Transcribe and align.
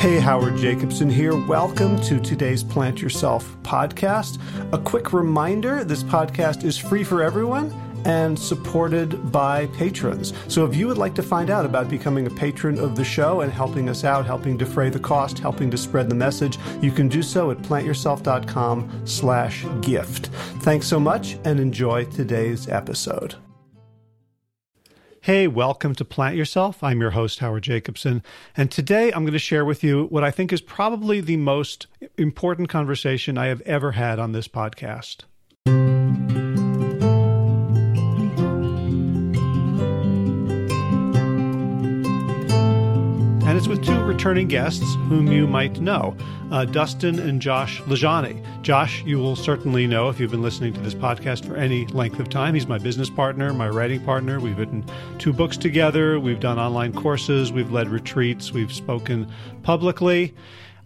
Hey, 0.00 0.18
Howard 0.18 0.56
Jacobson 0.56 1.10
here. 1.10 1.36
Welcome 1.36 2.00
to 2.04 2.18
today's 2.18 2.64
Plant 2.64 3.02
Yourself 3.02 3.54
podcast. 3.62 4.40
A 4.72 4.78
quick 4.78 5.12
reminder 5.12 5.84
this 5.84 6.02
podcast 6.02 6.64
is 6.64 6.78
free 6.78 7.04
for 7.04 7.22
everyone 7.22 7.70
and 8.06 8.38
supported 8.38 9.30
by 9.30 9.66
patrons. 9.66 10.32
So 10.48 10.64
if 10.64 10.74
you 10.74 10.86
would 10.86 10.96
like 10.96 11.14
to 11.16 11.22
find 11.22 11.50
out 11.50 11.66
about 11.66 11.90
becoming 11.90 12.26
a 12.26 12.30
patron 12.30 12.78
of 12.78 12.96
the 12.96 13.04
show 13.04 13.42
and 13.42 13.52
helping 13.52 13.90
us 13.90 14.02
out, 14.02 14.24
helping 14.24 14.56
defray 14.56 14.88
the 14.88 14.98
cost, 14.98 15.38
helping 15.38 15.70
to 15.70 15.76
spread 15.76 16.08
the 16.08 16.14
message, 16.14 16.56
you 16.80 16.92
can 16.92 17.06
do 17.06 17.22
so 17.22 17.50
at 17.50 17.58
plantyourself.com 17.58 19.02
slash 19.04 19.66
gift. 19.82 20.28
Thanks 20.62 20.86
so 20.86 20.98
much 20.98 21.36
and 21.44 21.60
enjoy 21.60 22.06
today's 22.06 22.70
episode. 22.70 23.34
Hey, 25.22 25.46
welcome 25.48 25.94
to 25.96 26.04
Plant 26.06 26.36
Yourself. 26.36 26.82
I'm 26.82 26.98
your 26.98 27.10
host, 27.10 27.40
Howard 27.40 27.64
Jacobson. 27.64 28.22
And 28.56 28.70
today 28.70 29.12
I'm 29.12 29.24
going 29.24 29.34
to 29.34 29.38
share 29.38 29.66
with 29.66 29.84
you 29.84 30.06
what 30.06 30.24
I 30.24 30.30
think 30.30 30.50
is 30.50 30.62
probably 30.62 31.20
the 31.20 31.36
most 31.36 31.88
important 32.16 32.70
conversation 32.70 33.36
I 33.36 33.48
have 33.48 33.60
ever 33.62 33.92
had 33.92 34.18
on 34.18 34.32
this 34.32 34.48
podcast. 34.48 35.24
It's 43.60 43.68
with 43.68 43.84
two 43.84 44.02
returning 44.04 44.48
guests 44.48 44.94
whom 45.10 45.30
you 45.30 45.46
might 45.46 45.82
know 45.82 46.16
uh, 46.50 46.64
Dustin 46.64 47.18
and 47.18 47.42
Josh 47.42 47.82
LaJaunie. 47.82 48.42
Josh, 48.62 49.04
you 49.04 49.18
will 49.18 49.36
certainly 49.36 49.86
know 49.86 50.08
if 50.08 50.18
you've 50.18 50.30
been 50.30 50.40
listening 50.40 50.72
to 50.72 50.80
this 50.80 50.94
podcast 50.94 51.44
for 51.44 51.56
any 51.56 51.84
length 51.88 52.18
of 52.20 52.30
time. 52.30 52.54
He's 52.54 52.66
my 52.66 52.78
business 52.78 53.10
partner, 53.10 53.52
my 53.52 53.68
writing 53.68 54.02
partner. 54.02 54.40
We've 54.40 54.56
written 54.56 54.82
two 55.18 55.34
books 55.34 55.58
together, 55.58 56.18
we've 56.18 56.40
done 56.40 56.58
online 56.58 56.94
courses, 56.94 57.52
we've 57.52 57.70
led 57.70 57.88
retreats, 57.88 58.50
we've 58.50 58.72
spoken 58.72 59.30
publicly. 59.62 60.34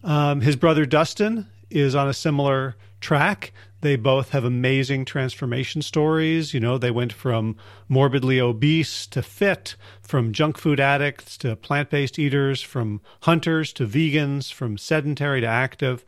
Um, 0.02 0.40
his 0.40 0.56
brother 0.56 0.84
Dustin 0.84 1.46
is 1.70 1.94
on 1.94 2.08
a 2.08 2.12
similar 2.12 2.74
track. 3.00 3.52
They 3.84 3.96
both 3.96 4.30
have 4.30 4.44
amazing 4.44 5.04
transformation 5.04 5.82
stories. 5.82 6.54
You 6.54 6.60
know, 6.60 6.78
they 6.78 6.90
went 6.90 7.12
from 7.12 7.54
morbidly 7.86 8.40
obese 8.40 9.06
to 9.08 9.20
fit, 9.20 9.76
from 10.00 10.32
junk 10.32 10.56
food 10.56 10.80
addicts 10.80 11.36
to 11.38 11.54
plant 11.54 11.90
based 11.90 12.18
eaters, 12.18 12.62
from 12.62 13.02
hunters 13.24 13.74
to 13.74 13.86
vegans, 13.86 14.50
from 14.50 14.78
sedentary 14.78 15.42
to 15.42 15.46
active. 15.46 16.02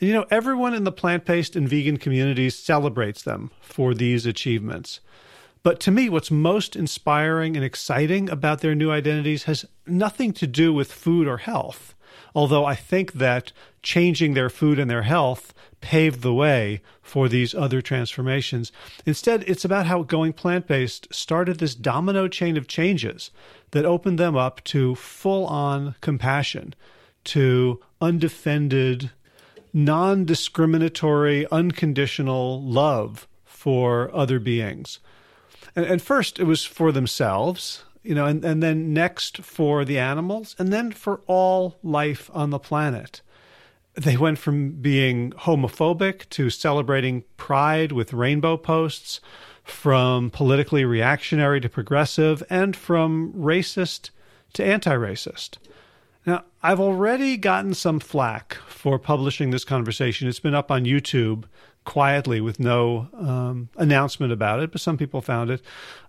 And, 0.00 0.08
you 0.08 0.14
know, 0.16 0.26
everyone 0.28 0.74
in 0.74 0.82
the 0.82 0.90
plant 0.90 1.24
based 1.24 1.54
and 1.54 1.68
vegan 1.68 1.98
communities 1.98 2.58
celebrates 2.58 3.22
them 3.22 3.52
for 3.60 3.94
these 3.94 4.26
achievements. 4.26 4.98
But 5.62 5.78
to 5.82 5.92
me, 5.92 6.08
what's 6.08 6.32
most 6.32 6.74
inspiring 6.74 7.54
and 7.54 7.64
exciting 7.64 8.28
about 8.28 8.60
their 8.60 8.74
new 8.74 8.90
identities 8.90 9.44
has 9.44 9.64
nothing 9.86 10.32
to 10.32 10.48
do 10.48 10.72
with 10.72 10.90
food 10.90 11.28
or 11.28 11.36
health. 11.36 11.94
Although 12.34 12.64
I 12.64 12.74
think 12.74 13.12
that 13.14 13.52
changing 13.82 14.34
their 14.34 14.50
food 14.50 14.80
and 14.80 14.90
their 14.90 15.02
health 15.02 15.54
paved 15.80 16.22
the 16.22 16.34
way 16.34 16.80
for 17.02 17.28
these 17.28 17.54
other 17.54 17.80
transformations. 17.80 18.72
Instead, 19.06 19.44
it's 19.46 19.64
about 19.64 19.86
how 19.86 20.02
going 20.02 20.32
plant 20.32 20.66
based 20.66 21.12
started 21.12 21.58
this 21.58 21.74
domino 21.74 22.28
chain 22.28 22.56
of 22.56 22.68
changes 22.68 23.30
that 23.70 23.84
opened 23.84 24.18
them 24.18 24.36
up 24.36 24.62
to 24.64 24.94
full 24.94 25.46
on 25.46 25.94
compassion, 26.00 26.74
to 27.24 27.80
undefended, 28.00 29.10
non 29.72 30.24
discriminatory, 30.24 31.46
unconditional 31.50 32.62
love 32.62 33.26
for 33.44 34.14
other 34.14 34.38
beings. 34.38 34.98
And, 35.76 35.84
and, 35.86 36.02
first, 36.02 36.38
it 36.38 36.44
was 36.44 36.64
for 36.64 36.90
themselves, 36.90 37.84
you 38.02 38.14
know, 38.14 38.26
and, 38.26 38.44
and 38.44 38.62
then 38.62 38.92
next 38.92 39.38
for 39.38 39.84
the 39.84 39.98
animals, 39.98 40.56
and 40.58 40.72
then 40.72 40.90
for 40.90 41.20
all 41.26 41.78
life 41.82 42.30
on 42.32 42.50
the 42.50 42.58
planet 42.58 43.20
they 43.94 44.16
went 44.16 44.38
from 44.38 44.72
being 44.72 45.32
homophobic 45.32 46.28
to 46.30 46.50
celebrating 46.50 47.24
pride 47.36 47.92
with 47.92 48.12
rainbow 48.12 48.56
posts, 48.56 49.20
from 49.64 50.30
politically 50.30 50.84
reactionary 50.84 51.60
to 51.60 51.68
progressive, 51.68 52.42
and 52.50 52.74
from 52.74 53.32
racist 53.32 54.10
to 54.52 54.64
anti 54.64 54.94
racist. 54.94 55.58
Now, 56.26 56.44
I've 56.62 56.80
already 56.80 57.36
gotten 57.36 57.74
some 57.74 57.98
flack 57.98 58.54
for 58.66 58.98
publishing 58.98 59.50
this 59.50 59.64
conversation. 59.64 60.28
It's 60.28 60.40
been 60.40 60.54
up 60.54 60.70
on 60.70 60.84
YouTube 60.84 61.44
quietly 61.84 62.40
with 62.40 62.60
no 62.60 63.08
um, 63.14 63.70
announcement 63.76 64.32
about 64.32 64.60
it, 64.60 64.70
but 64.70 64.80
some 64.80 64.98
people 64.98 65.22
found 65.22 65.50
it. 65.50 65.62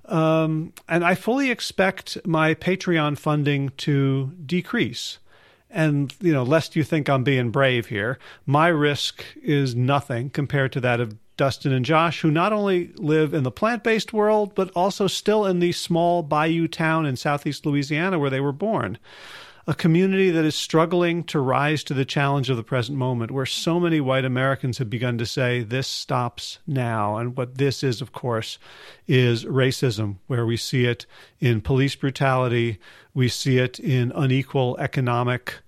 Um, 0.06 0.74
and 0.90 1.06
I 1.06 1.16
fully 1.16 1.50
expect 1.50 2.18
my 2.26 2.54
Patreon 2.54 3.18
funding 3.18 3.70
to 3.78 4.34
decrease 4.46 5.20
and, 5.72 6.14
you 6.22 6.34
know, 6.34 6.44
lest 6.44 6.76
you 6.76 6.84
think 6.84 7.10
I'm 7.10 7.24
being 7.24 7.50
brave 7.50 7.88
here, 7.88 8.20
my 8.46 8.68
risk 8.68 9.24
is 9.42 9.76
nothing 9.76 10.30
compared 10.30 10.72
to 10.74 10.82
that 10.82 11.00
of 11.00 11.16
Dustin 11.38 11.72
and 11.72 11.86
Josh, 11.86 12.22
who 12.22 12.30
not 12.30 12.54
only 12.54 12.92
live 12.98 13.34
in 13.34 13.44
the 13.44 13.52
plant 13.52 13.84
based 13.84 14.14
world, 14.14 14.54
but 14.54 14.70
also 14.76 15.08
still 15.08 15.46
in 15.46 15.60
the 15.60 15.72
small 15.72 16.22
bayou 16.22 16.68
town 16.68 17.06
in 17.06 17.16
southeast 17.16 17.66
Louisiana 17.66 18.20
where 18.20 18.30
they 18.30 18.42
were 18.42 18.52
born. 18.52 18.98
A 19.68 19.76
community 19.76 20.32
that 20.32 20.44
is 20.44 20.56
struggling 20.56 21.24
to 21.26 21.40
rise 21.40 21.84
to 21.84 21.94
the 21.94 22.04
challenge 22.04 22.50
of 22.50 22.58
the 22.58 22.64
present 22.64 22.98
moment, 22.98 23.30
where 23.30 23.46
so 23.46 23.80
many 23.80 24.02
white 24.02 24.26
Americans 24.26 24.80
have 24.80 24.90
begun 24.90 25.20
to 25.20 25.26
say, 25.26 25.62
this 25.62 25.88
stops 25.88 26.58
now. 26.66 27.18
And 27.18 27.38
what 27.38 27.60
this 27.60 27.84
is, 27.84 28.02
of 28.02 28.12
course, 28.12 28.58
is 29.08 29.46
racism, 29.46 30.16
where 30.26 30.48
we 30.48 30.58
see 30.58 30.86
it 30.86 31.06
in 31.40 31.62
police 31.62 31.96
brutality, 31.96 32.80
we 33.14 33.28
see 33.28 33.60
it 33.60 33.80
in 33.80 34.12
unequal 34.16 34.78
economic 34.80 35.60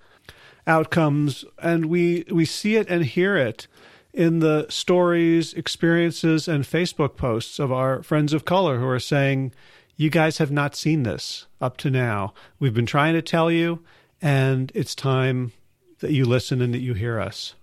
outcomes, 0.65 1.45
and 1.61 1.85
we 1.87 2.25
we 2.31 2.45
see 2.45 2.77
it 2.77 2.89
and 2.89 3.05
hear 3.05 3.35
it 3.35 3.67
in 4.13 4.39
the 4.39 4.65
stories, 4.69 5.53
experiences, 5.53 6.47
and 6.47 6.63
Facebook 6.63 7.17
posts 7.17 7.59
of 7.59 7.71
our 7.71 8.01
friends 8.01 8.31
of 8.33 8.45
color 8.45 8.79
who 8.79 8.87
are 8.87 8.99
saying, 8.99 9.51
"You 9.95 10.09
guys 10.09 10.37
have 10.37 10.51
not 10.51 10.75
seen 10.75 11.03
this 11.03 11.47
up 11.61 11.77
to 11.77 11.89
now. 11.89 12.33
We've 12.59 12.73
been 12.73 12.85
trying 12.85 13.13
to 13.13 13.21
tell 13.21 13.51
you, 13.51 13.83
and 14.21 14.71
it's 14.75 14.95
time 14.95 15.51
that 15.99 16.11
you 16.11 16.25
listen 16.25 16.61
and 16.61 16.73
that 16.73 16.79
you 16.79 16.93
hear 16.93 17.19
us." 17.19 17.55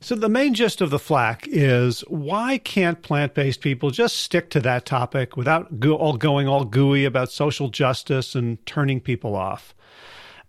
So, 0.00 0.14
the 0.14 0.28
main 0.28 0.52
gist 0.52 0.82
of 0.82 0.90
the 0.90 0.98
flack 0.98 1.46
is 1.48 2.02
why 2.08 2.58
can't 2.58 3.00
plant 3.00 3.32
based 3.32 3.62
people 3.62 3.90
just 3.90 4.16
stick 4.16 4.50
to 4.50 4.60
that 4.60 4.84
topic 4.84 5.34
without 5.34 5.80
go- 5.80 5.96
all 5.96 6.18
going 6.18 6.46
all 6.46 6.66
gooey 6.66 7.06
about 7.06 7.32
social 7.32 7.70
justice 7.70 8.34
and 8.34 8.64
turning 8.66 9.00
people 9.00 9.34
off? 9.34 9.74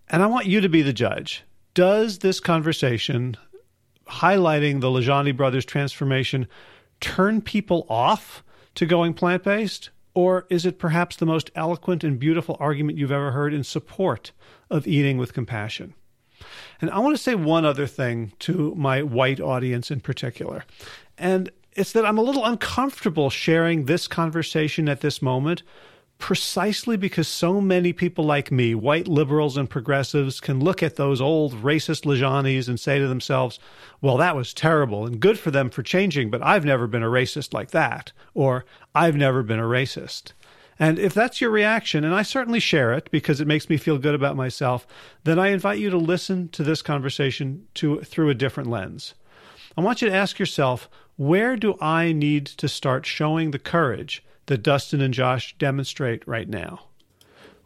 And 0.09 0.22
I 0.22 0.27
want 0.27 0.45
you 0.47 0.59
to 0.59 0.67
be 0.67 0.81
the 0.81 0.91
judge. 0.91 1.44
Does 1.73 2.19
this 2.19 2.41
conversation 2.41 3.38
highlighting 4.07 4.81
the 4.81 4.89
LaJaunie 4.89 5.38
brothers 5.38 5.63
transformation 5.63 6.47
turn 7.00 7.41
people 7.41 7.85
off 7.89 8.44
to 8.75 8.85
going 8.85 9.13
plant 9.13 9.44
based? 9.44 9.89
Or 10.16 10.48
is 10.50 10.66
it 10.66 10.80
perhaps 10.80 11.18
the 11.18 11.26
most 11.26 11.52
eloquent 11.56 12.03
and 12.03 12.18
beautiful 12.18 12.58
argument 12.59 12.98
you've 12.98 13.12
ever 13.12 13.31
heard 13.31 13.53
in 13.53 13.64
support 13.64 14.31
of 14.72 14.88
eating 14.88 15.18
with 15.18 15.34
compassion? 15.34 15.94
And 16.81 16.90
I 16.90 17.00
want 17.00 17.16
to 17.16 17.22
say 17.22 17.36
one 17.36 17.66
other 17.66 17.86
thing 17.86 18.31
to 18.40 18.74
my 18.75 19.04
white 19.04 19.40
audience 19.40 19.92
in 19.92 20.00
particular. 20.00 20.64
And 21.18 21.52
it's 21.74 21.92
that 21.92 22.06
I'm 22.06 22.18
a 22.18 22.24
little 22.24 22.46
uncomfortable 22.46 23.30
sharing 23.30 23.86
this 23.86 24.08
conversation 24.08 24.90
at 24.90 25.02
this 25.02 25.22
moment 25.22 25.64
precisely 26.18 26.98
because 26.98 27.28
so 27.28 27.59
many 27.59 27.94
people 27.94 28.26
like 28.26 28.52
me, 28.52 28.74
white 28.74 29.08
liberals 29.08 29.58
and 29.58 29.70
progressives, 29.70 30.40
can 30.40 30.59
look 30.59 30.81
at 30.81 30.96
those 30.96 31.22
old 31.22 31.53
racist 31.62 32.03
LaJaunie's 32.03 32.68
and 32.68 32.80
say 32.80 33.00
to 33.00 33.08
themselves, 33.08 33.59
well, 34.02 34.18
that 34.18 34.36
was 34.36 34.54
terrible 34.54 35.06
and 35.06 35.20
good 35.20 35.38
for 35.38 35.52
them 35.52 35.70
for 35.70 35.84
changing, 35.84 36.30
but 36.30 36.44
I've 36.44 36.66
never 36.66 36.88
been 36.88 37.04
a 37.04 37.08
racist 37.08 37.54
like 37.54 37.72
that, 37.72 38.12
or 38.34 38.66
I've 38.94 39.16
never 39.16 39.44
been 39.44 39.59
a 39.59 39.64
racist. 39.64 40.34
And 40.78 41.00
if 41.00 41.14
that's 41.14 41.40
your 41.40 41.52
reaction, 41.52 42.04
and 42.04 42.14
I 42.14 42.24
certainly 42.24 42.59
share 42.59 42.94
it 42.94 43.10
because 43.12 43.39
it 43.39 43.48
makes 43.48 43.69
me 43.69 43.78
feel 43.78 43.98
good 43.98 44.16
about 44.16 44.36
myself, 44.36 44.86
then 45.24 45.39
I 45.39 45.48
invite 45.50 45.80
you 45.80 45.89
to 45.89 45.98
listen 45.98 46.50
to 46.50 46.63
this 46.63 46.81
conversation 46.81 47.68
to, 47.75 48.01
through 48.01 48.30
a 48.30 48.34
different 48.34 48.69
lens. 48.69 49.13
I 49.78 49.81
want 49.81 50.01
you 50.01 50.10
to 50.10 50.16
ask 50.16 50.38
yourself 50.39 50.89
where 51.18 51.56
do 51.56 51.78
I 51.80 52.12
need 52.12 52.45
to 52.45 52.68
start 52.68 53.06
showing 53.06 53.51
the 53.51 53.60
courage 53.60 54.24
that 54.47 54.63
Dustin 54.63 55.01
and 55.01 55.13
Josh 55.13 55.56
demonstrate 55.57 56.27
right 56.27 56.47
now? 56.47 56.86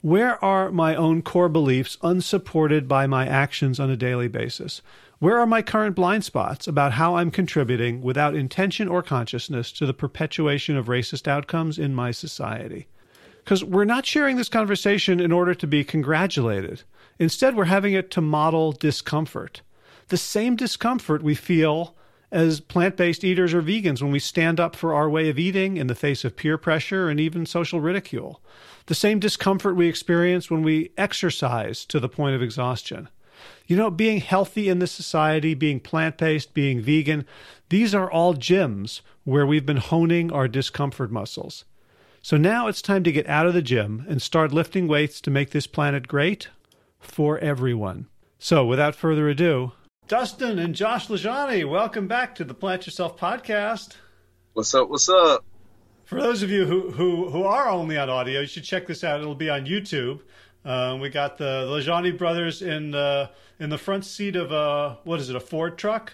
Where 0.02 0.44
are 0.44 0.72
my 0.72 0.96
own 0.96 1.22
core 1.22 1.50
beliefs 1.50 1.98
unsupported 2.02 2.88
by 2.88 3.06
my 3.06 3.28
actions 3.28 3.80
on 3.80 3.90
a 3.90 3.98
daily 3.98 4.30
basis? 4.30 4.82
Where 5.20 5.38
are 5.38 5.46
my 5.46 5.62
current 5.62 5.98
blind 5.98 6.24
spots 6.24 6.66
about 6.66 6.94
how 6.94 7.18
I'm 7.18 7.32
contributing 7.32 8.02
without 8.02 8.34
intention 8.34 8.88
or 8.88 9.04
consciousness 9.04 9.74
to 9.74 9.86
the 9.86 9.94
perpetuation 9.94 10.78
of 10.78 10.86
racist 10.86 11.28
outcomes 11.28 11.78
in 11.78 11.94
my 11.94 12.12
society? 12.12 12.88
Because 13.44 13.62
we're 13.62 13.84
not 13.84 14.06
sharing 14.06 14.38
this 14.38 14.48
conversation 14.48 15.20
in 15.20 15.34
order 15.34 15.54
to 15.54 15.68
be 15.68 15.84
congratulated. 15.84 16.84
Instead, 17.18 17.58
we're 17.58 17.66
having 17.66 17.94
it 17.94 18.10
to 18.12 18.22
model 18.22 18.72
discomfort. 18.72 19.62
The 20.08 20.16
same 20.16 20.56
discomfort 20.56 21.22
we 21.22 21.36
feel 21.36 21.96
as 22.32 22.60
plant 22.60 22.96
based 22.96 23.24
eaters 23.24 23.54
or 23.54 23.62
vegans 23.62 24.02
when 24.02 24.12
we 24.12 24.20
stand 24.20 24.60
up 24.60 24.76
for 24.76 24.94
our 24.94 25.10
way 25.10 25.30
of 25.30 25.40
eating 25.40 25.78
in 25.78 25.88
the 25.88 25.96
face 25.96 26.24
of 26.24 26.36
peer 26.36 26.58
pressure 26.58 27.10
and 27.10 27.20
even 27.20 27.46
social 27.46 27.82
ridicule. 27.82 28.42
The 28.86 28.96
same 28.96 29.20
discomfort 29.20 29.76
we 29.76 29.88
experience 29.88 30.50
when 30.50 30.64
we 30.64 30.92
exercise 30.98 31.86
to 31.86 32.00
the 32.00 32.10
point 32.10 32.36
of 32.36 32.42
exhaustion. 32.42 33.10
You 33.68 33.78
know, 33.78 33.90
being 33.90 34.20
healthy 34.20 34.68
in 34.68 34.80
this 34.80 34.92
society, 34.92 35.54
being 35.54 35.80
plant 35.80 36.18
based, 36.18 36.54
being 36.54 36.82
vegan, 36.82 37.26
these 37.70 37.96
are 37.96 38.12
all 38.12 38.34
gyms 38.34 39.02
where 39.24 39.46
we've 39.46 39.66
been 39.66 39.78
honing 39.78 40.32
our 40.32 40.48
discomfort 40.48 41.12
muscles. 41.12 41.66
So 42.22 42.36
now 42.36 42.68
it's 42.68 42.82
time 42.82 43.04
to 43.04 43.12
get 43.12 43.30
out 43.30 43.46
of 43.46 43.54
the 43.54 43.62
gym 43.62 44.06
and 44.10 44.22
start 44.22 44.52
lifting 44.52 44.88
weights 44.88 45.22
to 45.22 45.32
make 45.32 45.52
this 45.52 45.68
planet 45.68 46.08
great 46.08 46.50
for 47.00 47.40
everyone. 47.40 48.08
So 48.40 48.66
without 48.66 48.96
further 48.96 49.30
ado, 49.30 49.72
Dustin 50.10 50.58
and 50.58 50.74
Josh 50.74 51.08
LaJaunie, 51.08 51.70
welcome 51.70 52.08
back 52.08 52.34
to 52.34 52.44
the 52.44 52.56
Plant 52.56 52.88
Yourself 52.88 53.16
podcast. 53.16 53.96
What's 54.54 54.74
up? 54.74 54.90
What's 54.90 55.08
up? 55.08 55.46
For 56.06 56.20
those 56.20 56.42
of 56.42 56.50
you 56.50 56.66
who, 56.66 56.90
who, 56.90 57.30
who 57.30 57.44
are 57.44 57.70
only 57.70 57.96
on 57.96 58.10
audio, 58.10 58.42
you 58.42 58.48
should 58.48 58.64
check 58.64 58.88
this 58.88 59.04
out. 59.04 59.22
It'll 59.22 59.36
be 59.36 59.52
on 59.52 59.68
YouTube. 59.68 60.22
Um, 60.66 61.00
we 61.00 61.10
got 61.10 61.38
the 61.38 61.68
LaJaunie 61.70 62.18
brothers 62.18 62.64
in 62.64 62.90
the 62.90 63.30
in 63.60 63.70
the 63.70 63.78
front 63.78 64.04
seat 64.04 64.36
of 64.36 64.52
a 64.52 64.98
what 65.04 65.20
is 65.20 65.30
it? 65.30 65.36
A 65.36 65.40
Ford 65.40 65.78
truck? 65.78 66.14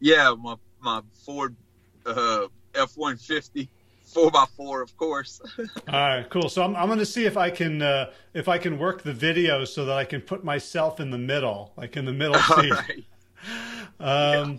Yeah, 0.00 0.34
my 0.38 0.54
my 0.80 1.02
Ford 1.26 1.54
uh, 2.06 2.46
F 2.74 2.96
one 2.96 3.18
fifty 3.18 3.68
four 4.06 4.30
by 4.30 4.46
four, 4.56 4.80
of 4.80 4.96
course. 4.96 5.42
All 5.58 5.66
right, 5.92 6.26
cool. 6.30 6.48
So 6.48 6.62
I'm 6.62 6.74
I'm 6.74 6.86
going 6.86 7.00
to 7.00 7.04
see 7.04 7.26
if 7.26 7.36
I 7.36 7.50
can 7.50 7.82
uh, 7.82 8.12
if 8.32 8.48
I 8.48 8.56
can 8.56 8.78
work 8.78 9.02
the 9.02 9.12
video 9.12 9.66
so 9.66 9.84
that 9.84 9.96
I 9.98 10.06
can 10.06 10.22
put 10.22 10.42
myself 10.42 11.00
in 11.00 11.10
the 11.10 11.18
middle, 11.18 11.74
like 11.76 11.98
in 11.98 12.06
the 12.06 12.14
middle 12.14 12.40
seat. 12.40 12.72
Right. 12.72 13.04
Um, 13.98 14.52
yeah. 14.52 14.56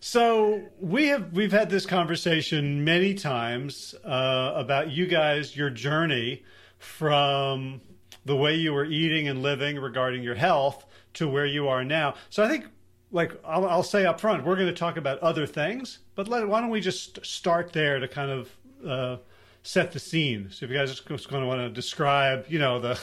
So 0.00 0.62
we 0.80 1.06
have 1.06 1.32
we've 1.32 1.52
had 1.52 1.70
this 1.70 1.86
conversation 1.86 2.84
many 2.84 3.14
times 3.14 3.94
uh, 4.04 4.52
about 4.54 4.90
you 4.90 5.06
guys, 5.06 5.56
your 5.56 5.70
journey 5.70 6.42
from 6.78 7.80
the 8.24 8.36
way 8.36 8.54
you 8.54 8.72
were 8.72 8.84
eating 8.84 9.28
and 9.28 9.42
living 9.42 9.78
regarding 9.78 10.22
your 10.22 10.34
health 10.34 10.84
to 11.14 11.28
where 11.28 11.46
you 11.46 11.68
are 11.68 11.84
now. 11.84 12.14
So 12.30 12.42
I 12.44 12.48
think, 12.48 12.66
like 13.12 13.32
I'll, 13.44 13.66
I'll 13.66 13.82
say 13.82 14.04
up 14.04 14.20
front, 14.20 14.44
we're 14.44 14.56
going 14.56 14.66
to 14.66 14.74
talk 14.74 14.96
about 14.96 15.18
other 15.20 15.46
things, 15.46 16.00
but 16.14 16.28
let, 16.28 16.46
why 16.46 16.60
don't 16.60 16.70
we 16.70 16.80
just 16.80 17.24
start 17.24 17.72
there 17.72 17.98
to 17.98 18.08
kind 18.08 18.30
of 18.30 18.56
uh, 18.86 19.16
set 19.64 19.90
the 19.92 19.98
scene? 19.98 20.50
So 20.52 20.64
if 20.64 20.70
you 20.70 20.76
guys 20.76 20.90
are 20.92 20.94
just 20.94 21.28
going 21.28 21.42
to 21.42 21.48
want 21.48 21.60
to 21.60 21.70
describe, 21.70 22.46
you 22.48 22.60
know, 22.60 22.78
the 22.78 23.00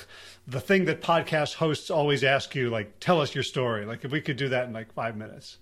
the 0.48 0.62
thing 0.62 0.86
that 0.86 1.02
podcast 1.02 1.56
hosts 1.56 1.92
always 1.92 2.24
ask 2.24 2.56
you, 2.56 2.69
like, 2.69 3.00
tell 3.00 3.19
us 3.19 3.36
your 3.36 3.44
story. 3.44 3.86
Like, 3.86 4.06
if 4.06 4.12
we 4.12 4.22
could 4.22 4.38
do 4.38 4.50
that 4.50 4.68
in 4.68 4.74
like 4.74 4.94
five 4.94 5.18
minutes. 5.18 5.58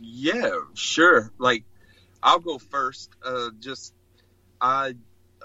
Yeah, 0.00 0.50
sure. 0.74 1.30
Like, 1.38 1.64
I'll 2.22 2.40
go 2.40 2.58
first. 2.58 3.10
Uh, 3.24 3.50
just 3.60 3.94
I, 4.60 4.94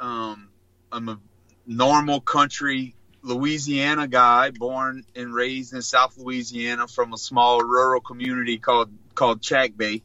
um, 0.02 0.50
I'm 0.92 1.10
a 1.10 1.20
normal 1.68 2.22
country 2.22 2.96
Louisiana 3.22 4.08
guy, 4.08 4.52
born 4.52 5.06
and 5.16 5.34
raised 5.34 5.74
in 5.74 5.82
South 5.82 6.18
Louisiana 6.18 6.88
from 6.88 7.14
a 7.14 7.18
small 7.18 7.62
rural 7.62 8.02
community 8.02 8.58
called 8.58 8.92
called 9.14 9.42
Chackbay. 9.42 10.02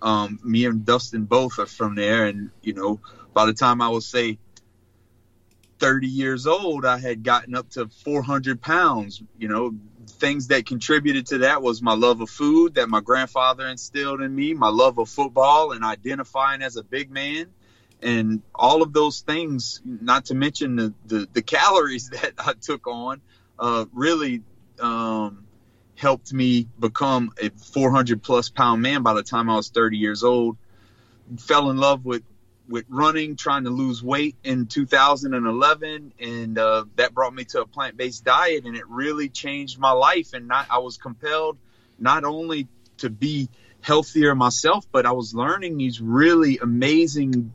Um, 0.00 0.38
me 0.42 0.66
and 0.66 0.84
Dustin 0.84 1.24
both 1.24 1.58
are 1.58 1.66
from 1.66 1.94
there, 1.94 2.24
and 2.26 2.50
you 2.62 2.72
know, 2.72 3.00
by 3.36 3.44
the 3.44 3.52
time 3.52 3.82
I 3.82 3.90
was 3.90 4.06
say 4.06 4.38
30 5.78 6.06
years 6.06 6.46
old, 6.46 6.86
I 6.86 6.98
had 6.98 7.22
gotten 7.22 7.54
up 7.54 7.68
to 7.72 7.86
400 7.86 8.62
pounds. 8.62 9.22
You 9.38 9.48
know, 9.48 9.74
things 10.06 10.46
that 10.48 10.64
contributed 10.64 11.26
to 11.26 11.38
that 11.38 11.60
was 11.60 11.82
my 11.82 11.92
love 11.92 12.22
of 12.22 12.30
food 12.30 12.76
that 12.76 12.88
my 12.88 13.02
grandfather 13.02 13.66
instilled 13.66 14.22
in 14.22 14.34
me, 14.34 14.54
my 14.54 14.70
love 14.70 14.96
of 14.98 15.10
football, 15.10 15.72
and 15.72 15.84
identifying 15.84 16.62
as 16.62 16.76
a 16.76 16.82
big 16.82 17.10
man 17.10 17.48
and 18.00 18.40
all 18.54 18.80
of 18.80 18.94
those 18.94 19.20
things, 19.20 19.82
not 19.84 20.24
to 20.26 20.34
mention 20.34 20.76
the, 20.76 20.94
the, 21.04 21.28
the 21.34 21.42
calories 21.42 22.08
that 22.14 22.32
I 22.38 22.54
took 22.54 22.86
on, 22.86 23.20
uh, 23.58 23.84
really 23.92 24.44
um, 24.80 25.44
helped 25.94 26.32
me 26.32 26.68
become 26.80 27.32
a 27.38 27.50
400 27.50 28.22
plus 28.22 28.48
pound 28.48 28.80
man 28.80 29.02
by 29.02 29.12
the 29.12 29.22
time 29.22 29.50
I 29.50 29.56
was 29.56 29.68
30 29.68 29.98
years 29.98 30.24
old. 30.24 30.56
Fell 31.38 31.68
in 31.68 31.76
love 31.76 32.06
with 32.06 32.22
with 32.68 32.84
running, 32.88 33.36
trying 33.36 33.64
to 33.64 33.70
lose 33.70 34.02
weight 34.02 34.36
in 34.42 34.66
2011, 34.66 36.12
and 36.18 36.58
uh, 36.58 36.84
that 36.96 37.14
brought 37.14 37.34
me 37.34 37.44
to 37.44 37.62
a 37.62 37.66
plant 37.66 37.96
based 37.96 38.24
diet, 38.24 38.64
and 38.64 38.76
it 38.76 38.88
really 38.88 39.28
changed 39.28 39.78
my 39.78 39.92
life. 39.92 40.32
And 40.32 40.48
not, 40.48 40.66
I 40.70 40.78
was 40.78 40.96
compelled 40.96 41.58
not 41.98 42.24
only 42.24 42.68
to 42.98 43.10
be 43.10 43.48
healthier 43.80 44.34
myself, 44.34 44.86
but 44.90 45.06
I 45.06 45.12
was 45.12 45.34
learning 45.34 45.76
these 45.78 46.00
really 46.00 46.58
amazing 46.58 47.52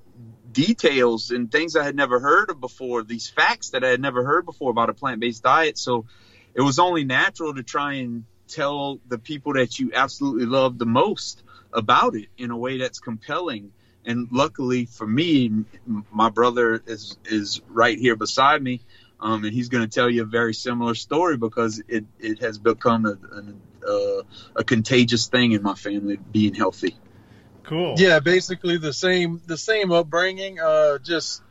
details 0.52 1.31
and 1.31 1.52
things 1.52 1.75
I 1.75 1.84
had 1.84 1.96
never 1.96 2.19
heard 2.19 2.50
of 2.50 2.60
before, 2.60 3.04
these 3.04 3.30
facts 3.30 3.72
that 3.72 3.84
I 3.84 3.90
had 3.90 4.02
never 4.02 4.24
heard 4.24 4.46
before 4.46 4.72
about 4.72 4.90
a 4.90 4.94
plant 4.94 5.19
based 5.19 5.44
diet. 5.44 5.78
So 5.78 6.06
it 6.54 6.62
was 6.62 6.80
only 6.80 7.04
natural 7.04 7.54
to 7.54 7.63
try 7.63 7.96
and 7.96 8.25
tell 8.48 9.00
the 9.08 9.18
people 9.18 9.54
that 9.54 9.80
you 9.80 9.92
absolutely 9.94 10.46
love 10.46 10.78
the 10.78 10.86
most 10.86 11.44
about 11.74 12.16
it 12.16 12.28
in 12.38 12.52
a 12.52 12.58
way 12.58 12.78
that's 12.80 13.00
compelling. 13.00 13.72
And 14.06 14.27
luckily 14.31 14.86
for 14.86 15.06
me, 15.06 15.65
my 16.12 16.30
brother 16.30 16.81
is 16.86 17.18
is 17.25 17.62
right 17.68 17.98
here 17.98 18.15
beside 18.15 18.62
me, 18.62 18.81
um, 19.19 19.44
and 19.44 19.53
he's 19.53 19.69
going 19.69 19.88
to 19.88 19.89
tell 19.89 20.09
you 20.09 20.24
a 20.24 20.25
very 20.25 20.53
similar 20.53 20.95
story 20.95 21.38
because 21.38 21.81
it, 21.88 22.06
it 22.19 22.39
has 22.39 22.57
become 22.57 23.06
a, 23.06 23.18
a, 23.36 23.92
a, 23.92 24.24
a 24.57 24.63
contagious 24.63 25.27
thing 25.27 25.51
in 25.51 25.62
my 25.62 25.75
family 25.75 26.18
being 26.31 26.56
healthy. 26.56 26.95
Cool. 27.63 27.95
Yeah, 27.98 28.19
basically 28.19 28.77
the 28.77 28.94
same 28.94 29.42
the 29.45 29.57
same 29.57 29.92
upbringing. 29.92 30.59
Uh, 30.59 30.98
just 30.98 31.42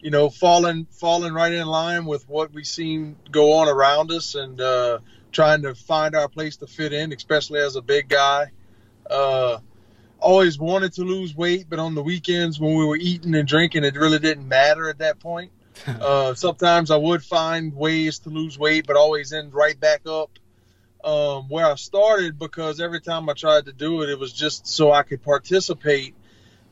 you 0.00 0.10
know, 0.10 0.30
falling 0.30 0.86
falling 0.90 1.32
right 1.32 1.52
in 1.52 1.66
line 1.66 2.04
with 2.04 2.28
what 2.28 2.52
we 2.52 2.62
seen 2.62 3.16
go 3.30 3.54
on 3.54 3.68
around 3.68 4.12
us, 4.12 4.34
and 4.34 4.60
uh, 4.60 4.98
trying 5.32 5.62
to 5.62 5.74
find 5.74 6.14
our 6.14 6.28
place 6.28 6.58
to 6.58 6.66
fit 6.66 6.92
in, 6.92 7.12
especially 7.12 7.60
as 7.60 7.76
a 7.76 7.82
big 7.82 8.08
guy. 8.08 8.52
Uh, 9.10 9.58
always 10.18 10.58
wanted 10.58 10.92
to 10.94 11.02
lose 11.02 11.34
weight, 11.36 11.66
but 11.68 11.78
on 11.78 11.94
the 11.94 12.02
weekends 12.02 12.58
when 12.58 12.74
we 12.74 12.84
were 12.84 12.96
eating 12.96 13.34
and 13.34 13.46
drinking, 13.46 13.84
it 13.84 13.94
really 13.94 14.18
didn't 14.18 14.48
matter 14.48 14.88
at 14.88 14.98
that 14.98 15.18
point. 15.20 15.52
uh, 15.86 16.34
sometimes 16.34 16.90
I 16.90 16.96
would 16.96 17.22
find 17.22 17.74
ways 17.74 18.20
to 18.20 18.30
lose 18.30 18.58
weight, 18.58 18.86
but 18.86 18.96
always 18.96 19.32
end 19.32 19.52
right 19.52 19.78
back 19.78 20.06
up 20.06 20.38
um, 21.06 21.48
where 21.48 21.66
I 21.66 21.76
started 21.76 22.38
because 22.38 22.80
every 22.80 23.00
time 23.00 23.28
I 23.28 23.34
tried 23.34 23.66
to 23.66 23.72
do 23.72 24.02
it, 24.02 24.10
it 24.10 24.18
was 24.18 24.32
just 24.32 24.66
so 24.66 24.90
I 24.90 25.04
could 25.04 25.22
participate 25.22 26.14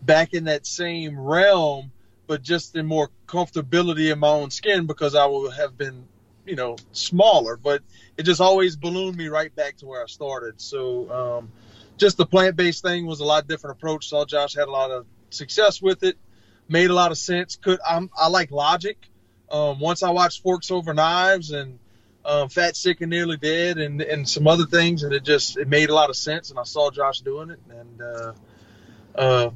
back 0.03 0.35
in 0.35 0.45
that 0.45 0.67
same 0.67 1.19
realm, 1.19 1.93
but 2.27 2.43
just 2.43 2.75
in 2.75 2.85
more 2.87 3.11
comfortability 3.27 4.13
in 4.13 4.19
my 4.19 4.29
own 4.29 4.51
skin 4.51 4.87
because 4.87 5.15
I 5.15 5.27
would 5.27 5.55
have 5.55 5.79
been, 5.79 6.05
you 6.45 6.57
know, 6.57 6.77
smaller. 6.93 7.57
But 7.57 7.83
it 8.19 8.25
just 8.25 8.41
always 8.41 8.75
ballooned 8.75 9.17
me 9.17 9.29
right 9.29 9.55
back 9.55 9.77
to 9.79 9.87
where 9.87 10.03
I 10.03 10.07
started. 10.07 10.61
So 10.61 11.11
um, 11.39 11.53
just 11.97 12.17
the 12.17 12.27
plant 12.27 12.57
based 12.57 12.83
thing 12.83 13.07
was 13.07 13.21
a 13.21 13.25
lot 13.25 13.47
different 13.47 13.77
approach. 13.77 14.09
Saw 14.09 14.25
Josh 14.25 14.55
had 14.55 14.69
a 14.69 14.71
lot 14.71 14.91
of 14.91 15.07
success 15.31 15.81
with 15.81 16.03
it, 16.03 16.17
made 16.69 16.91
a 16.91 16.95
lot 16.95 17.11
of 17.11 17.19
sense. 17.19 17.57
Could 17.57 17.81
I'm, 17.89 18.11
I 18.17 18.29
like 18.29 18.51
logic. 18.51 18.99
Um, 19.51 19.79
once 19.79 20.03
I 20.03 20.11
watched 20.11 20.43
Forks 20.43 20.71
Over 20.71 20.95
Knives 20.95 21.51
and 21.51 21.79
um, 22.25 22.49
Fat, 22.49 22.77
Sick, 22.77 23.01
and 23.03 23.11
Nearly 23.11 23.37
Dead, 23.37 23.79
and 23.79 24.01
and 24.01 24.29
some 24.29 24.47
other 24.47 24.65
things, 24.65 25.03
and 25.03 25.13
it 25.13 25.25
just 25.25 25.57
it 25.57 25.69
made 25.69 25.91
a 25.91 25.95
lot 25.95 26.11
of 26.11 26.17
sense. 26.17 26.51
And 26.51 26.59
I 26.59 26.65
saw 26.65 26.91
Josh 26.91 27.21
doing 27.21 27.51
it, 27.51 27.61
and 27.71 28.03
uh, 28.03 28.33
uh, 29.15 29.51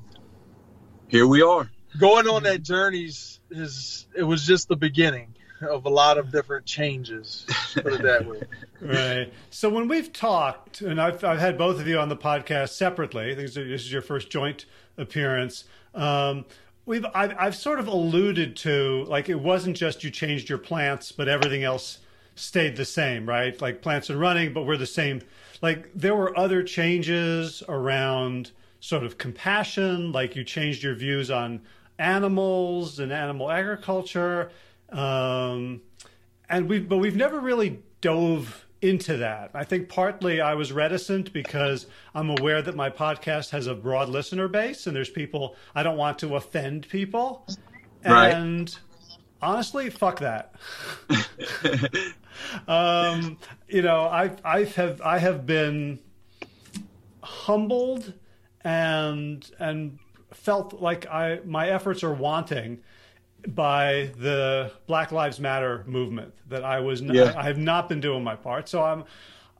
here 1.08 1.26
we 1.26 1.42
are. 1.42 1.70
Going 1.98 2.28
on 2.28 2.42
that 2.42 2.62
journey 2.62 3.04
is 3.50 4.06
it 4.14 4.22
was 4.22 4.46
just 4.46 4.68
the 4.68 4.76
beginning 4.76 5.34
of 5.70 5.86
a 5.86 5.90
lot 5.90 6.18
of 6.18 6.30
different 6.30 6.66
changes. 6.66 7.46
Put 7.74 7.94
it 7.94 8.02
that 8.02 8.26
way. 8.26 8.42
right. 8.80 9.32
So 9.50 9.68
when 9.68 9.88
we've 9.88 10.12
talked, 10.12 10.80
and 10.80 11.00
I've 11.00 11.22
I've 11.24 11.38
had 11.38 11.58
both 11.58 11.80
of 11.80 11.86
you 11.86 11.98
on 11.98 12.08
the 12.08 12.16
podcast 12.16 12.70
separately. 12.70 13.34
This 13.34 13.56
is 13.56 13.92
your 13.92 14.02
first 14.02 14.30
joint 14.30 14.66
appearance. 14.96 15.64
Um, 15.94 16.44
we've 16.86 17.06
I've, 17.14 17.34
I've 17.38 17.56
sort 17.56 17.80
of 17.80 17.88
alluded 17.88 18.56
to 18.58 19.04
like 19.08 19.28
it 19.28 19.40
wasn't 19.40 19.76
just 19.76 20.04
you 20.04 20.10
changed 20.10 20.48
your 20.48 20.58
plants, 20.58 21.12
but 21.12 21.28
everything 21.28 21.64
else 21.64 21.98
stayed 22.34 22.76
the 22.76 22.84
same, 22.84 23.28
right? 23.28 23.60
Like 23.60 23.82
plants 23.82 24.10
and 24.10 24.18
running, 24.20 24.52
but 24.52 24.64
we're 24.64 24.76
the 24.76 24.86
same. 24.86 25.22
Like 25.60 25.90
there 25.94 26.14
were 26.14 26.36
other 26.38 26.62
changes 26.62 27.62
around 27.68 28.52
sort 28.80 29.02
of 29.02 29.18
compassion, 29.18 30.12
like 30.12 30.36
you 30.36 30.44
changed 30.44 30.82
your 30.82 30.94
views 30.94 31.30
on 31.30 31.60
animals 31.98 33.00
and 33.00 33.12
animal 33.12 33.50
agriculture. 33.50 34.50
Um, 34.90 35.82
and 36.48 36.68
we 36.68 36.80
but 36.80 36.98
we've 36.98 37.16
never 37.16 37.40
really 37.40 37.82
dove 38.00 38.66
into 38.80 39.16
that. 39.18 39.50
I 39.54 39.64
think 39.64 39.88
partly 39.88 40.40
I 40.40 40.54
was 40.54 40.72
reticent 40.72 41.32
because 41.32 41.86
I'm 42.14 42.30
aware 42.30 42.62
that 42.62 42.76
my 42.76 42.90
podcast 42.90 43.50
has 43.50 43.66
a 43.66 43.74
broad 43.74 44.08
listener 44.08 44.48
base 44.48 44.86
and 44.86 44.94
there's 44.94 45.10
people 45.10 45.56
I 45.74 45.82
don't 45.82 45.96
want 45.96 46.18
to 46.20 46.36
offend 46.36 46.88
people. 46.88 47.46
Right. 48.04 48.28
And 48.28 48.76
honestly, 49.42 49.90
fuck 49.90 50.20
that. 50.20 50.54
um, 52.68 53.38
you 53.68 53.82
know, 53.82 54.02
I 54.02 54.30
I 54.44 54.64
have 54.64 55.00
I 55.00 55.18
have 55.18 55.44
been 55.44 55.98
humbled 57.22 58.12
and 58.62 59.50
and 59.58 59.98
felt 60.32 60.80
like 60.80 61.06
I 61.06 61.40
my 61.44 61.68
efforts 61.68 62.04
are 62.04 62.14
wanting 62.14 62.80
by 63.46 64.10
the 64.18 64.72
Black 64.86 65.12
Lives 65.12 65.38
Matter 65.38 65.84
movement 65.86 66.34
that 66.48 66.64
I 66.64 66.80
was 66.80 67.00
not, 67.02 67.14
yeah. 67.14 67.34
I 67.36 67.44
have 67.44 67.58
not 67.58 67.88
been 67.88 68.00
doing 68.00 68.24
my 68.24 68.36
part. 68.36 68.68
So 68.68 68.82
I'm 68.82 69.04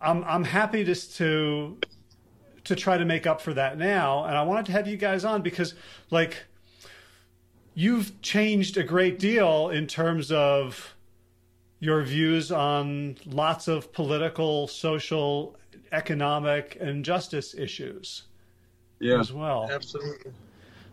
I'm 0.01 0.25
I'm 0.25 0.45
happy 0.45 0.85
to 0.85 0.95
to 0.95 1.79
to 2.65 2.77
try 2.77 2.99
to 2.99 3.05
make 3.05 3.27
up 3.27 3.41
for 3.41 3.55
that 3.55 3.79
now, 3.79 4.25
and 4.25 4.37
I 4.37 4.43
wanted 4.43 4.67
to 4.67 4.73
have 4.73 4.87
you 4.87 4.97
guys 4.97 5.25
on 5.25 5.43
because 5.43 5.75
like 6.11 6.37
you've 7.75 8.21
changed 8.23 8.77
a 8.77 8.83
great 8.83 9.19
deal 9.19 9.71
in 9.71 9.87
terms 9.87 10.33
of 10.33 10.95
your 11.81 12.03
views 12.03 12.51
on 12.51 13.17
lots 13.25 13.69
of 13.69 13.93
political, 13.93 14.67
social, 14.67 15.57
economic, 15.93 16.77
and 16.81 17.05
justice 17.05 17.55
issues. 17.55 18.25
Yeah. 19.01 19.21
As 19.21 19.33
well. 19.33 19.69
Absolutely. 19.71 20.33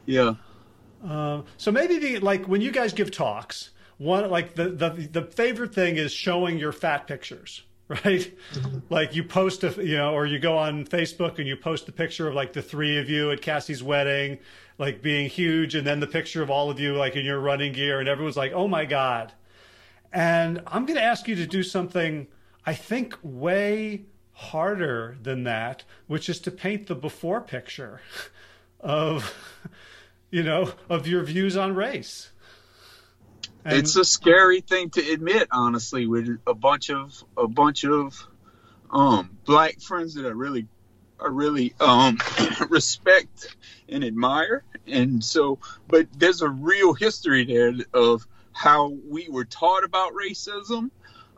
Yeah. 0.06 0.36
Uh, 1.06 1.42
so 1.58 1.72
maybe 1.72 1.98
the 1.98 2.20
like 2.20 2.48
when 2.48 2.62
you 2.62 2.72
guys 2.72 2.94
give 2.94 3.12
talks, 3.12 3.70
one 3.98 4.30
like 4.30 4.56
the 4.56 4.70
the 4.70 4.90
the 5.12 5.22
favorite 5.22 5.74
thing 5.74 5.98
is 5.98 6.12
showing 6.12 6.58
your 6.58 6.72
fat 6.72 7.08
pictures, 7.08 7.64
right? 7.88 8.34
like 8.90 9.16
you 9.16 9.24
post 9.24 9.64
a 9.64 9.70
you 9.84 9.98
know, 9.98 10.14
or 10.14 10.26
you 10.26 10.40
go 10.40 10.58
on 10.58 10.86
Facebook 10.86 11.38
and 11.38 11.48
you 11.48 11.56
post 11.56 11.86
the 11.86 11.92
picture 11.92 12.28
of 12.28 12.34
like 12.34 12.54
the 12.54 12.62
three 12.62 12.98
of 12.98 13.10
you 13.10 13.32
at 13.32 13.42
Cassie's 13.42 13.84
wedding, 13.84 14.40
like 14.78 15.02
being 15.02 15.30
huge, 15.30 15.76
and 15.76 15.86
then 15.86 16.00
the 16.00 16.08
picture 16.08 16.42
of 16.42 16.50
all 16.50 16.70
of 16.70 16.80
you 16.80 16.94
like 16.94 17.16
in 17.16 17.24
your 17.24 17.40
running 17.40 17.74
gear, 17.74 18.00
and 18.00 18.10
everyone's 18.10 18.38
like, 18.38 18.54
"Oh 18.54 18.68
my 18.68 18.86
god!" 18.86 19.34
And 20.12 20.62
I'm 20.68 20.86
going 20.86 20.98
to 20.98 21.04
ask 21.04 21.28
you 21.28 21.36
to 21.36 21.46
do 21.46 21.62
something 21.62 22.28
I 22.66 22.74
think 22.74 23.18
way 23.22 24.06
harder 24.32 25.18
than 25.22 25.44
that, 25.44 25.84
which 26.08 26.30
is 26.30 26.40
to 26.42 26.52
paint 26.52 26.88
the 26.88 26.96
before 26.96 27.42
picture 27.42 28.02
of 28.80 29.34
you 30.32 30.44
know 30.44 30.72
of 30.90 31.08
your 31.08 31.24
views 31.24 31.58
on 31.58 31.76
race. 31.76 32.32
And 33.64 33.80
it's 33.80 33.96
a 33.96 34.06
scary 34.06 34.62
thing 34.62 34.92
to 34.92 35.12
admit, 35.12 35.48
honestly, 35.52 36.06
with 36.06 36.40
a 36.46 36.54
bunch 36.54 36.92
of 36.92 37.24
a 37.36 37.48
bunch 37.48 37.84
of 37.84 38.16
um, 38.92 39.38
black 39.44 39.82
friends 39.82 40.16
that 40.16 40.26
I 40.26 40.30
really 40.30 40.68
I 41.20 41.28
really 41.28 41.74
um, 41.80 42.20
respect 42.70 43.56
and 43.90 44.04
admire, 44.04 44.64
and 44.88 45.24
so, 45.24 45.60
but 45.88 46.08
there's 46.18 46.42
a 46.42 46.50
real 46.50 46.94
history 46.94 47.46
there 47.46 47.74
of 47.94 48.28
how 48.52 48.96
we 49.10 49.28
were 49.30 49.46
taught 49.46 49.84
about 49.84 50.14
racism, 50.14 50.92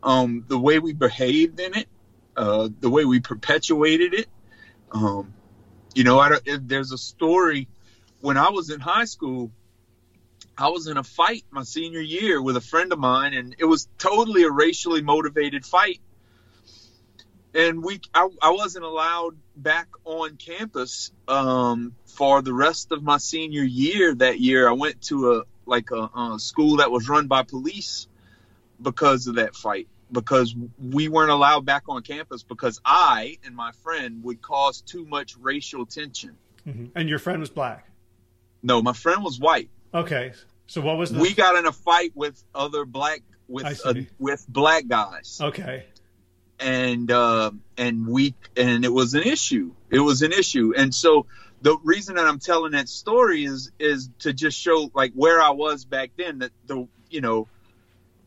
um, 0.04 0.46
the 0.48 0.60
way 0.60 0.80
we 0.80 0.94
behaved 0.94 1.60
in 1.60 1.76
it, 1.76 1.88
uh, 2.36 2.70
the 2.80 2.90
way 2.90 3.06
we 3.06 3.20
perpetuated 3.20 4.14
it. 4.14 4.28
Um, 4.92 5.34
you 5.96 6.04
know, 6.04 6.20
I, 6.20 6.30
don't, 6.30 6.68
there's 6.68 6.92
a 6.92 6.98
story 6.98 7.68
when 8.28 8.36
I 8.36 8.50
was 8.50 8.70
in 8.70 8.82
high 8.82 9.06
school. 9.06 9.52
I 10.58 10.68
was 10.68 10.88
in 10.88 10.98
a 10.98 11.04
fight 11.04 11.46
my 11.50 11.64
senior 11.64 12.02
year 12.02 12.42
with 12.42 12.58
a 12.58 12.62
friend 12.62 12.92
of 12.92 13.00
mine, 13.00 13.34
and 13.34 13.56
it 13.58 13.64
was 13.64 13.88
totally 13.98 14.44
a 14.44 14.52
racially 14.52 15.02
motivated 15.02 15.66
fight. 15.66 16.02
And 17.54 17.82
we, 17.82 18.02
I, 18.14 18.28
I 18.42 18.52
wasn't 18.52 18.84
allowed 18.84 19.38
back 19.56 19.88
on 20.04 20.36
campus 20.36 21.14
um, 21.30 21.96
for 22.06 22.42
the 22.42 22.52
rest 22.52 22.92
of 22.92 23.02
my 23.02 23.18
senior 23.18 23.64
year. 23.64 24.14
That 24.14 24.42
year, 24.42 24.68
I 24.68 24.74
went 24.74 25.04
to 25.04 25.32
a 25.32 25.44
like 25.66 25.92
a, 25.92 26.10
a 26.14 26.36
school 26.38 26.78
that 26.78 26.92
was 26.92 27.08
run 27.08 27.28
by 27.28 27.44
police 27.44 28.08
because 28.82 29.28
of 29.28 29.36
that 29.36 29.56
fight. 29.56 29.88
Because 30.12 30.54
we 30.78 31.08
weren't 31.08 31.32
allowed 31.32 31.66
back 31.66 31.84
on 31.88 32.02
campus 32.02 32.44
because 32.44 32.82
I 32.84 33.38
and 33.46 33.56
my 33.56 33.72
friend 33.84 34.22
would 34.26 34.42
cause 34.42 34.82
too 34.82 35.06
much 35.06 35.38
racial 35.38 35.86
tension. 35.86 36.36
Mm-hmm. 36.68 36.88
And 36.94 37.08
your 37.08 37.20
friend 37.20 37.40
was 37.40 37.50
black. 37.50 37.88
No, 38.68 38.82
my 38.82 38.92
friend 38.92 39.24
was 39.24 39.40
white. 39.40 39.70
Okay, 39.94 40.34
so 40.68 40.82
what 40.82 40.98
was 40.98 41.12
the... 41.12 41.20
we 41.20 41.34
got 41.34 41.56
in 41.58 41.66
a 41.66 41.72
fight 41.72 42.12
with 42.16 42.44
other 42.54 42.84
black 42.84 43.24
with 43.48 43.80
uh, 43.86 43.94
with 44.20 44.46
black 44.50 44.88
guys. 44.90 45.40
Okay, 45.42 45.86
and 46.60 47.10
uh, 47.10 47.52
and 47.78 48.06
we 48.06 48.36
and 48.58 48.84
it 48.84 48.92
was 48.92 49.14
an 49.14 49.24
issue. 49.24 49.72
It 49.90 50.02
was 50.02 50.22
an 50.22 50.34
issue, 50.34 50.74
and 50.76 50.94
so 50.94 51.28
the 51.62 51.78
reason 51.86 52.16
that 52.16 52.28
I'm 52.28 52.40
telling 52.40 52.74
that 52.74 52.90
story 52.90 53.46
is 53.46 53.72
is 53.80 54.10
to 54.20 54.34
just 54.34 54.60
show 54.60 54.92
like 54.94 55.14
where 55.14 55.42
I 55.42 55.52
was 55.52 55.86
back 55.86 56.12
then. 56.18 56.40
That 56.40 56.52
the 56.66 56.90
you 57.10 57.22
know 57.22 57.48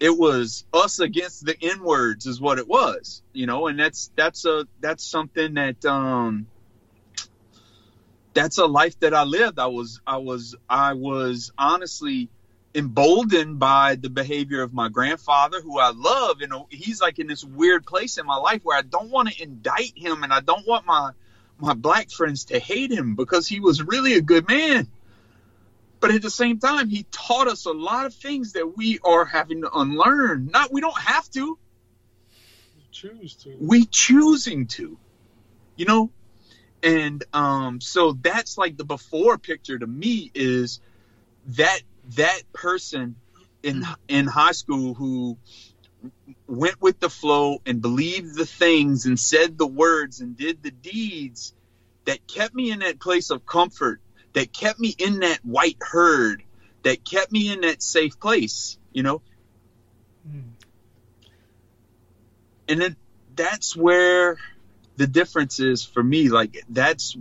it 0.01 0.17
was 0.17 0.65
us 0.73 1.01
against 1.01 1.45
the 1.45 1.55
N 1.61 1.83
words 1.83 2.25
is 2.25 2.41
what 2.41 2.59
it 2.59 2.67
was, 2.67 3.21
you 3.35 3.45
know, 3.45 3.67
and 3.67 3.79
that's 3.79 4.11
that's 4.17 4.47
a 4.47 4.67
that's 4.81 5.05
something 5.05 5.55
that 5.55 5.85
um 5.85 6.47
that's 8.35 8.59
a 8.59 8.67
life 8.67 8.99
that 9.01 9.15
I 9.15 9.25
lived. 9.25 9.59
I 9.59 9.67
was 9.67 10.01
I 10.07 10.19
was 10.19 10.55
I 10.69 10.95
was 10.95 11.53
honestly 11.59 12.29
emboldened 12.75 13.59
by 13.59 13.97
the 13.97 14.11
behavior 14.11 14.63
of 14.63 14.73
my 14.73 14.89
grandfather 14.89 15.61
who 15.61 15.81
I 15.81 15.91
love 15.91 16.41
and 16.41 16.53
he's 16.69 17.01
like 17.01 17.19
in 17.19 17.27
this 17.27 17.43
weird 17.43 17.85
place 17.85 18.17
in 18.17 18.27
my 18.27 18.37
life 18.37 18.61
where 18.63 18.79
I 18.79 18.83
don't 18.83 19.11
want 19.11 19.29
to 19.29 19.43
indict 19.43 19.93
him 19.97 20.23
and 20.23 20.33
I 20.33 20.39
don't 20.39 20.65
want 20.69 20.87
my 20.87 21.11
my 21.59 21.75
black 21.75 22.11
friends 22.11 22.47
to 22.47 22.59
hate 22.59 22.93
him 22.93 23.17
because 23.17 23.47
he 23.47 23.61
was 23.61 23.83
really 23.83 24.15
a 24.15 24.21
good 24.21 24.49
man. 24.49 24.89
But 26.01 26.13
at 26.13 26.23
the 26.23 26.31
same 26.31 26.59
time, 26.59 26.89
he 26.89 27.05
taught 27.11 27.47
us 27.47 27.67
a 27.67 27.73
lot 27.73 28.07
of 28.07 28.15
things 28.15 28.55
that 28.55 28.77
we 28.77 28.99
are 29.05 29.27
having 29.27 29.61
to 29.61 29.71
unlearn. 29.71 30.47
Not 30.47 30.73
we 30.73 30.81
don't 30.81 30.99
have 30.99 31.29
to. 31.33 31.59
We 32.77 32.85
choose 32.91 33.35
to. 33.35 33.57
We 33.61 33.85
choosing 33.85 34.67
to. 34.69 34.99
You 35.77 35.85
know, 35.85 36.11
and 36.83 37.25
um, 37.33 37.81
so 37.81 38.13
that's 38.13 38.57
like 38.57 38.77
the 38.77 38.85
before 38.85 39.39
picture 39.39 39.79
to 39.79 39.87
me 39.87 40.31
is 40.35 40.81
that 41.49 41.81
that 42.17 42.43
person 42.53 43.17
in 43.63 43.85
in 44.09 44.27
high 44.27 44.53
school 44.53 44.95
who 44.95 45.37
went 46.47 46.81
with 46.81 46.99
the 47.01 47.11
flow 47.11 47.61
and 47.67 47.83
believed 47.83 48.35
the 48.35 48.47
things 48.47 49.05
and 49.05 49.21
said 49.21 49.59
the 49.59 49.67
words 49.67 50.21
and 50.21 50.37
did 50.37 50.63
the 50.63 50.71
deeds 50.71 51.55
that 52.07 52.27
kept 52.27 52.55
me 52.55 52.71
in 52.71 52.79
that 52.79 52.99
place 52.99 53.31
of 53.31 53.45
comfort 53.45 54.01
that 54.33 54.53
kept 54.53 54.81
me 54.81 54.95
in 54.99 55.21
that 55.21 55.39
white 55.45 55.77
herd 55.81 56.43
that 56.83 57.05
kept 57.05 57.31
me 57.31 57.53
in 57.53 57.61
that 57.61 57.83
safe 57.83 58.19
place 58.19 58.79
you 58.93 59.03
know 59.03 59.21
mm. 60.29 60.43
and 62.69 62.81
then 62.81 62.97
that's 63.37 63.77
where 63.77 64.39
the 65.01 65.07
difference 65.07 65.61
is 65.61 65.83
for 65.83 66.03
me 66.03 66.29
like 66.29 66.63
that's 66.69 67.17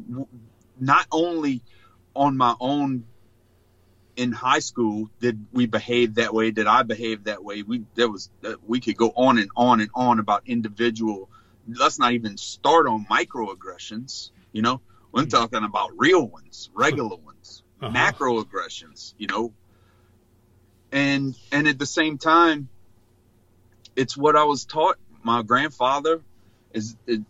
not 0.82 1.08
only 1.14 1.62
on 2.14 2.36
my 2.36 2.54
own 2.60 3.06
in 4.18 4.34
high 4.34 4.60
school 4.60 5.10
did 5.22 5.46
we 5.54 5.66
behave 5.66 6.16
that 6.16 6.34
way 6.34 6.52
did 6.52 6.68
i 6.68 6.84
behave 6.84 7.24
that 7.24 7.42
way 7.42 7.64
we 7.64 7.86
there 7.96 8.10
was 8.10 8.30
uh, 8.44 8.56
we 8.68 8.82
could 8.82 8.98
go 8.98 9.14
on 9.16 9.38
and 9.38 9.50
on 9.56 9.80
and 9.80 9.90
on 9.96 10.20
about 10.20 10.44
individual 10.46 11.30
let's 11.70 11.98
not 11.98 12.12
even 12.12 12.36
start 12.36 12.86
on 12.86 13.06
microaggressions 13.10 14.32
you 14.52 14.62
know 14.62 14.82
we're 15.14 15.22
mm-hmm. 15.22 15.30
talking 15.30 15.64
about 15.64 15.92
real 15.96 16.28
ones 16.28 16.70
regular 16.74 17.16
ones 17.16 17.64
uh-huh. 17.82 17.94
macroaggressions 17.96 19.14
you 19.18 19.28
know 19.28 19.54
and 20.92 21.34
and 21.54 21.66
at 21.66 21.80
the 21.80 21.86
same 21.86 22.18
time 22.18 22.68
it's 23.96 24.18
what 24.18 24.36
i 24.36 24.44
was 24.44 24.66
taught 24.66 24.98
my 25.24 25.42
grandfather 25.44 26.22
is 26.74 26.96
it, 27.08 27.22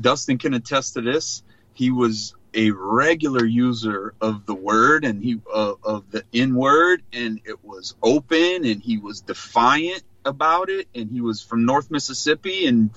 Dustin 0.00 0.38
can 0.38 0.54
attest 0.54 0.94
to 0.94 1.00
this. 1.00 1.42
He 1.74 1.90
was 1.90 2.34
a 2.54 2.70
regular 2.70 3.44
user 3.44 4.14
of 4.20 4.46
the 4.46 4.54
word 4.54 5.04
and 5.04 5.22
he 5.22 5.40
uh, 5.52 5.74
of 5.82 6.10
the 6.10 6.24
N 6.32 6.54
word, 6.54 7.02
and 7.12 7.40
it 7.44 7.64
was 7.64 7.94
open, 8.02 8.64
and 8.64 8.82
he 8.82 8.98
was 8.98 9.20
defiant 9.20 10.02
about 10.24 10.70
it, 10.70 10.88
and 10.94 11.10
he 11.10 11.20
was 11.20 11.42
from 11.42 11.64
North 11.64 11.90
Mississippi, 11.90 12.66
and 12.66 12.90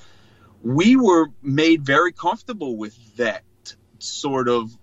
we 0.64 0.96
were 0.96 1.28
made 1.42 1.86
very 1.86 2.12
comfortable 2.12 2.76
with 2.76 2.96
that 3.18 3.44
sort 4.00 4.48
of 4.48 4.76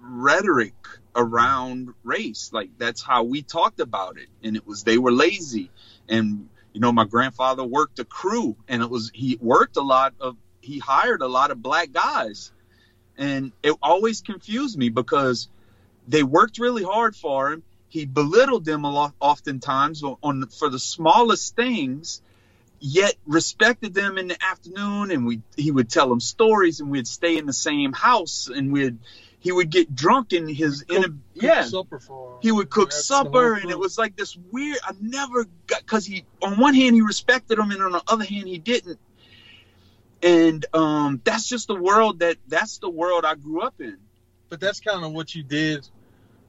rhetoric 0.00 0.74
around 1.14 1.90
race. 2.02 2.50
Like 2.52 2.70
that's 2.78 3.02
how 3.02 3.24
we 3.24 3.42
talked 3.42 3.80
about 3.80 4.18
it, 4.18 4.28
and 4.42 4.56
it 4.56 4.66
was 4.66 4.82
they 4.82 4.98
were 4.98 5.12
lazy 5.12 5.70
and 6.08 6.48
you 6.72 6.80
know, 6.80 6.92
my 6.92 7.04
grandfather 7.04 7.64
worked 7.64 7.98
a 7.98 8.04
crew 8.04 8.56
and 8.68 8.82
it 8.82 8.90
was, 8.90 9.10
he 9.14 9.38
worked 9.40 9.76
a 9.76 9.82
lot 9.82 10.14
of, 10.20 10.36
he 10.60 10.78
hired 10.78 11.22
a 11.22 11.28
lot 11.28 11.50
of 11.50 11.62
black 11.62 11.92
guys. 11.92 12.52
And 13.16 13.52
it 13.62 13.74
always 13.82 14.20
confused 14.20 14.78
me 14.78 14.88
because 14.88 15.48
they 16.08 16.22
worked 16.22 16.58
really 16.58 16.82
hard 16.82 17.16
for 17.16 17.50
him. 17.50 17.62
He 17.88 18.06
belittled 18.06 18.64
them 18.64 18.84
a 18.84 18.90
lot, 18.90 19.14
oftentimes 19.20 20.02
on, 20.02 20.16
on 20.22 20.46
for 20.46 20.68
the 20.68 20.78
smallest 20.78 21.56
things, 21.56 22.22
yet 22.78 23.14
respected 23.26 23.92
them 23.92 24.16
in 24.16 24.28
the 24.28 24.36
afternoon. 24.42 25.10
And 25.10 25.26
we, 25.26 25.40
he 25.56 25.70
would 25.70 25.90
tell 25.90 26.08
them 26.08 26.20
stories 26.20 26.80
and 26.80 26.90
we'd 26.90 27.08
stay 27.08 27.36
in 27.36 27.46
the 27.46 27.52
same 27.52 27.92
house 27.92 28.48
and 28.48 28.72
we'd, 28.72 28.98
he 29.40 29.50
would 29.50 29.70
get 29.70 29.94
drunk 29.94 30.32
in 30.32 30.46
his 30.46 30.82
cook, 30.82 30.96
in 30.96 31.10
a, 31.10 31.14
yeah. 31.34 31.64
supper 31.64 31.98
for 31.98 32.38
he 32.40 32.52
would 32.52 32.70
cook 32.70 32.92
supper 32.92 33.54
and 33.54 33.70
it 33.70 33.78
was 33.78 33.98
like 33.98 34.14
this 34.16 34.36
weird 34.52 34.78
i 34.84 34.92
never 35.00 35.46
got 35.66 35.80
because 35.80 36.06
he 36.06 36.24
on 36.42 36.58
one 36.60 36.74
hand 36.74 36.94
he 36.94 37.00
respected 37.00 37.58
him 37.58 37.70
and 37.70 37.82
on 37.82 37.92
the 37.92 38.02
other 38.06 38.24
hand 38.24 38.46
he 38.46 38.58
didn't. 38.58 38.98
And 40.22 40.64
um 40.74 41.20
that's 41.24 41.48
just 41.48 41.66
the 41.66 41.74
world 41.74 42.20
that 42.20 42.36
that's 42.46 42.78
the 42.78 42.90
world 42.90 43.24
i 43.24 43.34
grew 43.34 43.62
up 43.62 43.74
in. 43.80 43.96
But 44.48 44.60
that's 44.60 44.80
kind 44.80 45.04
of 45.04 45.12
what 45.12 45.34
you 45.34 45.42
did 45.42 45.88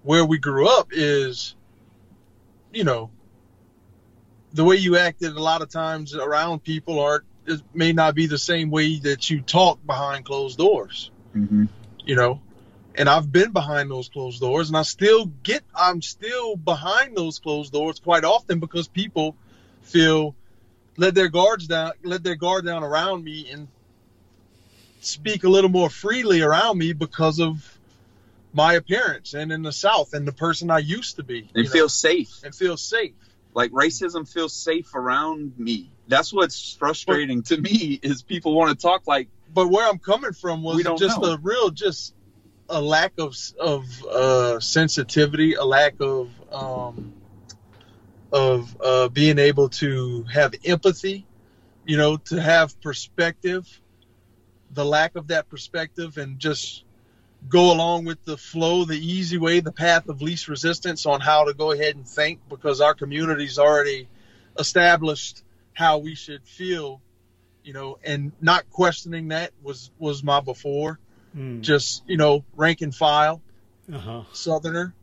where 0.03 0.25
we 0.25 0.38
grew 0.38 0.67
up 0.67 0.89
is 0.91 1.55
you 2.74 2.83
know 2.83 3.12
the 4.53 4.63
way 4.63 4.75
you 4.75 4.98
acted 4.98 5.33
a 5.33 5.41
lot 5.41 5.62
of 5.62 5.69
times 5.69 6.15
around 6.15 6.63
people 6.63 7.00
aren't 7.00 7.24
it 7.45 7.62
may 7.74 7.91
not 7.91 8.15
be 8.15 8.27
the 8.27 8.38
same 8.38 8.69
way 8.69 9.00
that 9.00 9.29
you 9.29 9.41
talk 9.41 9.79
behind 9.86 10.25
closed 10.25 10.57
doors. 10.57 11.12
Mm-hmm. 11.36 11.65
You 12.05 12.15
know, 12.15 12.41
and 12.95 13.07
I've 13.10 13.31
been 13.31 13.51
behind 13.51 13.89
those 13.89 14.10
closed 14.10 14.41
doors, 14.41 14.69
and 14.69 14.77
I 14.77 14.83
still 14.83 15.25
get 15.25 15.63
I'm 15.75 16.01
still 16.01 16.55
behind 16.55 17.15
those 17.15 17.39
closed 17.39 17.71
doors 17.74 18.00
quite 18.00 18.24
often 18.24 18.60
because 18.60 18.88
people 18.88 19.36
feel 19.83 20.36
let 20.98 21.15
their 21.15 21.29
guards 21.29 21.67
down, 21.67 21.93
let 22.03 22.24
their 22.24 22.36
guard 22.36 22.65
down 22.65 22.83
around 22.83 23.24
me, 23.24 23.50
and 23.50 23.67
speak 25.00 25.43
a 25.43 25.50
little 25.50 25.69
more 25.69 25.89
freely 25.89 26.41
around 26.41 26.77
me 26.77 26.93
because 26.93 27.39
of 27.39 27.79
my 28.53 28.74
appearance 28.74 29.33
and 29.33 29.51
in 29.51 29.62
the 29.62 29.71
South 29.71 30.13
and 30.13 30.27
the 30.27 30.33
person 30.33 30.69
I 30.69 30.79
used 30.79 31.15
to 31.15 31.24
be. 31.24 31.39
And 31.39 31.50
you 31.55 31.63
know, 31.63 31.69
feel 31.69 31.89
safe. 31.89 32.43
and 32.43 32.53
feel 32.53 32.77
safe. 32.77 33.13
Like 33.53 33.71
racism 33.71 34.31
feels 34.31 34.53
safe 34.53 34.93
around 34.95 35.57
me. 35.57 35.89
That's 36.07 36.33
what's 36.33 36.74
frustrating 36.75 37.43
to 37.43 37.57
me 37.57 38.00
is 38.01 38.21
people 38.21 38.53
want 38.53 38.77
to 38.77 38.81
talk 38.81 39.07
like 39.07 39.29
But 39.53 39.69
where 39.69 39.88
I'm 39.88 40.00
coming 40.00 40.33
from 40.33 40.63
was 40.63 40.83
just 40.98 41.21
know. 41.21 41.33
a 41.33 41.38
real 41.38 41.69
just 41.69 42.13
a 42.71 42.81
lack 42.81 43.13
of 43.19 43.35
of 43.59 43.85
uh, 44.05 44.59
sensitivity, 44.59 45.53
a 45.55 45.63
lack 45.63 45.95
of 45.99 46.31
um, 46.51 47.13
of 48.31 48.75
uh, 48.81 49.09
being 49.09 49.37
able 49.37 49.69
to 49.69 50.23
have 50.33 50.55
empathy, 50.65 51.27
you 51.85 51.97
know, 51.97 52.17
to 52.17 52.41
have 52.41 52.79
perspective, 52.81 53.67
the 54.71 54.85
lack 54.85 55.15
of 55.15 55.27
that 55.27 55.49
perspective, 55.49 56.17
and 56.17 56.39
just 56.39 56.85
go 57.49 57.73
along 57.73 58.05
with 58.05 58.23
the 58.23 58.37
flow, 58.37 58.85
the 58.85 58.97
easy 58.97 59.37
way, 59.37 59.59
the 59.59 59.71
path 59.71 60.07
of 60.07 60.21
least 60.21 60.47
resistance 60.47 61.05
on 61.05 61.19
how 61.19 61.43
to 61.43 61.53
go 61.53 61.71
ahead 61.71 61.95
and 61.95 62.07
think 62.07 62.39
because 62.49 62.79
our 62.79 62.93
community's 62.93 63.59
already 63.59 64.07
established 64.57 65.43
how 65.73 65.97
we 65.97 66.15
should 66.15 66.45
feel, 66.45 67.01
you 67.63 67.73
know, 67.73 67.97
and 68.03 68.31
not 68.39 68.69
questioning 68.69 69.29
that 69.29 69.51
was 69.61 69.91
was 69.99 70.23
my 70.23 70.39
before. 70.39 70.99
Mm. 71.35 71.61
Just 71.61 72.03
you 72.07 72.17
know, 72.17 72.43
rank 72.55 72.81
and 72.81 72.93
file 72.93 73.41
Uh-huh. 73.91 74.23
Southerner. 74.33 74.93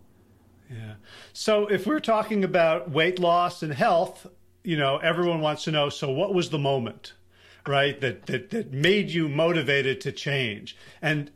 Yeah. 0.70 0.94
So 1.32 1.66
if 1.66 1.86
we're 1.86 2.00
talking 2.00 2.44
about 2.44 2.90
weight 2.90 3.18
loss 3.18 3.62
and 3.62 3.72
health, 3.72 4.26
you 4.62 4.76
know, 4.76 4.98
everyone 4.98 5.40
wants 5.40 5.64
to 5.64 5.70
know. 5.70 5.88
So 5.88 6.10
what 6.10 6.34
was 6.34 6.50
the 6.50 6.58
moment, 6.58 7.14
right? 7.66 7.98
That 8.00 8.26
that 8.26 8.50
that 8.50 8.72
made 8.72 9.10
you 9.10 9.28
motivated 9.28 10.00
to 10.02 10.12
change? 10.12 10.76
And 11.00 11.30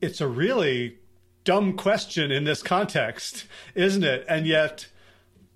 it's 0.00 0.20
a 0.20 0.26
really 0.26 0.98
dumb 1.44 1.76
question 1.76 2.32
in 2.32 2.44
this 2.44 2.62
context, 2.62 3.44
isn't 3.76 4.02
it? 4.02 4.24
And 4.28 4.46
yet, 4.46 4.88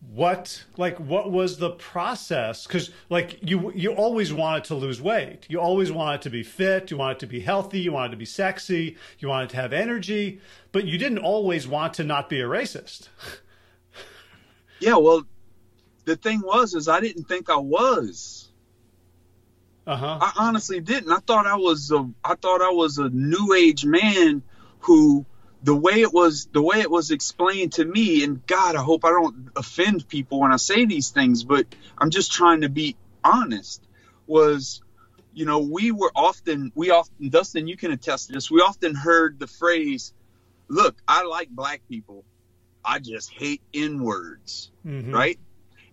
what 0.01 0.65
like 0.77 0.99
what 0.99 1.31
was 1.31 1.59
the 1.59 1.71
process? 1.71 2.67
Because 2.67 2.91
like 3.11 3.39
you 3.43 3.73
you 3.75 3.93
always 3.93 4.33
wanted 4.33 4.65
to 4.65 4.75
lose 4.75 5.01
weight. 5.03 5.47
You 5.49 5.61
always 5.61 5.91
wanted 5.91 6.23
to 6.23 6.31
be 6.31 6.43
fit. 6.43 6.91
You 6.91 6.97
wanted 6.97 7.19
to 7.21 7.27
be 7.27 7.41
healthy. 7.41 7.81
You 7.81 7.93
wanted 7.93 8.13
to 8.13 8.17
be 8.17 8.25
sexy. 8.25 8.97
You 9.19 9.29
wanted 9.29 9.51
to 9.51 9.57
have 9.57 9.73
energy. 9.73 10.41
But 10.73 10.85
you 10.85 10.99
didn't 10.99 11.19
always 11.19 11.67
want 11.67 11.95
to 11.95 12.05
not 12.05 12.29
be 12.29 12.41
a 12.41 12.45
racist. 12.45 13.09
Yeah, 14.81 14.97
well, 14.97 15.25
the 16.05 16.17
thing 16.17 16.41
was 16.41 16.75
is 16.75 16.89
I 16.89 17.01
didn't 17.01 17.25
think 17.25 17.51
I 17.51 17.57
was. 17.57 18.49
Uh 19.87 19.97
huh. 19.97 20.19
I 20.21 20.33
honestly 20.37 20.81
didn't. 20.81 21.11
I 21.11 21.19
thought 21.19 21.47
I 21.47 21.57
was 21.57 21.91
a 21.91 22.09
I 22.25 22.35
thought 22.35 22.63
I 22.63 22.71
was 22.71 22.99
a 22.99 23.09
new 23.09 23.55
age 23.55 23.85
man 23.85 24.43
who 24.81 25.25
the 25.63 25.75
way 25.75 26.01
it 26.01 26.13
was 26.13 26.49
the 26.53 26.63
way 26.63 26.81
it 26.81 26.91
was 26.91 27.11
explained 27.11 27.73
to 27.75 27.85
me 27.85 28.23
and 28.25 28.47
God, 28.47 28.77
I 28.77 28.83
hope 28.83 29.05
I 29.05 29.11
don't 29.11 29.51
offend 29.57 30.09
people 30.09 30.41
when 30.41 30.53
I 30.53 30.57
say 30.57 30.85
these 30.85 31.11
things, 31.11 31.45
but 31.45 31.67
I'm 31.97 32.11
just 32.11 32.33
trying 32.33 32.61
to 32.61 32.69
be 32.69 32.97
honest 33.25 33.83
was 34.27 34.81
you 35.33 35.45
know, 35.45 35.61
we 35.61 35.93
were 35.93 36.11
often 36.17 36.73
we 36.75 36.91
often 36.91 37.29
Dustin, 37.29 37.69
you 37.69 37.77
can 37.77 37.93
attest 37.93 38.29
to 38.29 38.33
this. 38.33 38.51
We 38.51 38.61
often 38.61 38.95
heard 38.95 39.39
the 39.39 39.47
phrase, 39.47 40.13
"Look, 40.69 40.97
I 41.07 41.25
like 41.25 41.49
black 41.49 41.83
people. 41.89 42.25
I 42.85 42.99
just 42.99 43.31
hate 43.31 43.63
N-words." 43.75 44.71
Mhm. 44.85 45.13
right? 45.13 45.39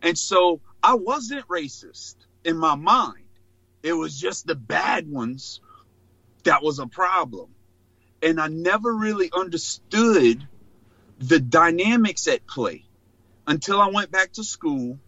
And 0.01 0.17
so 0.17 0.61
I 0.81 0.95
wasn't 0.95 1.47
racist 1.47 2.15
in 2.43 2.57
my 2.57 2.75
mind. 2.75 3.27
It 3.83 3.93
was 3.93 4.19
just 4.19 4.47
the 4.47 4.55
bad 4.55 5.09
ones 5.09 5.61
that 6.43 6.63
was 6.63 6.79
a 6.79 6.87
problem. 6.87 7.54
And 8.25 8.41
I 8.41 8.47
never 8.47 8.93
really 8.93 9.31
understood 9.33 10.45
the 11.19 11.39
dynamics 11.39 12.27
at 12.27 12.45
play 12.45 12.83
until 13.47 13.79
I 13.79 13.87
went 13.87 14.11
back 14.11 14.33
to 14.33 14.43
school 14.43 14.99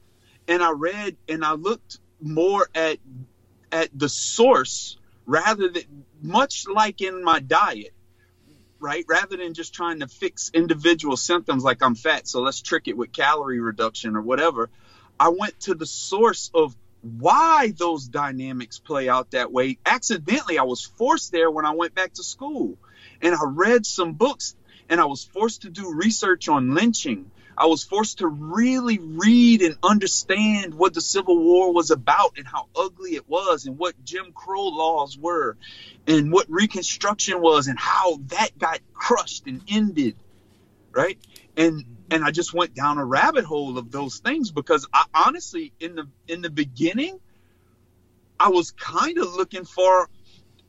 and 0.47 0.63
I 0.63 0.71
read 0.71 1.17
and 1.27 1.43
I 1.43 1.53
looked 1.53 1.97
more 2.21 2.69
at 2.73 2.99
at 3.71 3.89
the 3.93 4.07
source 4.07 4.97
rather 5.25 5.67
than 5.67 6.05
much 6.21 6.65
like 6.67 7.01
in 7.01 7.21
my 7.23 7.39
diet 7.39 7.93
right? 8.79 9.05
Rather 9.07 9.37
than 9.37 9.53
just 9.53 9.73
trying 9.73 10.01
to 10.01 10.07
fix 10.07 10.51
individual 10.53 11.17
symptoms 11.17 11.63
like 11.63 11.81
I'm 11.81 11.95
fat, 11.95 12.27
so 12.27 12.41
let's 12.41 12.61
trick 12.61 12.87
it 12.87 12.97
with 12.97 13.11
calorie 13.11 13.59
reduction 13.59 14.15
or 14.15 14.21
whatever. 14.21 14.69
I 15.19 15.29
went 15.29 15.59
to 15.61 15.75
the 15.75 15.85
source 15.85 16.51
of 16.53 16.75
why 17.01 17.73
those 17.75 18.07
dynamics 18.07 18.79
play 18.79 19.09
out 19.09 19.31
that 19.31 19.51
way. 19.51 19.77
Accidentally, 19.85 20.59
I 20.59 20.63
was 20.63 20.83
forced 20.83 21.31
there 21.31 21.49
when 21.49 21.65
I 21.65 21.71
went 21.71 21.95
back 21.95 22.13
to 22.13 22.23
school. 22.23 22.77
And 23.21 23.35
I 23.35 23.43
read 23.45 23.85
some 23.85 24.13
books 24.13 24.55
and 24.89 25.01
I 25.01 25.05
was 25.05 25.23
forced 25.23 25.63
to 25.63 25.69
do 25.69 25.93
research 25.93 26.47
on 26.47 26.73
lynching. 26.73 27.31
I 27.57 27.65
was 27.65 27.83
forced 27.83 28.19
to 28.19 28.27
really 28.27 28.99
read 28.99 29.63
and 29.63 29.77
understand 29.81 30.75
what 30.75 30.93
the 30.93 31.01
Civil 31.01 31.43
War 31.43 31.73
was 31.73 31.89
about 31.89 32.37
and 32.37 32.45
how 32.45 32.67
ugly 32.75 33.15
it 33.15 33.27
was 33.27 33.65
and 33.65 33.79
what 33.79 33.95
Jim 34.03 34.31
Crow 34.31 34.67
laws 34.67 35.17
were 35.17 35.57
and 36.05 36.31
what 36.31 36.45
Reconstruction 36.49 37.41
was 37.41 37.67
and 37.67 37.79
how 37.79 38.17
that 38.27 38.51
got 38.59 38.79
crushed 38.93 39.47
and 39.47 39.63
ended, 39.67 40.15
right? 40.91 41.17
And 41.55 41.83
and 42.11 42.23
I 42.23 42.29
just 42.31 42.53
went 42.53 42.75
down 42.75 42.99
a 42.99 43.05
rabbit 43.05 43.43
hole 43.43 43.77
of 43.77 43.91
those 43.91 44.19
things 44.19 44.51
because 44.51 44.87
I 44.93 45.05
honestly 45.13 45.73
in 45.79 45.95
the 45.95 46.07
in 46.27 46.41
the 46.41 46.51
beginning 46.51 47.19
I 48.39 48.49
was 48.49 48.71
kind 48.71 49.17
of 49.17 49.33
looking 49.33 49.65
for 49.65 50.09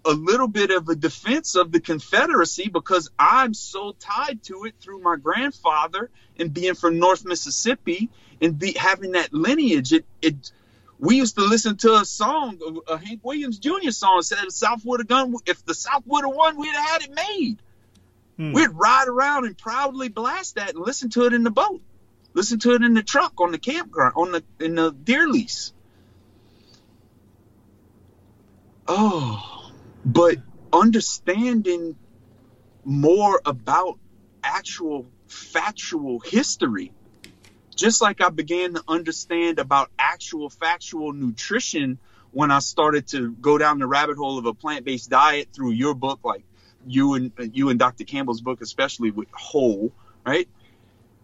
a 0.09 0.13
little 0.13 0.49
bit 0.49 0.71
of 0.71 0.89
a 0.89 0.95
defense 0.95 1.55
of 1.55 1.71
the 1.71 1.81
Confederacy 1.81 2.69
because 2.69 3.11
I'm 3.19 3.53
so 3.53 3.95
tied 4.01 4.43
to 4.45 4.65
it 4.65 4.75
through 4.81 5.01
my 5.01 5.17
grandfather 5.17 6.11
and 6.39 6.53
being 6.53 6.75
from 6.75 6.99
North 6.99 7.27
Mississippi 7.27 8.09
and 8.41 8.59
be 8.59 8.73
having 8.73 9.13
that 9.13 9.33
lineage. 9.35 9.93
It 9.93 10.07
it 10.23 10.51
we 10.99 11.17
used 11.17 11.37
to 11.37 11.45
listen 11.45 11.77
to 11.79 11.95
a 11.95 12.05
song, 12.05 12.59
a 12.89 12.97
Hank 12.97 13.21
Williams 13.23 13.59
Jr. 13.59 13.91
song, 13.91 14.23
said 14.23 14.39
the 14.45 14.51
South 14.51 14.85
would 14.85 15.01
have 15.01 15.09
gone. 15.09 15.35
If 15.47 15.65
the 15.65 15.75
South 15.75 16.03
would 16.07 16.25
have 16.25 16.35
won, 16.35 16.57
we'd 16.57 16.75
have 16.75 16.89
had 16.89 17.03
it 17.03 17.15
made. 17.15 17.59
Hmm. 18.37 18.53
We'd 18.53 18.71
ride 18.71 19.09
around 19.09 19.45
and 19.45 19.57
proudly 19.57 20.09
blast 20.09 20.55
that 20.55 20.71
and 20.71 20.79
listen 20.79 21.11
to 21.11 21.27
it 21.27 21.35
in 21.35 21.45
the 21.45 21.51
boat, 21.51 21.83
listen 22.33 22.59
to 22.61 22.75
it 22.75 22.83
in 22.83 22.95
the 22.95 23.03
truck 23.03 23.35
on 23.39 23.53
the 23.53 23.59
campground, 23.59 24.15
on 24.17 24.33
the 24.33 24.43
in 24.59 24.75
the 24.75 24.91
deer 24.91 25.29
lease. 25.29 25.73
Oh, 28.91 29.58
but 30.05 30.37
understanding 30.73 31.97
more 32.85 33.41
about 33.45 33.99
actual 34.43 35.07
factual 35.27 36.21
history, 36.21 36.93
just 37.75 38.01
like 38.01 38.21
I 38.21 38.31
began 38.31 38.75
to 38.75 38.83
understand 38.89 39.59
about 39.59 39.91
actual 39.99 40.51
factual 40.51 41.13
nutrition 41.13 41.99
when 42.31 42.51
I 42.51 42.59
started 42.59 43.09
to 43.09 43.33
go 43.33 43.59
down 43.59 43.79
the 43.79 43.87
rabbit 43.87 44.17
hole 44.17 44.39
of 44.39 44.47
a 44.47 44.55
plant-based 44.55 45.11
diet 45.11 45.49
through 45.53 45.73
your 45.73 45.95
book, 45.95 46.21
like 46.25 46.45
you 46.87 47.15
and 47.15 47.33
you 47.53 47.71
and 47.71 47.79
Dr. 47.79 48.05
Campbell's 48.05 48.41
book, 48.41 48.61
especially 48.61 49.11
with 49.11 49.29
Whole, 49.33 49.93
right? 50.25 50.49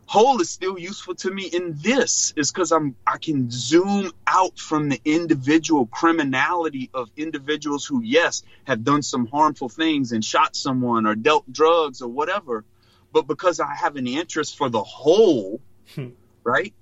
Whole 0.07 0.41
is 0.41 0.51
still 0.51 0.79
useful 0.79 1.15
to 1.17 1.31
me 1.31 1.45
in 1.45 1.75
this 1.77 2.33
is 2.37 2.53
because 2.53 2.73
I'm 2.73 2.95
I 3.07 3.19
can 3.19 3.51
zoom 3.51 4.13
out 4.27 4.59
from 4.59 4.89
the 4.89 5.01
individual 5.05 5.87
criminality 5.87 6.91
of 6.93 7.11
individuals 7.17 7.87
who, 7.87 8.03
yes, 8.03 8.43
have 8.65 8.85
done 8.85 9.03
some 9.03 9.27
harmful 9.27 9.69
things 9.69 10.13
and 10.13 10.25
shot 10.25 10.57
someone 10.57 11.07
or 11.07 11.15
dealt 11.15 11.51
drugs 11.51 12.03
or 12.03 12.09
whatever, 12.09 12.65
but 13.13 13.27
because 13.27 13.61
I 13.61 13.75
have 13.75 13.97
an 13.97 14.07
interest 14.07 14.57
for 14.57 14.69
the 14.69 14.83
whole, 14.83 15.61
Hmm. 15.95 16.11
right? 16.43 16.75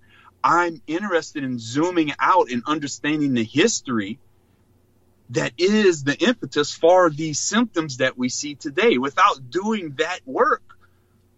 I'm 0.42 0.82
interested 0.87 1.44
in 1.44 1.58
zooming 1.58 2.12
out 2.18 2.50
and 2.50 2.62
understanding 2.66 3.35
the 3.35 3.44
history 3.44 4.18
that 5.30 5.52
is 5.56 6.04
the 6.04 6.16
impetus 6.18 6.74
for 6.74 7.08
these 7.08 7.38
symptoms 7.38 7.98
that 7.98 8.18
we 8.18 8.28
see 8.28 8.54
today. 8.56 8.98
Without 8.98 9.50
doing 9.50 9.94
that 9.98 10.20
work, 10.26 10.71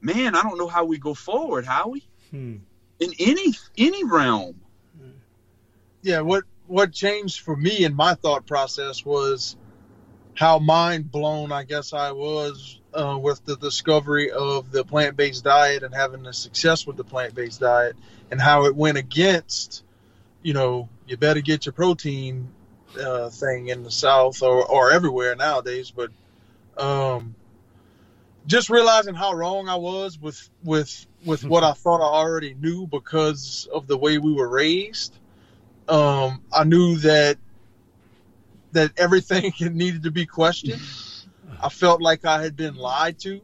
man, 0.04 0.34
I 0.36 0.42
don't 0.42 0.58
know 0.58 0.68
how 0.68 0.84
we 0.84 0.98
go 0.98 1.14
forward, 1.14 1.64
Howie. 1.64 2.04
Hmm. 2.30 2.56
In 3.00 3.12
any 3.18 3.54
any 3.76 4.04
realm. 4.04 4.60
yeah 6.02 6.20
what 6.20 6.44
what 6.66 6.92
changed 6.92 7.40
for 7.40 7.56
me 7.56 7.84
in 7.84 7.94
my 7.94 8.14
thought 8.14 8.46
process 8.46 9.04
was 9.04 9.56
how 10.34 10.58
mind 10.58 11.10
blown 11.10 11.52
i 11.52 11.64
guess 11.64 11.92
i 11.92 12.12
was 12.12 12.80
uh, 12.94 13.18
with 13.20 13.44
the 13.44 13.56
discovery 13.56 14.30
of 14.30 14.70
the 14.70 14.84
plant-based 14.84 15.44
diet 15.44 15.82
and 15.82 15.94
having 15.94 16.22
the 16.22 16.32
success 16.32 16.86
with 16.86 16.96
the 16.96 17.04
plant-based 17.04 17.60
diet 17.60 17.96
and 18.30 18.40
how 18.40 18.64
it 18.66 18.74
went 18.76 18.96
against 18.96 19.82
you 20.42 20.52
know 20.52 20.88
you 21.06 21.16
better 21.16 21.40
get 21.40 21.66
your 21.66 21.72
protein 21.72 22.48
uh, 22.98 23.30
thing 23.30 23.68
in 23.68 23.82
the 23.82 23.90
South 23.90 24.42
or, 24.42 24.64
or 24.64 24.92
everywhere 24.92 25.34
nowadays. 25.36 25.90
But 25.90 26.10
um, 26.76 27.34
just 28.46 28.70
realizing 28.70 29.14
how 29.14 29.32
wrong 29.32 29.68
I 29.68 29.76
was 29.76 30.18
with 30.18 30.48
with 30.62 31.06
with 31.24 31.44
what 31.44 31.64
I 31.64 31.72
thought 31.72 32.00
I 32.00 32.12
already 32.18 32.54
knew 32.54 32.86
because 32.86 33.68
of 33.72 33.86
the 33.86 33.96
way 33.96 34.18
we 34.18 34.32
were 34.32 34.48
raised. 34.48 35.16
Um, 35.88 36.42
I 36.52 36.64
knew 36.64 36.96
that 36.98 37.38
that 38.72 38.92
everything 38.96 39.52
needed 39.60 40.02
to 40.02 40.10
be 40.10 40.26
questioned. 40.26 40.82
I 41.62 41.68
felt 41.68 42.02
like 42.02 42.24
I 42.24 42.42
had 42.42 42.56
been 42.56 42.74
lied 42.74 43.18
to. 43.20 43.40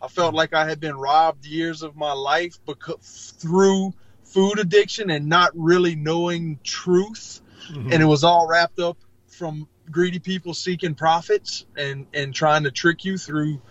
I 0.00 0.08
felt 0.08 0.34
like 0.34 0.52
I 0.52 0.68
had 0.68 0.80
been 0.80 0.96
robbed 0.96 1.46
years 1.46 1.82
of 1.82 1.96
my 1.96 2.12
life 2.12 2.58
because 2.66 3.34
through 3.38 3.94
food 4.24 4.58
addiction 4.58 5.10
and 5.10 5.26
not 5.26 5.52
really 5.54 5.94
knowing 5.94 6.58
truth. 6.64 7.40
Mm-hmm. 7.70 7.92
And 7.92 8.02
it 8.02 8.06
was 8.06 8.24
all 8.24 8.48
wrapped 8.48 8.80
up 8.80 8.98
from 9.28 9.68
greedy 9.90 10.18
people 10.18 10.54
seeking 10.54 10.94
profits 10.94 11.66
and, 11.76 12.06
and 12.12 12.34
trying 12.34 12.64
to 12.64 12.70
trick 12.70 13.04
you 13.04 13.16
through 13.16 13.62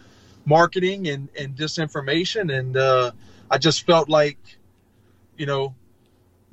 marketing 0.46 1.08
and, 1.08 1.30
and 1.38 1.56
disinformation. 1.56 2.54
And 2.58 2.78
uh, 2.78 3.12
I 3.50 3.58
just 3.58 3.86
felt 3.86 4.10
like, 4.10 4.38
you 5.38 5.46
know, 5.46 5.76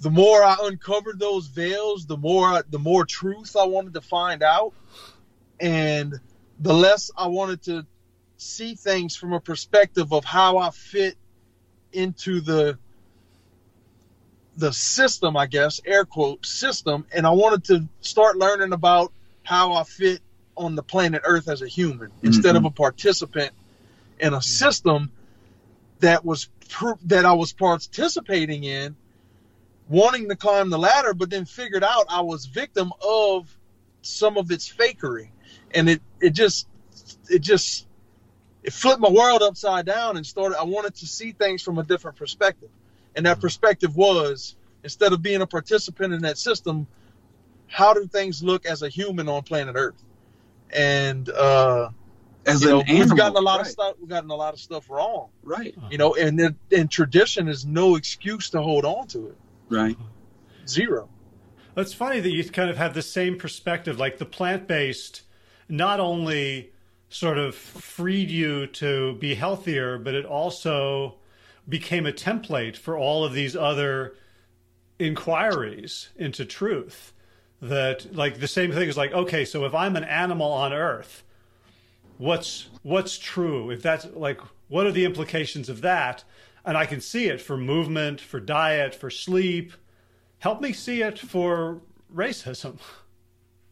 the 0.00 0.10
more 0.10 0.42
I 0.44 0.56
uncovered 0.62 1.18
those 1.18 1.46
veils, 1.46 2.06
the 2.06 2.16
more 2.16 2.62
the 2.70 2.78
more 2.78 3.04
truth 3.04 3.56
I 3.56 3.66
wanted 3.66 3.94
to 3.94 4.00
find 4.00 4.42
out, 4.42 4.72
and 5.58 6.14
the 6.60 6.72
less 6.72 7.10
I 7.16 7.26
wanted 7.26 7.62
to 7.64 7.86
see 8.36 8.76
things 8.76 9.16
from 9.16 9.32
a 9.32 9.40
perspective 9.40 10.12
of 10.12 10.24
how 10.24 10.58
I 10.58 10.70
fit 10.70 11.16
into 11.92 12.40
the 12.40 12.78
the 14.56 14.72
system, 14.72 15.36
I 15.36 15.46
guess, 15.46 15.80
air 15.84 16.04
quote 16.04 16.44
system, 16.44 17.06
and 17.12 17.26
I 17.26 17.30
wanted 17.30 17.64
to 17.64 17.88
start 18.00 18.36
learning 18.36 18.72
about 18.72 19.12
how 19.42 19.72
I 19.72 19.84
fit 19.84 20.20
on 20.56 20.74
the 20.74 20.82
planet 20.82 21.22
Earth 21.24 21.48
as 21.48 21.62
a 21.62 21.68
human 21.68 22.08
mm-hmm. 22.08 22.26
instead 22.26 22.56
of 22.56 22.64
a 22.64 22.70
participant 22.70 23.52
in 24.20 24.34
a 24.34 24.42
system 24.42 25.10
that 26.00 26.24
was 26.24 26.48
that 27.04 27.24
I 27.24 27.32
was 27.32 27.52
participating 27.52 28.64
in, 28.64 28.96
wanting 29.88 30.28
to 30.28 30.36
climb 30.36 30.70
the 30.70 30.78
ladder, 30.78 31.14
but 31.14 31.30
then 31.30 31.44
figured 31.44 31.84
out 31.84 32.06
I 32.08 32.20
was 32.20 32.46
victim 32.46 32.92
of 33.02 33.48
some 34.02 34.36
of 34.36 34.50
its 34.50 34.72
fakery, 34.72 35.28
and 35.74 35.88
it 35.88 36.02
it 36.20 36.30
just 36.30 36.68
it 37.28 37.40
just 37.40 37.86
it 38.62 38.72
flipped 38.72 39.00
my 39.00 39.10
world 39.10 39.42
upside 39.42 39.86
down 39.86 40.16
and 40.16 40.26
started. 40.26 40.58
I 40.58 40.64
wanted 40.64 40.94
to 40.96 41.06
see 41.06 41.32
things 41.32 41.62
from 41.62 41.78
a 41.78 41.82
different 41.82 42.16
perspective, 42.16 42.70
and 43.16 43.26
that 43.26 43.40
perspective 43.40 43.96
was 43.96 44.56
instead 44.84 45.12
of 45.12 45.22
being 45.22 45.42
a 45.42 45.46
participant 45.46 46.14
in 46.14 46.22
that 46.22 46.38
system, 46.38 46.86
how 47.66 47.92
do 47.92 48.06
things 48.06 48.42
look 48.42 48.66
as 48.66 48.82
a 48.82 48.88
human 48.88 49.28
on 49.28 49.42
planet 49.42 49.74
Earth? 49.76 50.02
And 50.70 51.28
uh, 51.28 51.90
as 52.48 52.62
you 52.62 52.68
know, 52.68 52.82
we've 52.88 53.16
gotten 53.16 53.36
a 53.36 53.40
lot 53.40 53.58
right. 53.58 53.66
of 53.66 53.72
stuff. 53.72 53.96
We've 54.00 54.08
gotten 54.08 54.30
a 54.30 54.36
lot 54.36 54.54
of 54.54 54.60
stuff 54.60 54.88
wrong, 54.90 55.28
right? 55.42 55.74
You 55.90 55.98
know, 55.98 56.14
and 56.14 56.38
then, 56.38 56.56
and 56.72 56.90
tradition 56.90 57.48
is 57.48 57.64
no 57.64 57.96
excuse 57.96 58.50
to 58.50 58.62
hold 58.62 58.84
on 58.84 59.06
to 59.08 59.28
it, 59.28 59.36
right? 59.68 59.96
Zero. 60.66 61.08
It's 61.76 61.94
funny 61.94 62.20
that 62.20 62.30
you 62.30 62.44
kind 62.44 62.70
of 62.70 62.76
have 62.76 62.94
the 62.94 63.02
same 63.02 63.38
perspective, 63.38 63.98
like 63.98 64.18
the 64.18 64.24
plant 64.24 64.66
based, 64.66 65.22
not 65.68 66.00
only 66.00 66.72
sort 67.08 67.38
of 67.38 67.54
freed 67.54 68.30
you 68.30 68.66
to 68.66 69.14
be 69.14 69.34
healthier, 69.34 69.96
but 69.98 70.14
it 70.14 70.24
also 70.24 71.14
became 71.68 72.06
a 72.06 72.12
template 72.12 72.76
for 72.76 72.98
all 72.98 73.24
of 73.24 73.32
these 73.32 73.54
other 73.54 74.14
inquiries 74.98 76.08
into 76.16 76.44
truth. 76.44 77.12
That 77.60 78.14
like 78.14 78.38
the 78.38 78.48
same 78.48 78.72
thing 78.72 78.88
is 78.88 78.96
like, 78.96 79.12
okay, 79.12 79.44
so 79.44 79.64
if 79.64 79.74
I'm 79.74 79.96
an 79.96 80.04
animal 80.04 80.52
on 80.52 80.72
Earth, 80.72 81.24
what's 82.18 82.68
what's 82.82 83.18
true? 83.18 83.70
If 83.70 83.82
that's 83.82 84.06
like, 84.14 84.40
what 84.68 84.86
are 84.86 84.92
the 84.92 85.04
implications 85.04 85.68
of 85.68 85.80
that? 85.80 86.24
And 86.64 86.76
I 86.76 86.84
can 86.84 87.00
see 87.00 87.28
it 87.28 87.40
for 87.40 87.56
movement, 87.56 88.20
for 88.20 88.40
diet, 88.40 88.94
for 88.94 89.10
sleep. 89.10 89.72
Help 90.38 90.60
me 90.60 90.72
see 90.72 91.02
it 91.02 91.18
for 91.18 91.80
racism. 92.14 92.78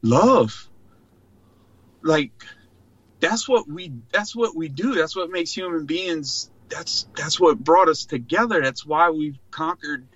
Love. 0.03 0.69
Like 2.03 2.33
that's 3.21 3.49
what 3.49 3.69
we 3.69 3.93
that's 4.13 4.35
what 4.35 4.55
we 4.55 4.69
do 4.69 4.95
that's 4.95 5.17
what 5.17 5.31
makes 5.31 5.53
human 5.53 5.87
beings 5.87 6.51
that's 6.69 7.09
that's 7.17 7.41
what 7.41 7.59
brought 7.59 7.89
us 7.89 8.05
together 8.05 8.61
that's 8.61 8.85
why 8.85 9.11
we've 9.11 9.39
conquered 9.51 10.07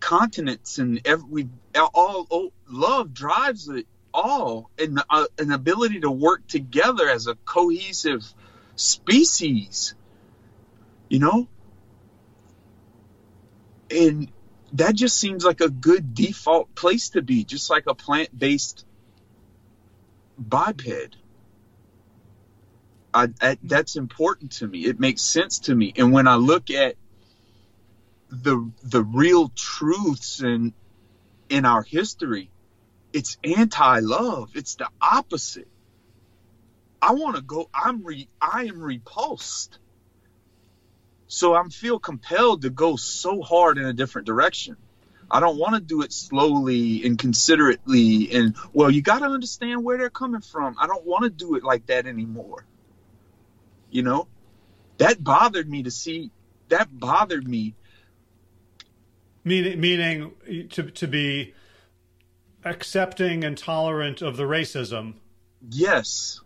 continents 0.00 0.78
and 0.78 1.00
every, 1.04 1.28
we 1.28 1.48
all 1.94 2.26
oh, 2.30 2.52
love 2.68 3.14
drives 3.14 3.68
it 3.68 3.86
all 4.16 4.70
and 4.78 5.02
uh, 5.10 5.26
an 5.38 5.52
ability 5.52 6.00
to 6.00 6.10
work 6.10 6.46
together 6.46 7.08
as 7.08 7.26
a 7.26 7.34
cohesive 7.44 8.24
species 8.74 9.94
you 11.08 11.18
know 11.18 11.46
and 13.90 14.32
that 14.72 14.94
just 14.94 15.16
seems 15.18 15.44
like 15.44 15.60
a 15.60 15.68
good 15.68 16.14
default 16.14 16.74
place 16.74 17.10
to 17.10 17.22
be 17.22 17.44
just 17.44 17.68
like 17.70 17.84
a 17.86 17.94
plant-based 17.94 18.84
biped 20.38 21.16
I, 23.16 23.28
I, 23.40 23.56
that's 23.62 23.96
important 23.96 24.52
to 24.52 24.68
me. 24.68 24.84
It 24.84 25.00
makes 25.00 25.22
sense 25.22 25.60
to 25.60 25.74
me. 25.74 25.94
And 25.96 26.12
when 26.12 26.28
I 26.28 26.34
look 26.34 26.70
at 26.70 26.96
the 28.28 28.70
the 28.82 29.02
real 29.02 29.50
truths 29.56 30.42
in 30.42 30.74
in 31.48 31.64
our 31.64 31.82
history, 31.82 32.50
it's 33.12 33.38
anti-love. 33.44 34.50
It's 34.54 34.74
the 34.76 34.88
opposite. 35.00 35.68
I 37.00 37.12
want 37.12 37.36
to 37.36 37.42
go. 37.42 37.68
I'm 37.74 38.04
re. 38.04 38.28
I 38.40 38.64
am 38.64 38.80
repulsed. 38.80 39.78
So 41.28 41.54
I 41.54 41.62
feel 41.68 41.98
compelled 41.98 42.62
to 42.62 42.70
go 42.70 42.96
so 42.96 43.42
hard 43.42 43.78
in 43.78 43.84
a 43.84 43.92
different 43.92 44.26
direction. 44.26 44.76
I 45.30 45.40
don't 45.40 45.58
want 45.58 45.74
to 45.74 45.80
do 45.80 46.02
it 46.02 46.12
slowly 46.12 47.04
and 47.04 47.18
considerately 47.18 48.32
and 48.32 48.54
well, 48.72 48.90
you 48.90 49.02
got 49.02 49.20
to 49.20 49.26
understand 49.26 49.84
where 49.84 49.98
they're 49.98 50.10
coming 50.10 50.40
from. 50.40 50.76
I 50.80 50.86
don't 50.86 51.04
want 51.04 51.24
to 51.24 51.30
do 51.30 51.56
it 51.56 51.64
like 51.64 51.86
that 51.86 52.06
anymore. 52.06 52.64
You 53.90 54.02
know, 54.02 54.28
that 54.98 55.22
bothered 55.22 55.68
me 55.68 55.82
to 55.84 55.90
see. 55.90 56.30
That 56.68 56.88
bothered 56.92 57.46
me. 57.46 57.74
Meaning, 59.44 59.80
meaning 59.80 60.68
to 60.70 60.90
to 60.90 61.06
be 61.06 61.54
accepting 62.66 63.44
and 63.44 63.56
tolerant 63.56 64.22
of 64.22 64.36
the 64.36 64.42
racism. 64.42 65.14
Yes. 65.70 66.40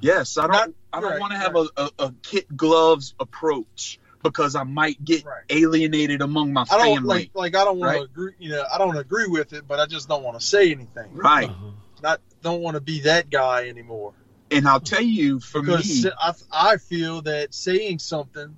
Yes, 0.00 0.36
I 0.36 0.42
don't. 0.42 0.52
Not, 0.52 0.70
I 0.92 1.00
don't 1.00 1.10
right, 1.12 1.20
want 1.20 1.32
to 1.32 1.38
have 1.38 1.54
right. 1.54 1.68
a, 1.76 1.82
a, 1.82 2.06
a, 2.06 2.14
kit 2.22 2.54
gloves 2.54 3.14
approach 3.18 3.98
because 4.22 4.54
I 4.54 4.62
might 4.64 5.02
get 5.02 5.24
right. 5.24 5.42
alienated 5.48 6.20
among 6.20 6.52
my 6.52 6.66
I 6.70 6.76
don't, 6.76 6.96
family. 6.96 7.08
Like, 7.08 7.30
like 7.34 7.56
I 7.56 7.64
don't 7.64 7.78
want 7.78 7.96
to 7.96 8.02
agree. 8.02 8.32
You 8.38 8.50
know, 8.50 8.64
I 8.72 8.78
don't 8.78 8.96
agree 8.96 9.26
with 9.26 9.52
it, 9.52 9.66
but 9.66 9.80
I 9.80 9.86
just 9.86 10.08
don't 10.08 10.22
want 10.22 10.38
to 10.38 10.44
say 10.44 10.70
anything. 10.70 11.12
Right. 11.12 11.48
Uh-huh. 11.48 11.70
Not 12.02 12.20
don't 12.42 12.60
want 12.60 12.74
to 12.74 12.80
be 12.80 13.00
that 13.00 13.30
guy 13.30 13.68
anymore. 13.68 14.12
And 14.50 14.68
I'll 14.68 14.80
tell 14.80 15.02
you, 15.02 15.40
for 15.40 15.60
because 15.60 16.04
me, 16.04 16.10
I, 16.18 16.34
I 16.52 16.76
feel 16.76 17.22
that 17.22 17.54
saying 17.54 17.98
something 17.98 18.56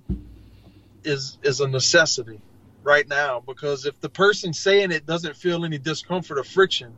is 1.03 1.37
is 1.41 1.61
a 1.61 1.67
necessity 1.67 2.41
right 2.83 3.07
now. 3.07 3.41
Because 3.45 3.85
if 3.85 3.99
the 4.01 4.09
person 4.09 4.53
saying 4.53 4.91
it 4.91 5.05
doesn't 5.05 5.35
feel 5.35 5.65
any 5.65 5.77
discomfort 5.77 6.37
or 6.37 6.43
friction, 6.43 6.95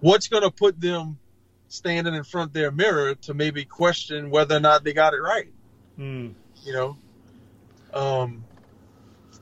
what's 0.00 0.28
going 0.28 0.42
to 0.42 0.50
put 0.50 0.80
them 0.80 1.18
standing 1.68 2.14
in 2.14 2.24
front 2.24 2.50
of 2.50 2.52
their 2.52 2.70
mirror 2.70 3.14
to 3.14 3.34
maybe 3.34 3.64
question 3.64 4.30
whether 4.30 4.56
or 4.56 4.60
not 4.60 4.84
they 4.84 4.92
got 4.92 5.14
it 5.14 5.20
right? 5.20 5.52
Mm. 5.98 6.34
You 6.62 6.72
know, 6.72 6.96
um, 7.92 8.44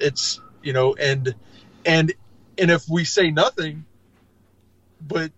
it's 0.00 0.40
you 0.62 0.72
know, 0.72 0.94
and 0.94 1.34
and 1.84 2.12
and 2.58 2.70
if 2.70 2.88
we 2.88 3.04
say 3.04 3.30
nothing, 3.30 3.84
but 5.00 5.32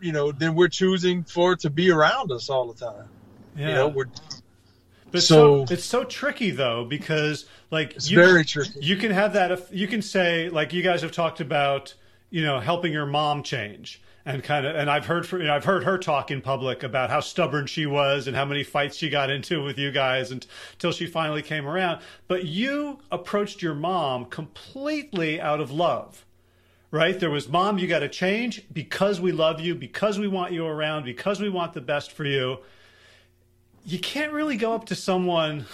you 0.00 0.12
know, 0.12 0.32
then 0.32 0.54
we're 0.54 0.68
choosing 0.68 1.24
for 1.24 1.52
it 1.52 1.60
to 1.60 1.70
be 1.70 1.90
around 1.90 2.32
us 2.32 2.48
all 2.48 2.72
the 2.72 2.86
time. 2.86 3.08
Yeah. 3.56 3.68
You 3.68 3.74
know, 3.74 3.88
we're 3.88 4.08
but 5.10 5.22
so, 5.22 5.64
so, 5.66 5.72
it's 5.72 5.84
so 5.84 6.04
tricky 6.04 6.50
though 6.50 6.84
because 6.84 7.46
like 7.70 7.94
it's 7.94 8.10
you, 8.10 8.16
very 8.16 8.44
tricky. 8.44 8.80
You 8.80 8.96
can 8.96 9.10
have 9.10 9.32
that. 9.34 9.72
You 9.72 9.88
can 9.88 10.02
say 10.02 10.48
like 10.48 10.72
you 10.72 10.82
guys 10.82 11.02
have 11.02 11.12
talked 11.12 11.40
about, 11.40 11.94
you 12.30 12.44
know, 12.44 12.60
helping 12.60 12.92
your 12.92 13.06
mom 13.06 13.42
change 13.42 14.02
and 14.24 14.42
kind 14.42 14.66
of. 14.66 14.76
And 14.76 14.90
I've 14.90 15.06
heard 15.06 15.26
for, 15.26 15.38
you 15.38 15.46
know, 15.46 15.54
I've 15.54 15.64
heard 15.64 15.84
her 15.84 15.98
talk 15.98 16.30
in 16.30 16.40
public 16.40 16.82
about 16.82 17.10
how 17.10 17.20
stubborn 17.20 17.66
she 17.66 17.86
was 17.86 18.26
and 18.26 18.36
how 18.36 18.44
many 18.44 18.62
fights 18.62 18.96
she 18.96 19.08
got 19.08 19.30
into 19.30 19.62
with 19.62 19.78
you 19.78 19.90
guys 19.90 20.30
until 20.30 20.92
she 20.92 21.06
finally 21.06 21.42
came 21.42 21.66
around. 21.66 22.00
But 22.28 22.44
you 22.44 22.98
approached 23.10 23.62
your 23.62 23.74
mom 23.74 24.26
completely 24.26 25.40
out 25.40 25.60
of 25.60 25.70
love 25.70 26.24
right? 26.90 27.18
There 27.18 27.30
was, 27.30 27.48
Mom, 27.48 27.78
you 27.78 27.86
got 27.86 28.00
to 28.00 28.08
change 28.08 28.64
because 28.72 29.20
we 29.20 29.32
love 29.32 29.60
you, 29.60 29.74
because 29.74 30.18
we 30.18 30.28
want 30.28 30.52
you 30.52 30.66
around, 30.66 31.04
because 31.04 31.40
we 31.40 31.48
want 31.48 31.72
the 31.72 31.80
best 31.80 32.12
for 32.12 32.24
you. 32.24 32.58
You 33.84 33.98
can't 33.98 34.32
really 34.32 34.56
go 34.56 34.72
up 34.74 34.86
to 34.86 34.94
someone 34.94 35.66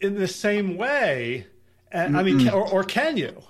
in 0.00 0.14
the 0.14 0.28
same 0.28 0.76
way. 0.76 1.46
And, 1.90 2.16
I 2.16 2.22
mean, 2.22 2.48
or, 2.50 2.68
or, 2.70 2.84
can 2.84 3.16
you? 3.16 3.42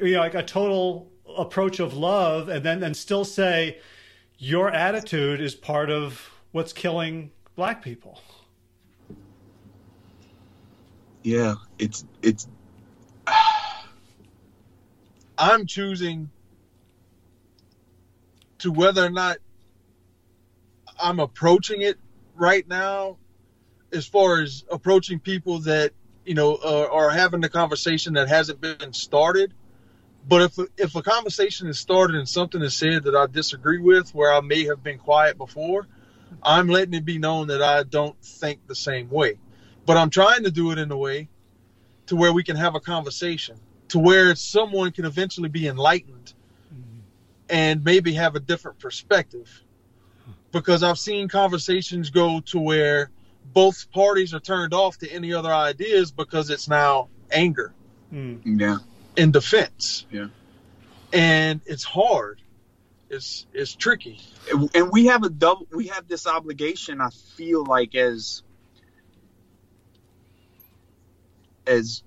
You 0.00 0.14
know, 0.14 0.20
like 0.20 0.34
a 0.34 0.44
total 0.44 1.10
approach 1.36 1.80
of 1.80 1.94
love 1.94 2.48
and 2.48 2.64
then 2.64 2.82
and 2.82 2.96
still 2.96 3.24
say 3.24 3.78
your 4.38 4.70
attitude 4.70 5.40
is 5.40 5.54
part 5.54 5.90
of 5.90 6.30
what's 6.52 6.72
killing 6.72 7.30
black 7.56 7.82
people. 7.82 8.20
Yeah, 11.22 11.56
it's 11.78 12.04
it's 12.22 12.48
I'm 15.38 15.66
choosing 15.66 16.30
to 18.58 18.72
whether 18.72 19.04
or 19.04 19.10
not 19.10 19.38
I'm 21.02 21.20
approaching 21.20 21.82
it 21.82 21.98
right 22.40 22.66
now 22.66 23.18
as 23.92 24.06
far 24.06 24.40
as 24.40 24.64
approaching 24.70 25.20
people 25.20 25.60
that 25.60 25.92
you 26.24 26.34
know 26.34 26.54
uh, 26.56 26.88
are 26.90 27.10
having 27.10 27.40
the 27.40 27.48
conversation 27.48 28.14
that 28.14 28.28
hasn't 28.28 28.60
been 28.60 28.92
started. 28.92 29.54
But 30.26 30.42
if 30.42 30.66
if 30.76 30.96
a 30.96 31.02
conversation 31.02 31.68
is 31.68 31.78
started 31.78 32.16
and 32.16 32.28
something 32.28 32.62
is 32.62 32.74
said 32.74 33.04
that 33.04 33.14
I 33.14 33.26
disagree 33.26 33.78
with 33.78 34.14
where 34.14 34.32
I 34.32 34.40
may 34.40 34.64
have 34.64 34.82
been 34.82 34.98
quiet 34.98 35.38
before 35.38 35.86
I'm 36.42 36.68
letting 36.68 36.94
it 36.94 37.04
be 37.04 37.18
known 37.18 37.48
that 37.48 37.62
I 37.62 37.82
don't 37.82 38.20
think 38.22 38.66
the 38.66 38.74
same 38.74 39.10
way. 39.10 39.38
But 39.86 39.96
I'm 39.96 40.10
trying 40.10 40.44
to 40.44 40.50
do 40.50 40.70
it 40.70 40.78
in 40.78 40.90
a 40.90 40.96
way 40.96 41.28
to 42.06 42.16
where 42.16 42.32
we 42.32 42.42
can 42.42 42.56
have 42.56 42.74
a 42.74 42.80
conversation 42.80 43.56
to 43.88 43.98
where 43.98 44.34
someone 44.36 44.92
can 44.92 45.04
eventually 45.04 45.48
be 45.48 45.66
enlightened 45.66 46.32
and 47.48 47.82
maybe 47.84 48.14
have 48.14 48.36
a 48.36 48.40
different 48.40 48.78
perspective 48.78 49.64
because 50.52 50.82
I've 50.82 50.98
seen 50.98 51.28
conversations 51.28 52.10
go 52.10 52.40
to 52.46 52.58
where 52.58 53.10
both 53.52 53.90
parties 53.92 54.34
are 54.34 54.40
turned 54.40 54.74
off 54.74 54.98
to 54.98 55.10
any 55.10 55.32
other 55.32 55.52
ideas 55.52 56.12
because 56.12 56.50
it's 56.50 56.68
now 56.68 57.08
anger 57.30 57.72
hmm. 58.10 58.36
yeah 58.44 58.78
in 59.16 59.30
defense. 59.30 60.06
Yeah. 60.10 60.28
And 61.12 61.60
it's 61.66 61.84
hard. 61.84 62.40
It's 63.08 63.46
it's 63.52 63.74
tricky. 63.74 64.20
And- 64.50 64.70
and 64.74 64.92
we 64.92 65.06
have 65.06 65.24
a 65.24 65.28
double 65.30 65.66
we 65.72 65.88
have 65.88 66.06
this 66.06 66.26
obligation 66.26 67.00
I 67.00 67.10
feel 67.10 67.64
like 67.64 67.94
as 67.94 68.42
as 71.66 72.02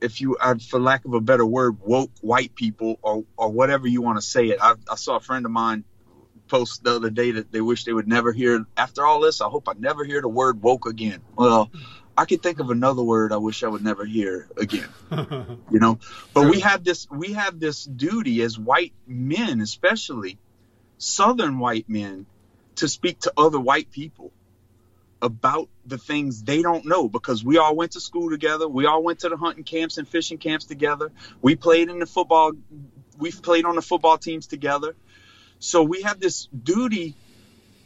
if 0.00 0.20
you 0.20 0.36
for 0.68 0.80
lack 0.80 1.04
of 1.04 1.14
a 1.14 1.20
better 1.20 1.46
word 1.46 1.78
woke 1.80 2.10
white 2.20 2.54
people 2.54 2.98
or 3.02 3.24
or 3.36 3.50
whatever 3.50 3.86
you 3.86 4.02
want 4.02 4.18
to 4.18 4.22
say 4.22 4.48
it 4.48 4.58
I, 4.60 4.74
I 4.90 4.96
saw 4.96 5.16
a 5.16 5.20
friend 5.20 5.44
of 5.44 5.52
mine 5.52 5.84
post 6.50 6.84
the 6.84 6.96
other 6.96 7.10
day 7.10 7.30
that 7.32 7.52
they 7.52 7.60
wish 7.60 7.84
they 7.84 7.92
would 7.92 8.08
never 8.08 8.32
hear. 8.32 8.66
After 8.76 9.06
all 9.06 9.20
this 9.20 9.40
i 9.40 9.46
hope 9.46 9.68
i 9.68 9.72
never 9.78 10.04
hear 10.04 10.20
the 10.20 10.28
word 10.28 10.60
woke 10.60 10.86
again. 10.86 11.22
Well 11.36 11.70
i 12.18 12.24
could 12.24 12.42
think 12.42 12.60
of 12.60 12.70
another 12.70 13.02
word 13.02 13.32
i 13.32 13.36
wish 13.36 13.62
i 13.62 13.68
would 13.68 13.84
never 13.84 14.04
hear 14.04 14.48
again. 14.56 14.88
You 15.70 15.78
know? 15.78 16.00
But 16.34 16.50
we 16.50 16.60
have 16.60 16.84
this 16.84 17.08
we 17.10 17.34
have 17.34 17.60
this 17.60 17.84
duty 17.84 18.42
as 18.42 18.58
white 18.58 18.92
men 19.06 19.60
especially 19.60 20.38
southern 20.98 21.58
white 21.58 21.88
men 21.88 22.26
to 22.76 22.88
speak 22.88 23.20
to 23.20 23.32
other 23.36 23.60
white 23.60 23.90
people 23.90 24.32
about 25.22 25.68
the 25.84 25.98
things 25.98 26.42
they 26.42 26.62
don't 26.62 26.86
know 26.86 27.08
because 27.08 27.44
we 27.44 27.58
all 27.58 27.76
went 27.76 27.92
to 27.92 28.00
school 28.00 28.30
together. 28.30 28.66
We 28.66 28.86
all 28.86 29.02
went 29.02 29.20
to 29.20 29.28
the 29.28 29.36
hunting 29.36 29.64
camps 29.64 29.98
and 29.98 30.08
fishing 30.08 30.38
camps 30.38 30.64
together. 30.64 31.12
We 31.42 31.56
played 31.56 31.90
in 31.90 31.98
the 31.98 32.06
football 32.06 32.52
we've 33.18 33.42
played 33.42 33.66
on 33.66 33.76
the 33.76 33.82
football 33.82 34.18
teams 34.18 34.46
together 34.46 34.96
so 35.60 35.82
we 35.82 36.02
have 36.02 36.18
this 36.18 36.46
duty 36.46 37.14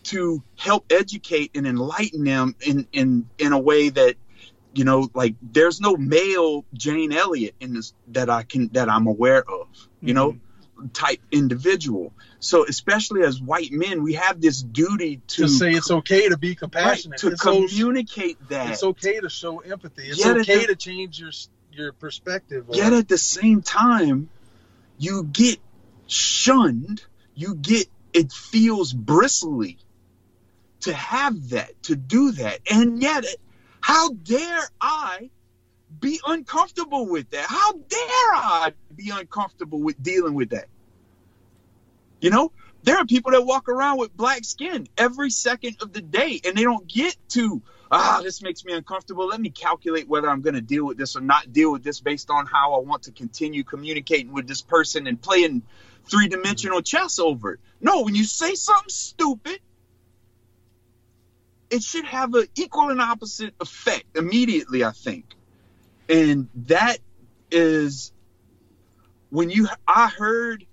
to 0.04 0.42
help 0.56 0.87
educate 0.90 1.50
and 1.54 1.66
enlighten 1.66 2.24
them 2.24 2.54
in 2.60 2.87
in 2.92 3.28
in 3.38 3.52
a 3.52 3.58
way 3.58 3.90
that 3.90 4.16
you 4.72 4.84
know 4.84 5.08
like 5.14 5.34
there's 5.42 5.80
no 5.80 5.96
male 5.96 6.64
Jane 6.72 7.12
Elliott 7.12 7.54
in 7.60 7.74
this 7.74 7.92
that 8.08 8.30
I 8.30 8.42
can 8.44 8.68
that 8.72 8.88
I'm 8.88 9.06
aware 9.06 9.42
of 9.42 9.66
you 10.00 10.14
know 10.14 10.32
mm-hmm. 10.32 10.88
type 10.88 11.20
individual 11.30 12.12
so 12.44 12.66
especially 12.66 13.22
as 13.22 13.40
white 13.40 13.72
men 13.72 14.02
we 14.02 14.14
have 14.14 14.40
this 14.40 14.62
duty 14.62 15.22
to, 15.28 15.42
To 15.42 15.48
say 15.48 15.72
it's 15.72 15.90
okay 15.90 16.28
to 16.28 16.37
be 16.37 16.50
right, 16.50 16.58
compassionate. 16.58 17.18
to 17.20 17.28
it's, 17.28 17.40
communicate 17.40 18.48
that 18.50 18.70
it's 18.70 18.82
okay 18.84 19.18
to 19.20 19.30
show 19.30 19.60
empathy. 19.60 20.08
It's 20.08 20.24
Yet 20.24 20.37
okay 20.38 20.60
the- 20.60 20.66
to 20.68 20.76
change 20.76 21.18
your 21.18 21.30
your 21.72 21.92
perspective. 21.92 22.66
Yet 22.70 22.92
at 22.92 23.08
the 23.08 23.18
same 23.18 23.62
time, 23.62 24.28
you 24.98 25.24
get 25.24 25.58
shunned. 26.06 27.02
You 27.34 27.54
get 27.54 27.88
it 28.12 28.30
feels 28.32 28.92
bristly 28.92 29.78
to 30.80 30.92
have 30.92 31.50
that, 31.50 31.82
to 31.84 31.96
do 31.96 32.32
that, 32.32 32.60
and 32.70 33.02
yet, 33.02 33.24
how 33.80 34.10
dare 34.10 34.60
I 34.80 35.30
be 36.00 36.20
uncomfortable 36.26 37.06
with 37.06 37.30
that? 37.30 37.46
How 37.48 37.72
dare 37.72 38.34
I 38.34 38.72
be 38.94 39.10
uncomfortable 39.10 39.80
with 39.80 40.00
dealing 40.02 40.34
with 40.34 40.50
that? 40.50 40.66
You 42.20 42.30
know, 42.30 42.52
there 42.82 42.98
are 42.98 43.06
people 43.06 43.32
that 43.32 43.42
walk 43.42 43.68
around 43.68 43.98
with 43.98 44.16
black 44.16 44.44
skin 44.44 44.86
every 44.96 45.30
second 45.30 45.76
of 45.82 45.92
the 45.92 46.02
day, 46.02 46.40
and 46.44 46.56
they 46.56 46.62
don't 46.62 46.86
get 46.86 47.16
to 47.30 47.62
ah, 47.94 48.20
this 48.22 48.42
makes 48.42 48.64
me 48.64 48.72
uncomfortable. 48.72 49.26
Let 49.26 49.40
me 49.40 49.50
calculate 49.50 50.08
whether 50.08 50.28
I'm 50.28 50.42
going 50.42 50.54
to 50.54 50.60
deal 50.60 50.84
with 50.84 50.96
this 50.96 51.16
or 51.16 51.20
not 51.20 51.52
deal 51.52 51.72
with 51.72 51.82
this 51.82 52.00
based 52.00 52.30
on 52.30 52.46
how 52.46 52.74
I 52.74 52.78
want 52.78 53.04
to 53.04 53.12
continue 53.12 53.64
communicating 53.64 54.32
with 54.32 54.46
this 54.46 54.62
person 54.62 55.06
and 55.06 55.20
playing 55.20 55.62
three 56.10 56.28
dimensional 56.28 56.82
chess 56.82 57.18
over 57.18 57.54
it. 57.54 57.60
No, 57.80 58.02
when 58.02 58.14
you 58.14 58.24
say 58.24 58.54
something 58.54 58.88
stupid, 58.88 59.58
it 61.70 61.82
should 61.82 62.04
have 62.04 62.34
an 62.34 62.46
equal 62.56 62.90
and 62.90 63.00
opposite 63.00 63.54
effect 63.60 64.16
immediately, 64.16 64.84
I 64.84 64.92
think. 64.92 65.24
And 66.08 66.48
that 66.66 66.98
is 67.50 68.12
when 69.30 69.50
you, 69.50 69.68
I 69.86 70.08
heard, 70.08 70.66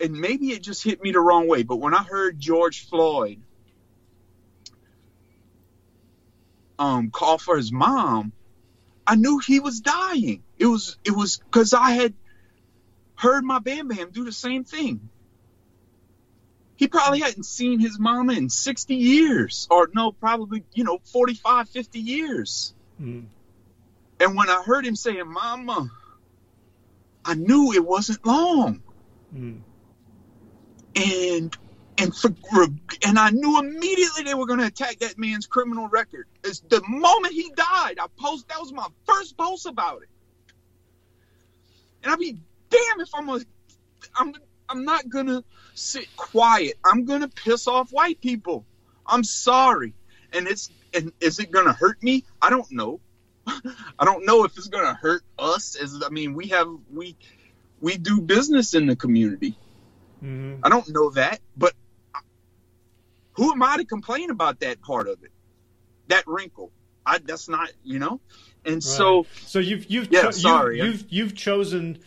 and 0.00 0.12
maybe 0.12 0.48
it 0.48 0.62
just 0.62 0.82
hit 0.82 1.02
me 1.02 1.12
the 1.12 1.20
wrong 1.20 1.46
way, 1.46 1.62
but 1.62 1.76
when 1.76 1.94
I 1.94 2.02
heard 2.02 2.38
George 2.38 2.88
Floyd 2.88 3.40
um 6.78 7.10
call 7.10 7.38
for 7.38 7.56
his 7.56 7.70
mom, 7.72 8.32
I 9.06 9.14
knew 9.16 9.38
he 9.38 9.60
was 9.60 9.80
dying. 9.80 10.42
It 10.58 10.66
was 10.66 10.98
it 11.04 11.12
was 11.12 11.38
because 11.38 11.72
I 11.74 11.92
had 11.92 12.14
heard 13.16 13.44
my 13.44 13.58
Bam 13.58 13.88
Bam 13.88 14.10
do 14.10 14.24
the 14.24 14.32
same 14.32 14.64
thing. 14.64 15.08
He 16.76 16.88
probably 16.88 17.20
hadn't 17.20 17.44
seen 17.44 17.78
his 17.78 17.98
mama 17.98 18.32
in 18.32 18.50
60 18.50 18.94
years, 18.94 19.68
or 19.70 19.88
no, 19.94 20.10
probably, 20.10 20.64
you 20.74 20.82
know, 20.82 20.98
45, 21.12 21.68
50 21.68 22.00
years. 22.00 22.74
Mm. 23.00 23.26
And 24.18 24.36
when 24.36 24.50
I 24.50 24.62
heard 24.64 24.84
him 24.84 24.96
saying, 24.96 25.22
Mama, 25.26 25.90
I 27.24 27.34
knew 27.34 27.72
it 27.72 27.84
wasn't 27.84 28.24
long. 28.26 28.82
Mm. 29.34 29.60
and 30.94 31.56
and 31.98 32.14
for, 32.14 32.30
and 33.06 33.18
I 33.18 33.30
knew 33.30 33.58
immediately 33.58 34.24
they 34.24 34.34
were 34.34 34.46
going 34.46 34.58
to 34.58 34.66
attack 34.66 34.98
that 34.98 35.16
man's 35.16 35.46
criminal 35.46 35.88
record. 35.88 36.26
It's 36.42 36.60
the 36.60 36.82
moment 36.86 37.34
he 37.34 37.50
died, 37.50 37.98
I 38.00 38.06
post 38.18 38.48
that 38.48 38.58
was 38.60 38.72
my 38.72 38.86
first 39.06 39.36
post 39.36 39.66
about 39.66 40.02
it. 40.02 40.08
And 42.02 42.12
I'd 42.12 42.18
be 42.18 42.36
damn 42.74 43.00
if 43.00 43.08
I'm 43.14 43.28
a 43.28 43.40
I'm 44.16 44.34
I'm 44.68 44.84
not 44.84 45.08
gonna 45.08 45.42
sit 45.74 46.14
quiet. 46.16 46.74
I'm 46.84 47.04
gonna 47.04 47.28
piss 47.28 47.66
off 47.66 47.90
white 47.90 48.20
people. 48.20 48.64
I'm 49.06 49.24
sorry. 49.24 49.94
And 50.32 50.46
it's 50.48 50.70
and 50.92 51.12
is 51.20 51.38
it 51.38 51.50
gonna 51.50 51.72
hurt 51.72 52.02
me? 52.02 52.24
I 52.40 52.50
don't 52.50 52.70
know. 52.70 53.00
I 53.46 54.04
don't 54.04 54.24
know 54.26 54.44
if 54.44 54.56
it's 54.56 54.68
gonna 54.68 54.94
hurt 54.94 55.22
us. 55.38 55.76
As 55.76 56.02
I 56.04 56.08
mean, 56.10 56.34
we 56.34 56.48
have 56.48 56.68
we 56.92 57.16
we 57.80 57.96
do 57.96 58.20
business 58.20 58.74
in 58.74 58.86
the 58.86 58.96
community. 58.96 59.56
Mhm. 60.22 60.60
I 60.62 60.68
don't 60.68 60.88
know 60.88 61.10
that, 61.10 61.40
but 61.56 61.74
who 63.34 63.52
am 63.52 63.62
I 63.62 63.76
to 63.78 63.84
complain 63.84 64.30
about 64.30 64.60
that 64.60 64.80
part 64.80 65.08
of 65.08 65.22
it? 65.22 65.30
That 66.08 66.24
wrinkle. 66.26 66.70
I 67.06 67.18
that's 67.18 67.48
not, 67.48 67.70
you 67.82 67.98
know. 67.98 68.20
And 68.64 68.82
so 68.82 69.26
So 69.44 69.58
you've 69.58 69.90
you've 69.90 70.10
Yeah, 70.10 70.22
cho- 70.22 70.30
sorry. 70.30 70.78
you've, 70.78 70.86
you've 70.86 71.12
you've 71.12 71.34
chosen 71.34 71.98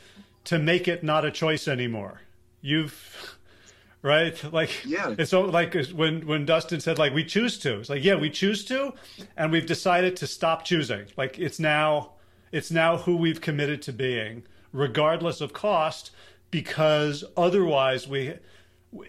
to 0.47 0.57
make 0.57 0.87
it 0.87 1.03
not 1.03 1.25
a 1.25 1.31
choice 1.31 1.67
anymore. 1.67 2.21
You've 2.61 3.37
right 4.01 4.41
like 4.53 4.85
Yeah. 4.85 5.13
It's 5.17 5.31
so 5.31 5.41
like 5.41 5.75
when 5.93 6.25
when 6.25 6.45
Dustin 6.45 6.79
said 6.79 6.97
like 6.97 7.13
we 7.13 7.25
choose 7.25 7.57
to. 7.59 7.79
It's 7.79 7.89
like 7.89 8.03
yeah 8.03 8.15
we 8.15 8.29
choose 8.29 8.63
to, 8.65 8.93
and 9.35 9.51
we've 9.51 9.65
decided 9.65 10.15
to 10.17 10.27
stop 10.27 10.63
choosing. 10.63 11.05
Like 11.17 11.37
it's 11.37 11.59
now 11.59 12.13
it's 12.51 12.71
now 12.71 12.97
who 12.97 13.17
we've 13.17 13.41
committed 13.41 13.81
to 13.83 13.93
being, 13.93 14.43
regardless 14.71 15.41
of 15.41 15.51
cost, 15.51 16.11
because 16.49 17.25
otherwise 17.35 18.07
we 18.07 18.35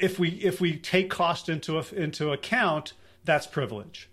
if 0.00 0.18
we 0.18 0.30
if 0.30 0.60
we 0.60 0.76
take 0.76 1.08
cost 1.08 1.48
into 1.48 1.78
a, 1.78 1.84
into 1.94 2.32
account, 2.32 2.94
that's 3.24 3.46
privilege. 3.46 4.08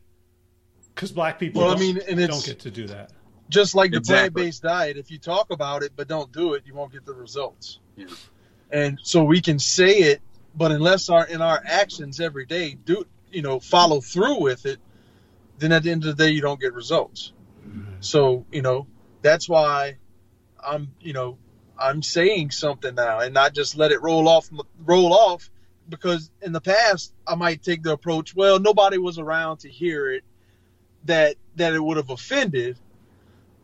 Because 0.94 1.12
black 1.12 1.40
people 1.40 1.64
Well, 1.64 1.76
I 1.76 1.80
mean, 1.80 2.00
and 2.08 2.20
don't 2.20 2.46
get 2.46 2.60
to 2.60 2.72
do 2.72 2.86
that. 2.88 3.12
Just 3.50 3.76
like 3.76 3.92
the 3.92 3.98
Exactly. 3.98 4.42
plant-based 4.42 4.64
diet 4.64 4.98
if 4.98 5.12
you 5.12 5.18
talk 5.20 5.52
about 5.52 5.84
it 5.84 5.92
but 5.96 6.08
don't 6.08 6.32
do 6.32 6.54
it 6.54 6.64
you 6.66 6.74
won't 6.74 6.92
get 6.92 7.06
the 7.06 7.14
results 7.14 7.80
Yeah. 7.96 8.08
and 8.72 9.00
so 9.02 9.24
we 9.24 9.42
can 9.42 9.60
say 9.60 10.00
it 10.00 10.22
but 10.56 10.72
unless 10.72 11.10
our 11.10 11.28
in 11.28 11.42
our 11.42 11.62
actions 11.66 12.20
every 12.20 12.46
day 12.46 12.74
do 12.74 13.06
you 13.32 13.42
know 13.42 13.60
follow 13.60 14.02
through 14.02 14.42
with 14.42 14.66
it 14.66 14.80
then 15.60 15.72
at 15.72 15.84
the 15.84 15.92
end 15.92 16.06
of 16.06 16.16
the 16.18 16.24
day 16.26 16.32
you 16.32 16.42
don't 16.42 16.60
get 16.60 16.74
results 16.74 17.34
mm-hmm. 17.68 17.94
so 18.00 18.46
you 18.52 18.62
know 18.62 18.88
that's 19.22 19.48
why 19.48 19.98
i'm 20.66 20.92
you 21.00 21.14
know 21.14 21.38
I'm 21.78 22.02
saying 22.02 22.52
something 22.52 22.96
now 22.96 23.20
and 23.20 23.34
not 23.34 23.54
just 23.54 23.76
let 23.78 23.92
it 23.92 24.02
roll 24.02 24.30
off 24.30 24.50
roll 24.86 25.14
off 25.14 25.50
because 25.90 26.32
in 26.42 26.52
the 26.54 26.62
past 26.62 27.14
I 27.28 27.36
might 27.36 27.62
take 27.64 27.84
the 27.84 27.92
approach, 27.92 28.36
well, 28.36 28.60
nobody 28.60 28.98
was 28.98 29.20
around 29.20 29.58
to 29.60 29.70
hear 29.70 30.12
it 30.12 30.24
that 31.04 31.36
that 31.58 31.74
it 31.74 31.84
would 31.84 31.98
have 31.98 32.10
offended. 32.10 32.78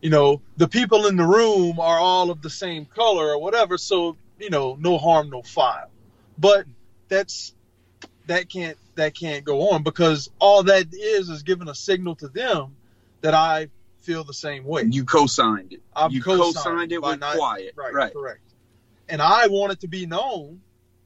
You 0.02 0.10
know, 0.10 0.42
the 0.56 0.66
people 0.68 1.06
in 1.06 1.16
the 1.16 1.24
room 1.24 1.78
are 1.78 1.98
all 1.98 2.30
of 2.30 2.42
the 2.42 2.50
same 2.50 2.84
color 2.86 3.30
or 3.30 3.38
whatever, 3.40 3.78
so 3.78 4.16
you 4.38 4.50
know, 4.50 4.76
no 4.80 4.98
harm, 4.98 5.30
no 5.30 5.42
foul. 5.42 5.88
But 6.36 6.66
that's 7.08 7.54
that 8.26 8.48
can't 8.48 8.76
that 8.96 9.14
can't 9.14 9.44
go 9.44 9.70
on 9.70 9.84
because 9.84 10.28
all 10.40 10.64
that 10.64 10.86
is 10.92 11.28
is 11.30 11.42
giving 11.44 11.68
a 11.68 11.74
signal 11.74 12.16
to 12.16 12.28
them 12.28 12.76
that 13.20 13.32
I 13.34 13.68
feel 14.00 14.24
the 14.24 14.34
same 14.34 14.64
way. 14.64 14.82
You 14.90 15.04
co-signed 15.04 15.72
it. 15.72 15.80
I've 15.94 16.12
you 16.12 16.20
co-signed 16.20 16.54
co-signed 16.56 16.92
it 16.92 17.00
with 17.00 17.20
not- 17.20 17.36
quiet. 17.36 17.72
Right, 17.76 17.94
Right. 17.94 18.12
correct. 18.12 18.40
And 19.08 19.22
I 19.22 19.46
want 19.46 19.72
it 19.72 19.80
to 19.80 19.88
be 19.88 20.06
known 20.06 20.62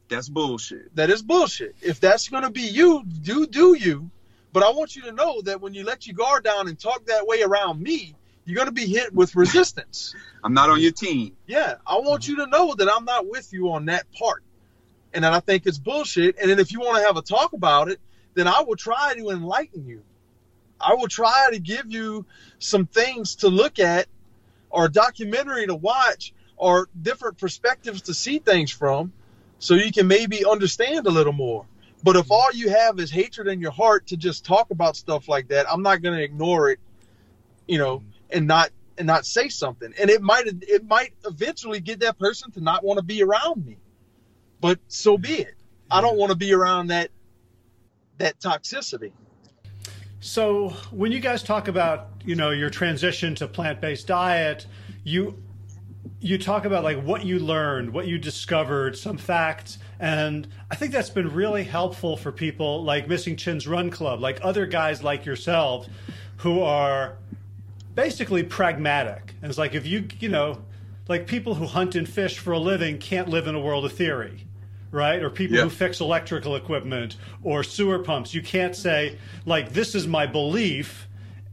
That's 0.09 0.31
bullshit. 0.31 0.95
that 0.97 1.11
is 1.11 1.21
bullshit. 1.23 1.77
If 1.83 2.01
that's 2.01 2.29
going 2.31 2.45
to 2.45 2.51
be 2.51 2.63
you, 2.63 3.05
do 3.05 3.47
do 3.47 3.75
you. 3.79 4.11
But 4.55 4.63
I 4.63 4.71
want 4.71 4.97
you 4.97 5.03
to 5.03 5.13
know 5.13 5.43
that 5.43 5.61
when 5.61 5.75
you 5.75 5.85
let 5.85 6.07
your 6.07 6.15
guard 6.15 6.45
down 6.45 6.67
and 6.69 6.79
talk 6.81 7.05
that 7.07 7.27
way 7.27 7.43
around 7.43 7.83
me, 7.83 8.15
you're 8.47 8.57
going 8.57 8.67
to 8.67 8.73
be 8.73 8.87
hit 8.87 9.13
with 9.13 9.35
resistance. 9.37 10.15
I'm 10.45 10.55
not 10.55 10.71
on 10.71 10.81
your 10.81 10.93
team. 10.93 11.37
yeah, 11.47 11.75
I 11.87 11.97
want 11.97 12.29
you 12.29 12.37
to 12.37 12.47
know 12.47 12.75
that 12.75 12.89
I'm 12.89 13.05
not 13.05 13.29
with 13.29 13.53
you 13.53 13.73
on 13.73 13.87
that 13.87 14.07
part. 14.13 14.43
And 15.13 15.25
that 15.25 15.33
I 15.33 15.41
think 15.41 15.67
it's 15.67 15.79
bullshit. 15.79 16.37
And 16.41 16.51
then 16.51 16.59
if 16.59 16.73
you 16.73 16.81
want 16.81 16.99
to 16.99 17.07
have 17.07 17.17
a 17.17 17.23
talk 17.23 17.53
about 17.53 17.91
it, 17.91 18.01
then 18.35 18.47
I 18.47 18.63
will 18.63 18.77
try 18.77 19.15
to 19.15 19.31
enlighten 19.31 19.87
you. 19.87 20.03
I 20.81 20.95
will 20.95 21.09
try 21.09 21.49
to 21.53 21.59
give 21.59 21.91
you 21.91 22.27
some 22.59 22.87
things 22.87 23.37
to 23.37 23.49
look 23.49 23.79
at 23.79 24.07
or 24.71 24.87
a 24.87 24.93
documentary 24.93 25.67
to 25.67 25.75
watch 25.75 26.33
or 26.57 26.89
different 27.01 27.39
perspectives 27.39 28.03
to 28.03 28.15
see 28.15 28.39
things 28.39 28.71
from 28.71 29.13
so 29.59 29.75
you 29.75 29.91
can 29.91 30.07
maybe 30.07 30.45
understand 30.45 31.07
a 31.07 31.11
little 31.11 31.33
more. 31.33 31.67
But 32.03 32.17
if 32.17 32.31
all 32.31 32.53
you 32.53 32.71
have 32.71 33.01
is 33.01 33.11
hatred 33.11 33.49
in 33.49 33.61
your 33.61 33.73
heart 33.73 34.09
to 34.09 34.17
just 34.17 34.45
talk 34.45 34.71
about 34.71 34.97
stuff 34.97 35.29
like 35.29 35.49
that, 35.49 35.71
I'm 35.71 35.83
not 35.83 36.03
going 36.03 36.17
to 36.17 36.23
ignore 36.23 36.71
it, 36.71 36.79
you 37.67 37.79
know, 37.79 38.03
and 38.31 38.47
not 38.47 38.71
and 38.99 39.07
not 39.07 39.27
say 39.27 39.49
something. 39.49 39.93
And 39.99 40.11
it 40.11 40.23
might 40.23 40.47
it 40.47 40.85
might 40.87 41.13
eventually 41.25 41.81
get 41.81 42.01
that 42.01 42.19
person 42.19 42.51
to 42.53 42.61
not 42.61 42.85
want 42.85 42.99
to 42.99 43.05
be 43.05 43.23
around 43.23 43.65
me. 43.65 43.79
But 44.61 44.79
so 44.89 45.19
be 45.19 45.35
it. 45.35 45.55
I 45.91 46.01
don't 46.01 46.17
want 46.17 46.31
to 46.31 46.37
be 46.37 46.53
around 46.53 46.89
that 46.89 47.11
that 48.19 48.39
toxicity. 48.41 49.13
So 50.21 50.71
when 50.91 51.13
you 51.13 51.21
guys 51.21 51.43
talk 51.43 51.69
about 51.69 52.09
you 52.25 52.35
know 52.35 52.51
your 52.51 52.71
transition 52.71 53.35
to 53.37 53.47
plant 53.47 53.81
based 53.81 54.07
diet, 54.07 54.67
you 55.05 55.43
you 56.21 56.39
talk 56.39 56.65
about 56.65 56.83
like 56.83 57.03
what 57.03 57.25
you 57.25 57.39
learned, 57.39 57.93
what 57.93 58.07
you 58.07 58.19
discovered, 58.19 58.97
some 58.97 59.19
facts, 59.19 59.79
and 60.01 60.49
I 60.71 60.75
think 60.75 60.93
that's 60.93 61.11
been 61.11 61.33
really 61.33 61.65
helpful 61.65 62.17
for 62.17 62.33
people 62.33 62.83
like 62.83 63.07
Missing 63.07 63.37
Chin's 63.37 63.67
Run 63.69 63.91
Club, 63.91 64.21
like 64.21 64.39
other 64.43 64.67
guys 64.67 65.03
like 65.03 65.27
yourselves, 65.27 65.89
who 66.39 66.61
are 66.61 67.19
basically 67.97 68.45
pragmatic. 68.45 69.35
And 69.43 69.49
it's 69.51 69.59
like 69.59 69.75
if 69.75 69.85
you 69.87 70.07
you 70.21 70.29
know, 70.29 70.63
like 71.09 71.27
people 71.27 71.57
who 71.57 71.67
hunt 71.67 71.97
and 71.97 72.09
fish 72.09 72.39
for 72.39 72.53
a 72.53 72.59
living 72.61 72.99
can't 72.99 73.29
live 73.29 73.49
in 73.49 73.57
a 73.57 73.61
world 73.61 73.85
of 73.85 73.93
theory 73.93 74.45
right? 74.93 75.21
Or 75.23 75.29
people 75.29 75.57
Yeah. 75.59 75.65
who 75.65 75.69
fix 75.69 76.01
electrical 76.01 76.55
equipment 76.57 77.17
or 77.43 77.63
sewer 77.65 77.99
pumps. 77.99 78.33
You 78.33 78.41
can't 78.41 78.75
say 78.75 79.19
like 79.45 79.73
this 79.73 79.95
is 79.97 80.07
my 80.07 80.25
belief, 80.27 81.09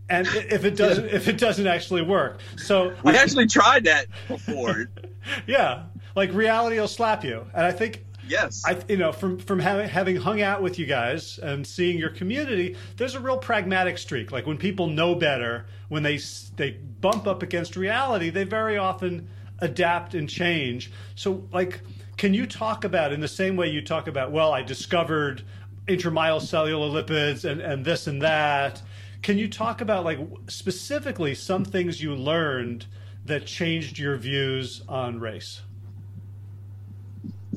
and 0.07 0.27
if 0.27 0.63
it 0.63 0.77
doesn't 0.77 1.05
if 1.09 1.27
it 1.27 1.39
doesn't 1.39 1.65
actually 1.67 2.03
work. 2.03 2.39
So 2.57 2.93
We 3.03 3.11
I- 3.11 3.15
actually 3.15 3.47
tried 3.47 3.85
that 3.85 4.05
before. 4.29 4.85
yeah, 5.47 5.83
like 6.15 6.31
reality 6.31 6.79
will 6.79 6.87
slap 6.87 7.23
you, 7.25 7.45
and 7.55 7.65
I 7.65 7.71
think. 7.71 8.05
Yes. 8.27 8.63
I, 8.65 8.77
you 8.87 8.97
know, 8.97 9.11
from 9.11 9.37
from 9.39 9.59
having 9.59 9.87
having 9.87 10.15
hung 10.15 10.41
out 10.41 10.61
with 10.61 10.79
you 10.79 10.85
guys 10.85 11.39
and 11.39 11.65
seeing 11.65 11.97
your 11.97 12.09
community, 12.09 12.75
there's 12.97 13.15
a 13.15 13.19
real 13.19 13.37
pragmatic 13.37 13.97
streak. 13.97 14.31
Like 14.31 14.45
when 14.45 14.57
people 14.57 14.87
know 14.87 15.15
better, 15.15 15.65
when 15.89 16.03
they 16.03 16.19
they 16.55 16.71
bump 16.71 17.27
up 17.27 17.43
against 17.43 17.75
reality, 17.75 18.29
they 18.29 18.43
very 18.43 18.77
often 18.77 19.29
adapt 19.59 20.13
and 20.13 20.29
change. 20.29 20.91
So, 21.15 21.47
like, 21.51 21.81
can 22.17 22.33
you 22.33 22.45
talk 22.45 22.83
about 22.83 23.11
in 23.13 23.19
the 23.19 23.27
same 23.27 23.55
way 23.55 23.69
you 23.69 23.81
talk 23.81 24.07
about? 24.07 24.31
Well, 24.31 24.51
I 24.51 24.61
discovered 24.61 25.43
intramyocellular 25.87 26.91
lipids 26.91 27.49
and 27.49 27.61
and 27.61 27.85
this 27.85 28.07
and 28.07 28.21
that. 28.21 28.81
Can 29.21 29.37
you 29.37 29.47
talk 29.47 29.79
about 29.79 30.03
like 30.03 30.19
specifically 30.47 31.33
some 31.33 31.63
things 31.63 32.01
you 32.01 32.13
learned 32.13 32.85
that 33.25 33.45
changed 33.45 33.97
your 33.97 34.17
views 34.17 34.81
on 34.87 35.19
race? 35.19 35.61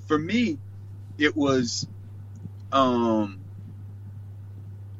For 0.06 0.18
me, 0.18 0.58
it 1.18 1.36
was 1.36 1.86
um, 2.72 3.40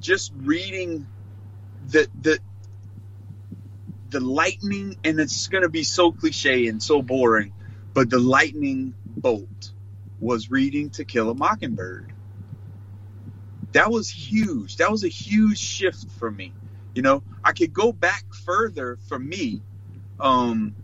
just 0.00 0.32
reading 0.36 1.06
the 1.88 2.08
the 2.20 2.40
the 4.10 4.20
lightning, 4.20 4.96
and 5.04 5.20
it's 5.20 5.48
going 5.48 5.62
to 5.62 5.68
be 5.68 5.84
so 5.84 6.12
cliche 6.12 6.68
and 6.68 6.82
so 6.82 7.02
boring, 7.02 7.52
but 7.94 8.10
the 8.10 8.18
lightning 8.18 8.94
bolt 9.06 9.72
was 10.20 10.50
reading 10.50 10.90
To 10.90 11.04
Kill 11.04 11.30
a 11.30 11.34
Mockingbird. 11.34 12.12
That 13.72 13.90
was 13.90 14.08
huge. 14.10 14.76
That 14.78 14.90
was 14.90 15.04
a 15.04 15.08
huge 15.08 15.58
shift 15.58 16.10
for 16.12 16.30
me. 16.30 16.52
You 16.94 17.02
know, 17.02 17.22
I 17.44 17.52
could 17.52 17.72
go 17.74 17.92
back 17.92 18.24
further 18.32 18.96
for 19.08 19.18
me. 19.18 19.62
Um, 20.20 20.74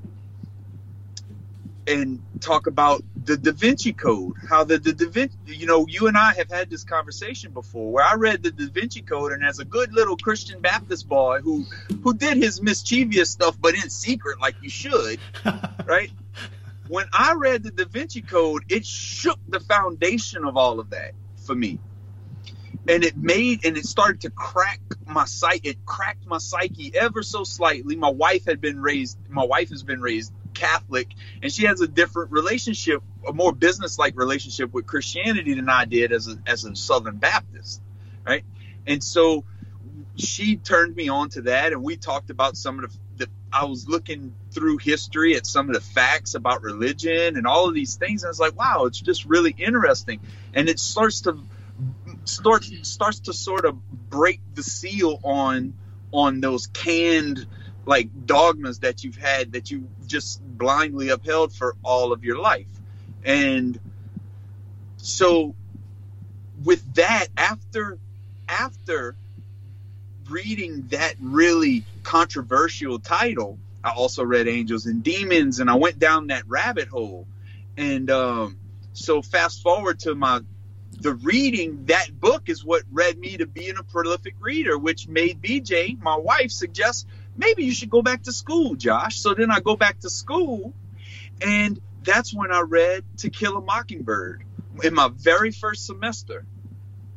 and 1.87 2.23
talk 2.41 2.67
about 2.67 3.03
the 3.25 3.37
Da 3.37 3.53
Vinci 3.53 3.93
Code. 3.93 4.35
How 4.49 4.65
the, 4.65 4.79
the 4.79 4.93
Da 4.93 5.09
Vinci, 5.09 5.37
you 5.47 5.67
know, 5.67 5.87
you 5.89 6.07
and 6.07 6.17
I 6.17 6.35
have 6.35 6.51
had 6.51 6.71
this 6.71 6.85
conversation 6.85 7.53
before, 7.53 7.91
where 7.91 8.05
I 8.05 8.15
read 8.15 8.43
the 8.43 8.51
Da 8.51 8.67
Vinci 8.69 9.03
Code, 9.03 9.33
and 9.33 9.45
as 9.45 9.59
a 9.59 9.65
good 9.65 9.93
little 9.93 10.17
Christian 10.17 10.61
Baptist 10.61 11.09
boy 11.09 11.41
who 11.41 11.65
who 12.03 12.15
did 12.15 12.37
his 12.37 12.63
mischievous 12.63 13.31
stuff, 13.31 13.57
but 13.61 13.75
in 13.75 13.91
secret, 13.91 14.41
like 14.41 14.57
you 14.63 14.71
should, 14.71 15.19
right? 15.87 16.11
When 16.89 17.07
I 17.13 17.35
read 17.35 17.63
the 17.63 17.71
Da 17.71 17.85
Vinci 17.85 18.23
Code, 18.23 18.65
it 18.69 18.85
shook 18.85 19.39
the 19.49 19.61
foundation 19.61 20.45
of 20.45 20.57
all 20.57 20.81
of 20.81 20.91
that 20.91 21.13
for 21.47 21.55
me. 21.55 21.79
And 22.89 23.05
it 23.05 23.17
made 23.17 23.65
and 23.65 23.77
it 23.77 23.87
started 23.87 24.23
to 24.23 24.31
crack 24.31 24.81
my 25.07 25.25
psyche. 25.25 25.71
It 25.71 25.87
cracked 25.87 26.27
my 26.27 26.39
psyche 26.39 26.91
ever 26.95 27.23
so 27.23 27.45
slightly. 27.45 27.95
My 27.95 28.11
wife 28.11 28.45
had 28.45 28.61
been 28.61 28.81
raised. 28.83 29.17
My 29.29 29.45
wife 29.45 29.71
has 29.71 29.85
been 29.85 30.01
raised 30.01 30.33
Catholic, 30.53 31.09
and 31.43 31.53
she 31.53 31.67
has 31.67 31.81
a 31.81 31.89
different 31.89 32.33
relationship, 32.33 33.03
a 33.27 33.33
more 33.33 33.53
business-like 33.53 34.17
relationship 34.17 34.73
with 34.73 34.87
Christianity 34.87 35.55
than 35.55 35.69
I 35.69 35.85
did 35.85 36.13
as 36.13 36.29
a 36.29 36.39
as 36.47 36.65
a 36.65 36.75
Southern 36.77 37.17
Baptist, 37.17 37.81
right? 38.27 38.45
And 38.87 39.03
so 39.03 39.45
she 40.17 40.57
turned 40.57 40.95
me 40.95 41.09
on 41.09 41.31
to 41.31 41.43
that, 41.43 41.73
and 41.73 41.83
we 41.83 41.97
talked 41.97 42.31
about 42.31 42.57
some 42.57 42.83
of 42.83 42.93
the. 42.93 42.99
the 43.25 43.31
I 43.55 43.67
was 43.67 43.87
looking 43.87 44.35
through 44.51 44.79
history 44.79 45.37
at 45.37 45.47
some 45.47 45.69
of 45.69 45.75
the 45.75 45.81
facts 45.83 46.35
about 46.35 46.63
religion 46.63 47.37
and 47.37 47.47
all 47.47 47.69
of 47.69 47.75
these 47.75 47.97
things, 47.97 48.23
and 48.23 48.29
I 48.29 48.31
was 48.31 48.41
like, 48.41 48.59
wow, 48.59 48.87
it's 48.87 49.01
just 49.01 49.27
really 49.27 49.55
interesting, 49.57 50.21
and 50.55 50.69
it 50.69 50.79
starts 50.79 51.23
to 51.23 51.39
starts 52.25 52.71
starts 52.83 53.21
to 53.21 53.33
sort 53.33 53.65
of 53.65 53.77
break 54.09 54.41
the 54.55 54.63
seal 54.63 55.19
on 55.23 55.75
on 56.13 56.41
those 56.41 56.67
canned 56.67 57.47
like 57.85 58.09
dogmas 58.27 58.81
that 58.81 59.03
you've 59.03 59.17
had 59.17 59.53
that 59.53 59.71
you 59.71 59.89
just 60.07 60.42
blindly 60.63 61.09
upheld 61.09 61.53
for 61.53 61.75
all 61.83 62.13
of 62.13 62.23
your 62.23 62.39
life. 62.39 62.69
And 63.25 63.79
so 64.97 65.57
with 66.65 66.95
that 66.95 67.27
after 67.37 67.99
after 68.49 69.17
reading 70.31 70.87
that 70.91 71.15
really 71.21 71.85
controversial 72.05 73.01
title, 73.01 73.59
I 73.83 73.91
also 73.91 74.25
read 74.25 74.47
Angels 74.47 74.87
and 74.87 75.03
Demons 75.03 75.59
and 75.59 75.69
I 75.69 75.75
went 75.75 75.99
down 75.99 76.29
that 76.29 76.45
rabbit 76.47 76.87
hole. 76.87 77.27
And 77.77 78.09
um 78.09 78.57
so 78.93 79.21
fast 79.21 79.63
forward 79.63 79.99
to 80.01 80.15
my 80.15 80.43
the 81.01 81.15
reading 81.15 81.87
that 81.87 82.21
book 82.21 82.49
is 82.49 82.65
what 82.65 82.85
led 82.93 83.19
me 83.19 83.37
to 83.37 83.47
being 83.47 83.79
a 83.79 83.83
prolific 83.83 84.37
reader, 84.39 84.79
which 84.79 85.09
made 85.09 85.43
BJ, 85.43 86.01
my 86.01 86.15
wife, 86.15 86.53
suggest 86.53 87.09
maybe 87.37 87.65
you 87.65 87.73
should 87.73 87.91
go 87.91 88.03
back 88.03 88.25
to 88.25 88.33
school, 88.33 88.75
Josh. 88.75 89.19
So 89.19 89.35
then 89.35 89.51
I 89.51 89.61
go 89.61 89.77
back 89.77 90.01
to 90.01 90.11
school, 90.11 90.73
and 91.41 91.81
that's 92.03 92.35
when 92.35 92.53
I 92.53 92.61
read 92.61 93.05
To 93.19 93.31
Kill 93.31 93.57
a 93.57 93.61
Mockingbird 93.61 94.45
in 94.83 94.95
my 94.95 95.09
very 95.15 95.51
first 95.51 95.87
semester, 95.87 96.45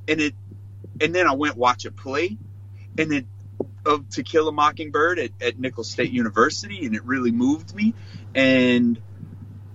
and 0.07 0.21
it, 0.21 0.35
and 1.01 1.13
then 1.13 1.27
I 1.27 1.33
went 1.33 1.57
watch 1.57 1.85
a 1.85 1.91
play, 1.91 2.37
and 2.97 3.11
it 3.11 3.25
of 3.85 4.09
To 4.09 4.23
Kill 4.23 4.47
a 4.47 4.51
Mockingbird 4.51 5.19
at, 5.19 5.31
at 5.41 5.59
Nicholls 5.59 5.89
State 5.89 6.11
University, 6.11 6.85
and 6.85 6.95
it 6.95 7.05
really 7.05 7.31
moved 7.31 7.75
me, 7.75 7.93
and 8.33 8.99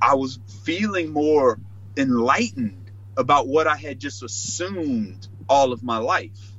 I 0.03 0.15
was 0.15 0.39
feeling 0.65 1.13
more 1.13 1.59
enlightened 1.97 2.91
about 3.17 3.47
what 3.47 3.67
I 3.67 3.77
had 3.77 3.99
just 3.99 4.23
assumed 4.23 5.29
all 5.49 5.73
of 5.73 5.83
my 5.83 5.99
life. 5.99 6.50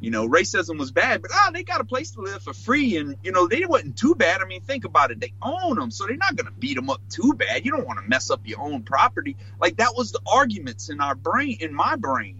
You 0.00 0.10
know, 0.10 0.28
racism 0.28 0.78
was 0.78 0.92
bad, 0.92 1.22
but 1.22 1.30
ah, 1.34 1.50
they 1.52 1.62
got 1.62 1.80
a 1.80 1.84
place 1.84 2.12
to 2.12 2.22
live 2.22 2.42
for 2.42 2.54
free, 2.54 2.96
and 2.96 3.16
you 3.22 3.32
know, 3.32 3.46
they 3.46 3.64
wasn't 3.66 3.98
too 3.98 4.14
bad. 4.14 4.40
I 4.40 4.46
mean, 4.46 4.62
think 4.62 4.84
about 4.84 5.10
it; 5.10 5.20
they 5.20 5.34
own 5.42 5.76
them, 5.76 5.90
so 5.90 6.06
they're 6.06 6.16
not 6.16 6.36
gonna 6.36 6.52
beat 6.58 6.76
them 6.76 6.90
up 6.90 7.02
too 7.10 7.34
bad. 7.34 7.64
You 7.64 7.72
don't 7.72 7.86
want 7.86 8.00
to 8.02 8.08
mess 8.08 8.30
up 8.30 8.40
your 8.44 8.60
own 8.60 8.82
property. 8.82 9.36
Like 9.60 9.76
that 9.76 9.94
was 9.96 10.12
the 10.12 10.20
arguments 10.26 10.88
in 10.88 11.00
our 11.00 11.14
brain, 11.14 11.58
in 11.60 11.74
my 11.74 11.96
brain. 11.96 12.36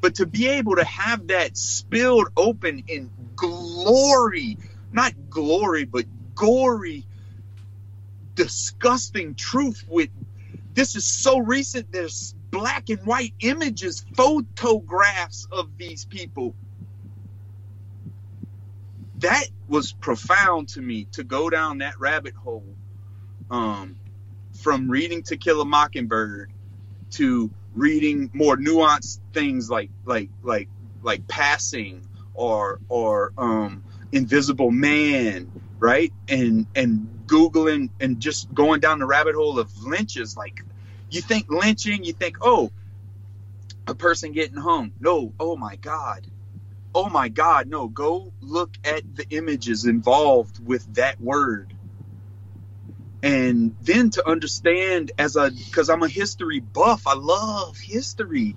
But 0.00 0.16
to 0.16 0.26
be 0.26 0.48
able 0.48 0.76
to 0.76 0.84
have 0.84 1.28
that 1.28 1.56
spilled 1.56 2.28
open 2.36 2.84
in 2.88 3.10
glory, 3.36 4.58
not 4.92 5.12
glory, 5.30 5.84
but 5.84 6.06
gory, 6.34 7.06
disgusting 8.34 9.34
truth 9.34 9.84
with 9.88 10.10
this 10.74 10.96
is 10.96 11.06
so 11.06 11.38
recent. 11.38 11.92
There's 11.92 12.34
black 12.52 12.90
and 12.90 13.00
white 13.00 13.34
images, 13.40 14.04
photographs 14.14 15.48
of 15.50 15.76
these 15.78 16.04
people. 16.04 16.54
That 19.18 19.44
was 19.68 19.92
profound 19.92 20.68
to 20.70 20.80
me 20.82 21.06
to 21.12 21.24
go 21.24 21.50
down 21.50 21.78
that 21.78 21.98
rabbit 21.98 22.34
hole 22.34 22.76
um, 23.50 23.96
from 24.52 24.90
reading 24.90 25.22
To 25.24 25.36
Kill 25.36 25.60
a 25.62 25.64
Mockingbird 25.64 26.52
to 27.12 27.50
reading 27.74 28.30
more 28.34 28.56
nuanced 28.56 29.20
things 29.32 29.70
like 29.70 29.90
like 30.04 30.30
like 30.42 30.68
like 31.02 31.26
passing 31.28 32.06
or 32.34 32.80
or 32.88 33.32
um, 33.38 33.82
Invisible 34.12 34.70
Man, 34.70 35.50
right? 35.78 36.12
And 36.28 36.66
and 36.74 37.08
googling 37.26 37.90
and 38.00 38.20
just 38.20 38.52
going 38.52 38.80
down 38.80 38.98
the 38.98 39.06
rabbit 39.06 39.34
hole 39.34 39.58
of 39.58 39.70
lynches 39.82 40.36
like 40.36 40.62
you 41.14 41.22
think 41.22 41.50
lynching, 41.50 42.04
you 42.04 42.14
think, 42.14 42.38
oh, 42.42 42.72
a 43.86 43.94
person 43.94 44.32
getting 44.32 44.58
hung. 44.58 44.92
No, 45.00 45.34
oh 45.40 45.56
my 45.56 45.76
God. 45.76 46.26
Oh 46.94 47.08
my 47.10 47.28
God, 47.28 47.68
no. 47.68 47.88
Go 47.88 48.32
look 48.40 48.76
at 48.84 49.02
the 49.16 49.26
images 49.30 49.86
involved 49.86 50.64
with 50.64 50.94
that 50.96 51.20
word. 51.20 51.74
And 53.22 53.76
then 53.80 54.10
to 54.12 54.28
understand 54.28 55.12
as 55.18 55.36
a, 55.36 55.50
because 55.50 55.90
I'm 55.90 56.02
a 56.04 56.08
history 56.08 56.60
buff, 56.60 57.06
I 57.06 57.14
love 57.16 57.78
history. 57.78 58.56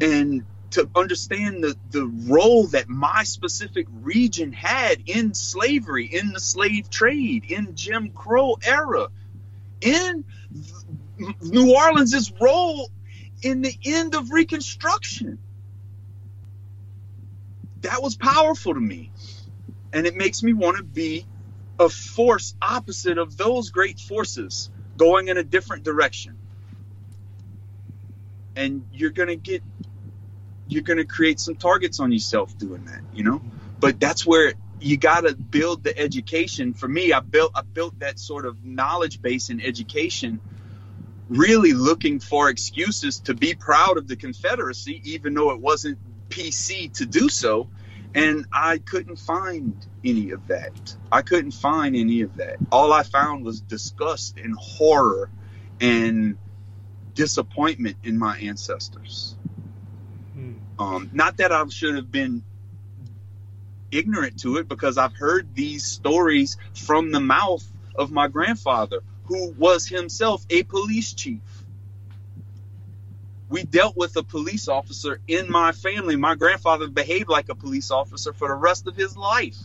And 0.00 0.44
to 0.72 0.90
understand 0.96 1.64
the, 1.64 1.76
the 1.90 2.06
role 2.28 2.68
that 2.68 2.88
my 2.88 3.24
specific 3.24 3.86
region 3.90 4.52
had 4.52 4.98
in 5.06 5.34
slavery, 5.34 6.06
in 6.06 6.32
the 6.32 6.40
slave 6.40 6.90
trade, 6.90 7.46
in 7.50 7.76
Jim 7.76 8.10
Crow 8.12 8.56
era, 8.66 9.08
in 9.80 10.24
New 11.18 11.74
Orleans' 11.74 12.32
role 12.40 12.90
in 13.42 13.62
the 13.62 13.74
end 13.84 14.14
of 14.14 14.30
Reconstruction. 14.30 15.38
That 17.82 18.02
was 18.02 18.16
powerful 18.16 18.74
to 18.74 18.80
me. 18.80 19.10
And 19.92 20.06
it 20.06 20.16
makes 20.16 20.42
me 20.42 20.52
want 20.52 20.76
to 20.78 20.82
be 20.82 21.26
a 21.78 21.88
force 21.88 22.54
opposite 22.60 23.18
of 23.18 23.36
those 23.36 23.70
great 23.70 24.00
forces 24.00 24.70
going 24.96 25.28
in 25.28 25.36
a 25.36 25.44
different 25.44 25.84
direction. 25.84 26.36
And 28.56 28.86
you're 28.92 29.10
going 29.10 29.28
to 29.28 29.36
get, 29.36 29.62
you're 30.68 30.82
going 30.82 30.98
to 30.98 31.04
create 31.04 31.38
some 31.38 31.56
targets 31.56 32.00
on 32.00 32.12
yourself 32.12 32.56
doing 32.56 32.86
that, 32.86 33.00
you 33.14 33.22
know? 33.22 33.42
But 33.78 34.00
that's 34.00 34.26
where 34.26 34.54
you 34.80 34.96
got 34.96 35.20
to 35.20 35.34
build 35.34 35.84
the 35.84 35.96
education. 35.96 36.72
For 36.72 36.88
me, 36.88 37.12
I 37.12 37.20
built, 37.20 37.52
I 37.54 37.62
built 37.62 37.98
that 38.00 38.18
sort 38.18 38.46
of 38.46 38.64
knowledge 38.64 39.20
base 39.20 39.50
in 39.50 39.60
education 39.60 40.40
really 41.28 41.72
looking 41.72 42.20
for 42.20 42.48
excuses 42.48 43.20
to 43.20 43.34
be 43.34 43.54
proud 43.54 43.98
of 43.98 44.06
the 44.08 44.16
Confederacy, 44.16 45.00
even 45.04 45.34
though 45.34 45.50
it 45.50 45.60
wasn't 45.60 45.98
PC 46.28 46.92
to 46.94 47.06
do 47.06 47.28
so. 47.28 47.68
And 48.14 48.46
I 48.52 48.78
couldn't 48.78 49.16
find 49.16 49.74
any 50.04 50.30
of 50.30 50.46
that. 50.48 50.96
I 51.12 51.22
couldn't 51.22 51.50
find 51.50 51.94
any 51.94 52.22
of 52.22 52.36
that. 52.36 52.56
All 52.72 52.92
I 52.92 53.02
found 53.02 53.44
was 53.44 53.60
disgust 53.60 54.38
and 54.38 54.54
horror 54.56 55.28
and 55.80 56.38
disappointment 57.14 57.96
in 58.04 58.18
my 58.18 58.38
ancestors. 58.38 59.36
Hmm. 60.32 60.52
Um, 60.78 61.10
not 61.12 61.38
that 61.38 61.52
I 61.52 61.66
should 61.68 61.96
have 61.96 62.10
been 62.10 62.42
ignorant 63.90 64.40
to 64.40 64.56
it 64.56 64.68
because 64.68 64.98
I've 64.98 65.14
heard 65.14 65.54
these 65.54 65.84
stories 65.84 66.56
from 66.74 67.12
the 67.12 67.20
mouth 67.20 67.64
of 67.94 68.10
my 68.10 68.28
grandfather 68.28 69.00
who 69.26 69.50
was 69.52 69.86
himself 69.86 70.44
a 70.50 70.62
police 70.62 71.12
chief. 71.12 71.40
We 73.48 73.62
dealt 73.62 73.96
with 73.96 74.16
a 74.16 74.22
police 74.22 74.68
officer 74.68 75.20
in 75.28 75.50
my 75.50 75.72
family. 75.72 76.16
My 76.16 76.34
grandfather 76.34 76.88
behaved 76.88 77.28
like 77.28 77.48
a 77.48 77.54
police 77.54 77.90
officer 77.90 78.32
for 78.32 78.48
the 78.48 78.54
rest 78.54 78.86
of 78.88 78.96
his 78.96 79.16
life 79.16 79.56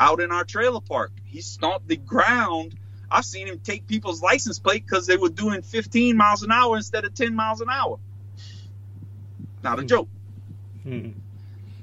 out 0.00 0.20
in 0.20 0.32
our 0.32 0.44
trailer 0.44 0.80
park. 0.80 1.12
He 1.26 1.40
stomped 1.40 1.86
the 1.86 1.96
ground. 1.96 2.74
I've 3.10 3.24
seen 3.24 3.46
him 3.46 3.60
take 3.60 3.86
people's 3.86 4.22
license 4.22 4.58
plate 4.58 4.84
because 4.84 5.06
they 5.06 5.16
were 5.16 5.28
doing 5.28 5.62
15 5.62 6.16
miles 6.16 6.42
an 6.42 6.50
hour 6.50 6.76
instead 6.76 7.04
of 7.04 7.14
10 7.14 7.34
miles 7.34 7.60
an 7.60 7.68
hour. 7.70 7.98
Not 9.62 9.78
a 9.78 9.82
hmm. 9.82 9.88
joke. 9.88 10.08
Hmm. 10.82 11.10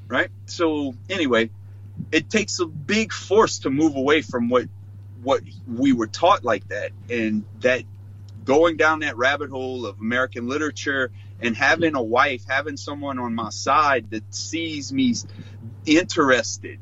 Right? 0.08 0.30
So, 0.46 0.96
anyway, 1.10 1.52
it 2.12 2.30
takes 2.30 2.60
a 2.60 2.66
big 2.66 3.14
force 3.14 3.60
to 3.60 3.70
move 3.70 3.96
away 3.96 4.22
from 4.22 4.50
what 4.50 4.68
what 5.24 5.42
we 5.68 5.94
were 5.94 6.08
taught 6.08 6.44
like 6.44 6.68
that. 6.70 6.92
And 7.10 7.44
that 7.62 7.84
going 8.44 8.78
down 8.78 9.00
that 9.00 9.18
rabbit 9.18 9.50
hole 9.50 9.86
of 9.86 10.00
American 10.00 10.48
literature 10.48 11.12
and 11.42 11.56
having 11.56 11.96
a 11.96 12.02
wife, 12.02 12.44
having 12.48 12.78
someone 12.78 13.20
on 13.20 13.36
my 13.36 13.50
side 13.50 14.10
that 14.12 14.34
sees 14.34 14.92
me 14.92 15.14
interested 15.86 16.80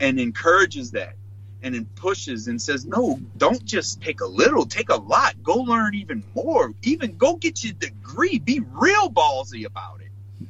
and 0.00 0.18
encourages 0.18 0.92
that 0.92 1.14
and 1.62 1.74
then 1.74 1.84
pushes 1.94 2.48
and 2.48 2.60
says, 2.60 2.84
no, 2.84 3.20
don't 3.36 3.64
just 3.64 4.00
take 4.00 4.20
a 4.20 4.26
little, 4.26 4.66
take 4.66 4.88
a 4.88 4.96
lot, 4.96 5.40
go 5.42 5.58
learn 5.58 5.94
even 5.94 6.24
more, 6.34 6.74
even 6.82 7.16
go 7.16 7.36
get 7.36 7.62
your 7.62 7.72
degree, 7.74 8.38
be 8.38 8.60
real 8.72 9.08
ballsy 9.10 9.64
about 9.64 10.00
it. 10.00 10.48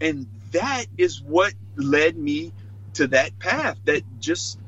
And 0.00 0.26
that 0.52 0.86
is 0.96 1.20
what 1.20 1.54
led 1.76 2.16
me 2.16 2.52
to 2.94 3.08
that 3.08 3.38
path 3.38 3.78
that 3.86 4.02
just 4.20 4.58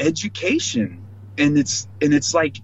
education 0.00 1.04
and 1.38 1.58
it's 1.58 1.86
and 2.00 2.12
it's 2.14 2.34
like 2.34 2.56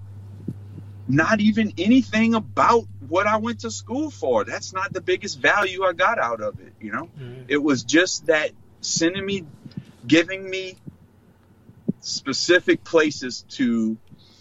not 1.09 1.41
even 1.41 1.73
anything 1.79 2.35
about 2.35 2.85
what 3.09 3.27
I 3.27 3.37
went 3.37 3.61
to 3.61 3.71
school 3.71 4.11
for. 4.11 4.45
That's 4.45 4.73
not 4.73 4.93
the 4.93 5.01
biggest 5.01 5.39
value 5.39 5.85
I 5.85 5.93
got 5.93 6.19
out 6.19 6.41
of 6.41 6.59
it, 6.61 6.73
you 6.81 6.91
know? 6.93 7.09
Mm-hmm. 7.19 7.43
It 7.49 7.63
was 7.63 7.85
just 7.85 8.27
that 8.27 8.51
sending 8.81 9.25
me 9.25 9.45
giving 10.07 10.49
me 10.49 10.77
specific 12.01 12.85
places 12.85 13.45
to 13.51 13.97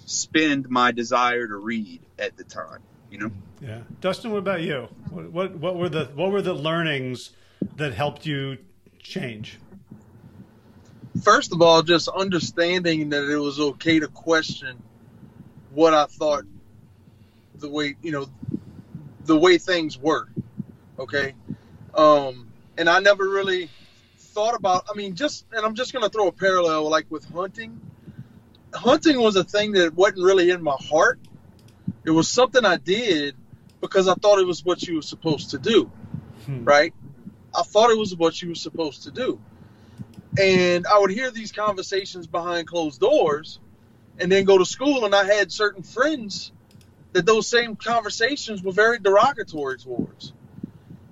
spend 0.05 0.69
my 0.69 0.91
desire 0.91 1.47
to 1.47 1.55
read 1.55 2.01
at 2.17 2.37
the 2.37 2.43
time, 2.43 2.79
you 3.11 3.19
know? 3.19 3.31
Yeah. 3.61 3.79
Dustin, 4.01 4.31
what 4.31 4.39
about 4.39 4.61
you? 4.61 4.87
What 5.09 5.31
what, 5.31 5.55
what 5.55 5.75
were 5.75 5.89
the 5.89 6.05
what 6.15 6.31
were 6.31 6.41
the 6.41 6.53
learnings 6.53 7.31
that 7.77 7.93
helped 7.93 8.25
you 8.25 8.57
change? 8.99 9.59
First 11.25 11.51
of 11.51 11.61
all, 11.61 11.81
just 11.81 12.07
understanding 12.07 13.09
that 13.09 13.23
it 13.29 13.37
was 13.37 13.59
okay 13.59 13.99
to 13.99 14.07
question 14.07 14.81
what 15.73 15.93
I 15.93 16.05
thought 16.05 16.43
the 17.57 17.69
way 17.69 17.95
you 18.01 18.11
know 18.11 18.27
the 19.25 19.37
way 19.37 19.57
things 19.57 19.97
were. 19.97 20.29
Okay, 20.97 21.33
um, 21.95 22.47
and 22.77 22.87
I 22.87 22.99
never 22.99 23.27
really 23.27 23.69
thought 24.17 24.55
about. 24.55 24.85
I 24.89 24.95
mean, 24.95 25.15
just 25.15 25.45
and 25.51 25.65
I'm 25.65 25.75
just 25.75 25.91
gonna 25.91 26.09
throw 26.09 26.27
a 26.27 26.31
parallel 26.31 26.89
like 26.89 27.07
with 27.09 27.25
hunting. 27.25 27.81
Hunting 28.73 29.19
was 29.19 29.35
a 29.35 29.43
thing 29.43 29.71
that 29.73 29.93
wasn't 29.93 30.23
really 30.23 30.51
in 30.51 30.61
my 30.61 30.77
heart. 30.79 31.19
It 32.05 32.11
was 32.11 32.29
something 32.29 32.63
I 32.63 32.77
did 32.77 33.35
because 33.81 34.07
I 34.07 34.13
thought 34.13 34.39
it 34.39 34.45
was 34.45 34.63
what 34.63 34.83
you 34.83 34.97
were 34.97 35.01
supposed 35.01 35.51
to 35.51 35.57
do, 35.57 35.91
hmm. 36.45 36.63
right? 36.63 36.93
I 37.57 37.63
thought 37.63 37.89
it 37.89 37.97
was 37.97 38.15
what 38.15 38.41
you 38.41 38.49
were 38.49 38.55
supposed 38.55 39.03
to 39.03 39.11
do. 39.11 39.39
And 40.39 40.85
I 40.87 40.99
would 40.99 41.11
hear 41.11 41.31
these 41.31 41.51
conversations 41.51 42.27
behind 42.27 42.67
closed 42.67 42.99
doors 42.99 43.59
and 44.19 44.31
then 44.31 44.43
go 44.45 44.57
to 44.57 44.65
school. 44.65 45.05
And 45.05 45.15
I 45.15 45.23
had 45.23 45.51
certain 45.51 45.83
friends 45.83 46.51
that 47.13 47.25
those 47.25 47.47
same 47.47 47.75
conversations 47.75 48.61
were 48.61 48.73
very 48.73 48.99
derogatory 48.99 49.77
towards. 49.77 50.33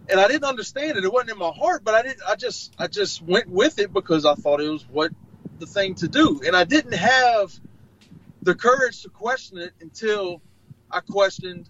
And 0.09 0.19
I 0.19 0.27
didn't 0.27 0.43
understand 0.43 0.97
it. 0.97 1.05
It 1.05 1.13
wasn't 1.13 1.31
in 1.31 1.37
my 1.37 1.51
heart, 1.51 1.83
but 1.85 1.93
I 1.93 2.01
didn't, 2.01 2.21
I 2.27 2.35
just, 2.35 2.73
I 2.77 2.87
just 2.87 3.21
went 3.21 3.47
with 3.47 3.79
it 3.79 3.93
because 3.93 4.25
I 4.25 4.35
thought 4.35 4.59
it 4.59 4.69
was 4.69 4.85
what 4.89 5.11
the 5.59 5.65
thing 5.65 5.95
to 5.95 6.09
do. 6.09 6.41
And 6.45 6.55
I 6.55 6.65
didn't 6.65 6.93
have 6.93 7.57
the 8.41 8.53
courage 8.53 9.03
to 9.03 9.09
question 9.09 9.59
it 9.59 9.71
until 9.79 10.41
I 10.91 10.99
questioned 10.99 11.69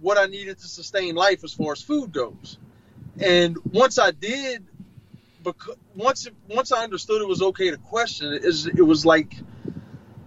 what 0.00 0.16
I 0.16 0.26
needed 0.26 0.58
to 0.58 0.68
sustain 0.68 1.16
life 1.16 1.42
as 1.42 1.52
far 1.52 1.72
as 1.72 1.82
food 1.82 2.12
goes. 2.12 2.58
And 3.18 3.58
once 3.64 3.98
I 3.98 4.12
did 4.12 4.64
because 5.42 5.76
once 5.94 6.28
once 6.48 6.72
I 6.72 6.84
understood 6.84 7.22
it 7.22 7.28
was 7.28 7.42
okay 7.42 7.70
to 7.70 7.76
question 7.76 8.32
it, 8.32 8.44
is 8.44 8.66
it 8.66 8.82
was 8.82 9.04
like 9.06 9.34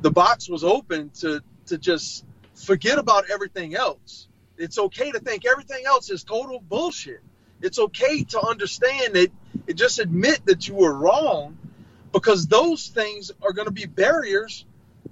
the 0.01 0.11
box 0.11 0.49
was 0.49 0.63
open 0.63 1.09
to 1.21 1.41
to 1.67 1.77
just 1.77 2.25
forget 2.55 2.97
about 2.97 3.29
everything 3.29 3.75
else. 3.75 4.27
It's 4.57 4.77
okay 4.77 5.11
to 5.11 5.19
think 5.19 5.45
everything 5.45 5.85
else 5.85 6.09
is 6.09 6.23
total 6.23 6.59
bullshit. 6.59 7.21
It's 7.61 7.79
okay 7.79 8.23
to 8.23 8.45
understand 8.45 9.15
that, 9.15 9.31
just 9.75 9.99
admit 9.99 10.45
that 10.45 10.67
you 10.67 10.75
were 10.75 10.93
wrong, 10.93 11.57
because 12.11 12.47
those 12.47 12.87
things 12.87 13.31
are 13.41 13.53
going 13.53 13.67
to 13.67 13.73
be 13.73 13.85
barriers 13.85 14.65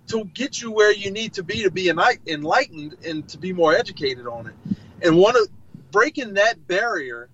to 0.07 0.25
get 0.25 0.61
you 0.61 0.71
where 0.71 0.93
you 0.93 1.11
need 1.11 1.33
to 1.33 1.43
be 1.43 1.63
to 1.63 1.71
be 1.71 1.89
enlightened 1.89 2.97
and 3.05 3.27
to 3.29 3.37
be 3.37 3.53
more 3.53 3.73
educated 3.73 4.27
on 4.27 4.47
it. 4.47 4.53
And 5.01 5.17
one 5.17 5.35
of 5.35 5.47
breaking 5.91 6.35
that 6.35 6.67
barrier 6.67 7.29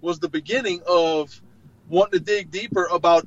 was 0.00 0.20
the 0.20 0.28
beginning 0.28 0.82
of 0.86 1.40
wanting 1.88 2.18
to 2.18 2.24
dig 2.24 2.50
deeper 2.50 2.84
about 2.86 3.26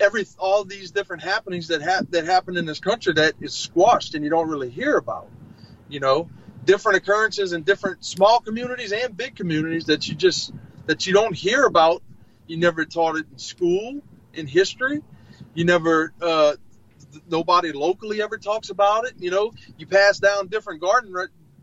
every 0.00 0.24
all 0.38 0.64
these 0.64 0.90
different 0.90 1.22
happenings 1.22 1.68
that 1.68 1.82
ha- 1.82 2.02
that 2.10 2.24
happen 2.24 2.56
in 2.56 2.66
this 2.66 2.80
country 2.80 3.12
that 3.14 3.34
is 3.40 3.54
squashed 3.54 4.14
and 4.14 4.24
you 4.24 4.30
don't 4.30 4.48
really 4.48 4.70
hear 4.70 4.96
about. 4.96 5.28
You 5.88 6.00
know, 6.00 6.28
different 6.64 6.98
occurrences 6.98 7.52
in 7.52 7.62
different 7.62 8.04
small 8.04 8.40
communities 8.40 8.92
and 8.92 9.16
big 9.16 9.36
communities 9.36 9.86
that 9.86 10.08
you 10.08 10.14
just 10.14 10.52
that 10.86 11.06
you 11.06 11.12
don't 11.12 11.34
hear 11.34 11.64
about. 11.64 12.02
You 12.46 12.56
never 12.56 12.84
taught 12.84 13.16
it 13.16 13.26
in 13.30 13.38
school 13.38 14.00
in 14.34 14.46
history. 14.46 15.02
You 15.54 15.64
never 15.64 16.12
uh, 16.20 16.54
nobody 17.28 17.72
locally 17.72 18.22
ever 18.22 18.38
talks 18.38 18.70
about 18.70 19.06
it. 19.06 19.14
You 19.18 19.30
know, 19.30 19.52
you 19.76 19.86
pass 19.86 20.18
down 20.18 20.48
different 20.48 20.80
garden 20.80 21.14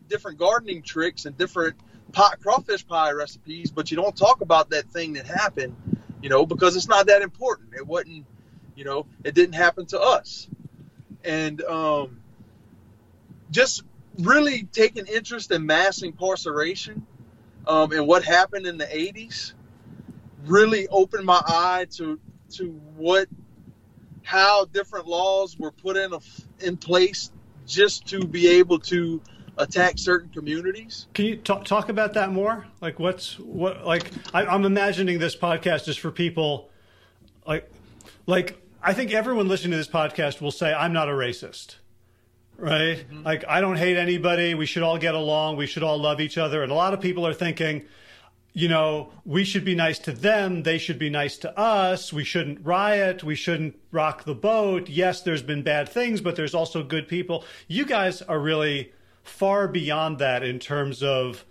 different 0.08 0.38
gardening 0.38 0.84
tricks 0.84 1.26
and 1.26 1.38
different 1.38 1.76
pot 2.12 2.40
crawfish 2.42 2.86
pie 2.88 3.12
recipes, 3.12 3.72
but 3.72 3.92
you 3.92 3.98
don't 3.98 4.16
talk 4.16 4.42
about 4.42 4.70
that 4.70 4.90
thing 4.92 5.14
that 5.14 5.26
happened. 5.26 5.76
You 6.22 6.30
know, 6.30 6.46
because 6.46 6.76
it's 6.76 6.88
not 6.88 7.08
that 7.08 7.22
important. 7.22 7.74
It 7.76 7.86
wasn't. 7.86 8.26
You 8.76 8.84
know, 8.84 9.06
it 9.24 9.36
didn't 9.36 9.56
happen 9.56 9.86
to 9.88 10.02
us, 10.02 10.50
and 11.24 11.62
um, 11.64 12.20
just 13.52 13.84
really 14.20 14.64
taking 14.64 15.06
interest 15.08 15.52
in 15.52 15.66
mass 15.66 16.02
incarceration 16.02 17.06
um, 17.68 17.92
and 17.92 18.08
what 18.08 18.24
happened 18.24 18.66
in 18.68 18.78
the 18.78 18.86
80s 18.86 19.54
really 20.46 20.88
opened 20.90 21.26
my 21.26 21.42
eye 21.46 21.88
to 21.92 22.20
to 22.52 22.70
what 22.96 23.28
how 24.24 24.66
different 24.66 25.08
laws 25.08 25.58
were 25.58 25.72
put 25.72 25.98
in 25.98 26.14
a, 26.14 26.20
in 26.60 26.78
place 26.78 27.32
just 27.66 28.08
to 28.08 28.26
be 28.26 28.48
able 28.48 28.80
to 28.80 29.22
attack 29.58 29.98
certain 29.98 30.30
communities. 30.30 31.08
Can 31.14 31.26
you 31.26 31.38
talk, 31.38 31.66
talk 31.66 31.90
about 31.90 32.14
that 32.14 32.32
more? 32.32 32.66
Like 32.82 33.00
what's 33.00 33.40
what 33.40 33.86
like 33.86 34.12
I, 34.34 34.46
I'm 34.46 34.66
imagining 34.66 35.20
this 35.20 35.36
podcast 35.36 35.88
is 35.88 35.98
for 35.98 36.12
people 36.12 36.70
like 37.48 37.70
like 38.26 38.62
I 38.82 38.94
think 38.94 39.14
everyone 39.14 39.48
listening 39.48 39.72
to 39.72 39.78
this 39.78 39.88
podcast 39.88 40.42
will 40.42 40.52
say 40.52 40.74
I'm 40.74 40.94
not 40.94 41.10
a 41.10 41.14
racist 41.14 41.76
right? 42.58 42.98
Mm-hmm. 42.98 43.24
Like, 43.24 43.44
I 43.48 43.62
don't 43.62 43.78
hate 43.78 43.98
anybody. 43.98 44.54
We 44.54 44.66
should 44.66 44.84
all 44.84 44.98
get 44.98 45.16
along. 45.16 45.58
We 45.58 45.68
should 45.68 45.84
all 45.84 45.98
love 45.98 46.22
each 46.22 46.38
other. 46.38 46.64
And 46.64 46.72
a 46.72 46.76
lot 46.76 46.94
of 46.94 47.02
people 47.02 47.26
are 47.28 47.34
thinking, 47.34 47.84
you 48.54 48.70
know, 48.70 49.12
we 49.26 49.44
should 49.44 49.66
be 49.66 49.76
nice 49.76 50.00
to 50.00 50.12
them. 50.12 50.64
They 50.64 50.78
should 50.78 50.98
be 50.98 51.10
nice 51.10 51.38
to 51.40 51.58
us. 51.60 52.14
We 52.14 52.24
shouldn't 52.24 52.66
riot. 52.66 53.24
We 53.24 53.36
shouldn't 53.36 53.78
rock 53.92 54.24
the 54.24 54.36
boat. 54.36 54.90
Yes, 54.90 55.22
there's 55.22 55.42
been 55.42 55.64
bad 55.64 55.90
things, 55.90 56.22
but 56.22 56.36
there's 56.36 56.56
also 56.56 56.82
good 56.82 57.08
people. 57.08 57.44
You 57.68 57.86
guys 57.86 58.22
are 58.22 58.40
really 58.40 58.94
far 59.26 59.68
beyond 59.68 60.20
that 60.20 60.44
in 60.44 60.60
terms 60.60 61.04
of 61.04 61.46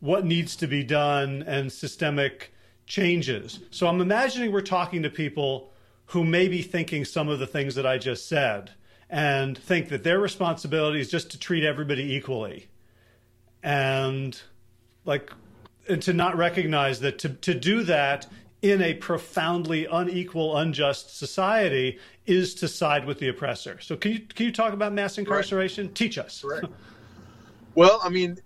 what 0.00 0.24
needs 0.24 0.54
to 0.56 0.66
be 0.66 0.84
done 0.84 1.42
and 1.46 1.72
systemic 1.72 2.52
changes. 2.86 3.60
So 3.70 3.86
I'm 3.86 4.00
imagining 4.00 4.52
we're 4.52 4.60
talking 4.60 5.02
to 5.02 5.10
people 5.10 5.72
who 6.06 6.24
may 6.24 6.48
be 6.48 6.62
thinking 6.62 7.04
some 7.04 7.28
of 7.28 7.38
the 7.38 7.46
things 7.46 7.74
that 7.74 7.86
I 7.86 7.98
just 7.98 8.28
said 8.28 8.72
and 9.08 9.56
think 9.56 9.88
that 9.88 10.02
their 10.02 10.18
responsibility 10.18 11.00
is 11.00 11.10
just 11.10 11.30
to 11.30 11.38
treat 11.38 11.64
everybody 11.64 12.14
equally 12.14 12.68
and 13.62 14.40
like 15.04 15.32
and 15.88 16.02
to 16.02 16.12
not 16.12 16.36
recognize 16.36 17.00
that 17.00 17.18
to, 17.20 17.28
to 17.28 17.54
do 17.54 17.82
that 17.84 18.26
in 18.62 18.80
a 18.82 18.94
profoundly 18.94 19.86
unequal 19.86 20.56
unjust 20.56 21.18
society 21.18 21.98
is 22.26 22.54
to 22.54 22.68
side 22.68 23.04
with 23.04 23.18
the 23.18 23.28
oppressor 23.28 23.78
so 23.80 23.96
can 23.96 24.12
you 24.12 24.20
can 24.20 24.46
you 24.46 24.52
talk 24.52 24.72
about 24.72 24.92
mass 24.92 25.18
incarceration 25.18 25.86
right. 25.86 25.94
teach 25.94 26.18
us 26.18 26.44
right. 26.44 26.64
well 27.74 28.00
i 28.02 28.08
mean 28.08 28.38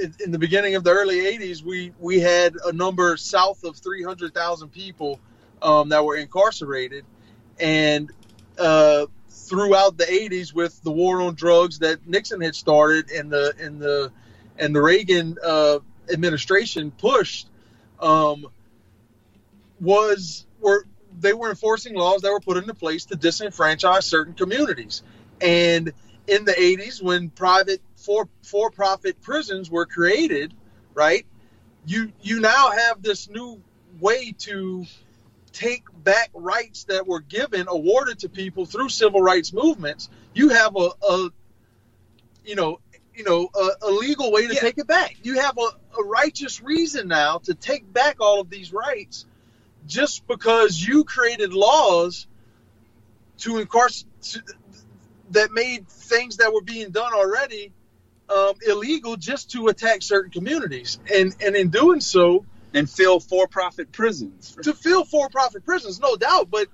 in, 0.00 0.14
in, 0.24 0.30
the 0.30 0.38
beginning 0.38 0.76
of 0.76 0.84
the 0.84 0.90
early 0.90 1.16
80s 1.16 1.62
we 1.62 1.92
we 1.98 2.20
had 2.20 2.54
a 2.64 2.72
number 2.72 3.16
south 3.16 3.64
of 3.64 3.76
300,000 3.76 4.68
people 4.68 5.18
um, 5.62 5.88
that 5.90 6.04
were 6.04 6.16
incarcerated. 6.16 7.04
And 7.58 8.10
uh, 8.58 9.06
throughout 9.28 9.96
the 9.96 10.04
80s 10.04 10.54
with 10.54 10.82
the 10.82 10.90
war 10.90 11.20
on 11.20 11.34
drugs 11.34 11.80
that 11.80 12.06
Nixon 12.06 12.40
had 12.40 12.54
started 12.54 13.10
and 13.10 13.30
the 13.30 13.54
and 13.58 13.80
the 13.80 14.12
and 14.58 14.74
the 14.74 14.80
Reagan 14.80 15.36
uh, 15.44 15.78
administration 16.12 16.90
pushed 16.90 17.48
um, 18.00 18.46
was 19.80 20.46
were 20.60 20.86
they 21.18 21.32
were 21.32 21.50
enforcing 21.50 21.94
laws 21.94 22.22
that 22.22 22.30
were 22.30 22.40
put 22.40 22.56
into 22.56 22.74
place 22.74 23.06
to 23.06 23.16
disenfranchise 23.16 24.04
certain 24.04 24.34
communities. 24.34 25.02
And 25.40 25.92
in 26.26 26.44
the 26.44 26.52
80s 26.52 27.02
when 27.02 27.30
private 27.30 27.80
for 28.00 28.28
for 28.42 28.70
profit 28.70 29.20
prisons 29.20 29.70
were 29.70 29.86
created 29.86 30.52
right 30.94 31.26
you 31.86 32.12
you 32.22 32.40
now 32.40 32.70
have 32.70 33.02
this 33.02 33.28
new 33.28 33.62
way 34.00 34.32
to 34.38 34.86
take 35.52 35.84
back 36.04 36.30
rights 36.34 36.84
that 36.84 37.06
were 37.06 37.20
given, 37.20 37.66
awarded 37.68 38.20
to 38.20 38.28
people 38.28 38.66
through 38.66 38.88
civil 38.88 39.20
rights 39.20 39.52
movements, 39.52 40.08
you 40.34 40.48
have 40.50 40.76
a, 40.76 40.90
a 41.08 41.30
you 42.44 42.54
know, 42.54 42.80
you 43.14 43.24
know, 43.24 43.48
a, 43.54 43.86
a 43.86 43.90
legal 43.90 44.32
way 44.32 44.46
to 44.46 44.54
yeah. 44.54 44.60
take 44.60 44.78
it 44.78 44.86
back. 44.86 45.16
You 45.22 45.40
have 45.40 45.58
a, 45.58 45.98
a 46.00 46.04
righteous 46.04 46.62
reason 46.62 47.08
now 47.08 47.38
to 47.38 47.54
take 47.54 47.90
back 47.92 48.16
all 48.20 48.40
of 48.40 48.48
these 48.48 48.72
rights, 48.72 49.26
just 49.86 50.26
because 50.26 50.80
you 50.80 51.04
created 51.04 51.52
laws 51.52 52.26
to 53.38 53.58
incarcerate 53.58 54.06
that 55.30 55.52
made 55.52 55.88
things 55.88 56.38
that 56.38 56.52
were 56.52 56.62
being 56.62 56.90
done 56.90 57.12
already 57.14 57.72
um, 58.30 58.54
illegal 58.66 59.16
just 59.16 59.50
to 59.52 59.68
attack 59.68 60.02
certain 60.02 60.30
communities, 60.30 60.98
and 61.12 61.34
and 61.40 61.56
in 61.56 61.70
doing 61.70 62.00
so, 62.00 62.44
and 62.74 62.88
fill 62.88 63.20
for-profit 63.20 63.92
prisons. 63.92 64.56
To 64.62 64.72
fill 64.72 65.04
for-profit 65.04 65.64
prisons, 65.64 66.00
no 66.00 66.16
doubt, 66.16 66.50
but 66.50 66.68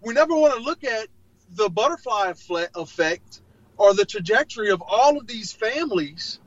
we 0.00 0.14
never 0.14 0.34
want 0.34 0.54
to 0.54 0.60
look 0.60 0.84
at 0.84 1.08
the 1.54 1.68
butterfly 1.68 2.32
effect 2.74 3.40
or 3.76 3.94
the 3.94 4.04
trajectory 4.04 4.70
of 4.70 4.82
all 4.86 5.18
of 5.18 5.26
these 5.26 5.52
families 5.52 6.38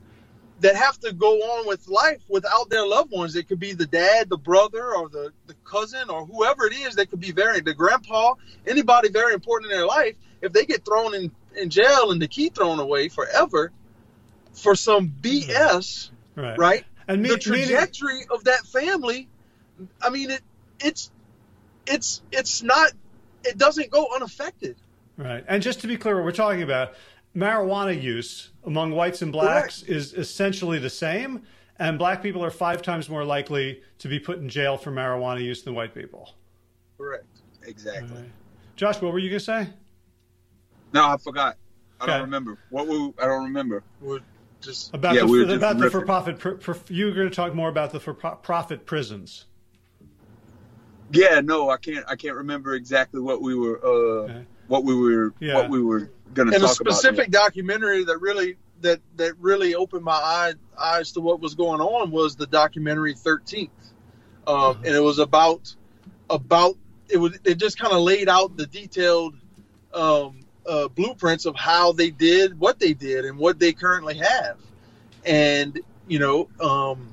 that 0.60 0.74
have 0.74 0.98
to 1.00 1.12
go 1.12 1.36
on 1.36 1.66
with 1.66 1.86
life 1.86 2.22
without 2.28 2.70
their 2.70 2.86
loved 2.86 3.12
ones. 3.12 3.36
It 3.36 3.46
could 3.46 3.60
be 3.60 3.74
the 3.74 3.86
dad, 3.86 4.30
the 4.30 4.38
brother, 4.38 4.94
or 4.94 5.08
the, 5.08 5.32
the 5.46 5.54
cousin, 5.64 6.08
or 6.08 6.24
whoever 6.24 6.66
it 6.66 6.72
is. 6.72 6.94
They 6.94 7.06
could 7.06 7.20
be 7.20 7.32
very 7.32 7.60
the 7.60 7.74
grandpa, 7.74 8.34
anybody 8.66 9.10
very 9.10 9.34
important 9.34 9.70
in 9.70 9.78
their 9.78 9.86
life. 9.86 10.16
If 10.40 10.52
they 10.52 10.64
get 10.64 10.84
thrown 10.84 11.14
in, 11.14 11.30
in 11.56 11.70
jail 11.70 12.10
and 12.10 12.20
the 12.20 12.28
key 12.28 12.48
thrown 12.48 12.78
away 12.78 13.08
forever 13.08 13.70
for 14.56 14.74
some 14.74 15.12
BS, 15.20 16.10
right? 16.34 16.58
right 16.58 16.84
and 17.08 17.22
me, 17.22 17.28
the 17.28 17.38
trajectory 17.38 18.14
meaning, 18.14 18.28
of 18.30 18.44
that 18.44 18.66
family, 18.66 19.28
I 20.02 20.10
mean, 20.10 20.30
it 20.30 20.42
it's 20.80 21.10
it's 21.86 22.22
it's 22.32 22.62
not 22.62 22.92
it 23.44 23.58
doesn't 23.58 23.90
go 23.90 24.08
unaffected. 24.14 24.76
Right. 25.16 25.44
And 25.48 25.62
just 25.62 25.80
to 25.80 25.86
be 25.86 25.96
clear, 25.96 26.16
what 26.16 26.24
we're 26.24 26.32
talking 26.32 26.62
about, 26.62 26.94
marijuana 27.34 28.00
use 28.00 28.50
among 28.64 28.92
whites 28.92 29.22
and 29.22 29.32
blacks 29.32 29.82
Correct. 29.82 29.96
is 29.96 30.12
essentially 30.14 30.78
the 30.78 30.90
same, 30.90 31.42
and 31.78 31.98
black 31.98 32.22
people 32.22 32.44
are 32.44 32.50
five 32.50 32.82
times 32.82 33.08
more 33.08 33.24
likely 33.24 33.82
to 33.98 34.08
be 34.08 34.18
put 34.18 34.38
in 34.38 34.48
jail 34.48 34.76
for 34.76 34.90
marijuana 34.90 35.42
use 35.42 35.62
than 35.62 35.74
white 35.74 35.94
people. 35.94 36.34
Correct. 36.98 37.24
Exactly. 37.62 38.16
Right. 38.16 38.30
Josh, 38.76 39.00
what 39.00 39.12
were 39.12 39.18
you 39.18 39.30
gonna 39.30 39.40
say? 39.40 39.68
No, 40.92 41.06
I 41.08 41.16
forgot. 41.16 41.56
I 42.00 42.04
okay. 42.04 42.12
don't 42.12 42.22
remember. 42.22 42.58
What 42.70 42.86
were, 42.86 43.10
I 43.20 43.26
don't 43.26 43.44
remember. 43.44 43.82
What, 44.00 44.22
just 44.60 44.94
about 44.94 45.14
yeah, 45.14 45.22
the, 45.22 45.26
we 45.26 45.54
about 45.54 45.78
the 45.78 45.90
for 45.90 46.04
profit. 46.04 46.40
you 46.90 47.06
were 47.06 47.12
going 47.12 47.28
to 47.28 47.34
talk 47.34 47.54
more 47.54 47.68
about 47.68 47.92
the 47.92 48.00
for 48.00 48.14
profit 48.14 48.86
prisons. 48.86 49.46
Yeah, 51.12 51.40
no, 51.40 51.70
I 51.70 51.76
can't. 51.76 52.04
I 52.08 52.16
can't 52.16 52.36
remember 52.36 52.74
exactly 52.74 53.20
what 53.20 53.40
we 53.40 53.54
were. 53.54 53.80
Uh, 53.82 53.88
okay. 53.88 54.44
What 54.68 54.84
we 54.84 54.94
were. 54.94 55.34
Yeah. 55.38 55.54
What 55.54 55.70
we 55.70 55.80
were 55.80 56.10
going 56.34 56.50
to 56.50 56.58
talk 56.58 56.58
about. 56.58 56.62
And 56.62 56.64
a 56.64 56.68
specific 56.68 57.30
documentary 57.30 58.04
that 58.04 58.18
really 58.18 58.56
that 58.80 59.00
that 59.16 59.38
really 59.38 59.74
opened 59.74 60.04
my 60.04 60.12
eye, 60.12 60.54
eyes 60.78 61.12
to 61.12 61.20
what 61.20 61.40
was 61.40 61.54
going 61.54 61.80
on 61.80 62.10
was 62.10 62.36
the 62.36 62.46
documentary 62.46 63.14
Thirteenth, 63.14 63.70
um, 64.46 64.56
mm-hmm. 64.56 64.84
and 64.84 64.94
it 64.94 65.00
was 65.00 65.18
about 65.18 65.74
about 66.28 66.76
it 67.08 67.18
was 67.18 67.38
it 67.44 67.56
just 67.56 67.78
kind 67.78 67.92
of 67.92 68.00
laid 68.00 68.28
out 68.28 68.56
the 68.56 68.66
detailed 68.66 69.36
um, 69.94 70.45
uh, 70.68 70.88
blueprints 70.88 71.46
of 71.46 71.56
how 71.56 71.92
they 71.92 72.10
did 72.10 72.58
what 72.58 72.78
they 72.78 72.92
did 72.92 73.24
and 73.24 73.38
what 73.38 73.58
they 73.58 73.72
currently 73.72 74.18
have. 74.18 74.56
And 75.24 75.80
you 76.08 76.18
know, 76.18 76.48
um, 76.60 77.12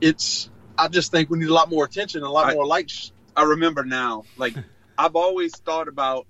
it's 0.00 0.50
I 0.76 0.88
just 0.88 1.10
think 1.10 1.30
we 1.30 1.38
need 1.38 1.48
a 1.48 1.54
lot 1.54 1.70
more 1.70 1.84
attention, 1.84 2.22
a 2.22 2.30
lot 2.30 2.46
I, 2.46 2.54
more 2.54 2.66
lights. 2.66 3.12
I 3.36 3.44
remember 3.44 3.84
now, 3.84 4.24
like 4.36 4.54
I've 4.98 5.16
always 5.16 5.56
thought 5.56 5.88
about, 5.88 6.26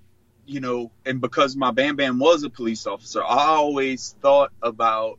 you 0.46 0.60
know, 0.60 0.90
and 1.04 1.20
because 1.20 1.56
my 1.56 1.70
Bam 1.70 1.96
Bam 1.96 2.18
was 2.18 2.42
a 2.42 2.50
police 2.50 2.86
officer, 2.86 3.22
I 3.22 3.46
always 3.46 4.14
thought 4.20 4.52
about 4.62 5.18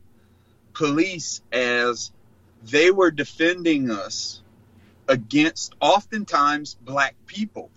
police 0.72 1.42
as 1.52 2.12
they 2.62 2.90
were 2.90 3.10
defending 3.10 3.90
us 3.90 4.42
against 5.08 5.74
oftentimes 5.80 6.74
black 6.74 7.14
people 7.26 7.70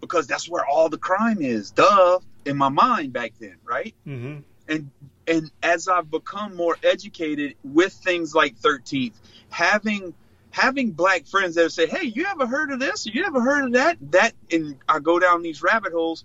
because 0.00 0.26
that's 0.26 0.48
where 0.48 0.66
all 0.66 0.88
the 0.88 0.98
crime 0.98 1.40
is. 1.40 1.70
Duh, 1.70 2.18
in 2.44 2.56
my 2.56 2.68
mind 2.68 3.12
back 3.12 3.32
then, 3.38 3.56
right? 3.64 3.94
Mm-hmm. 4.06 4.38
And 4.68 4.90
and 5.26 5.50
as 5.62 5.88
I've 5.88 6.10
become 6.10 6.56
more 6.56 6.76
educated 6.82 7.56
with 7.64 7.92
things 7.92 8.34
like 8.34 8.58
13th, 8.58 9.14
having 9.48 10.14
having 10.50 10.92
black 10.92 11.26
friends 11.26 11.54
that 11.56 11.70
say, 11.72 11.86
"Hey, 11.86 12.06
you 12.06 12.26
ever 12.26 12.46
heard 12.46 12.70
of 12.70 12.80
this? 12.80 13.06
You 13.06 13.24
ever 13.24 13.40
heard 13.40 13.66
of 13.66 13.72
that?" 13.72 13.98
That 14.12 14.32
and 14.50 14.76
I 14.88 15.00
go 15.00 15.18
down 15.18 15.42
these 15.42 15.62
rabbit 15.62 15.92
holes. 15.92 16.24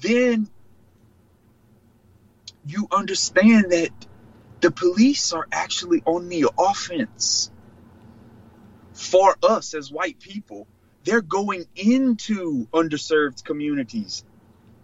Then 0.00 0.48
you 2.66 2.86
understand 2.90 3.72
that 3.72 3.90
the 4.60 4.70
police 4.70 5.32
are 5.32 5.46
actually 5.52 6.02
on 6.04 6.28
the 6.28 6.48
offense 6.58 7.50
for 8.92 9.36
us 9.42 9.74
as 9.74 9.90
white 9.90 10.18
people. 10.18 10.66
They're 11.04 11.22
going 11.22 11.66
into 11.76 12.66
underserved 12.66 13.44
communities. 13.44 14.24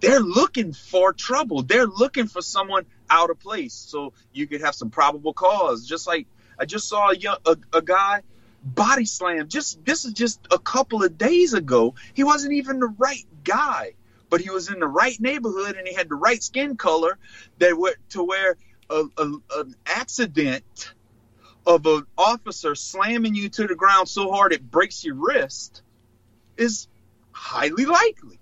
They're 0.06 0.20
looking 0.20 0.72
for 0.72 1.12
trouble. 1.12 1.62
They're 1.62 1.86
looking 1.86 2.26
for 2.26 2.42
someone 2.42 2.86
out 3.10 3.30
of 3.30 3.38
place. 3.40 3.74
So 3.74 4.12
you 4.32 4.46
could 4.46 4.60
have 4.60 4.74
some 4.74 4.90
probable 4.90 5.32
cause. 5.32 5.86
Just 5.86 6.06
like 6.06 6.26
I 6.58 6.64
just 6.64 6.88
saw 6.88 7.10
a, 7.10 7.16
young, 7.16 7.38
a, 7.46 7.56
a 7.72 7.82
guy 7.82 8.22
body 8.62 9.04
slam. 9.04 9.48
Just 9.48 9.84
this 9.84 10.04
is 10.04 10.12
just 10.12 10.46
a 10.50 10.58
couple 10.58 11.04
of 11.04 11.18
days 11.18 11.52
ago. 11.52 11.94
He 12.14 12.24
wasn't 12.24 12.54
even 12.54 12.80
the 12.80 12.94
right 12.98 13.26
guy, 13.44 13.94
but 14.30 14.40
he 14.40 14.50
was 14.50 14.70
in 14.70 14.80
the 14.80 14.86
right 14.86 15.18
neighborhood 15.20 15.76
and 15.76 15.86
he 15.86 15.94
had 15.94 16.08
the 16.08 16.14
right 16.14 16.42
skin 16.42 16.76
color 16.76 17.18
that 17.58 17.76
were 17.76 17.94
to 18.10 18.22
where 18.22 18.56
a, 18.90 19.04
a, 19.18 19.32
an 19.56 19.74
accident 19.86 20.92
of 21.66 21.86
an 21.86 22.06
officer 22.18 22.74
slamming 22.74 23.34
you 23.34 23.48
to 23.48 23.66
the 23.66 23.74
ground 23.74 24.08
so 24.08 24.30
hard 24.30 24.52
it 24.52 24.70
breaks 24.70 25.04
your 25.04 25.14
wrist 25.14 25.82
is 26.56 26.88
highly 27.32 27.86
likely. 27.86 28.38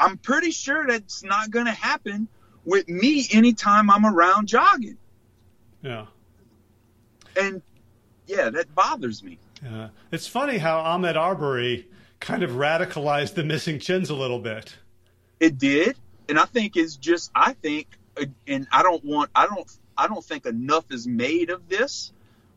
I'm 0.00 0.16
pretty 0.16 0.50
sure 0.50 0.86
that's 0.86 1.22
not 1.22 1.50
going 1.50 1.66
to 1.66 1.72
happen 1.72 2.26
with 2.64 2.88
me 2.88 3.26
anytime 3.32 3.90
I'm 3.90 4.06
around 4.06 4.48
jogging. 4.48 4.96
Yeah. 5.82 6.06
And 7.40 7.62
yeah, 8.26 8.50
that 8.50 8.74
bothers 8.74 9.22
me. 9.22 9.38
Yeah. 9.62 9.88
It's 10.10 10.26
funny 10.26 10.58
how 10.58 10.78
Ahmaud 10.78 11.16
Arbery 11.16 11.86
kind 12.18 12.42
of 12.42 12.52
radicalized 12.52 13.34
the 13.34 13.44
missing 13.44 13.78
chins 13.78 14.10
a 14.10 14.14
little 14.14 14.38
bit. 14.38 14.74
It 15.38 15.58
did, 15.58 15.96
and 16.28 16.38
I 16.38 16.44
think 16.44 16.76
it's 16.76 16.96
just 16.96 17.30
I 17.34 17.54
think, 17.54 17.86
uh, 18.20 18.26
and 18.46 18.66
I 18.72 18.82
don't 18.82 19.04
want 19.04 19.30
I 19.34 19.46
don't 19.46 19.70
I 19.96 20.06
don't 20.06 20.24
think 20.24 20.46
enough 20.46 20.84
is 20.90 21.06
made 21.06 21.50
of 21.50 21.68
this. 21.68 22.12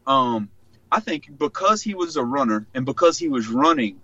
Um, 0.05 0.49
I 0.91 0.99
think 0.99 1.37
because 1.37 1.81
he 1.81 1.93
was 1.93 2.17
a 2.17 2.23
runner 2.23 2.67
and 2.73 2.85
because 2.85 3.17
he 3.17 3.29
was 3.29 3.47
running, 3.47 3.99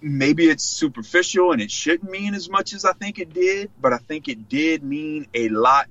maybe 0.00 0.48
it's 0.48 0.64
superficial 0.64 1.52
and 1.52 1.60
it 1.60 1.70
shouldn't 1.70 2.10
mean 2.10 2.34
as 2.34 2.48
much 2.48 2.72
as 2.72 2.84
I 2.84 2.92
think 2.92 3.18
it 3.18 3.32
did, 3.32 3.70
but 3.80 3.92
I 3.92 3.98
think 3.98 4.28
it 4.28 4.48
did 4.48 4.82
mean 4.82 5.26
a 5.34 5.48
lot 5.48 5.88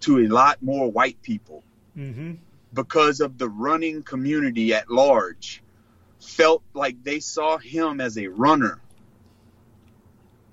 to 0.00 0.18
a 0.18 0.28
lot 0.28 0.62
more 0.62 0.90
white 0.90 1.20
people. 1.22 1.62
Mm-hmm. 1.96 2.32
because 2.72 3.20
of 3.20 3.38
the 3.38 3.48
running 3.48 4.02
community 4.02 4.74
at 4.74 4.90
large. 4.90 5.62
Felt 6.20 6.62
like 6.74 7.04
they 7.04 7.20
saw 7.20 7.56
him 7.58 8.00
as 8.00 8.18
a 8.18 8.26
runner. 8.26 8.80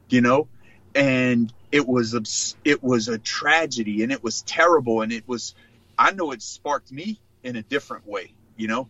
You 0.09 0.21
know? 0.21 0.47
And 0.93 1.51
it 1.71 1.87
was 1.87 2.55
it 2.63 2.83
was 2.83 3.07
a 3.07 3.17
tragedy 3.17 4.03
and 4.03 4.11
it 4.11 4.23
was 4.23 4.41
terrible 4.43 5.01
and 5.01 5.11
it 5.13 5.25
was 5.25 5.55
i 5.97 6.11
know 6.11 6.31
it 6.31 6.41
sparked 6.41 6.91
me 6.91 7.17
in 7.43 7.55
a 7.55 7.61
different 7.63 8.05
way 8.05 8.33
you 8.57 8.67
know? 8.67 8.87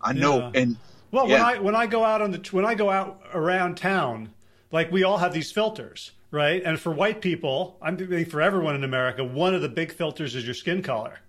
I 0.00 0.12
know 0.12 0.38
Yeah. 0.38 0.60
and 0.60 0.76
Well, 1.12 1.28
Yeah. 1.28 1.34
when 1.34 1.42
I 1.42 1.58
when 1.60 1.74
I 1.76 1.86
go 1.86 2.04
out 2.04 2.20
on 2.22 2.32
the 2.32 2.38
when 2.50 2.64
I 2.64 2.74
go 2.74 2.90
out 2.90 3.20
around 3.32 3.76
town, 3.76 4.30
like 4.72 4.90
we 4.90 5.04
all 5.04 5.18
have 5.18 5.32
these 5.32 5.52
filters, 5.52 6.12
right? 6.30 6.62
And 6.64 6.80
for 6.80 6.90
white 6.90 7.20
people, 7.20 7.76
I'm 7.80 7.96
thinking 7.96 8.24
for 8.24 8.42
everyone 8.42 8.74
in 8.74 8.82
America, 8.82 9.22
one 9.22 9.54
of 9.54 9.62
the 9.62 9.68
big 9.68 9.92
filters 9.92 10.34
is 10.34 10.44
your 10.44 10.54
skin 10.54 10.82
color. 10.82 11.20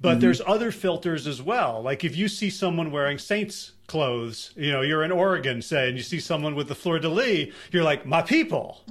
But 0.00 0.12
mm-hmm. 0.14 0.20
there's 0.20 0.42
other 0.44 0.72
filters 0.72 1.26
as 1.28 1.40
well. 1.40 1.80
Like 1.80 2.02
if 2.04 2.16
you 2.16 2.28
see 2.28 2.50
someone 2.50 2.90
wearing 2.90 3.16
Saints 3.16 3.72
clothes, 3.86 4.52
you 4.56 4.72
know, 4.72 4.82
you're 4.82 5.04
in 5.04 5.12
Oregon, 5.12 5.62
say, 5.62 5.88
and 5.88 5.96
you 5.96 6.02
see 6.02 6.18
someone 6.18 6.56
with 6.56 6.66
the 6.68 6.74
fleur 6.74 6.98
de 6.98 7.08
lis, 7.08 7.52
you're 7.70 7.84
like, 7.84 8.04
my 8.04 8.20
people, 8.20 8.82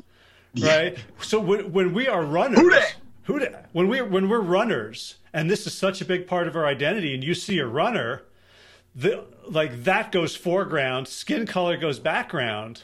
right? 0.59 0.97
So 1.21 1.39
when, 1.39 1.71
when 1.73 1.93
we 1.93 2.07
are 2.07 2.23
runners, 2.23 2.59
Who 2.59 2.69
dat? 2.69 2.95
who 3.23 3.39
when 3.73 3.89
we 3.89 4.01
when 4.01 4.29
we're 4.29 4.39
runners, 4.39 5.15
and 5.33 5.51
this 5.51 5.67
is 5.67 5.73
such 5.73 5.99
a 5.99 6.05
big 6.05 6.27
part 6.27 6.47
of 6.47 6.55
our 6.55 6.65
identity, 6.65 7.13
and 7.13 7.23
you 7.23 7.33
see 7.35 7.59
a 7.59 7.67
runner, 7.67 8.23
the 8.95 9.25
like 9.47 9.83
that 9.83 10.11
goes 10.11 10.35
foreground, 10.35 11.07
skin 11.07 11.45
color 11.45 11.77
goes 11.77 11.99
background, 11.99 12.83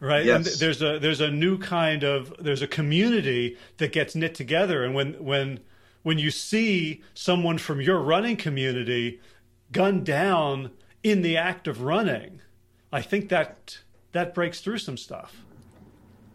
right? 0.00 0.26
And 0.26 0.44
there's 0.44 0.82
a 0.82 0.98
there's 0.98 1.20
a 1.20 1.30
new 1.30 1.58
kind 1.58 2.02
of 2.04 2.34
there's 2.38 2.62
a 2.62 2.66
community 2.66 3.56
that 3.78 3.92
gets 3.92 4.14
knit 4.14 4.34
together, 4.34 4.84
and 4.84 4.94
when 4.94 5.14
when 5.24 5.60
when 6.02 6.18
you 6.18 6.30
see 6.30 7.02
someone 7.14 7.58
from 7.58 7.80
your 7.80 8.00
running 8.00 8.36
community 8.36 9.20
gunned 9.72 10.04
down 10.06 10.70
in 11.02 11.22
the 11.22 11.36
act 11.36 11.66
of 11.66 11.82
running, 11.82 12.40
I 12.92 13.02
think 13.02 13.28
that 13.30 13.78
that 14.12 14.34
breaks 14.34 14.60
through 14.60 14.78
some 14.78 14.96
stuff. 14.96 15.44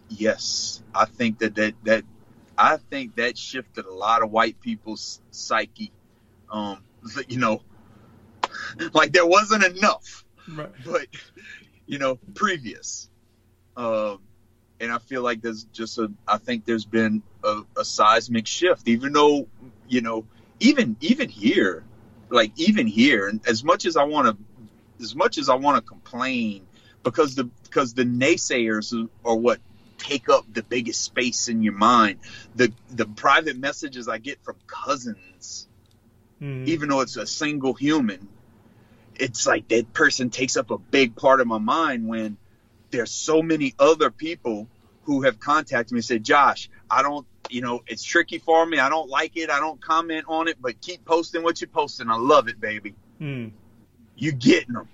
yes 0.10 0.82
i 0.96 1.06
think 1.06 1.38
that 1.40 1.56
that 1.56 1.74
that 1.84 2.04
i 2.58 2.78
think 2.90 3.16
that 3.16 3.38
shifted 3.38 3.86
a 3.86 3.94
lot 3.94 4.24
of 4.24 4.32
white 4.32 4.60
people's 4.60 5.22
psyche 5.32 5.92
um 6.52 6.80
you 7.28 7.38
know 7.38 7.62
like 8.94 9.12
there 9.14 9.26
wasn't 9.26 9.64
enough 9.64 10.26
Right. 10.48 10.70
but 10.84 11.08
you 11.86 12.00
know 12.00 12.18
previous 12.36 13.10
um 13.78 14.20
and 14.80 14.92
i 14.92 14.98
feel 14.98 15.22
like 15.22 15.42
there's 15.42 15.64
just 15.66 15.98
a 15.98 16.12
i 16.28 16.38
think 16.38 16.66
there's 16.66 16.86
been 16.86 17.22
a, 17.44 17.62
a 17.78 17.86
seismic 17.86 18.48
shift 18.48 18.88
even 18.88 19.14
though 19.14 19.48
you 19.88 20.02
know 20.02 20.26
even 20.60 20.98
even 21.02 21.30
here 21.30 21.84
like 22.30 22.52
even 22.58 22.88
here 22.88 23.28
and 23.28 23.42
as 23.48 23.64
much 23.64 23.86
as 23.86 23.96
i 23.98 24.04
want 24.04 24.28
to 24.28 25.04
as 25.04 25.16
much 25.16 25.38
as 25.38 25.50
i 25.50 25.56
want 25.56 25.78
to 25.78 25.82
complain 25.88 26.66
because 27.04 27.36
the 27.36 27.44
because 27.64 27.94
the 27.94 28.04
naysayers 28.04 28.94
are 29.24 29.36
what 29.36 29.60
take 29.98 30.30
up 30.30 30.46
the 30.54 30.64
biggest 30.64 31.02
space 31.04 31.48
in 31.48 31.62
your 31.62 31.74
mind 31.74 32.20
the 32.56 32.72
the 32.90 33.06
private 33.06 33.58
messages 33.58 34.08
i 34.08 34.18
get 34.18 34.42
from 34.44 34.56
cousins 34.68 35.68
Mhm. 36.42 36.68
even 36.68 36.90
though 36.90 37.02
it's 37.02 37.18
a 37.18 37.28
single 37.28 37.74
human, 37.74 38.28
it's 39.20 39.46
like 39.46 39.68
that 39.70 39.94
person 39.94 40.30
takes 40.30 40.58
up 40.58 40.72
a 40.72 40.78
big 40.78 41.16
part 41.16 41.42
of 41.42 41.48
my 41.48 41.58
mind 41.58 42.08
when 42.08 42.38
there's 42.92 43.12
so 43.12 43.42
many 43.42 43.76
other 43.78 44.10
people 44.10 44.68
who 45.04 45.24
have 45.24 45.40
contacted 45.40 45.92
me 45.92 46.00
and 46.00 46.06
said, 46.06 46.24
Josh, 46.24 46.70
I 46.90 47.02
don't, 47.02 47.26
you 47.50 47.62
know, 47.62 47.82
it's 47.88 48.04
tricky 48.04 48.40
for 48.40 48.66
me. 48.66 48.80
I 48.80 48.90
don't 48.90 49.10
like 49.10 49.38
it. 49.38 49.50
I 49.50 49.60
don't 49.60 49.82
comment 49.82 50.26
on 50.28 50.48
it, 50.48 50.58
but 50.60 50.82
keep 50.82 51.06
posting 51.06 51.44
what 51.44 51.62
you're 51.62 51.68
posting. 51.68 52.10
I 52.10 52.16
love 52.16 52.48
it, 52.48 52.60
baby. 52.60 52.96
Mm. 53.22 53.52
You 54.16 54.32
getting 54.32 54.74
them, 54.74 54.88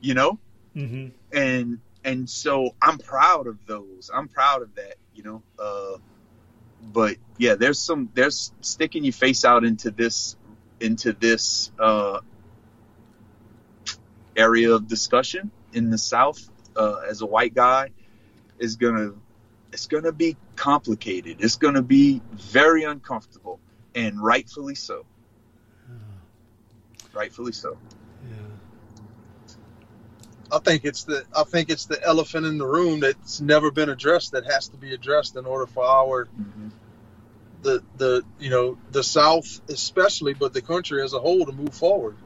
you 0.00 0.14
know? 0.14 0.38
hmm 0.74 1.08
and 1.32 1.80
and 2.04 2.28
so 2.28 2.74
I'm 2.80 2.98
proud 2.98 3.46
of 3.46 3.58
those. 3.66 4.10
I'm 4.12 4.28
proud 4.28 4.62
of 4.62 4.74
that, 4.76 4.94
you 5.14 5.22
know. 5.22 5.42
Uh, 5.58 5.98
but 6.82 7.16
yeah, 7.36 7.54
there's 7.56 7.78
some 7.78 8.08
there's 8.14 8.52
sticking 8.62 9.04
your 9.04 9.12
face 9.12 9.44
out 9.44 9.64
into 9.64 9.90
this 9.90 10.36
into 10.80 11.12
this 11.12 11.70
uh, 11.78 12.20
area 14.40 14.72
of 14.72 14.88
discussion 14.88 15.50
in 15.72 15.90
the 15.90 15.98
South 15.98 16.48
uh, 16.76 17.02
as 17.08 17.20
a 17.20 17.26
white 17.26 17.54
guy 17.54 17.90
is 18.58 18.76
gonna 18.76 19.12
it's 19.72 19.86
gonna 19.86 20.12
be 20.12 20.36
complicated. 20.56 21.36
It's 21.40 21.56
gonna 21.56 21.82
be 21.82 22.20
very 22.32 22.84
uncomfortable, 22.84 23.60
and 23.94 24.20
rightfully 24.20 24.74
so. 24.74 25.06
Rightfully 27.12 27.52
so. 27.52 27.76
Yeah. 28.28 28.36
I 30.52 30.58
think 30.58 30.84
it's 30.84 31.04
the 31.04 31.24
I 31.36 31.44
think 31.44 31.70
it's 31.70 31.86
the 31.86 32.02
elephant 32.02 32.46
in 32.46 32.58
the 32.58 32.66
room 32.66 33.00
that's 33.00 33.40
never 33.40 33.70
been 33.70 33.88
addressed 33.88 34.32
that 34.32 34.44
has 34.46 34.68
to 34.68 34.76
be 34.76 34.94
addressed 34.94 35.36
in 35.36 35.46
order 35.46 35.66
for 35.66 35.84
our 35.84 36.28
the 37.62 37.82
the 37.96 38.22
you 38.38 38.50
know 38.50 38.78
the 38.90 39.02
South 39.02 39.60
especially, 39.68 40.34
but 40.34 40.52
the 40.52 40.62
country 40.62 41.02
as 41.02 41.12
a 41.12 41.20
whole 41.20 41.46
to 41.46 41.52
move 41.52 41.74
forward. 41.74 42.16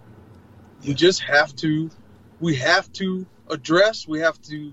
We 0.87 0.95
just 0.95 1.23
have 1.23 1.55
to 1.57 1.91
we 2.41 2.57
have 2.57 2.93
to 2.95 3.27
address, 3.49 4.07
we 4.07 4.21
have 4.21 4.41
to 4.43 4.73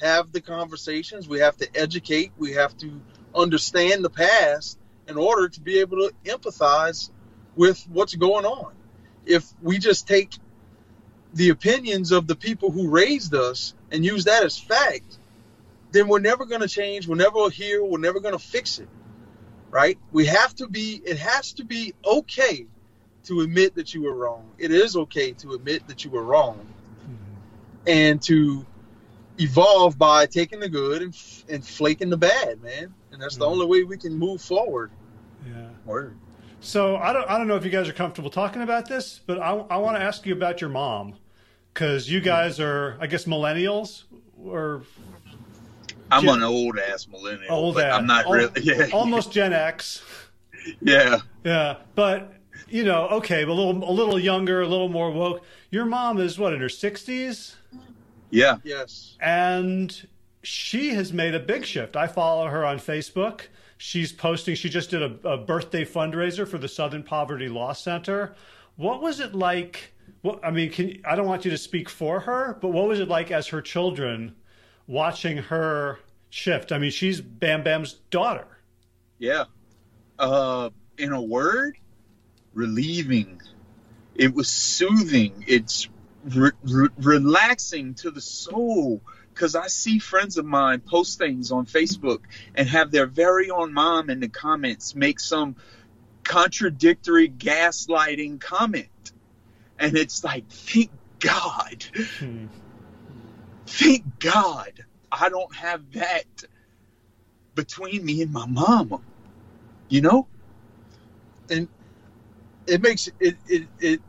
have 0.00 0.32
the 0.32 0.40
conversations, 0.40 1.28
we 1.28 1.40
have 1.40 1.56
to 1.56 1.68
educate, 1.76 2.32
we 2.38 2.52
have 2.52 2.76
to 2.78 3.00
understand 3.34 4.04
the 4.04 4.10
past 4.10 4.78
in 5.08 5.16
order 5.16 5.48
to 5.48 5.60
be 5.60 5.78
able 5.80 5.98
to 5.98 6.12
empathize 6.24 7.10
with 7.56 7.84
what's 7.90 8.14
going 8.14 8.44
on. 8.44 8.72
If 9.26 9.46
we 9.62 9.78
just 9.78 10.06
take 10.06 10.32
the 11.34 11.50
opinions 11.50 12.12
of 12.12 12.26
the 12.26 12.36
people 12.36 12.70
who 12.70 12.88
raised 12.88 13.34
us 13.34 13.74
and 13.90 14.04
use 14.04 14.24
that 14.24 14.44
as 14.44 14.58
fact, 14.58 15.18
then 15.92 16.08
we're 16.08 16.20
never 16.20 16.44
going 16.44 16.60
to 16.60 16.68
change. 16.68 17.06
We're 17.06 17.16
never 17.16 17.50
here. 17.50 17.84
We're 17.84 17.98
never 17.98 18.20
going 18.20 18.36
to 18.36 18.44
fix 18.44 18.78
it. 18.78 18.88
Right? 19.70 19.98
We 20.12 20.26
have 20.26 20.54
to 20.56 20.68
be, 20.68 21.02
it 21.04 21.18
has 21.18 21.52
to 21.54 21.64
be 21.64 21.94
okay 22.04 22.66
to 23.24 23.40
admit 23.40 23.74
that 23.74 23.94
you 23.94 24.02
were 24.02 24.14
wrong. 24.14 24.48
It 24.58 24.70
is 24.70 24.96
okay 24.96 25.32
to 25.32 25.54
admit 25.54 25.88
that 25.88 26.04
you 26.04 26.10
were 26.10 26.22
wrong, 26.22 26.64
and 27.86 28.20
to 28.22 28.64
evolve 29.38 29.98
by 29.98 30.26
taking 30.26 30.60
the 30.60 30.68
good 30.68 31.02
and, 31.02 31.16
and 31.48 31.66
flaking 31.66 32.10
the 32.10 32.16
bad, 32.16 32.62
man. 32.62 32.94
And 33.12 33.20
that's 33.20 33.36
the 33.36 33.44
Mhm. 33.44 33.50
only 33.50 33.66
way 33.66 33.82
we 33.84 33.96
can 33.96 34.14
move 34.16 34.40
forward. 34.40 34.90
Yeah. 35.46 35.68
Word. 35.84 36.16
So 36.60 36.96
I 36.96 37.12
don't 37.12 37.28
I 37.28 37.36
don't 37.36 37.46
know 37.46 37.56
if 37.56 37.64
you 37.64 37.70
guys 37.70 37.88
are 37.88 37.92
comfortable 37.92 38.30
talking 38.30 38.62
about 38.62 38.88
this, 38.88 39.20
but 39.26 39.38
I 39.38 39.50
I 39.70 39.76
want 39.78 39.96
to 39.96 40.02
ask 40.02 40.24
you 40.24 40.32
about 40.32 40.60
your 40.60 40.70
mom 40.70 41.14
because 41.72 42.08
you 42.10 42.20
guys 42.20 42.58
are 42.60 42.96
I 43.00 43.06
guess 43.06 43.24
millennials 43.24 44.04
or 44.42 44.82
I'm 46.10 46.22
Gen- 46.22 46.36
an 46.36 46.42
old 46.42 46.78
ass 46.78 47.06
millennial, 47.08 47.54
old 47.54 47.78
ass. 47.78 47.98
I'm 47.98 48.06
not 48.06 48.26
Al- 48.26 48.32
really. 48.32 48.50
Yeah, 48.62 48.86
almost 48.92 49.32
Gen 49.32 49.52
X. 49.52 50.02
yeah. 50.80 51.18
Yeah, 51.44 51.76
but 51.94 52.32
you 52.74 52.82
know, 52.82 53.06
okay, 53.08 53.44
a 53.44 53.46
little 53.46 53.88
a 53.88 53.94
little 53.94 54.18
younger, 54.18 54.60
a 54.60 54.66
little 54.66 54.88
more 54.88 55.12
woke. 55.12 55.44
Your 55.70 55.84
mom 55.84 56.18
is 56.18 56.40
what 56.40 56.52
in 56.52 56.60
her 56.60 56.68
sixties, 56.68 57.54
Yeah. 58.30 58.56
Yes. 58.64 59.16
and 59.20 60.08
she 60.42 60.88
has 60.94 61.12
made 61.12 61.36
a 61.36 61.38
big 61.38 61.64
shift. 61.64 61.94
I 61.94 62.08
follow 62.08 62.48
her 62.48 62.64
on 62.66 62.78
Facebook. 62.78 63.42
She's 63.78 64.12
posting. 64.12 64.56
She 64.56 64.68
just 64.68 64.90
did 64.90 65.02
a, 65.02 65.28
a 65.28 65.38
birthday 65.38 65.84
fundraiser 65.84 66.48
for 66.48 66.58
the 66.58 66.66
Southern 66.66 67.04
Poverty 67.04 67.48
Law 67.48 67.72
Center. 67.74 68.34
What 68.74 69.00
was 69.00 69.20
it 69.20 69.36
like? 69.36 69.92
What 70.22 70.40
I 70.44 70.50
mean, 70.50 70.72
can 70.72 71.00
I 71.04 71.14
don't 71.14 71.26
want 71.28 71.44
you 71.44 71.52
to 71.52 71.58
speak 71.58 71.88
for 71.88 72.18
her, 72.20 72.58
but 72.60 72.70
what 72.70 72.88
was 72.88 72.98
it 72.98 73.06
like 73.06 73.30
as 73.30 73.46
her 73.48 73.62
children 73.62 74.34
watching 74.88 75.36
her 75.36 76.00
shift? 76.28 76.72
I 76.72 76.78
mean, 76.78 76.90
she's 76.90 77.20
Bam 77.20 77.62
Bam's 77.62 77.92
daughter. 78.10 78.48
Yeah. 79.20 79.44
Uh, 80.18 80.70
in 80.98 81.12
a 81.12 81.22
word, 81.22 81.76
relieving. 82.54 83.40
It 84.14 84.34
was 84.34 84.48
soothing. 84.48 85.44
It's 85.46 85.88
re- 86.24 86.52
re- 86.62 86.88
relaxing 86.98 87.94
to 87.96 88.10
the 88.10 88.20
soul. 88.20 89.02
Because 89.32 89.56
I 89.56 89.66
see 89.66 89.98
friends 89.98 90.38
of 90.38 90.44
mine 90.44 90.80
post 90.80 91.18
things 91.18 91.50
on 91.50 91.66
Facebook 91.66 92.20
and 92.54 92.68
have 92.68 92.92
their 92.92 93.06
very 93.06 93.50
own 93.50 93.72
mom 93.72 94.08
in 94.08 94.20
the 94.20 94.28
comments 94.28 94.94
make 94.94 95.18
some 95.18 95.56
contradictory 96.22 97.28
gaslighting 97.28 98.40
comment. 98.40 98.88
And 99.78 99.96
it's 99.96 100.22
like, 100.22 100.48
thank 100.48 100.90
God. 101.18 101.84
Hmm. 102.20 102.46
Thank 103.66 104.20
God 104.20 104.84
I 105.10 105.28
don't 105.28 105.54
have 105.56 105.92
that 105.92 106.24
between 107.54 108.04
me 108.04 108.22
and 108.22 108.32
my 108.32 108.46
mama. 108.46 109.00
You 109.88 110.00
know? 110.00 110.26
It 112.66 112.82
makes 112.82 113.08
it 113.20 113.36
it 113.48 113.68
it 113.78 114.00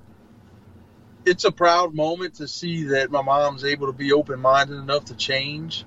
it's 1.26 1.44
a 1.44 1.52
proud 1.52 1.96
moment 1.96 2.36
to 2.36 2.48
see 2.48 2.84
that 2.86 3.10
my 3.12 3.22
mom's 3.22 3.64
able 3.66 3.88
to 3.88 3.94
be 3.94 4.14
open 4.14 4.40
minded 4.40 4.76
enough 4.78 5.06
to 5.06 5.16
change 5.16 5.86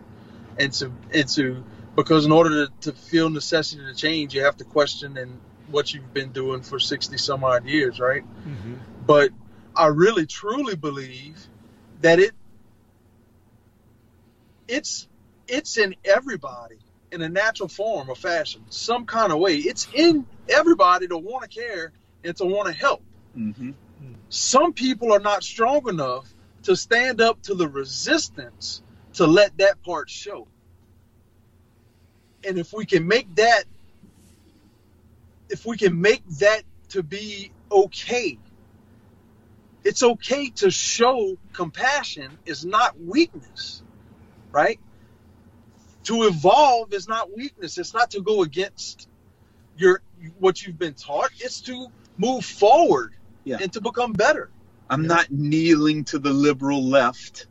and 0.58 0.72
to 0.72 0.92
and 1.12 1.28
to 1.28 1.64
because 1.96 2.26
in 2.26 2.32
order 2.32 2.66
to, 2.66 2.72
to 2.80 2.92
feel 2.92 3.30
necessity 3.30 3.82
to 3.84 3.94
change 3.94 4.34
you 4.34 4.44
have 4.44 4.56
to 4.56 4.64
question 4.64 5.16
and 5.16 5.38
what 5.68 5.92
you've 5.92 6.12
been 6.14 6.32
doing 6.32 6.62
for 6.62 6.78
60 6.78 7.16
some 7.18 7.44
odd 7.44 7.66
years 7.66 8.00
right 8.00 8.24
Mhm. 8.46 8.78
but 9.06 9.30
i 9.76 9.86
really 9.86 10.26
truly 10.26 10.76
believe 10.76 11.46
that 12.00 12.18
it 12.18 12.32
it's 14.66 15.08
it's 15.46 15.76
in 15.78 15.94
everybody 16.04 16.78
in 17.10 17.22
a 17.22 17.28
natural 17.28 17.68
form 17.68 18.10
or 18.10 18.14
fashion 18.14 18.62
some 18.68 19.06
kind 19.06 19.32
of 19.32 19.38
way 19.38 19.56
it's 19.56 19.88
in 19.94 20.26
everybody 20.48 21.06
to 21.08 21.16
want 21.16 21.48
to 21.50 21.60
care 21.60 21.92
and 22.28 22.36
to 22.38 22.46
want 22.46 22.68
to 22.68 22.74
help 22.74 23.02
Mm-hmm. 23.38 23.70
some 24.30 24.72
people 24.72 25.12
are 25.12 25.20
not 25.20 25.44
strong 25.44 25.88
enough 25.88 26.34
to 26.64 26.76
stand 26.76 27.20
up 27.20 27.40
to 27.42 27.54
the 27.54 27.68
resistance 27.68 28.82
to 29.14 29.26
let 29.26 29.56
that 29.58 29.82
part 29.84 30.10
show. 30.10 30.48
And 32.44 32.58
if 32.58 32.72
we 32.72 32.86
can 32.86 33.06
make 33.06 33.34
that, 33.36 33.64
if 35.50 35.66
we 35.66 35.76
can 35.76 36.00
make 36.00 36.26
that 36.40 36.62
to 36.90 37.02
be 37.02 37.52
okay, 37.70 38.38
it's 39.84 40.02
okay 40.02 40.50
to 40.50 40.70
show 40.70 41.36
compassion 41.52 42.38
is 42.44 42.64
not 42.64 43.00
weakness, 43.00 43.82
right? 44.52 44.80
To 46.04 46.24
evolve 46.24 46.92
is 46.92 47.08
not 47.08 47.36
weakness. 47.36 47.78
It's 47.78 47.94
not 47.94 48.10
to 48.12 48.20
go 48.20 48.42
against 48.42 49.08
your 49.76 50.02
what 50.38 50.66
you've 50.66 50.78
been 50.78 50.94
taught. 50.94 51.30
It's 51.40 51.60
to 51.62 51.88
move 52.18 52.44
forward 52.44 53.14
Yeah. 53.44 53.58
and 53.60 53.72
to 53.72 53.80
become 53.80 54.12
better. 54.12 54.50
I'm 54.90 55.02
Yeah. 55.02 55.08
not 55.08 55.30
kneeling 55.30 56.04
to 56.06 56.18
the 56.18 56.32
liberal 56.32 56.82
left, 56.84 57.46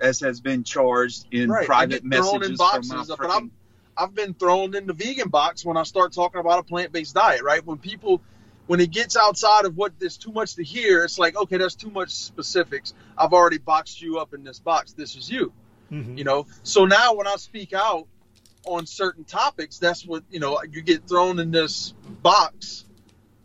as 0.00 0.20
has 0.20 0.40
been 0.40 0.62
charged 0.64 1.26
in 1.32 1.50
Right, 1.50 1.66
private 1.66 2.02
and 2.02 2.12
get 2.12 2.22
thrown 2.22 2.42
in 2.44 2.56
boxes, 2.56 2.90
from 2.90 2.98
my 2.98 3.04
but 3.08 3.18
frickin- 3.18 3.30
I'm- 3.32 3.50
I've 3.98 4.14
been 4.14 4.34
thrown 4.34 4.76
in 4.76 4.86
the 4.86 4.92
vegan 4.92 5.30
box 5.30 5.64
when 5.64 5.76
I 5.78 5.82
start 5.84 6.12
talking 6.12 6.40
about 6.40 6.58
a 6.58 6.62
plant-based 6.62 7.14
diet, 7.14 7.42
right? 7.42 7.64
When 7.64 7.78
people 7.78 8.20
when 8.66 8.80
it 8.80 8.90
gets 8.90 9.16
outside 9.16 9.64
of 9.64 9.76
what 9.76 9.92
there's 10.00 10.16
too 10.16 10.32
much 10.32 10.56
to 10.56 10.64
hear, 10.64 11.04
it's 11.04 11.20
like, 11.20 11.36
okay, 11.36 11.56
there's 11.56 11.76
too 11.76 11.88
much 11.88 12.10
specifics. 12.10 12.94
I've 13.16 13.32
already 13.32 13.58
boxed 13.58 14.02
you 14.02 14.18
up 14.18 14.34
in 14.34 14.42
this 14.42 14.58
box. 14.58 14.92
This 14.92 15.14
is 15.14 15.30
you, 15.30 15.52
Mhm. 15.92 16.18
you 16.18 16.24
know. 16.24 16.46
So 16.64 16.84
now 16.84 17.14
when 17.14 17.28
I 17.28 17.36
speak 17.36 17.72
out 17.72 18.08
on 18.64 18.84
certain 18.84 19.22
topics, 19.22 19.78
that's 19.78 20.04
what, 20.04 20.24
you 20.32 20.40
know, 20.40 20.60
you 20.68 20.82
get 20.82 21.06
thrown 21.06 21.38
in 21.38 21.52
this 21.52 21.94
box 22.24 22.84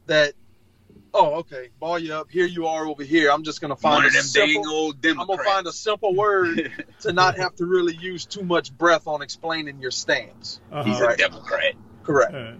that 0.08 0.34
oh, 1.14 1.34
okay, 1.40 1.70
ball 1.80 2.00
you 2.00 2.14
up. 2.14 2.30
Here 2.30 2.46
you 2.46 2.68
are 2.68 2.86
over 2.86 3.04
here. 3.04 3.32
I'm 3.32 3.44
just 3.44 3.62
going 3.62 3.70
to 3.70 3.76
find 3.76 3.96
one 3.96 4.04
a 4.06 4.08
of 4.08 4.14
them 4.14 4.24
simple, 4.24 4.64
dang 4.64 4.72
old 4.72 5.06
I'm 5.06 5.28
going 5.28 5.40
to 5.40 5.44
find 5.46 5.68
a 5.68 5.72
simple 5.72 6.16
word 6.16 6.72
to 7.02 7.14
not 7.14 7.38
have 7.38 7.56
to 7.58 7.66
really 7.66 7.96
use 7.96 8.26
too 8.26 8.44
much 8.44 8.76
breath 8.78 9.08
on 9.08 9.22
explaining 9.22 9.80
your 9.80 9.92
stance. 9.92 10.60
Uh-huh. 10.72 10.84
He's 10.84 11.00
Right. 11.00 11.14
a 11.14 11.18
Democrat. 11.18 11.74
Correct. 12.04 12.34
Right. 12.34 12.56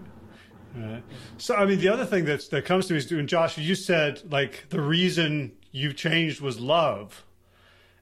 Right. 0.74 1.02
So, 1.36 1.54
I 1.54 1.66
mean, 1.66 1.80
the 1.80 1.88
other 1.88 2.06
thing 2.06 2.24
that's 2.24 2.48
that 2.48 2.64
comes 2.64 2.86
to 2.86 2.94
me 2.94 2.98
is, 2.98 3.10
and 3.12 3.28
Josh, 3.28 3.58
you 3.58 3.74
said 3.74 4.22
like 4.30 4.68
the 4.70 4.80
reason 4.80 5.52
you 5.70 5.92
changed 5.92 6.40
was 6.40 6.60
love, 6.60 7.24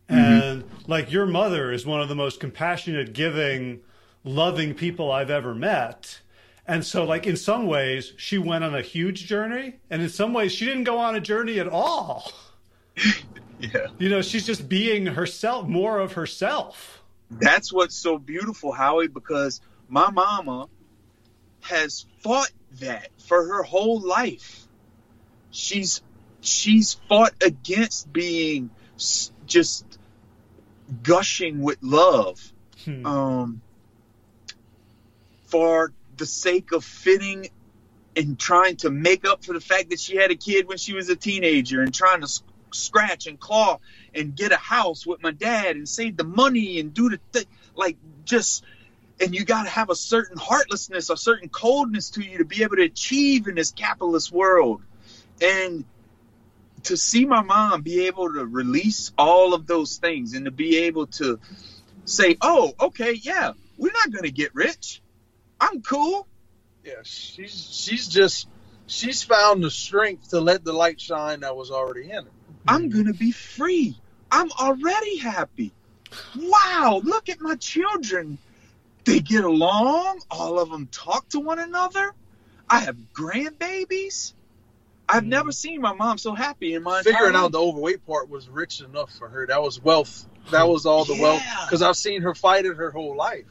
and 0.09 0.65
like 0.87 1.11
your 1.11 1.27
mother 1.27 1.73
is 1.73 1.85
one 1.85 2.01
of 2.01 2.09
the 2.09 2.15
most 2.15 2.39
compassionate, 2.39 3.13
giving, 3.13 3.81
loving 4.23 4.75
people 4.75 5.11
I've 5.11 5.31
ever 5.31 5.55
met. 5.55 6.21
And 6.71 6.87
so, 6.87 7.05
like 7.05 7.27
in 7.27 7.37
some 7.37 7.67
ways, 7.67 8.13
she 8.17 8.39
went 8.39 8.63
on 8.63 8.77
a 8.77 8.81
huge 8.81 9.27
journey, 9.27 9.75
and 9.91 10.01
in 10.01 10.09
some 10.09 10.33
ways, 10.33 10.53
she 10.53 10.67
didn't 10.67 10.85
go 10.85 10.99
on 10.99 11.17
a 11.17 11.21
journey 11.21 11.59
at 11.59 11.69
all. 11.69 12.33
Yeah. 13.63 13.89
You 13.99 14.09
know, 14.09 14.23
she's 14.23 14.47
just 14.47 14.71
being 14.71 15.05
herself, 15.05 15.69
more 15.69 15.99
of 15.99 16.15
herself. 16.15 17.03
That's 17.31 17.71
what's 17.71 17.95
so 17.95 18.17
beautiful, 18.17 18.73
Howie, 18.73 19.07
because 19.09 19.61
my 19.87 20.11
mama 20.11 20.67
has 21.61 22.07
fought 22.23 22.51
that 22.81 23.09
for 23.29 23.49
her 23.49 23.63
whole 23.63 24.01
life. 24.01 24.67
She's 25.51 26.01
she's 26.41 26.95
fought 27.07 27.35
against 27.45 28.11
being 28.11 28.71
just 29.47 29.85
gushing 31.03 31.61
with 31.61 31.77
love 31.83 32.41
Hmm. 32.87 33.05
um, 33.07 33.63
for 35.49 35.93
the 36.21 36.27
sake 36.27 36.73
of 36.73 36.85
fitting 36.85 37.49
and 38.17 38.39
trying 38.39 38.77
to 38.77 38.91
make 38.91 39.27
up 39.27 39.45
for 39.45 39.53
the 39.55 39.61
fact 39.61 39.91
that 39.91 39.99
she 39.99 40.17
had 40.17 40.31
a 40.31 40.37
kid 40.37 40.69
when 40.69 40.79
she 40.79 40.93
was 40.93 41.09
a 41.09 41.17
teenager 41.17 41.83
and 41.83 41.95
trying 41.95 42.21
to 42.21 42.25
s- 42.25 42.43
scratch 42.73 43.27
and 43.27 43.41
claw 43.41 43.79
and 44.15 44.37
get 44.37 44.53
a 44.53 44.57
house 44.57 45.07
with 45.07 45.23
my 45.23 45.31
dad 45.31 45.77
and 45.77 45.89
save 45.89 46.17
the 46.17 46.25
money 46.25 46.79
and 46.79 46.95
do 46.95 47.09
the 47.11 47.19
thing 47.33 47.47
like 47.75 47.97
just 48.25 48.65
and 49.21 49.35
you 49.35 49.45
got 49.45 49.65
to 49.65 49.71
have 49.71 49.91
a 49.91 49.95
certain 49.95 50.37
heartlessness 50.37 51.11
a 51.11 51.17
certain 51.17 51.49
coldness 51.49 52.11
to 52.11 52.23
you 52.23 52.39
to 52.39 52.45
be 52.45 52.63
able 52.63 52.77
to 52.77 52.83
achieve 52.85 53.49
in 53.49 53.55
this 53.55 53.73
capitalist 53.73 54.31
world. 54.31 54.83
And 55.43 55.85
to 56.85 56.97
see 56.97 57.25
my 57.25 57.43
mom 57.43 57.83
be 57.83 58.07
able 58.07 58.33
to 58.33 58.45
release 58.45 59.13
all 59.19 59.55
of 59.55 59.67
those 59.67 59.97
things 59.99 60.35
and 60.35 60.45
to 60.45 60.51
be 60.51 60.79
able 60.79 61.07
to 61.07 61.39
say 62.05 62.37
oh 62.41 62.73
okay 62.81 63.13
yeah 63.13 63.53
we're 63.77 63.93
not 63.93 64.11
going 64.11 64.25
to 64.25 64.31
get 64.31 64.55
rich 64.55 65.01
i'm 65.61 65.83
cool 65.83 66.27
Yeah, 66.85 66.95
she's 67.05 67.69
she's 67.71 68.09
just 68.09 68.49
she's 68.87 69.23
found 69.23 69.63
the 69.63 69.71
strength 69.71 70.31
to 70.31 70.41
let 70.41 70.65
the 70.65 70.73
light 70.73 71.01
shine 71.01 71.41
that 71.41 71.57
was 71.57 71.71
already 71.71 72.11
in 72.11 72.25
her. 72.25 72.31
I'm 72.67 72.89
going 72.89 73.07
to 73.07 73.15
be 73.15 73.33
free. 73.33 73.97
I'm 74.31 74.51
already 74.53 75.19
happy. 75.19 75.73
Wow, 76.37 77.01
look 77.05 77.29
at 77.29 77.41
my 77.41 77.57
children. 77.57 78.39
They 79.05 79.21
get 79.21 79.45
along. 79.45 80.21
All 80.31 80.59
of 80.59 80.71
them 80.71 80.89
talk 80.93 81.29
to 81.31 81.41
one 81.41 81.59
another. 81.59 82.13
I 82.69 82.81
have 82.81 82.97
grandbabies. 83.15 84.35
I've 85.09 85.25
Mhm. 85.25 85.29
never 85.29 85.53
seen 85.53 85.81
my 85.81 85.93
mom 85.93 86.19
so 86.19 86.35
happy 86.35 86.75
in 86.75 86.83
my 86.83 87.03
Figuring 87.03 87.35
entire 87.35 87.45
out 87.45 87.53
the 87.53 87.61
overweight 87.61 88.07
part 88.07 88.29
was 88.29 88.49
rich 88.49 88.81
enough 88.81 89.13
for 89.19 89.29
her. 89.29 89.47
That 89.47 89.63
was 89.63 89.83
wealth. 89.83 90.27
That 90.51 90.69
was 90.69 90.87
all 90.87 91.05
the 91.05 91.21
wealth 91.21 91.43
because 91.67 91.83
I've 91.83 91.97
seen 91.97 92.23
her 92.23 92.35
fight 92.35 92.65
it 92.67 92.77
her 92.77 92.91
whole 92.91 93.17
life 93.17 93.47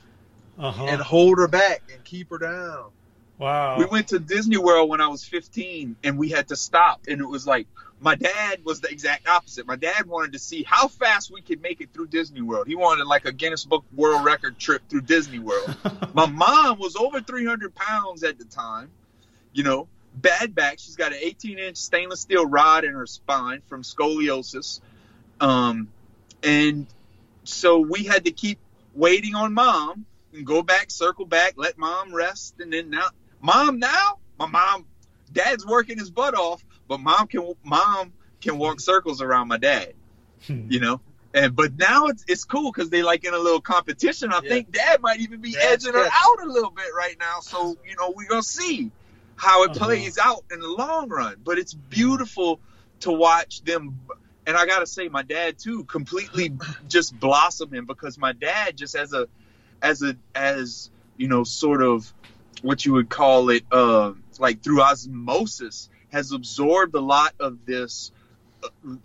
Uh-huh. 0.59 0.85
and 0.85 1.01
hold 1.01 1.37
her 1.37 1.47
back 1.47 1.83
and 1.93 2.03
keep 2.03 2.29
her 2.31 2.37
down. 2.37 2.91
Wow. 3.37 3.77
We 3.77 3.85
went 3.85 4.09
to 4.09 4.19
Disney 4.19 4.57
World 4.57 4.89
when 4.89 4.99
I 4.99 5.07
was 5.07 5.23
15 5.23 5.95
and 6.03 6.17
we 6.17 6.27
had 6.29 6.49
to 6.49 6.57
stop. 6.57 7.03
And 7.07 7.21
it 7.21 7.25
was 7.25 7.47
like, 7.47 7.67
my 8.01 8.15
dad 8.15 8.63
was 8.65 8.81
the 8.81 8.89
exact 8.89 9.27
opposite. 9.27 9.65
My 9.65 9.77
dad 9.77 10.05
wanted 10.05 10.33
to 10.33 10.39
see 10.39 10.63
how 10.63 10.89
fast 10.89 11.31
we 11.31 11.41
could 11.41 11.61
make 11.61 11.79
it 11.79 11.93
through 11.93 12.07
Disney 12.07 12.41
World. 12.41 12.67
He 12.67 12.75
wanted 12.75 13.05
like 13.07 13.25
a 13.25 13.31
Guinness 13.31 13.65
Book 13.65 13.85
World 13.95 14.25
Record 14.25 14.59
trip 14.59 14.81
through 14.89 15.01
Disney 15.01 15.39
World. 15.39 15.75
my 16.13 16.25
mom 16.25 16.79
was 16.79 16.95
over 16.97 17.21
300 17.21 17.73
pounds 17.73 18.23
at 18.23 18.37
the 18.37 18.45
time, 18.45 18.89
you 19.53 19.63
know, 19.63 19.87
bad 20.13 20.53
back. 20.53 20.79
She's 20.79 20.95
got 20.97 21.13
an 21.13 21.19
18 21.21 21.59
inch 21.59 21.77
stainless 21.77 22.21
steel 22.21 22.45
rod 22.45 22.83
in 22.83 22.93
her 22.93 23.05
spine 23.05 23.61
from 23.67 23.83
scoliosis. 23.83 24.81
Um, 25.39 25.89
and 26.43 26.87
so 27.45 27.79
we 27.79 28.03
had 28.03 28.25
to 28.25 28.31
keep 28.31 28.59
waiting 28.93 29.35
on 29.35 29.53
mom 29.53 30.05
and 30.33 30.45
go 30.45 30.61
back, 30.63 30.91
circle 30.91 31.25
back, 31.25 31.53
let 31.57 31.77
mom 31.77 32.13
rest. 32.13 32.55
And 32.59 32.71
then 32.71 32.89
now, 32.89 33.07
mom, 33.41 33.79
now, 33.79 34.19
my 34.37 34.45
mom, 34.47 34.85
dad's 35.31 35.65
working 35.65 35.97
his 35.97 36.09
butt 36.09 36.33
off 36.35 36.63
but 36.89 36.99
mom 36.99 37.27
can 37.27 37.53
mom 37.63 38.13
can 38.41 38.57
walk 38.57 38.81
circles 38.81 39.21
around 39.21 39.47
my 39.47 39.57
dad, 39.57 39.93
Hmm. 40.47 40.65
you 40.69 40.79
know. 40.81 40.99
And 41.33 41.55
but 41.55 41.77
now 41.77 42.07
it's 42.07 42.25
it's 42.27 42.43
cool 42.43 42.71
because 42.71 42.89
they 42.89 43.03
like 43.03 43.23
in 43.23 43.33
a 43.33 43.37
little 43.37 43.61
competition. 43.61 44.33
I 44.33 44.41
Yeah. 44.41 44.49
think 44.49 44.71
dad 44.71 45.01
might 45.01 45.19
even 45.19 45.39
be 45.39 45.51
Dad's 45.53 45.85
edging 45.85 45.93
her 45.93 46.09
out 46.11 46.43
a 46.43 46.51
little 46.51 46.71
bit 46.71 46.87
right 46.97 47.15
now. 47.19 47.39
So 47.41 47.77
you 47.87 47.95
know 47.95 48.11
we're 48.15 48.27
gonna 48.27 48.41
see 48.41 48.91
how 49.35 49.63
it 49.63 49.71
Uh-huh. 49.71 49.85
plays 49.85 50.17
out 50.17 50.43
in 50.51 50.59
the 50.59 50.67
long 50.67 51.07
run. 51.09 51.35
But 51.43 51.59
it's 51.59 51.73
beautiful 51.73 52.59
to 53.01 53.11
watch 53.11 53.61
them. 53.61 53.99
And 54.47 54.57
I 54.57 54.65
gotta 54.65 54.87
say, 54.87 55.07
my 55.07 55.21
dad 55.21 55.59
too 55.59 55.83
completely 55.85 56.51
just 56.87 57.17
blossoming 57.19 57.85
because 57.85 58.17
my 58.17 58.33
dad 58.33 58.75
just 58.77 58.95
as 58.95 59.13
a 59.13 59.27
as 59.81 60.01
a 60.01 60.15
as 60.35 60.89
you 61.17 61.27
know 61.27 61.43
sort 61.43 61.81
of 61.81 62.11
what 62.61 62.85
you 62.85 62.93
would 62.93 63.09
call 63.09 63.49
it 63.49 63.63
uh, 63.71 64.13
like 64.39 64.61
through 64.61 64.81
osmosis 64.81 65.89
has 66.11 66.31
absorbed 66.31 66.95
a 66.95 66.99
lot 66.99 67.33
of 67.39 67.65
this 67.65 68.11
uh, 68.63 68.95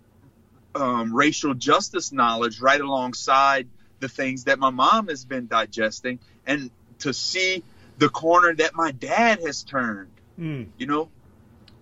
um, 0.75 1.15
racial 1.15 1.53
justice 1.53 2.11
knowledge 2.11 2.59
right 2.59 2.81
alongside 2.81 3.67
the 3.99 4.09
things 4.09 4.45
that 4.45 4.59
my 4.59 4.69
mom 4.69 5.07
has 5.07 5.23
been 5.23 5.47
digesting 5.47 6.19
and 6.45 6.69
to 6.99 7.13
see 7.13 7.63
the 7.97 8.09
corner 8.09 8.53
that 8.53 8.75
my 8.75 8.91
dad 8.91 9.39
has 9.45 9.63
turned. 9.63 10.11
Mm. 10.39 10.67
you 10.77 10.85
know 10.85 11.09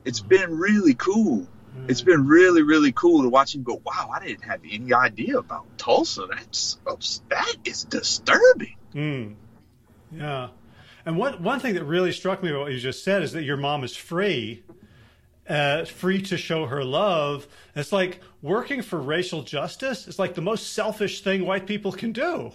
it's 0.06 0.20
been 0.20 0.58
really 0.58 0.94
cool. 0.94 1.48
It's 1.88 2.02
been 2.02 2.28
really 2.28 2.62
really 2.62 2.92
cool 2.92 3.24
to 3.24 3.30
watch 3.30 3.56
him 3.56 3.64
go 3.64 3.82
wow 3.84 4.12
i 4.14 4.24
didn't 4.24 4.44
have 4.44 4.62
any 4.70 4.94
idea 4.94 5.40
about 5.40 5.66
tulsa. 5.80 6.28
That's 6.30 6.78
that 7.30 7.56
is 7.66 7.86
disturbing 7.86 8.76
Mm. 8.94 9.36
Yeah. 10.12 10.50
And 11.06 11.18
one 11.18 11.42
one 11.44 11.60
thing 11.60 11.74
that 11.76 11.84
really 11.84 12.12
struck 12.12 12.42
me 12.44 12.50
about 12.50 12.62
what 12.62 12.72
you 12.72 12.80
just 12.80 13.04
said 13.04 13.24
is 13.24 13.34
that 13.34 13.44
your 13.44 13.58
mom 13.58 13.84
is 13.84 13.96
free, 13.96 14.64
uh, 15.50 15.86
free 15.86 16.22
to 16.24 16.38
show 16.38 16.66
her 16.66 16.84
love. 16.84 17.48
It's 17.76 17.92
like 17.92 18.22
working 18.42 18.82
for 18.82 19.00
racial 19.00 19.42
justice 19.44 20.08
is 20.08 20.18
like 20.20 20.34
the 20.36 20.42
most 20.42 20.74
selfish 20.74 21.22
thing 21.22 21.46
white 21.46 21.68
people 21.68 21.92
can 21.92 22.12
do. 22.14 22.52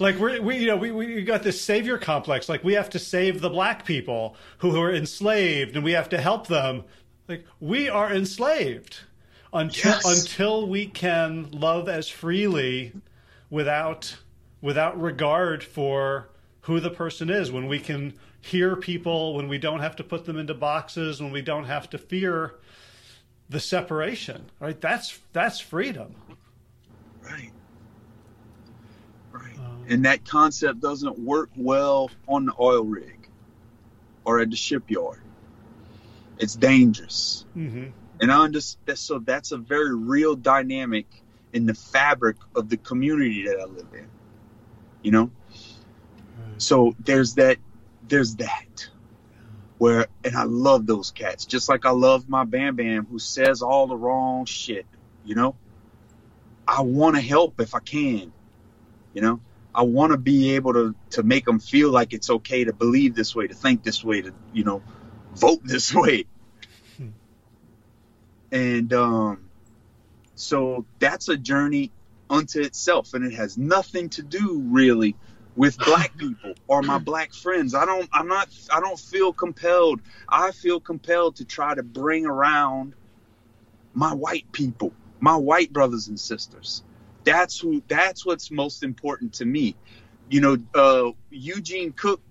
Like 0.00 0.16
we're, 0.18 0.40
we, 0.40 0.58
you 0.58 0.66
know, 0.68 0.76
we, 0.76 0.92
we 0.92 1.22
got 1.22 1.42
this 1.42 1.60
savior 1.60 1.98
complex. 1.98 2.48
Like 2.48 2.62
we 2.62 2.74
have 2.74 2.90
to 2.90 2.98
save 2.98 3.40
the 3.40 3.50
black 3.50 3.84
people 3.84 4.36
who, 4.58 4.70
who 4.70 4.80
are 4.80 4.94
enslaved, 4.94 5.74
and 5.74 5.84
we 5.84 5.92
have 5.92 6.08
to 6.10 6.20
help 6.20 6.46
them. 6.46 6.84
Like 7.28 7.44
we 7.60 7.88
are 7.88 8.12
enslaved 8.12 9.00
until 9.52 9.92
Yes. 9.92 10.04
until 10.26 10.66
we 10.68 10.86
can 10.86 11.50
love 11.50 11.88
as 11.88 12.08
freely 12.08 12.92
without 13.50 14.16
without 14.60 15.00
regard 15.00 15.62
for 15.62 16.28
who 16.62 16.80
the 16.80 16.90
person 16.90 17.30
is 17.30 17.50
when 17.50 17.66
we 17.66 17.78
can 17.78 18.12
hear 18.40 18.76
people 18.76 19.34
when 19.34 19.48
we 19.48 19.58
don't 19.58 19.80
have 19.80 19.96
to 19.96 20.04
put 20.04 20.24
them 20.24 20.38
into 20.38 20.54
boxes 20.54 21.20
when 21.20 21.32
we 21.32 21.42
don't 21.42 21.64
have 21.64 21.88
to 21.90 21.98
fear 21.98 22.54
the 23.48 23.60
separation 23.60 24.50
right 24.60 24.80
that's 24.80 25.18
that's 25.32 25.60
freedom 25.60 26.14
Right. 27.22 27.50
Right. 29.32 29.58
and 29.88 30.04
that 30.04 30.24
concept 30.24 30.80
doesn't 30.80 31.18
work 31.18 31.50
well 31.56 32.10
on 32.26 32.46
the 32.46 32.54
oil 32.58 32.84
rig 32.84 33.28
or 34.24 34.40
at 34.40 34.50
the 34.50 34.56
shipyard. 34.56 35.20
It's 36.38 36.54
dangerous. 36.54 37.44
hmm 37.54 37.86
And 38.20 38.30
I 38.32 38.44
understand. 38.44 38.98
So 38.98 39.18
that's 39.18 39.52
a 39.52 39.56
very 39.56 39.94
real 39.94 40.34
dynamic 40.36 41.06
in 41.52 41.66
the 41.66 41.74
fabric 41.74 42.36
of 42.54 42.68
the 42.68 42.76
community 42.76 43.46
that 43.46 43.58
I 43.58 43.64
live 43.64 43.88
in. 43.94 44.06
You 45.02 45.10
know? 45.10 45.30
So 46.58 46.94
there's 46.98 47.34
that, 47.34 47.58
there's 48.06 48.36
that. 48.36 48.88
Where, 49.78 50.08
and 50.24 50.36
I 50.36 50.42
love 50.42 50.86
those 50.86 51.12
cats, 51.12 51.44
just 51.44 51.68
like 51.68 51.86
I 51.86 51.90
love 51.90 52.28
my 52.28 52.44
Bam 52.44 52.74
Bam 52.74 53.06
who 53.06 53.20
says 53.20 53.62
all 53.62 53.86
the 53.86 53.96
wrong 53.96 54.44
shit, 54.44 54.86
you 55.24 55.36
know? 55.36 55.54
I 56.66 56.82
want 56.82 57.14
to 57.14 57.22
help 57.22 57.60
if 57.60 57.74
I 57.76 57.78
can, 57.78 58.32
you 59.14 59.22
know? 59.22 59.40
I 59.72 59.82
want 59.82 60.10
to 60.10 60.18
be 60.18 60.56
able 60.56 60.72
to, 60.72 60.94
to 61.10 61.22
make 61.22 61.44
them 61.44 61.60
feel 61.60 61.92
like 61.92 62.12
it's 62.12 62.28
okay 62.28 62.64
to 62.64 62.72
believe 62.72 63.14
this 63.14 63.36
way, 63.36 63.46
to 63.46 63.54
think 63.54 63.84
this 63.84 64.02
way, 64.02 64.22
to, 64.22 64.34
you 64.52 64.64
know, 64.64 64.82
vote 65.34 65.60
this 65.62 65.94
way. 65.94 66.26
And 68.50 68.92
um, 68.92 69.48
so 70.34 70.86
that's 70.98 71.28
a 71.28 71.36
journey 71.36 71.92
unto 72.30 72.60
itself, 72.60 73.14
and 73.14 73.24
it 73.24 73.34
has 73.34 73.56
nothing 73.58 74.08
to 74.10 74.22
do 74.22 74.62
really 74.66 75.16
with 75.56 75.76
black 75.78 76.16
people 76.16 76.54
or 76.68 76.82
my 76.82 76.98
black 76.98 77.32
friends. 77.32 77.74
I 77.74 77.84
don't. 77.84 78.08
I'm 78.12 78.28
not. 78.28 78.48
I 78.72 78.80
don't 78.80 78.98
feel 78.98 79.32
compelled. 79.32 80.00
I 80.28 80.52
feel 80.52 80.80
compelled 80.80 81.36
to 81.36 81.44
try 81.44 81.74
to 81.74 81.82
bring 81.82 82.26
around 82.26 82.94
my 83.94 84.14
white 84.14 84.50
people, 84.52 84.92
my 85.20 85.36
white 85.36 85.72
brothers 85.72 86.08
and 86.08 86.18
sisters. 86.18 86.82
That's 87.24 87.58
who. 87.58 87.82
That's 87.88 88.24
what's 88.24 88.50
most 88.50 88.82
important 88.82 89.34
to 89.34 89.44
me. 89.44 89.74
You 90.30 90.40
know, 90.40 90.58
uh, 90.74 91.12
Eugene 91.30 91.92
Cooke 91.92 92.22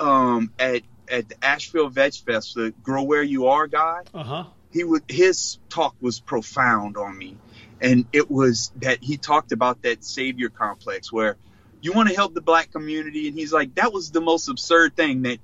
um, 0.00 0.52
at 0.58 0.82
at 1.08 1.28
the 1.28 1.44
Asheville 1.44 1.88
Veg 1.88 2.14
Fest, 2.14 2.54
the 2.54 2.74
Grow 2.82 3.04
Where 3.04 3.22
You 3.22 3.46
Are 3.46 3.66
guy 3.66 4.02
uh-huh 4.12 4.44
he 4.76 4.84
would 4.84 5.02
his 5.08 5.58
talk 5.70 5.94
was 6.02 6.20
profound 6.20 6.96
on 6.98 7.16
me 7.16 7.36
and 7.80 8.06
it 8.12 8.30
was 8.30 8.72
that 8.76 9.02
he 9.02 9.16
talked 9.16 9.52
about 9.52 9.82
that 9.82 10.04
savior 10.04 10.48
complex 10.48 11.12
where 11.12 11.36
you 11.80 11.92
want 11.92 12.08
to 12.08 12.14
help 12.14 12.34
the 12.34 12.40
black 12.40 12.70
community 12.72 13.28
and 13.28 13.36
he's 13.36 13.52
like 13.52 13.74
that 13.74 13.92
was 13.92 14.10
the 14.10 14.20
most 14.20 14.48
absurd 14.48 14.96
thing 14.96 15.22
that 15.22 15.38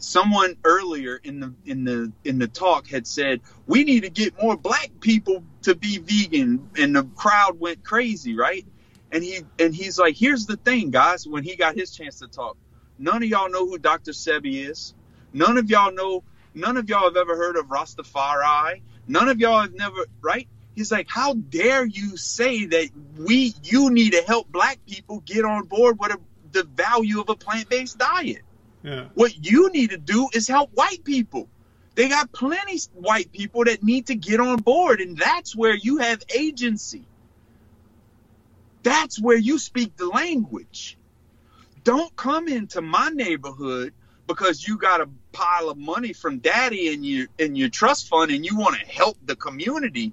someone 0.00 0.56
earlier 0.64 1.20
in 1.22 1.40
the 1.40 1.52
in 1.66 1.84
the 1.84 2.10
in 2.24 2.38
the 2.38 2.48
talk 2.48 2.88
had 2.88 3.06
said 3.06 3.40
we 3.66 3.84
need 3.84 4.02
to 4.02 4.10
get 4.10 4.40
more 4.40 4.56
black 4.56 4.90
people 5.00 5.44
to 5.60 5.74
be 5.74 5.98
vegan 5.98 6.70
and 6.78 6.96
the 6.96 7.04
crowd 7.16 7.60
went 7.60 7.84
crazy 7.84 8.34
right 8.34 8.64
and 9.10 9.22
he 9.22 9.40
and 9.58 9.74
he's 9.74 9.98
like 9.98 10.16
here's 10.16 10.46
the 10.46 10.56
thing 10.56 10.90
guys 10.90 11.26
when 11.26 11.42
he 11.42 11.56
got 11.56 11.74
his 11.74 11.94
chance 11.94 12.20
to 12.20 12.26
talk 12.26 12.56
none 12.98 13.22
of 13.22 13.28
y'all 13.28 13.50
know 13.50 13.66
who 13.66 13.76
dr 13.76 14.10
sebi 14.12 14.66
is 14.66 14.94
none 15.34 15.58
of 15.58 15.68
y'all 15.68 15.92
know 15.92 16.24
None 16.54 16.76
of 16.76 16.88
y'all 16.88 17.04
have 17.04 17.16
ever 17.16 17.36
heard 17.36 17.56
of 17.56 17.66
Rastafari. 17.66 18.82
None 19.08 19.28
of 19.28 19.40
y'all 19.40 19.62
have 19.62 19.74
never, 19.74 20.06
right? 20.20 20.48
He's 20.74 20.90
like, 20.90 21.06
how 21.08 21.34
dare 21.34 21.84
you 21.84 22.16
say 22.16 22.66
that 22.66 22.88
we, 23.18 23.54
you 23.62 23.90
need 23.90 24.12
to 24.12 24.22
help 24.22 24.48
black 24.48 24.78
people 24.86 25.20
get 25.20 25.44
on 25.44 25.66
board 25.66 25.98
with 25.98 26.12
a, 26.12 26.18
the 26.52 26.64
value 26.64 27.20
of 27.20 27.28
a 27.28 27.34
plant-based 27.34 27.98
diet. 27.98 28.42
yeah 28.82 29.08
What 29.14 29.34
you 29.44 29.70
need 29.70 29.90
to 29.90 29.98
do 29.98 30.28
is 30.32 30.48
help 30.48 30.70
white 30.74 31.04
people. 31.04 31.48
They 31.94 32.08
got 32.08 32.32
plenty 32.32 32.78
white 32.94 33.30
people 33.32 33.64
that 33.64 33.82
need 33.82 34.06
to 34.06 34.14
get 34.14 34.40
on 34.40 34.58
board, 34.58 35.00
and 35.00 35.16
that's 35.16 35.54
where 35.54 35.74
you 35.74 35.98
have 35.98 36.22
agency. 36.34 37.04
That's 38.82 39.20
where 39.20 39.36
you 39.36 39.58
speak 39.58 39.96
the 39.96 40.06
language. 40.06 40.96
Don't 41.84 42.14
come 42.16 42.48
into 42.48 42.80
my 42.80 43.10
neighborhood 43.10 43.92
because 44.26 44.66
you 44.66 44.78
got 44.78 45.00
a 45.00 45.08
pile 45.32 45.68
of 45.68 45.76
money 45.76 46.12
from 46.12 46.38
daddy 46.38 46.92
in 46.92 47.04
your 47.04 47.26
in 47.38 47.56
your 47.56 47.68
trust 47.68 48.08
fund 48.08 48.30
and 48.30 48.44
you 48.44 48.56
want 48.56 48.78
to 48.78 48.86
help 48.86 49.16
the 49.24 49.36
community. 49.36 50.12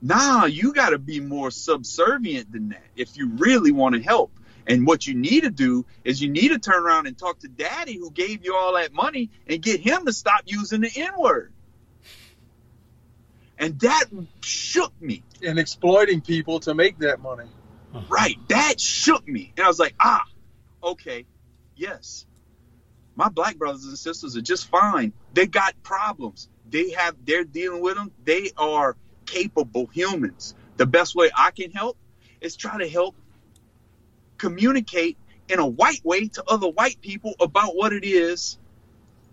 Nah, 0.00 0.44
you 0.44 0.72
got 0.72 0.90
to 0.90 0.98
be 0.98 1.20
more 1.20 1.50
subservient 1.50 2.52
than 2.52 2.70
that 2.70 2.84
if 2.96 3.16
you 3.16 3.30
really 3.30 3.72
want 3.72 3.94
to 3.94 4.02
help. 4.02 4.32
And 4.66 4.86
what 4.86 5.06
you 5.06 5.14
need 5.14 5.44
to 5.44 5.50
do 5.50 5.86
is 6.04 6.20
you 6.20 6.28
need 6.28 6.50
to 6.50 6.58
turn 6.58 6.82
around 6.82 7.06
and 7.06 7.16
talk 7.16 7.38
to 7.40 7.48
daddy 7.48 7.96
who 7.96 8.10
gave 8.10 8.44
you 8.44 8.54
all 8.54 8.74
that 8.74 8.92
money 8.92 9.30
and 9.46 9.62
get 9.62 9.80
him 9.80 10.04
to 10.04 10.12
stop 10.12 10.42
using 10.44 10.82
the 10.82 10.90
N 10.94 11.12
word. 11.18 11.52
And 13.58 13.80
that 13.80 14.04
shook 14.40 14.92
me. 15.00 15.22
and 15.42 15.58
exploiting 15.58 16.20
people 16.20 16.60
to 16.60 16.74
make 16.74 16.98
that 16.98 17.20
money. 17.20 17.46
Right. 18.08 18.36
That 18.48 18.80
shook 18.80 19.26
me. 19.26 19.52
And 19.56 19.64
I 19.64 19.68
was 19.68 19.78
like, 19.78 19.94
ah, 19.98 20.24
okay, 20.82 21.26
yes. 21.74 22.26
My 23.16 23.28
black 23.28 23.56
brothers 23.56 23.84
and 23.84 23.98
sisters 23.98 24.36
are 24.36 24.42
just 24.42 24.66
fine. 24.68 25.12
They 25.32 25.46
got 25.46 25.82
problems. 25.82 26.48
They 26.70 26.90
have, 26.90 27.16
they're 27.24 27.44
dealing 27.44 27.80
with 27.80 27.96
them. 27.96 28.12
They 28.24 28.50
are 28.56 28.96
capable 29.28 29.86
humans. 29.86 30.54
The 30.76 30.86
best 30.86 31.14
way 31.14 31.30
I 31.36 31.50
can 31.50 31.70
help 31.70 31.96
is 32.40 32.56
try 32.56 32.78
to 32.78 32.88
help 32.88 33.14
communicate 34.38 35.16
in 35.48 35.58
a 35.58 35.66
white 35.66 36.04
way 36.04 36.28
to 36.28 36.44
other 36.48 36.68
white 36.68 37.00
people 37.00 37.34
about 37.40 37.76
what 37.76 37.92
it 37.92 38.04
is 38.04 38.58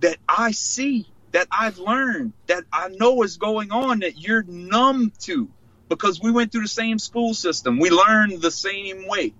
that 0.02 0.18
I 0.28 0.52
see, 0.52 1.08
that 1.32 1.48
I've 1.52 1.78
learned, 1.78 2.34
that 2.48 2.64
I 2.72 2.90
know 2.90 3.24
is 3.24 3.38
going 3.38 3.72
on 3.72 4.00
that 4.00 4.18
you're 4.20 4.44
numb 4.44 5.12
to 5.22 5.50
because 5.90 6.22
we 6.22 6.32
went 6.32 6.52
through 6.52 6.64
the 6.64 6.68
same 6.68 7.00
school 7.00 7.34
system. 7.34 7.80
We 7.80 7.90
learned 7.90 8.42
the 8.42 8.52
same 8.52 9.08
way. 9.08 9.34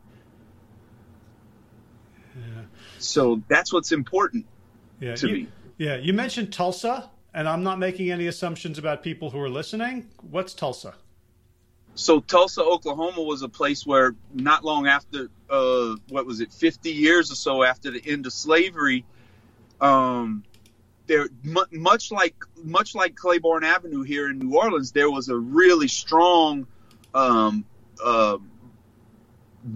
Yeah. 2.36 2.64
So 2.98 3.42
that's 3.48 3.74
what's 3.74 3.92
important 3.92 4.46
Yeah. 5.00 5.16
to 5.16 5.28
You, 5.28 5.34
me. 5.34 5.48
yeah. 5.78 5.96
You 5.98 6.14
mentioned 6.14 6.54
Tulsa, 6.54 7.10
and 7.36 7.50
I'm 7.50 7.64
not 7.64 7.80
making 7.80 8.12
any 8.12 8.28
assumptions 8.28 8.80
about 8.80 9.04
people 9.04 9.30
who 9.30 9.40
are 9.42 9.50
listening. 9.50 10.08
What's 10.32 10.54
Tulsa? 10.54 10.96
So 11.94 12.22
Tulsa, 12.22 12.64
Oklahoma 12.64 13.22
was 13.22 13.42
a 13.42 13.50
place 13.50 13.86
where 13.86 14.16
not 14.34 14.64
long 14.64 14.88
after, 14.88 15.28
uh, 15.50 15.96
what 16.08 16.26
was 16.26 16.40
it, 16.40 16.54
50 16.54 16.92
years 16.92 17.32
or 17.32 17.36
so 17.36 17.62
after 17.64 17.92
the 17.92 18.02
end 18.06 18.26
of 18.26 18.32
slavery, 18.32 19.04
um, 19.82 20.44
there 21.08 21.28
mu- 21.44 21.66
much 21.72 22.10
like 22.10 22.36
much 22.64 22.96
like 22.96 23.16
Claiborne 23.16 23.66
Avenue 23.66 24.02
here 24.02 24.30
in 24.30 24.40
New 24.40 24.56
Orleans, 24.56 24.94
there 24.94 25.12
was 25.12 25.28
a 25.28 25.38
really 25.38 25.90
strong, 25.90 26.66
um, 27.14 27.66
uh, 28.04 28.38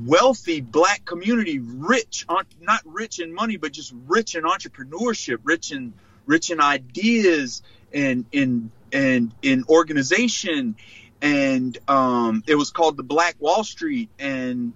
wealthy 0.06 0.62
black 0.62 1.04
community, 1.04 1.60
rich, 1.60 2.26
not 2.62 2.82
rich 2.86 3.20
in 3.20 3.34
money, 3.34 3.58
but 3.58 3.74
just 3.74 3.94
rich 4.08 4.36
in 4.36 4.44
entrepreneurship, 4.44 5.40
rich 5.44 5.72
in 5.72 5.94
rich 6.30 6.52
in 6.52 6.62
ideas 6.62 7.62
and 7.92 8.26
in 8.32 8.72
and 8.94 9.34
in 9.42 9.66
organization. 9.68 10.76
And 11.22 11.78
um, 11.90 12.44
it 12.48 12.56
was 12.56 12.72
called 12.72 12.96
the 12.96 13.04
Black 13.04 13.36
Wall 13.40 13.66
Street, 13.66 14.10
and 14.18 14.72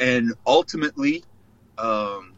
and 0.00 0.34
ultimately, 0.46 1.24
um, 1.76 2.34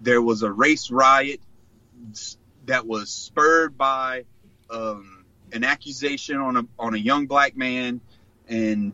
there 0.00 0.22
was 0.22 0.42
a 0.42 0.52
race 0.52 0.92
riot 0.92 1.40
that 2.66 2.86
was 2.86 3.10
spurred 3.10 3.76
by 3.76 4.24
um, 4.70 5.24
an 5.52 5.64
accusation 5.64 6.36
on 6.36 6.56
a 6.56 6.62
on 6.78 6.94
a 6.94 6.98
young 6.98 7.26
black 7.26 7.56
man, 7.56 8.00
and 8.46 8.92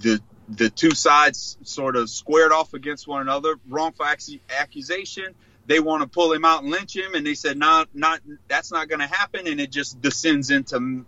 the 0.00 0.20
the 0.50 0.68
two 0.68 0.90
sides 0.90 1.56
sort 1.62 1.96
of 1.96 2.10
squared 2.10 2.52
off 2.52 2.74
against 2.74 3.08
one 3.08 3.22
another, 3.22 3.54
wrongful 3.68 4.04
ac- 4.04 4.42
accusation 4.50 5.34
they 5.66 5.80
want 5.80 6.02
to 6.02 6.08
pull 6.08 6.32
him 6.32 6.44
out 6.44 6.62
and 6.62 6.70
lynch 6.70 6.96
him 6.96 7.14
and 7.14 7.26
they 7.26 7.34
said 7.34 7.56
not 7.56 7.88
not 7.94 8.20
that's 8.48 8.72
not 8.72 8.88
going 8.88 9.00
to 9.00 9.06
happen 9.06 9.46
and 9.46 9.60
it 9.60 9.70
just 9.70 10.00
descends 10.00 10.50
into 10.50 11.04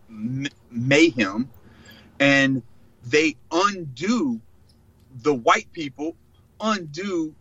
mayhem. 0.71 1.51
And 2.21 2.63
they 3.05 3.37
undo 3.51 4.41
the 5.23 5.35
white 5.35 5.73
people 5.73 6.17
undo 6.61 7.35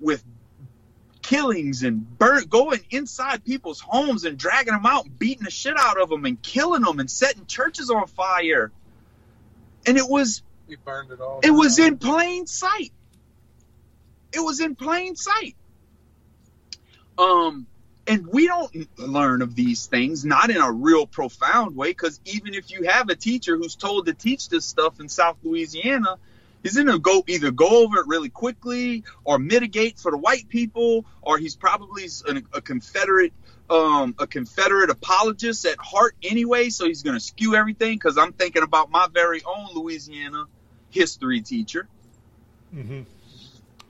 with 0.00 0.24
killings 1.22 1.82
and 1.82 2.18
burn 2.18 2.44
going 2.44 2.80
inside 2.90 3.44
people's 3.44 3.80
homes 3.80 4.24
and 4.24 4.38
dragging 4.38 4.74
them 4.74 4.86
out 4.86 5.04
and 5.04 5.18
beating 5.18 5.44
the 5.44 5.50
shit 5.50 5.74
out 5.78 6.00
of 6.00 6.08
them 6.08 6.24
and 6.24 6.42
killing 6.42 6.82
them 6.82 6.98
and 7.00 7.10
setting 7.10 7.46
churches 7.46 7.90
on 7.90 8.06
fire. 8.06 8.72
And 9.86 9.98
it 9.98 10.08
was 10.08 10.42
it 10.68 10.78
all. 11.20 11.40
it 11.42 11.50
was 11.50 11.78
in 11.78 11.98
plain 11.98 12.46
sight. 12.46 12.92
It 14.32 14.40
was 14.40 14.60
in 14.60 14.74
plain 14.74 15.14
sight 15.14 15.54
um, 17.18 17.66
and 18.06 18.26
we 18.26 18.46
don't 18.46 18.88
learn 18.98 19.40
of 19.42 19.54
these 19.54 19.86
things, 19.86 20.24
not 20.24 20.50
in 20.50 20.58
a 20.58 20.70
real 20.70 21.06
profound 21.06 21.74
way, 21.74 21.90
because 21.90 22.20
even 22.24 22.54
if 22.54 22.70
you 22.70 22.82
have 22.84 23.08
a 23.08 23.16
teacher 23.16 23.56
who's 23.56 23.76
told 23.76 24.06
to 24.06 24.12
teach 24.14 24.48
this 24.48 24.64
stuff 24.64 25.00
in 25.00 25.08
South 25.08 25.36
Louisiana, 25.42 26.18
he's 26.62 26.76
gonna 26.76 26.98
go 26.98 27.24
either 27.26 27.50
go 27.50 27.84
over 27.84 27.98
it 27.98 28.06
really 28.06 28.28
quickly 28.28 29.04
or 29.24 29.38
mitigate 29.38 29.98
for 29.98 30.10
the 30.10 30.18
white 30.18 30.48
people, 30.48 31.06
or 31.22 31.38
he's 31.38 31.56
probably 31.56 32.04
a, 32.28 32.42
a 32.52 32.60
Confederate, 32.60 33.32
um, 33.70 34.14
a 34.18 34.26
Confederate 34.26 34.90
apologist 34.90 35.64
at 35.64 35.78
heart 35.78 36.14
anyway, 36.22 36.68
so 36.68 36.86
he's 36.86 37.02
gonna 37.02 37.20
skew 37.20 37.54
everything. 37.54 37.96
Because 37.96 38.18
I'm 38.18 38.32
thinking 38.32 38.62
about 38.62 38.90
my 38.90 39.08
very 39.12 39.42
own 39.44 39.68
Louisiana 39.74 40.44
history 40.90 41.40
teacher, 41.40 41.88
Mm-hmm. 42.74 43.02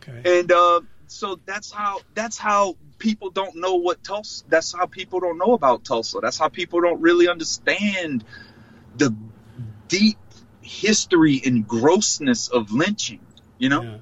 Okay. 0.08 0.38
and 0.40 0.52
uh, 0.52 0.80
so 1.06 1.40
that's 1.46 1.70
how 1.72 2.00
that's 2.14 2.38
how 2.38 2.76
people 2.98 3.30
don't 3.30 3.56
know 3.56 3.74
what 3.76 4.02
Tulsa. 4.02 4.44
That's 4.48 4.72
how 4.72 4.86
people 4.86 5.20
don't 5.20 5.38
know 5.38 5.52
about 5.52 5.84
Tulsa. 5.84 6.20
That's 6.20 6.38
how 6.38 6.48
people 6.48 6.80
don't 6.80 7.00
really 7.00 7.28
understand 7.28 8.24
the 8.96 9.14
deep 9.88 10.18
history 10.60 11.40
and 11.44 11.66
grossness 11.66 12.48
of 12.48 12.72
lynching. 12.72 13.20
You 13.58 13.68
know, 13.68 13.82
Yeah. 13.82 13.96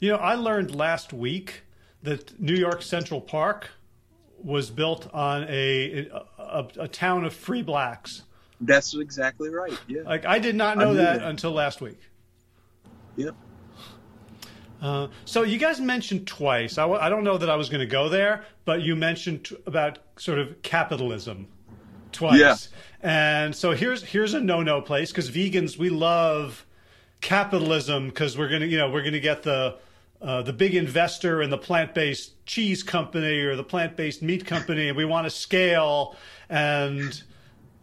You 0.00 0.10
know, 0.10 0.16
I 0.16 0.34
learned 0.34 0.74
last 0.74 1.12
week 1.12 1.62
that 2.02 2.38
New 2.38 2.54
York 2.54 2.82
Central 2.82 3.20
Park 3.20 3.70
was 4.42 4.68
built 4.70 5.08
on 5.14 5.44
a 5.48 6.08
a, 6.38 6.66
a 6.80 6.88
town 6.88 7.24
of 7.24 7.32
free 7.34 7.62
blacks. 7.62 8.22
that's 8.60 8.94
exactly 8.94 9.48
right. 9.48 9.78
Yeah. 9.86 10.02
Like 10.02 10.26
I 10.26 10.38
did 10.38 10.56
not 10.56 10.76
know 10.76 10.94
that, 10.94 11.20
that. 11.20 11.28
until 11.28 11.52
last 11.52 11.80
week. 11.80 11.98
Yep. 13.16 13.34
Uh, 14.82 15.08
so 15.24 15.42
you 15.42 15.58
guys 15.58 15.80
mentioned 15.80 16.26
twice. 16.26 16.78
I, 16.78 16.82
w- 16.82 17.00
I 17.00 17.08
don't 17.08 17.24
know 17.24 17.38
that 17.38 17.48
I 17.48 17.56
was 17.56 17.68
going 17.68 17.80
to 17.80 17.86
go 17.86 18.08
there, 18.08 18.44
but 18.64 18.82
you 18.82 18.96
mentioned 18.96 19.46
t- 19.46 19.56
about 19.66 19.98
sort 20.16 20.38
of 20.38 20.60
capitalism 20.62 21.46
twice. 22.12 22.38
Yeah. 22.38 22.56
And 23.00 23.54
so 23.54 23.72
here's 23.72 24.02
here's 24.02 24.34
a 24.34 24.40
no-no 24.40 24.80
place 24.80 25.10
because 25.10 25.30
vegans 25.30 25.76
we 25.76 25.90
love 25.90 26.64
capitalism 27.20 28.08
because 28.08 28.36
we're 28.36 28.48
gonna 28.48 28.66
you 28.66 28.78
know 28.78 28.90
we're 28.90 29.02
gonna 29.02 29.20
get 29.20 29.42
the 29.42 29.76
uh, 30.22 30.42
the 30.42 30.52
big 30.52 30.74
investor 30.74 31.42
in 31.42 31.50
the 31.50 31.58
plant-based 31.58 32.46
cheese 32.46 32.82
company 32.82 33.40
or 33.40 33.56
the 33.56 33.64
plant-based 33.64 34.22
meat 34.22 34.46
company, 34.46 34.88
and 34.88 34.96
we 34.96 35.04
want 35.04 35.26
to 35.26 35.30
scale 35.30 36.16
and 36.48 37.22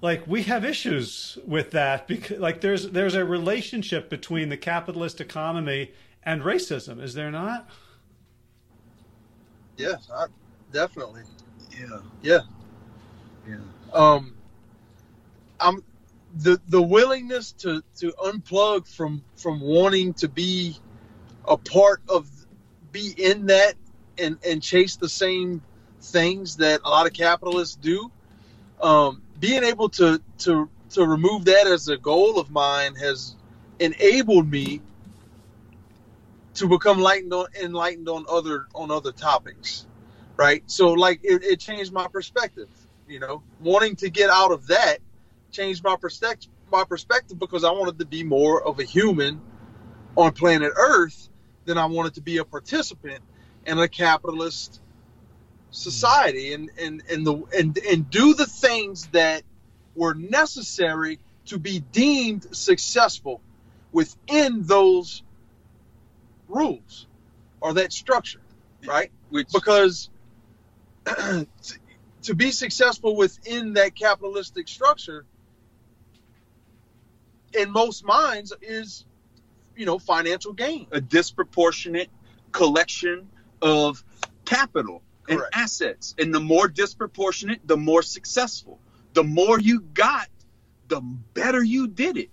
like 0.01 0.25
we 0.25 0.43
have 0.43 0.65
issues 0.65 1.37
with 1.45 1.71
that 1.71 2.07
because 2.07 2.39
like 2.39 2.61
there's 2.61 2.89
there's 2.89 3.15
a 3.15 3.23
relationship 3.23 4.09
between 4.09 4.49
the 4.49 4.57
capitalist 4.57 5.21
economy 5.21 5.91
and 6.23 6.41
racism, 6.41 7.01
is 7.01 7.13
there 7.13 7.31
not? 7.31 7.69
Yes, 9.77 10.09
I, 10.13 10.25
definitely. 10.71 11.23
Yeah. 11.71 11.99
Yeah. 12.21 12.39
Yeah. 13.47 13.57
Um, 13.93 14.35
I'm 15.59 15.83
the 16.35 16.59
the 16.67 16.81
willingness 16.81 17.51
to 17.53 17.83
to 17.97 18.11
unplug 18.23 18.87
from 18.87 19.23
from 19.35 19.59
wanting 19.59 20.13
to 20.15 20.27
be 20.27 20.77
a 21.47 21.57
part 21.57 22.01
of 22.07 22.29
be 22.91 23.13
in 23.17 23.47
that 23.47 23.73
and 24.17 24.37
and 24.45 24.61
chase 24.61 24.95
the 24.95 25.09
same 25.09 25.61
things 26.01 26.57
that 26.57 26.81
a 26.83 26.89
lot 26.89 27.05
of 27.05 27.13
capitalists 27.13 27.75
do. 27.75 28.11
Um, 28.81 29.21
being 29.39 29.63
able 29.63 29.89
to 29.89 30.21
to 30.39 30.69
to 30.91 31.05
remove 31.05 31.45
that 31.45 31.67
as 31.67 31.87
a 31.87 31.97
goal 31.97 32.39
of 32.39 32.51
mine 32.51 32.95
has 32.95 33.35
enabled 33.79 34.49
me 34.49 34.81
to 36.55 36.67
become 36.67 36.97
enlightened 36.97 37.33
on 37.33 37.45
enlightened 37.61 38.09
on 38.09 38.25
other 38.29 38.67
on 38.75 38.91
other 38.91 39.11
topics 39.11 39.85
right? 40.37 40.63
So 40.65 40.93
like 40.93 41.19
it, 41.23 41.43
it 41.43 41.59
changed 41.59 41.93
my 41.93 42.07
perspective 42.07 42.69
you 43.07 43.19
know? 43.19 43.43
Wanting 43.59 43.95
to 43.97 44.09
get 44.09 44.29
out 44.29 44.51
of 44.51 44.67
that 44.67 44.99
changed 45.51 45.83
my 45.83 45.95
perspective 45.97 46.51
my 46.71 46.85
perspective 46.85 47.37
because 47.37 47.65
i 47.65 47.71
wanted 47.71 47.99
to 47.99 48.05
be 48.05 48.23
more 48.23 48.63
of 48.65 48.79
a 48.79 48.83
human 48.83 49.41
on 50.15 50.31
planet 50.31 50.71
earth 50.77 51.29
than 51.65 51.77
i 51.77 51.85
wanted 51.85 52.13
to 52.13 52.21
be 52.21 52.37
a 52.37 52.45
participant 52.45 53.19
in 53.65 53.77
a 53.77 53.87
capitalist 53.87 54.81
society 55.71 56.53
and 56.53 56.69
and 56.79 57.03
and 57.09 57.27
the 57.27 57.43
and 57.57 57.77
and 57.79 58.09
do 58.09 58.33
the 58.33 58.45
things 58.45 59.07
that 59.07 59.43
were 59.95 60.13
necessary 60.13 61.19
to 61.45 61.59
be 61.59 61.79
deemed 61.91 62.55
successful 62.55 63.41
within 63.91 64.63
those 64.63 65.23
rules 66.51 67.07
or 67.61 67.73
that 67.73 67.93
structure 67.93 68.41
right 68.85 69.11
Which 69.29 69.49
because 69.53 70.09
to, 71.05 72.35
be 72.35 72.51
successful 72.51 73.15
within 73.15 73.73
that 73.73 73.95
capitalistic 73.95 74.67
structure 74.67 75.25
in 77.53 77.71
most 77.71 78.05
minds 78.05 78.53
is 78.61 79.05
you 79.75 79.85
know 79.85 79.97
financial 79.97 80.53
gain 80.53 80.87
a 80.91 81.01
disproportionate 81.01 82.09
collection 82.51 83.29
of 83.61 84.03
capital 84.45 85.01
and 85.27 85.39
Correct. 85.39 85.55
assets. 85.55 86.15
And 86.17 86.33
the 86.33 86.39
more 86.39 86.67
disproportionate, 86.67 87.61
the 87.65 87.77
more 87.77 88.01
successful. 88.01 88.79
The 89.13 89.23
more 89.23 89.59
you 89.59 89.81
got, 89.81 90.27
the 90.87 91.01
better 91.01 91.63
you 91.63 91.87
did 91.87 92.17
it. 92.17 92.29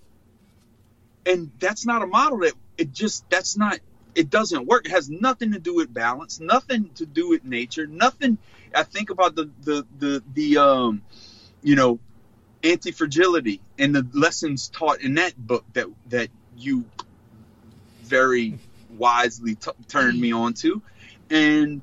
And 1.25 1.51
that's 1.59 1.85
not 1.85 2.01
a 2.01 2.07
model 2.07 2.39
that 2.39 2.53
it 2.77 2.91
just 2.91 3.29
that's 3.29 3.57
not 3.57 3.79
it 4.15 4.29
doesn't 4.29 4.65
work. 4.65 4.85
It 4.85 4.91
has 4.91 5.09
nothing 5.09 5.53
to 5.53 5.59
do 5.59 5.75
with 5.75 5.93
balance, 5.93 6.39
nothing 6.39 6.89
to 6.95 7.05
do 7.05 7.29
with 7.29 7.43
nature, 7.43 7.87
nothing 7.87 8.37
I 8.73 8.83
think 8.83 9.09
about 9.09 9.35
the 9.35 9.49
the 9.61 9.85
the 9.97 10.23
the 10.33 10.57
um 10.57 11.01
you 11.61 11.75
know 11.75 11.99
anti-fragility 12.63 13.61
and 13.77 13.95
the 13.95 14.05
lessons 14.13 14.69
taught 14.69 15.01
in 15.01 15.15
that 15.15 15.35
book 15.37 15.65
that 15.73 15.87
that 16.09 16.29
you 16.57 16.85
very 18.03 18.57
wisely 18.97 19.55
t- 19.55 19.71
turned 19.87 20.19
me 20.19 20.33
on 20.33 20.53
to, 20.55 20.81
and 21.29 21.81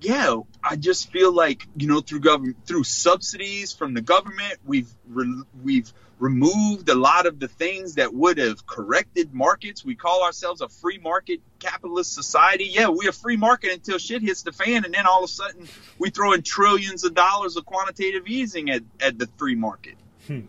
yeah, 0.00 0.36
I 0.62 0.76
just 0.76 1.10
feel 1.10 1.32
like 1.32 1.66
you 1.76 1.86
know 1.86 2.00
through 2.00 2.20
government 2.20 2.56
through 2.66 2.84
subsidies 2.84 3.72
from 3.72 3.94
the 3.94 4.00
government, 4.00 4.56
we've 4.64 4.90
re- 5.08 5.42
we've 5.62 5.92
removed 6.20 6.90
a 6.90 6.94
lot 6.94 7.26
of 7.26 7.40
the 7.40 7.48
things 7.48 7.94
that 7.94 8.12
would 8.14 8.36
have 8.36 8.66
corrected 8.66 9.32
markets. 9.34 9.84
We 9.84 9.94
call 9.94 10.22
ourselves 10.22 10.60
a 10.60 10.68
free 10.68 10.98
market 10.98 11.40
capitalist 11.58 12.14
society. 12.14 12.64
Yeah, 12.64 12.88
we're 12.88 13.08
a 13.08 13.12
free 13.12 13.38
market 13.38 13.72
until 13.72 13.98
shit 13.98 14.22
hits 14.22 14.42
the 14.42 14.52
fan, 14.52 14.84
and 14.84 14.92
then 14.94 15.06
all 15.06 15.24
of 15.24 15.30
a 15.30 15.32
sudden 15.32 15.66
we 15.98 16.10
throw 16.10 16.32
in 16.34 16.42
trillions 16.42 17.04
of 17.04 17.14
dollars 17.14 17.56
of 17.56 17.64
quantitative 17.64 18.26
easing 18.28 18.70
at, 18.70 18.82
at 19.00 19.18
the 19.18 19.28
free 19.38 19.54
market. 19.54 19.96
Hmm. 20.26 20.40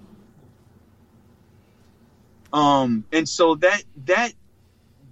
Um, 2.54 3.06
and 3.14 3.28
so 3.28 3.56
that 3.56 3.84
that 4.06 4.34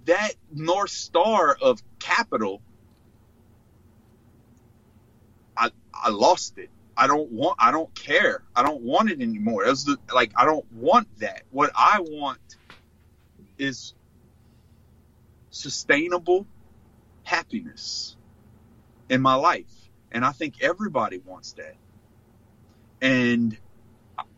that 0.04 0.32
north 0.52 0.90
star 0.90 1.56
of 1.58 1.82
capital, 1.98 2.60
I 5.56 5.70
I 5.94 6.10
lost 6.10 6.58
it. 6.58 6.68
I 7.00 7.06
don't 7.06 7.32
want. 7.32 7.56
I 7.58 7.70
don't 7.70 7.92
care. 7.94 8.42
I 8.54 8.62
don't 8.62 8.82
want 8.82 9.10
it 9.10 9.22
anymore. 9.22 9.64
As 9.64 9.84
the, 9.86 9.96
like 10.14 10.32
I 10.36 10.44
don't 10.44 10.70
want 10.70 11.08
that. 11.20 11.44
What 11.50 11.72
I 11.74 12.00
want 12.00 12.58
is 13.56 13.94
sustainable 15.48 16.46
happiness 17.24 18.16
in 19.08 19.22
my 19.22 19.34
life, 19.34 19.72
and 20.12 20.26
I 20.26 20.32
think 20.32 20.62
everybody 20.62 21.22
wants 21.24 21.52
that. 21.54 21.74
And 23.00 23.56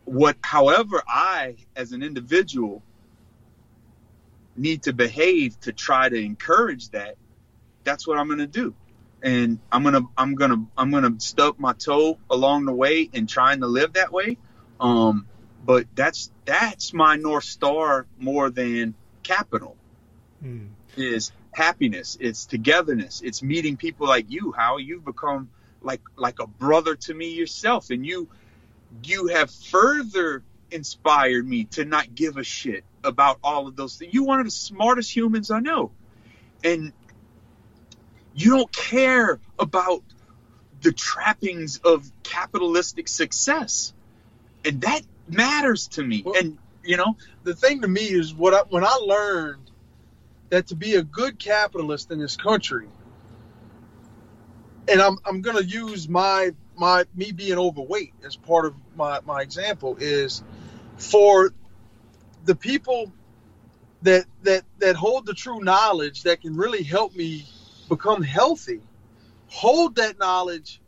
what, 0.05 0.37
however, 0.41 1.03
I 1.05 1.57
as 1.75 1.91
an 1.91 2.01
individual 2.01 2.81
need 4.55 4.83
to 4.83 4.93
behave 4.93 5.59
to 5.61 5.73
try 5.73 6.07
to 6.07 6.15
encourage 6.15 6.91
that, 6.91 7.17
that's 7.83 8.07
what 8.07 8.17
I'm 8.17 8.27
going 8.27 8.39
to 8.39 8.47
do 8.47 8.73
and 9.23 9.59
I'm 9.71 9.83
gonna 9.83 10.01
I'm 10.17 10.35
gonna 10.35 10.65
I'm 10.77 10.91
gonna 10.91 11.19
stub 11.19 11.57
my 11.57 11.73
toe 11.73 12.19
along 12.29 12.65
the 12.65 12.73
way 12.73 13.09
and 13.13 13.27
trying 13.27 13.61
to 13.61 13.67
live 13.67 13.93
that 13.93 14.11
way. 14.11 14.37
Um, 14.79 15.25
but 15.65 15.87
that's 15.95 16.29
that's 16.43 16.93
my 16.93 17.15
north 17.15 17.45
star 17.45 18.05
more 18.19 18.49
than 18.49 18.95
capital. 19.23 19.77
Mm. 20.43 20.69
Is 20.97 21.31
happiness. 21.53 22.17
It's 22.19 22.45
togetherness. 22.45 23.21
It's 23.21 23.41
meeting 23.41 23.77
people 23.77 24.07
like 24.07 24.25
you. 24.29 24.51
How 24.51 24.77
you've 24.77 25.05
become 25.05 25.49
like 25.81 26.01
like 26.17 26.39
a 26.39 26.47
brother 26.47 26.95
to 26.95 27.13
me 27.13 27.29
yourself, 27.33 27.89
and 27.91 28.05
you 28.05 28.27
you 29.05 29.27
have 29.27 29.49
further 29.49 30.43
inspired 30.69 31.47
me 31.47 31.63
to 31.65 31.85
not 31.85 32.13
give 32.13 32.35
a 32.35 32.43
shit 32.43 32.83
about 33.03 33.39
all 33.41 33.67
of 33.67 33.77
those 33.77 33.95
things. 33.95 34.13
You're 34.13 34.25
one 34.25 34.39
of 34.39 34.45
the 34.45 34.51
smartest 34.51 35.15
humans 35.15 35.49
I 35.49 35.61
know, 35.61 35.91
and 36.61 36.91
you 38.35 38.51
don't 38.51 38.71
care 38.71 39.39
about 39.59 40.03
the 40.81 40.91
trappings 40.91 41.77
of 41.77 42.11
capitalistic 42.23 43.07
success. 43.07 43.93
And 44.65 44.81
that 44.81 45.01
matters 45.27 45.87
to 45.89 46.03
me. 46.03 46.23
Well, 46.25 46.35
and 46.37 46.57
you 46.83 46.97
know, 46.97 47.15
the 47.43 47.55
thing 47.55 47.81
to 47.81 47.87
me 47.87 48.01
is 48.01 48.33
what 48.33 48.53
I, 48.53 48.61
when 48.69 48.83
I 48.83 48.95
learned 48.95 49.71
that 50.49 50.67
to 50.67 50.75
be 50.75 50.95
a 50.95 51.03
good 51.03 51.39
capitalist 51.39 52.11
in 52.11 52.19
this 52.19 52.35
country, 52.35 52.87
and 54.87 55.01
I'm 55.01 55.17
I'm 55.25 55.41
going 55.41 55.57
to 55.57 55.65
use 55.65 56.09
my 56.09 56.51
my 56.75 57.05
me 57.15 57.31
being 57.31 57.57
overweight 57.57 58.13
as 58.25 58.35
part 58.35 58.65
of 58.65 58.75
my 58.95 59.19
my 59.25 59.41
example 59.41 59.97
is 59.99 60.43
for 60.97 61.53
the 62.45 62.55
people 62.55 63.11
that 64.01 64.25
that 64.43 64.63
that 64.79 64.95
hold 64.95 65.25
the 65.25 65.33
true 65.33 65.61
knowledge 65.61 66.23
that 66.23 66.41
can 66.41 66.55
really 66.55 66.83
help 66.83 67.15
me 67.15 67.45
become 67.89 68.21
healthy, 68.21 68.81
hold 69.47 69.95
that 69.95 70.17
knowledge 70.19 70.81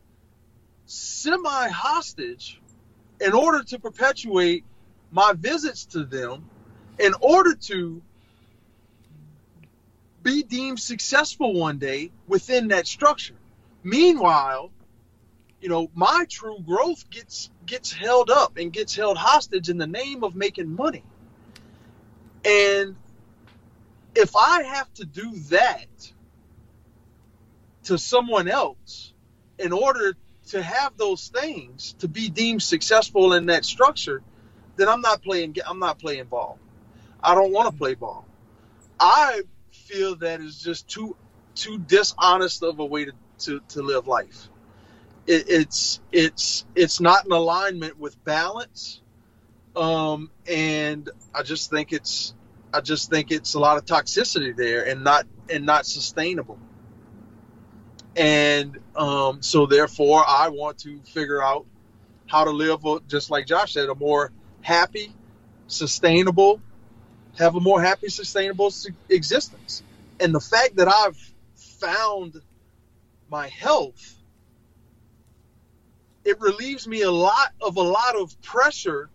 semi 0.86 1.70
hostage 1.70 2.62
in 3.20 3.34
order 3.34 3.64
to 3.64 3.80
perpetuate 3.80 4.64
my 5.12 5.34
visits 5.34 5.86
to 5.86 6.04
them, 6.04 6.50
in 7.00 7.14
order 7.22 7.56
to 7.56 8.02
be 10.22 10.44
deemed 10.44 10.80
successful 10.80 11.54
one 11.54 11.78
day 11.78 12.12
within 12.28 12.70
that 12.70 12.88
structure. 12.88 13.36
Meanwhile, 13.84 14.72
you 15.62 15.70
know, 15.70 15.90
my 15.94 16.26
true 16.30 16.60
growth 16.66 17.10
gets 17.10 17.50
gets 17.66 17.92
held 17.92 18.30
up 18.30 18.58
and 18.58 18.74
gets 18.74 18.96
held 18.96 19.18
hostage 19.18 19.70
in 19.70 19.78
the 19.78 19.88
name 19.88 20.24
of 20.24 20.36
making 20.36 20.76
money. 20.76 21.04
And 22.44 22.96
if 24.16 24.36
I 24.36 24.64
have 24.64 24.94
to 24.96 25.06
do 25.06 25.32
that 25.50 26.14
to 27.86 27.98
someone 27.98 28.48
else 28.48 29.14
in 29.58 29.72
order 29.72 30.16
to 30.48 30.62
have 30.62 30.98
those 30.98 31.30
things 31.30 31.94
to 32.00 32.08
be 32.08 32.30
deemed 32.30 32.62
successful 32.62 33.34
in 33.34 33.48
that 33.48 33.66
structure, 33.66 34.22
then 34.76 34.88
I'm 34.90 35.02
not 35.02 35.24
playing. 35.24 35.56
I'm 35.66 35.80
not 35.80 36.00
playing 36.00 36.26
ball. 36.26 36.60
I 37.24 37.34
don't 37.34 37.52
want 37.52 37.72
to 37.72 37.78
play 37.78 37.96
ball. 37.96 38.26
I 39.00 39.42
feel 39.72 40.16
that 40.18 40.42
is 40.42 40.62
just 40.62 40.88
too 40.88 41.16
too 41.56 41.80
dishonest 41.80 42.64
of 42.64 42.80
a 42.80 42.86
way 42.86 43.06
to, 43.06 43.14
to, 43.40 43.62
to 43.70 43.82
live 43.82 44.08
life. 44.08 44.50
It, 45.26 45.46
it's 45.48 46.02
it's 46.12 46.66
it's 46.76 47.00
not 47.00 47.26
in 47.26 47.32
alignment 47.32 47.98
with 47.98 48.22
balance, 48.24 49.02
um, 49.76 50.30
and 50.48 51.10
I 51.34 51.44
just 51.44 51.72
think 51.72 51.94
it's 51.94 52.36
I 52.74 52.82
just 52.82 53.10
think 53.10 53.32
it's 53.32 53.54
a 53.56 53.60
lot 53.60 53.78
of 53.78 53.86
toxicity 53.86 54.56
there 54.56 54.86
and 54.86 55.04
not 55.04 55.26
and 55.50 55.66
not 55.66 55.86
sustainable 55.86 56.60
and 58.16 58.78
um, 58.96 59.42
so 59.42 59.66
therefore 59.66 60.24
I 60.26 60.50
want 60.50 60.80
to 60.80 61.00
figure 61.02 61.42
out 61.42 61.66
how 62.28 62.44
to 62.46 62.52
live, 62.52 62.82
just 63.08 63.30
like 63.30 63.46
Josh 63.46 63.74
said, 63.74 63.90
a 63.90 63.96
more 63.96 64.32
happy, 64.62 65.14
sustainable, 65.68 66.60
have 67.38 67.56
a 67.56 67.60
more 67.60 67.82
happy, 67.82 68.10
sustainable 68.10 68.74
existence. 69.10 69.84
And 70.20 70.34
the 70.34 70.40
fact 70.40 70.78
that 70.78 70.88
I've 70.88 71.18
found 71.56 72.42
my 73.30 73.48
health, 73.48 74.16
it 76.24 76.40
relieves 76.40 76.88
me 76.88 77.02
a 77.02 77.12
lot 77.12 77.52
of 77.62 77.78
a 77.78 77.82
lot 77.82 78.16
of 78.16 78.42
pressure 78.42 79.10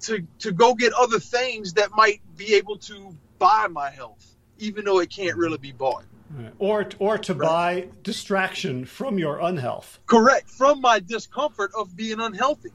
to 0.00 0.24
to 0.40 0.52
go 0.52 0.74
get 0.74 0.92
other 0.92 1.18
things 1.18 1.74
that 1.74 1.90
might 1.96 2.20
be 2.36 2.54
able 2.54 2.76
to 2.78 3.16
buy 3.38 3.66
my 3.70 3.90
health, 3.90 4.36
even 4.58 4.84
though 4.84 5.00
it 5.00 5.10
can't 5.10 5.36
really 5.36 5.58
be 5.58 5.72
bought. 5.72 6.04
Right. 6.30 6.52
Or 6.58 6.88
or 6.98 7.18
to 7.18 7.34
right. 7.34 7.48
buy 7.48 7.88
distraction 8.02 8.84
from 8.84 9.18
your 9.18 9.38
unhealth. 9.40 9.98
Correct, 10.06 10.50
from 10.50 10.80
my 10.80 11.00
discomfort 11.00 11.70
of 11.76 11.96
being 11.96 12.20
unhealthy. 12.20 12.72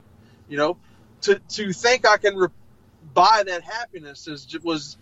You 0.49 0.57
know, 0.57 0.77
to 1.21 1.39
to 1.49 1.71
think 1.71 2.07
I 2.07 2.17
can 2.17 2.35
re- 2.35 2.47
buy 3.13 3.43
that 3.45 3.63
happiness 3.63 4.27
is 4.27 4.47
was 4.63 4.97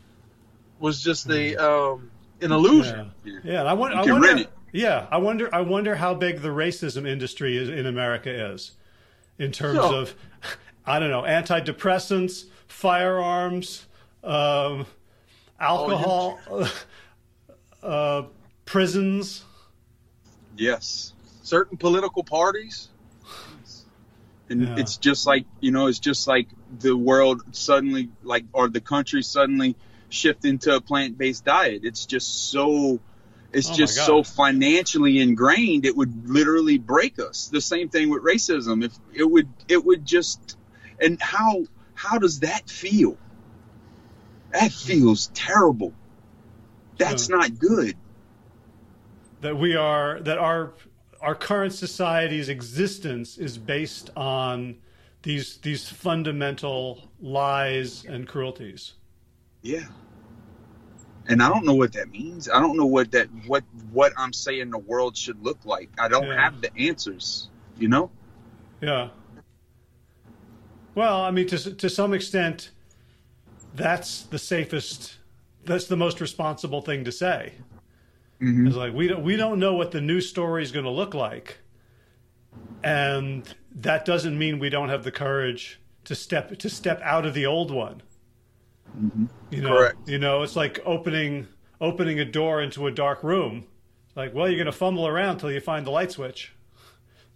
was 0.79 1.01
just 1.01 1.29
a 1.29 1.55
um, 1.55 2.11
an 2.41 2.51
illusion. 2.51 3.11
Yeah, 3.23 3.39
yeah 3.43 3.63
I, 3.63 3.73
want, 3.73 3.93
I 3.93 4.11
wonder. 4.11 4.45
Yeah, 4.73 5.07
I 5.11 5.17
wonder. 5.17 5.53
I 5.53 5.61
wonder 5.61 5.95
how 5.95 6.13
big 6.13 6.41
the 6.41 6.49
racism 6.49 7.07
industry 7.07 7.57
is 7.57 7.69
in 7.69 7.85
America 7.85 8.51
is, 8.51 8.71
in 9.37 9.51
terms 9.51 9.79
so, 9.79 9.95
of, 9.95 10.15
I 10.85 10.99
don't 10.99 11.09
know, 11.09 11.23
antidepressants, 11.23 12.45
firearms, 12.67 13.85
um, 14.23 14.85
alcohol. 15.59 16.39
Oh, 16.49 16.83
uh, 17.83 18.23
prisons. 18.71 19.43
Yes. 20.55 21.11
Certain 21.43 21.77
political 21.77 22.23
parties. 22.23 22.87
And 24.47 24.61
yeah. 24.61 24.75
it's 24.77 24.95
just 24.95 25.27
like, 25.27 25.45
you 25.59 25.71
know, 25.71 25.87
it's 25.87 25.99
just 25.99 26.25
like 26.25 26.47
the 26.79 26.95
world 26.95 27.41
suddenly, 27.51 28.09
like, 28.23 28.45
or 28.53 28.69
the 28.69 28.79
country 28.79 29.23
suddenly 29.23 29.75
shift 30.07 30.45
into 30.45 30.73
a 30.73 30.79
plant 30.79 31.17
based 31.17 31.43
diet. 31.43 31.81
It's 31.83 32.05
just 32.05 32.49
so. 32.49 32.99
It's 33.53 33.69
oh 33.69 33.73
just 33.73 33.97
so 33.97 34.23
financially 34.23 35.19
ingrained 35.19 35.85
it 35.85 35.97
would 35.97 36.29
literally 36.29 36.77
break 36.77 37.19
us. 37.19 37.49
The 37.49 37.59
same 37.59 37.89
thing 37.89 38.09
with 38.09 38.23
racism. 38.23 38.85
If 38.85 38.93
it 39.13 39.25
would 39.25 39.49
it 39.67 39.83
would 39.83 40.05
just 40.05 40.55
and 41.01 41.21
how 41.21 41.65
how 41.93 42.17
does 42.17 42.39
that 42.39 42.69
feel? 42.69 43.17
That 44.53 44.71
hmm. 44.71 44.87
feels 44.87 45.27
terrible. 45.33 45.93
That's 46.97 47.27
not 47.27 47.59
good 47.59 47.97
that 49.41 49.57
we 49.57 49.75
are 49.75 50.19
that 50.21 50.37
our 50.37 50.73
our 51.21 51.35
current 51.35 51.73
society's 51.73 52.49
existence 52.49 53.37
is 53.37 53.57
based 53.57 54.09
on 54.15 54.75
these 55.23 55.57
these 55.57 55.89
fundamental 55.89 57.11
lies 57.19 58.05
and 58.05 58.27
cruelties. 58.27 58.93
Yeah. 59.61 59.85
And 61.27 61.43
I 61.43 61.49
don't 61.49 61.65
know 61.65 61.75
what 61.75 61.93
that 61.93 62.09
means. 62.09 62.49
I 62.49 62.59
don't 62.59 62.75
know 62.75 62.85
what 62.85 63.11
that 63.11 63.27
what 63.45 63.63
what 63.91 64.13
I'm 64.17 64.33
saying 64.33 64.71
the 64.71 64.79
world 64.79 65.15
should 65.15 65.41
look 65.43 65.63
like. 65.65 65.89
I 65.99 66.07
don't 66.07 66.27
yeah. 66.27 66.41
have 66.41 66.61
the 66.61 66.75
answers, 66.77 67.49
you 67.77 67.87
know? 67.87 68.09
Yeah. 68.81 69.09
Well, 70.95 71.21
I 71.21 71.31
mean 71.31 71.47
to 71.47 71.73
to 71.75 71.89
some 71.89 72.13
extent 72.13 72.71
that's 73.75 74.23
the 74.23 74.39
safest 74.39 75.17
that's 75.63 75.85
the 75.85 75.95
most 75.95 76.19
responsible 76.19 76.81
thing 76.81 77.03
to 77.05 77.11
say. 77.11 77.53
Mhm. 78.41 78.67
It's 78.67 78.75
like 78.75 78.93
we 78.93 79.07
don't 79.07 79.23
we 79.23 79.35
don't 79.35 79.59
know 79.59 79.73
what 79.75 79.91
the 79.91 80.01
new 80.01 80.19
story 80.19 80.63
is 80.63 80.71
going 80.71 80.85
to 80.85 80.91
look 80.91 81.13
like, 81.13 81.59
and 82.83 83.43
that 83.75 84.05
doesn't 84.05 84.37
mean 84.37 84.59
we 84.59 84.69
don't 84.69 84.89
have 84.89 85.03
the 85.03 85.11
courage 85.11 85.79
to 86.05 86.15
step 86.15 86.57
to 86.57 86.69
step 86.69 86.99
out 87.03 87.25
of 87.25 87.33
the 87.33 87.45
old 87.45 87.71
one. 87.71 88.01
You 89.51 89.61
know, 89.61 89.77
Correct. 89.77 90.09
you 90.09 90.17
know, 90.17 90.41
it's 90.43 90.55
like 90.55 90.79
opening 90.85 91.47
opening 91.79 92.19
a 92.19 92.25
door 92.25 92.61
into 92.61 92.87
a 92.87 92.91
dark 92.91 93.23
room. 93.23 93.65
Like, 94.15 94.33
well, 94.33 94.47
you're 94.49 94.57
going 94.57 94.65
to 94.65 94.71
fumble 94.73 95.07
around 95.07 95.37
till 95.37 95.49
you 95.51 95.61
find 95.61 95.85
the 95.87 95.91
light 95.91 96.11
switch, 96.11 96.53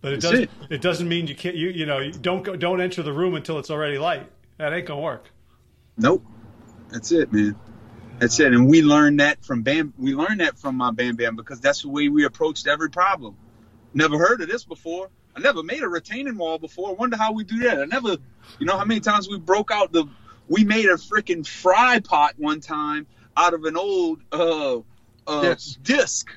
but 0.02 0.12
it 0.12 0.22
That's 0.22 0.32
doesn't. 0.32 0.44
it. 0.44 0.72
It. 0.76 0.82
doesn't 0.82 1.08
mean 1.08 1.28
you 1.28 1.36
can't. 1.36 1.56
You 1.56 1.70
you 1.70 1.86
know, 1.86 2.00
you 2.00 2.12
don't 2.12 2.44
go, 2.44 2.56
don't 2.56 2.82
enter 2.82 3.02
the 3.04 3.14
room 3.14 3.36
until 3.36 3.58
it's 3.60 3.70
already 3.70 3.98
light. 3.98 4.30
That 4.58 4.74
ain't 4.74 4.86
gonna 4.88 5.00
work. 5.02 5.30
Nope. 5.98 6.26
That's 6.90 7.12
it, 7.12 7.32
man. 7.32 7.56
That's 8.20 8.40
it. 8.40 8.54
And 8.54 8.68
we 8.70 8.82
learned 8.82 9.20
that 9.20 9.44
from 9.44 9.62
Bam. 9.64 9.94
We 9.98 10.16
learned 10.16 10.40
that 10.40 10.58
from 10.58 10.76
my 10.76 10.92
Bam 10.92 11.16
Bam 11.16 11.36
because 11.36 11.60
that's 11.60 11.82
the 11.82 11.90
way 11.90 12.08
we 12.10 12.26
approached 12.26 12.68
every 12.68 12.90
problem. 12.90 13.36
Never 13.94 14.18
heard 14.18 14.42
of 14.42 14.48
this 14.48 14.64
before. 14.64 15.10
I 15.36 15.42
never 15.42 15.64
made 15.64 15.84
a 15.84 15.88
retaining 15.90 16.38
wall 16.38 16.58
before. 16.58 16.90
I 16.90 16.94
wonder 16.94 17.18
how 17.18 17.34
we 17.34 17.44
do 17.44 17.60
that. 17.60 17.80
I 17.80 17.86
never, 17.86 18.18
you 18.58 18.66
know, 18.66 18.78
how 18.78 18.86
many 18.86 19.02
times 19.02 19.28
we 19.30 19.38
broke 19.38 19.70
out 19.72 19.92
the. 19.92 20.06
We 20.48 20.64
made 20.64 20.86
a 20.86 20.94
freaking 20.94 21.46
fry 21.46 22.00
pot 22.00 22.36
one 22.38 22.62
time 22.62 23.08
out 23.36 23.54
of 23.54 23.64
an 23.66 23.76
old 23.76 24.22
uh, 24.32 24.78
uh, 25.28 25.42
Disc. 25.42 25.82
disc. 25.82 26.30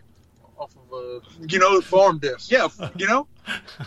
off 0.58 0.74
of 0.74 0.92
a 0.92 1.20
You 1.46 1.58
know, 1.58 1.80
farm 1.80 2.18
disc. 2.18 2.50
yeah, 2.50 2.68
you 2.96 3.06
know. 3.06 3.28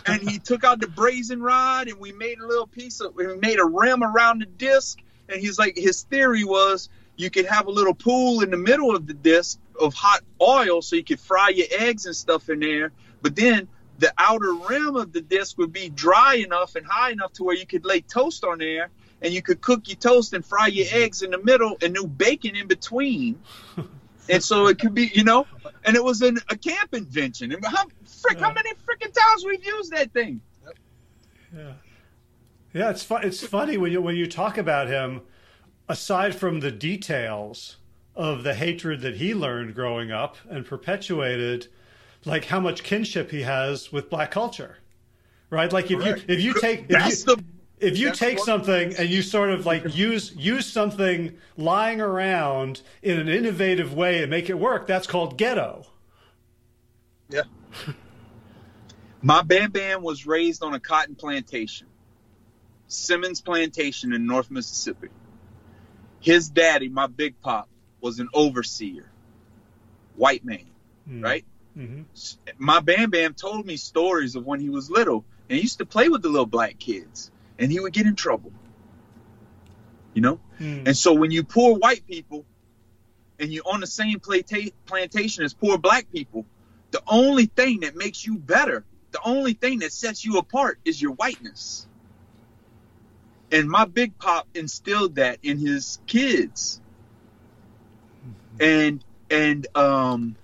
And 0.06 0.22
he 0.22 0.38
took 0.38 0.64
out 0.64 0.80
the 0.80 0.86
brazing 0.86 1.42
rod, 1.42 1.88
and 1.88 1.98
we 1.98 2.12
made 2.12 2.38
a 2.38 2.46
little 2.46 2.66
piece 2.66 3.00
of, 3.00 3.14
we 3.14 3.26
made 3.36 3.58
a 3.58 3.64
rim 3.64 4.02
around 4.02 4.40
the 4.40 4.46
disc. 4.46 4.98
And 5.28 5.40
he's 5.40 5.58
like, 5.58 5.76
his 5.76 6.02
theory 6.04 6.44
was 6.44 6.88
you 7.16 7.30
could 7.30 7.46
have 7.46 7.66
a 7.66 7.70
little 7.70 7.94
pool 7.94 8.42
in 8.42 8.50
the 8.50 8.56
middle 8.56 8.94
of 8.94 9.06
the 9.06 9.14
disc 9.14 9.58
of 9.80 9.94
hot 9.94 10.22
oil, 10.40 10.82
so 10.82 10.96
you 10.96 11.04
could 11.04 11.20
fry 11.20 11.48
your 11.48 11.66
eggs 11.70 12.06
and 12.06 12.16
stuff 12.16 12.48
in 12.48 12.60
there. 12.60 12.92
But 13.20 13.36
then 13.36 13.68
the 13.98 14.12
outer 14.18 14.54
rim 14.54 14.96
of 14.96 15.12
the 15.12 15.20
disc 15.20 15.58
would 15.58 15.72
be 15.72 15.88
dry 15.88 16.36
enough 16.36 16.74
and 16.74 16.86
high 16.86 17.10
enough 17.10 17.32
to 17.34 17.44
where 17.44 17.56
you 17.56 17.66
could 17.66 17.84
lay 17.84 18.00
toast 18.00 18.44
on 18.44 18.58
there, 18.58 18.90
and 19.20 19.32
you 19.32 19.42
could 19.42 19.60
cook 19.60 19.88
your 19.88 19.96
toast 19.96 20.32
and 20.32 20.44
fry 20.44 20.66
your 20.68 20.86
mm-hmm. 20.86 21.04
eggs 21.04 21.22
in 21.22 21.30
the 21.30 21.42
middle, 21.42 21.76
and 21.82 21.94
do 21.94 22.06
bacon 22.06 22.56
in 22.56 22.66
between. 22.66 23.40
And 24.28 24.42
so 24.42 24.68
it 24.68 24.78
could 24.78 24.94
be, 24.94 25.10
you 25.12 25.24
know, 25.24 25.46
and 25.84 25.96
it 25.96 26.04
was 26.04 26.22
an, 26.22 26.38
a 26.48 26.56
camp 26.56 26.94
invention. 26.94 27.52
And 27.52 27.64
how, 27.64 27.84
frick, 28.04 28.38
how 28.38 28.52
many 28.52 28.70
freaking 28.74 29.12
times 29.12 29.44
we've 29.44 29.64
used 29.64 29.90
that 29.92 30.12
thing? 30.12 30.40
Yeah, 31.54 31.72
yeah. 32.72 32.90
It's 32.90 33.02
fun. 33.02 33.24
It's 33.24 33.44
funny 33.44 33.76
when 33.76 33.92
you 33.92 34.00
when 34.00 34.16
you 34.16 34.26
talk 34.26 34.58
about 34.58 34.88
him. 34.88 35.22
Aside 35.88 36.34
from 36.34 36.60
the 36.60 36.70
details 36.70 37.76
of 38.14 38.44
the 38.44 38.54
hatred 38.54 39.00
that 39.00 39.16
he 39.16 39.34
learned 39.34 39.74
growing 39.74 40.10
up 40.10 40.36
and 40.48 40.64
perpetuated, 40.64 41.68
like 42.24 42.46
how 42.46 42.60
much 42.60 42.82
kinship 42.82 43.30
he 43.30 43.42
has 43.42 43.90
with 43.92 44.10
black 44.10 44.30
culture, 44.30 44.78
right? 45.50 45.72
Like 45.72 45.90
if 45.90 46.00
Correct. 46.00 46.24
you 46.28 46.34
if 46.34 46.40
you 46.40 46.54
take 46.60 46.80
if 46.82 46.88
That's 46.88 47.26
you, 47.26 47.36
the 47.36 47.44
if 47.80 47.98
you 47.98 48.12
take 48.12 48.38
something 48.38 48.94
and 48.96 49.08
you 49.08 49.22
sort 49.22 49.50
of 49.50 49.66
like 49.66 49.94
use 49.96 50.34
use 50.36 50.66
something 50.66 51.36
lying 51.56 52.00
around 52.00 52.82
in 53.02 53.18
an 53.18 53.28
innovative 53.28 53.94
way 53.94 54.22
and 54.22 54.30
make 54.30 54.48
it 54.48 54.58
work, 54.58 54.86
that's 54.86 55.06
called 55.06 55.36
ghetto. 55.36 55.86
Yeah. 57.28 57.42
My 59.22 59.42
Bam 59.42 59.70
Bam 59.70 60.02
was 60.02 60.26
raised 60.26 60.62
on 60.62 60.74
a 60.74 60.80
cotton 60.80 61.14
plantation, 61.14 61.86
Simmons 62.88 63.40
Plantation 63.40 64.12
in 64.12 64.26
North 64.26 64.50
Mississippi. 64.50 65.08
His 66.22 66.48
daddy, 66.48 66.88
my 66.88 67.08
big 67.08 67.40
pop, 67.40 67.68
was 68.00 68.20
an 68.20 68.28
overseer, 68.32 69.10
white 70.16 70.44
man, 70.44 70.66
Mm. 71.08 71.22
right? 71.22 71.44
hmm 71.74 72.02
My 72.58 72.78
Bam 72.80 73.10
Bam 73.10 73.34
told 73.34 73.66
me 73.66 73.76
stories 73.76 74.36
of 74.36 74.46
when 74.46 74.60
he 74.60 74.68
was 74.68 74.88
little, 74.88 75.24
and 75.48 75.56
he 75.56 75.62
used 75.62 75.78
to 75.78 75.86
play 75.86 76.08
with 76.08 76.22
the 76.22 76.28
little 76.28 76.46
black 76.46 76.78
kids, 76.78 77.30
and 77.58 77.72
he 77.72 77.80
would 77.80 77.92
get 77.92 78.06
in 78.06 78.14
trouble. 78.14 78.52
You 80.14 80.22
know? 80.22 80.40
Mm. 80.60 80.86
And 80.86 80.96
so 80.96 81.12
when 81.12 81.30
you 81.32 81.42
poor 81.42 81.76
white 81.76 82.06
people 82.06 82.44
and 83.40 83.52
you're 83.52 83.66
on 83.66 83.80
the 83.80 83.86
same 83.86 84.20
plata- 84.20 84.72
plantation 84.86 85.42
as 85.42 85.54
poor 85.54 85.76
black 85.76 86.12
people, 86.12 86.46
the 86.92 87.02
only 87.08 87.46
thing 87.46 87.80
that 87.80 87.96
makes 87.96 88.24
you 88.24 88.36
better, 88.38 88.84
the 89.10 89.20
only 89.24 89.54
thing 89.54 89.80
that 89.80 89.92
sets 89.92 90.24
you 90.24 90.38
apart 90.38 90.78
is 90.84 91.00
your 91.02 91.12
whiteness. 91.12 91.88
And 93.52 93.68
my 93.68 93.84
big 93.84 94.18
pop 94.18 94.48
instilled 94.54 95.16
that 95.16 95.38
in 95.42 95.58
his 95.58 96.00
kids. 96.06 96.80
And 98.58 99.04
and 99.30 99.66
um 99.76 100.36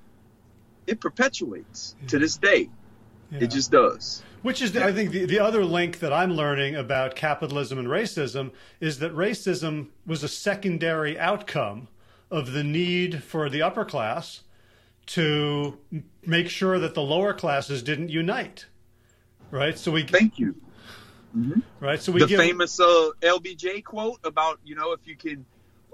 it 0.86 1.00
perpetuates 1.00 1.96
to 2.08 2.18
this 2.18 2.36
day. 2.36 2.68
Yeah. 3.30 3.40
It 3.40 3.50
just 3.50 3.70
does. 3.70 4.22
Which 4.42 4.62
is, 4.62 4.72
the, 4.72 4.84
I 4.84 4.92
think, 4.92 5.10
the, 5.10 5.26
the 5.26 5.40
other 5.40 5.64
link 5.64 5.98
that 5.98 6.12
I'm 6.12 6.32
learning 6.32 6.76
about 6.76 7.16
capitalism 7.16 7.78
and 7.78 7.88
racism 7.88 8.52
is 8.80 9.00
that 9.00 9.14
racism 9.14 9.88
was 10.06 10.22
a 10.22 10.28
secondary 10.28 11.18
outcome 11.18 11.88
of 12.30 12.52
the 12.52 12.62
need 12.62 13.22
for 13.22 13.50
the 13.50 13.62
upper 13.62 13.84
class 13.84 14.42
to 15.06 15.78
make 16.24 16.48
sure 16.48 16.78
that 16.78 16.94
the 16.94 17.02
lower 17.02 17.34
classes 17.34 17.82
didn't 17.82 18.10
unite. 18.10 18.66
Right? 19.50 19.78
So 19.78 19.92
we 19.92 20.04
Thank 20.04 20.38
you. 20.38 20.54
Right. 21.80 22.00
So 22.00 22.12
we 22.12 22.20
the 22.20 22.26
give 22.26 22.40
famous 22.40 22.78
uh, 22.80 23.10
LBJ 23.20 23.84
quote 23.84 24.18
about 24.24 24.58
you 24.64 24.74
know 24.74 24.92
if 24.92 25.06
you 25.06 25.16
can 25.16 25.44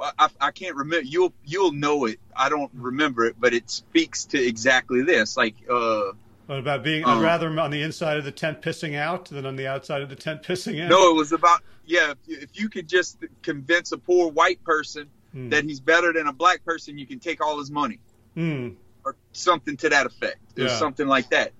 I, 0.00 0.28
I- 0.40 0.50
can't 0.50 0.76
remember 0.76 1.06
you'll 1.06 1.32
you'll 1.44 1.72
know 1.72 2.06
it 2.06 2.18
I 2.36 2.48
don't 2.48 2.70
remember 2.74 3.24
it 3.26 3.36
but 3.38 3.54
it 3.54 3.70
speaks 3.70 4.24
to 4.26 4.42
exactly 4.42 5.02
this 5.02 5.36
like 5.36 5.54
uh 5.70 6.12
about 6.48 6.82
being 6.84 7.04
Um, 7.04 7.22
rather 7.22 7.48
on 7.58 7.70
the 7.70 7.82
inside 7.82 8.18
of 8.18 8.24
the 8.24 8.32
tent 8.32 8.60
pissing 8.60 8.96
out 8.96 9.26
than 9.26 9.46
on 9.46 9.56
the 9.56 9.66
outside 9.66 10.02
of 10.02 10.08
the 10.10 10.16
tent 10.16 10.42
pissing 10.42 10.74
in. 10.74 10.88
no 10.88 11.10
it 11.10 11.14
was 11.16 11.32
about 11.32 11.60
yeah 11.86 12.10
if 12.12 12.18
you, 12.26 12.38
if 12.40 12.60
you 12.60 12.68
could 12.68 12.88
just 12.88 13.18
convince 13.42 13.92
a 13.92 13.98
poor 13.98 14.30
white 14.30 14.62
person 14.64 15.10
Hmm. 15.32 15.48
that 15.48 15.64
he's 15.64 15.80
better 15.80 16.12
than 16.12 16.28
a 16.28 16.32
black 16.32 16.64
person 16.64 16.96
you 16.96 17.06
can 17.08 17.18
take 17.18 17.44
all 17.44 17.58
his 17.58 17.70
money 17.70 17.98
Mm. 18.36 18.74
or 19.04 19.16
something 19.32 19.76
to 19.78 19.88
that 19.90 20.06
effect 20.06 20.38
was 20.56 20.72
Yeah. 20.72 20.78
something 20.78 21.06
like 21.08 21.30
that 21.30 21.52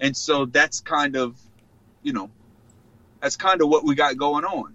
and 0.00 0.16
so 0.16 0.46
that's 0.46 0.80
kind 0.80 1.16
of 1.16 1.38
you 2.02 2.12
know 2.12 2.30
that's 3.20 3.36
kind 3.36 3.60
of 3.62 3.68
what 3.68 3.84
we 3.84 3.94
got 3.94 4.16
going 4.16 4.44
on 4.44 4.74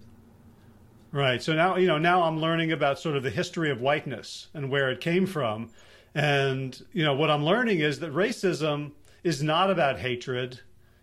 Right. 1.16 1.42
So 1.42 1.54
now, 1.54 1.76
you 1.76 1.86
know, 1.86 1.96
now 1.96 2.24
I'm 2.24 2.40
learning 2.40 2.72
about 2.72 2.98
sort 2.98 3.16
of 3.16 3.22
the 3.22 3.30
history 3.30 3.70
of 3.70 3.80
whiteness 3.80 4.48
and 4.52 4.70
where 4.70 4.90
it 4.90 5.00
came 5.00 5.24
from. 5.24 5.70
And, 6.14 6.78
you 6.92 7.04
know, 7.04 7.14
what 7.14 7.30
I'm 7.30 7.42
learning 7.42 7.80
is 7.80 8.00
that 8.00 8.12
racism 8.12 8.92
is 9.24 9.42
not 9.42 9.70
about 9.70 9.98
hatred. 9.98 10.60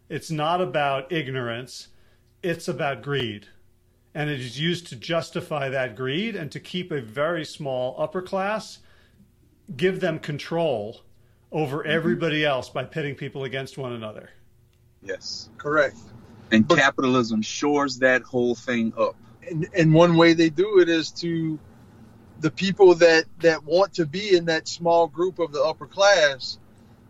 It's 0.10 0.30
not 0.30 0.62
about 0.62 1.12
ignorance. 1.12 1.88
It's 2.44 2.68
about 2.68 3.02
greed. 3.02 3.48
And 4.14 4.30
it 4.30 4.40
is 4.40 4.60
used 4.60 4.86
to 4.88 4.96
justify 4.96 5.70
that 5.70 5.96
greed 5.96 6.36
and 6.36 6.52
to 6.52 6.60
keep 6.60 6.92
a 6.92 7.02
very 7.02 7.44
small 7.44 7.96
upper 7.98 8.22
class, 8.22 8.80
give 9.76 10.00
them 10.00 10.20
control 10.20 11.02
over 11.52 11.80
mm-hmm. 11.80 11.90
everybody 11.90 12.46
else 12.46 12.70
by 12.70 12.84
pitting 12.84 13.16
people 13.16 13.46
against 13.46 13.80
one 13.80 13.94
another. 13.94 14.30
yes 15.02 15.50
Correct. 15.58 15.98
And 16.54 16.68
But- 16.68 16.78
capitalism 16.78 17.42
shores 17.42 18.00
that 18.00 18.24
whole 18.24 18.56
thing 18.56 18.94
up. 18.98 19.16
And, 19.50 19.68
and 19.76 19.94
one 19.94 20.16
way 20.16 20.34
they 20.34 20.50
do 20.50 20.80
it 20.80 20.88
is 20.88 21.12
to 21.12 21.60
the 22.40 22.52
people 22.52 22.96
that 22.96 23.26
that 23.40 23.64
want 23.64 23.96
to 23.96 24.06
be 24.06 24.36
in 24.36 24.46
that 24.46 24.68
small 24.68 25.08
group 25.08 25.40
of 25.40 25.52
the 25.52 25.62
upper 25.62 25.86
class 25.86 26.58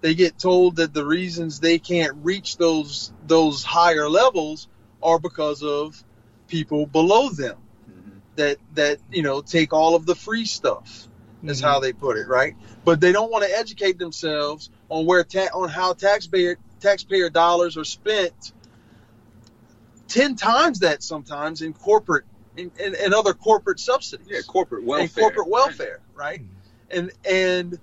they 0.01 0.13
get 0.15 0.37
told 0.37 0.75
that 0.75 0.93
the 0.93 1.05
reasons 1.05 1.59
they 1.59 1.79
can't 1.79 2.17
reach 2.23 2.57
those 2.57 3.13
those 3.25 3.63
higher 3.63 4.09
levels 4.09 4.67
are 5.01 5.19
because 5.19 5.63
of 5.63 6.03
people 6.47 6.85
below 6.85 7.29
them 7.29 7.57
mm-hmm. 7.89 8.17
that 8.35 8.57
that 8.73 8.99
you 9.11 9.23
know 9.23 9.41
take 9.41 9.73
all 9.73 9.95
of 9.95 10.05
the 10.05 10.15
free 10.15 10.45
stuff 10.45 11.07
is 11.43 11.59
how 11.59 11.75
mm-hmm. 11.75 11.83
they 11.83 11.93
put 11.93 12.17
it 12.17 12.27
right? 12.27 12.55
But 12.85 13.01
they 13.01 13.11
don't 13.11 13.31
want 13.31 13.45
to 13.45 13.57
educate 13.57 13.97
themselves 13.97 14.69
on 14.89 15.05
where 15.05 15.23
ta- 15.23 15.49
on 15.53 15.69
how 15.69 15.93
taxpayer 15.93 16.57
taxpayer 16.79 17.29
dollars 17.29 17.77
are 17.77 17.83
spent 17.83 18.52
10 20.13 20.35
times 20.35 20.79
that 20.79 21.01
sometimes 21.01 21.63
in 21.63 21.73
corporate 21.73 22.25
in, 22.55 22.71
in, 22.79 22.93
in 22.93 23.15
other 23.15 23.33
corporate 23.33 23.79
subsidies. 23.79 24.27
Yeah, 24.29 24.41
corporate 24.47 24.83
welfare. 24.83 25.03
and 25.03 25.15
corporate 25.15 25.49
welfare 25.49 26.01
right? 26.13 26.39
Hmm. 26.39 26.47
And 26.91 27.11
and 27.27 27.79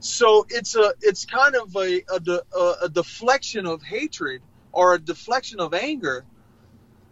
so 0.00 0.44
it's 0.48 0.74
a 0.74 0.92
it's 1.00 1.24
kind 1.24 1.54
of 1.54 1.74
a 1.76 2.02
a, 2.12 2.18
de, 2.18 2.42
a 2.56 2.74
a 2.82 2.88
deflection 2.88 3.64
of 3.64 3.80
hatred 3.80 4.42
or 4.72 4.94
a 4.94 4.98
deflection 4.98 5.60
of 5.60 5.72
anger 5.72 6.24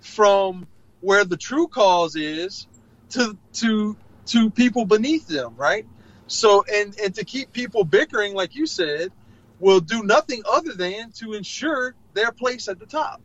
from 0.00 0.66
where 1.00 1.24
the 1.24 1.36
true 1.36 1.68
cause 1.68 2.16
is 2.16 2.66
to 3.10 3.38
to 3.52 3.96
to 4.26 4.50
people 4.50 4.84
beneath 4.84 5.28
them 5.28 5.54
right? 5.56 5.86
So 6.26 6.64
and 6.72 6.98
and 6.98 7.14
to 7.14 7.24
keep 7.24 7.52
people 7.52 7.84
bickering 7.84 8.34
like 8.34 8.56
you 8.56 8.66
said 8.66 9.12
will 9.60 9.80
do 9.80 10.02
nothing 10.02 10.42
other 10.50 10.72
than 10.72 11.12
to 11.12 11.34
ensure 11.34 11.94
their 12.14 12.32
place 12.32 12.66
at 12.66 12.80
the 12.80 12.86
top 12.86 13.22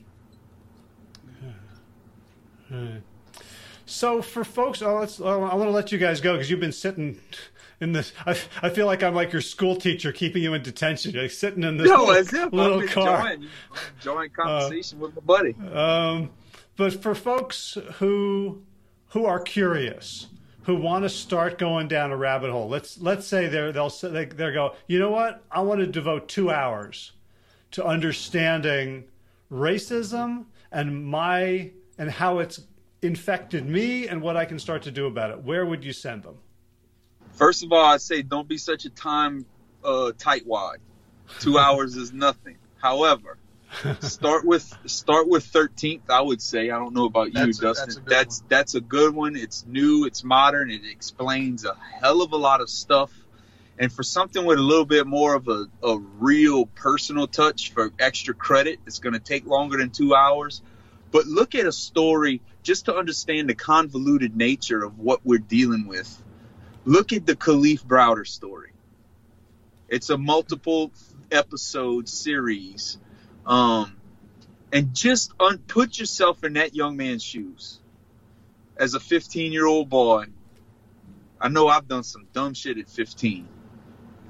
So 3.85 4.21
for 4.21 4.43
folks, 4.43 4.81
oh, 4.81 4.99
let's, 4.99 5.19
oh, 5.19 5.43
I 5.43 5.55
want 5.55 5.67
to 5.67 5.71
let 5.71 5.91
you 5.91 5.97
guys 5.97 6.21
go 6.21 6.33
because 6.33 6.49
you've 6.49 6.59
been 6.59 6.71
sitting 6.71 7.19
in 7.81 7.91
this. 7.91 8.13
I, 8.25 8.37
I 8.61 8.69
feel 8.69 8.85
like 8.85 9.03
I'm 9.03 9.13
like 9.15 9.33
your 9.33 9.41
school 9.41 9.75
teacher 9.75 10.11
keeping 10.11 10.43
you 10.43 10.53
in 10.53 10.61
detention. 10.63 11.11
You're 11.11 11.23
like 11.23 11.31
sitting 11.31 11.63
in 11.63 11.77
this 11.77 11.89
No, 11.89 12.05
little, 12.05 12.49
little 12.51 12.79
I'm 12.81 12.87
car. 12.87 13.31
enjoying, 13.33 13.49
enjoying 13.97 14.29
conversation 14.29 14.99
with 14.99 15.15
my 15.15 15.21
buddy. 15.21 15.55
Um, 15.73 16.29
but 16.77 17.01
for 17.01 17.13
folks 17.15 17.77
who 17.95 18.61
who 19.09 19.25
are 19.25 19.39
curious, 19.41 20.27
who 20.63 20.75
want 20.75 21.03
to 21.03 21.09
start 21.09 21.57
going 21.57 21.89
down 21.89 22.11
a 22.11 22.17
rabbit 22.17 22.49
hole, 22.51 22.69
let's 22.69 22.99
let's 23.01 23.27
say 23.27 23.47
they're 23.47 23.73
they'll 23.73 23.89
they 23.89 24.25
they 24.25 24.53
go, 24.53 24.75
you 24.87 24.99
know 24.99 25.09
what? 25.11 25.43
I 25.51 25.61
want 25.61 25.81
to 25.81 25.87
devote 25.87 26.29
two 26.29 26.49
hours 26.49 27.11
to 27.71 27.83
understanding 27.83 29.03
racism 29.51 30.45
and 30.71 31.05
my 31.05 31.71
and 32.01 32.09
how 32.09 32.39
it's 32.39 32.59
infected 33.03 33.63
me 33.69 34.07
and 34.07 34.23
what 34.23 34.35
I 34.35 34.45
can 34.45 34.57
start 34.57 34.81
to 34.83 34.91
do 34.91 35.05
about 35.05 35.29
it. 35.29 35.43
Where 35.43 35.63
would 35.63 35.85
you 35.85 35.93
send 35.93 36.23
them? 36.23 36.39
First 37.33 37.63
of 37.63 37.71
all, 37.71 37.85
I 37.85 37.97
say 37.97 38.23
don't 38.23 38.47
be 38.47 38.57
such 38.57 38.85
a 38.85 38.89
time 38.89 39.45
uh, 39.83 40.11
tightwad. 40.17 40.77
Two 41.39 41.59
hours 41.65 41.95
is 41.95 42.11
nothing. 42.11 42.57
However, 42.81 43.37
start 43.99 44.45
with 44.45 44.75
start 44.87 45.27
with 45.29 45.45
thirteenth. 45.45 46.09
I 46.09 46.21
would 46.21 46.41
say. 46.41 46.71
I 46.71 46.79
don't 46.79 46.95
know 46.95 47.05
about 47.05 47.27
you, 47.35 47.45
That's 47.45 47.59
a- 47.59 47.61
Dustin. 47.61 47.85
that's 47.85 47.97
a 47.97 48.01
that's 48.09 48.43
that's 48.49 48.75
a 48.75 48.81
good 48.81 49.13
one. 49.13 49.35
It's 49.35 49.63
new. 49.67 50.05
It's 50.05 50.23
modern. 50.23 50.71
It 50.71 50.81
explains 50.83 51.65
a 51.65 51.75
hell 52.01 52.23
of 52.23 52.31
a 52.33 52.37
lot 52.37 52.61
of 52.61 52.69
stuff. 52.69 53.11
And 53.77 53.93
for 53.93 54.01
something 54.01 54.43
with 54.43 54.57
a 54.57 54.61
little 54.61 54.85
bit 54.85 55.05
more 55.05 55.35
of 55.35 55.47
a, 55.47 55.67
a 55.83 55.97
real 56.19 56.65
personal 56.65 57.27
touch 57.27 57.71
for 57.73 57.91
extra 57.99 58.33
credit, 58.33 58.79
it's 58.87 58.97
going 58.97 59.13
to 59.13 59.19
take 59.19 59.45
longer 59.45 59.77
than 59.77 59.91
two 59.91 60.15
hours. 60.15 60.61
But 61.11 61.27
look 61.27 61.55
at 61.55 61.65
a 61.65 61.71
story 61.71 62.41
just 62.63 62.85
to 62.85 62.95
understand 62.95 63.49
the 63.49 63.55
convoluted 63.55 64.35
nature 64.35 64.83
of 64.83 64.97
what 64.99 65.25
we're 65.25 65.39
dealing 65.39 65.87
with. 65.87 66.21
Look 66.85 67.13
at 67.13 67.25
the 67.25 67.35
Kalief 67.35 67.85
Browder 67.85 68.25
story. 68.25 68.71
It's 69.89 70.09
a 70.09 70.17
multiple 70.17 70.91
episode 71.31 72.07
series. 72.07 72.97
Um, 73.45 73.97
and 74.71 74.95
just 74.95 75.33
un- 75.39 75.59
put 75.59 75.99
yourself 75.99 76.43
in 76.43 76.53
that 76.53 76.73
young 76.73 76.95
man's 76.97 77.23
shoes. 77.23 77.79
As 78.77 78.93
a 78.93 78.99
15 78.99 79.51
year 79.51 79.67
old 79.67 79.89
boy, 79.89 80.25
I 81.39 81.49
know 81.49 81.67
I've 81.67 81.87
done 81.87 82.03
some 82.03 82.27
dumb 82.33 82.53
shit 82.53 82.77
at 82.77 82.89
15, 82.89 83.47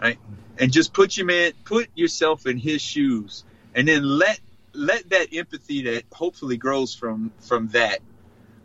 right? 0.01 0.17
And 0.57 0.71
just 0.71 0.93
put 0.93 1.15
your 1.15 1.25
man, 1.25 1.51
put 1.63 1.89
yourself 1.95 2.47
in 2.47 2.57
his 2.57 2.81
shoes, 2.81 3.43
and 3.75 3.87
then 3.87 4.03
let 4.03 4.39
let 4.73 5.09
that 5.09 5.33
empathy 5.33 5.83
that 5.83 6.03
hopefully 6.11 6.57
grows 6.57 6.93
from 6.93 7.31
from 7.39 7.67
that, 7.69 7.99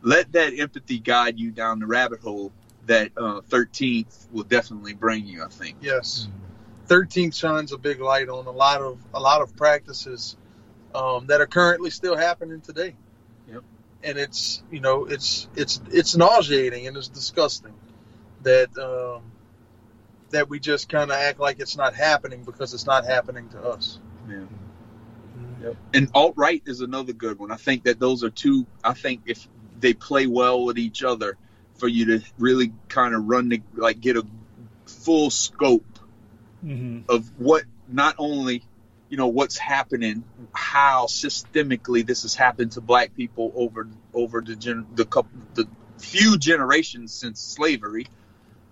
let 0.03 0.33
that 0.33 0.59
empathy 0.59 0.99
guide 0.99 1.39
you 1.39 1.51
down 1.51 1.79
the 1.79 1.87
rabbit 1.87 2.21
hole 2.21 2.53
that 2.87 3.11
uh, 3.17 3.41
13th 3.51 4.31
will 4.31 4.45
definitely 4.45 4.95
bring 4.95 5.27
you. 5.27 5.43
I 5.45 5.49
think. 5.49 5.79
Yes. 5.81 6.29
Thirteenth 6.87 7.35
shines 7.35 7.73
a 7.73 7.79
big 7.79 8.01
light 8.01 8.29
on 8.29 8.47
a 8.47 8.51
lot 8.51 8.81
of 8.81 8.99
a 9.13 9.21
lot 9.21 9.43
of 9.43 9.57
practices 9.57 10.37
um, 10.95 11.27
that 11.27 11.41
are 11.41 11.47
currently 11.47 11.91
still 11.91 12.17
happening 12.17 12.61
today. 12.61 12.95
Yep. 13.51 13.63
And 14.05 14.19
it's 14.19 14.63
you 14.71 14.81
know 14.81 15.07
it's 15.07 15.49
it's 15.57 15.81
it's 15.91 16.17
nauseating 16.17 16.87
and 16.87 16.97
it's 16.97 17.09
disgusting 17.09 17.75
that 18.43 18.77
um, 18.79 19.23
that 20.31 20.49
we 20.49 20.61
just 20.61 20.89
kind 20.89 21.11
of 21.11 21.17
act 21.17 21.41
like 21.41 21.59
it's 21.59 21.77
not 21.77 21.95
happening 21.95 22.45
because 22.45 22.73
it's 22.73 22.87
not 22.87 23.05
happening 23.05 23.49
to 23.49 23.61
us. 23.61 23.99
Yeah. 24.29 24.45
Yep. 25.67 25.77
And 25.95 26.11
alt 26.15 26.35
right 26.37 26.63
is 26.67 26.81
another 26.81 27.13
good 27.13 27.39
one. 27.39 27.51
I 27.51 27.57
think 27.57 27.85
that 27.85 27.99
those 27.99 28.23
are 28.23 28.31
two. 28.31 28.67
I 28.85 28.95
think 28.95 29.23
if 29.27 29.49
they 29.81 29.95
play 29.95 30.27
well 30.27 30.65
with 30.65 30.79
each 30.79 31.03
other, 31.03 31.37
for 31.79 31.89
you 31.89 32.19
to 32.19 32.25
really 32.39 32.73
kind 32.89 33.15
of 33.15 33.27
run 33.27 33.49
the 33.49 33.63
like 33.75 34.01
get 34.01 34.17
a 34.17 34.27
full 34.87 35.31
scope 35.31 35.85
hmm 36.61 37.01
of 37.09 37.31
what 37.39 37.65
not 37.89 38.15
only 38.19 38.63
you 39.09 39.17
know 39.17 39.29
what's 39.29 39.59
happening, 39.59 40.25
how 40.53 41.07
systemically 41.07 42.07
this 42.07 42.23
has 42.23 42.35
happened 42.35 42.73
to 42.73 42.81
Black 42.81 43.15
people 43.15 43.53
over 43.55 43.89
over 44.15 44.41
the 44.41 44.57
gen, 44.57 44.87
the 44.95 45.05
couple 45.05 45.31
the 45.55 45.69
few 45.99 46.39
generations 46.39 47.13
since 47.13 47.41
slavery, 47.41 48.07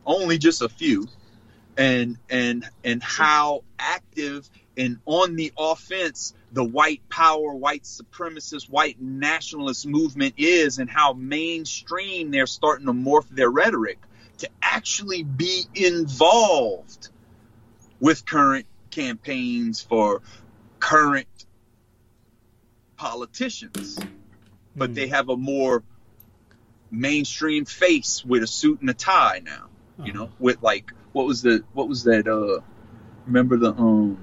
only 0.06 0.38
just 0.38 0.62
a 0.62 0.68
few, 0.68 1.06
and 1.76 2.18
and 2.30 2.68
and 2.82 3.02
how 3.02 3.64
active 3.78 4.48
and 4.76 4.98
on 5.06 5.36
the 5.36 5.52
offense 5.56 6.34
the 6.52 6.64
white 6.64 7.08
power, 7.08 7.52
white 7.52 7.82
supremacist, 7.82 8.70
white 8.70 9.00
nationalist 9.00 9.86
movement 9.86 10.34
is, 10.36 10.78
and 10.78 10.88
how 10.88 11.12
mainstream 11.12 12.30
they're 12.30 12.46
starting 12.46 12.86
to 12.86 12.92
morph 12.92 13.28
their 13.28 13.50
rhetoric 13.50 13.98
to 14.38 14.48
actually 14.62 15.24
be 15.24 15.64
involved 15.74 17.08
with 17.98 18.24
current 18.24 18.66
campaigns 18.90 19.80
for 19.80 20.22
current 20.78 21.26
politicians, 22.96 23.98
but 24.76 24.94
they 24.94 25.08
have 25.08 25.28
a 25.28 25.36
more 25.36 25.82
mainstream 26.90 27.64
face 27.64 28.24
with 28.24 28.42
a 28.44 28.46
suit 28.46 28.80
and 28.80 28.90
a 28.90 28.94
tie 28.94 29.40
now. 29.44 29.66
You 30.04 30.12
know, 30.12 30.30
with 30.38 30.62
like 30.62 30.92
what 31.12 31.26
was 31.26 31.42
the 31.42 31.64
what 31.72 31.88
was 31.88 32.04
that? 32.04 32.26
Uh, 32.26 32.60
remember 33.26 33.56
the 33.56 33.72
um 33.72 34.18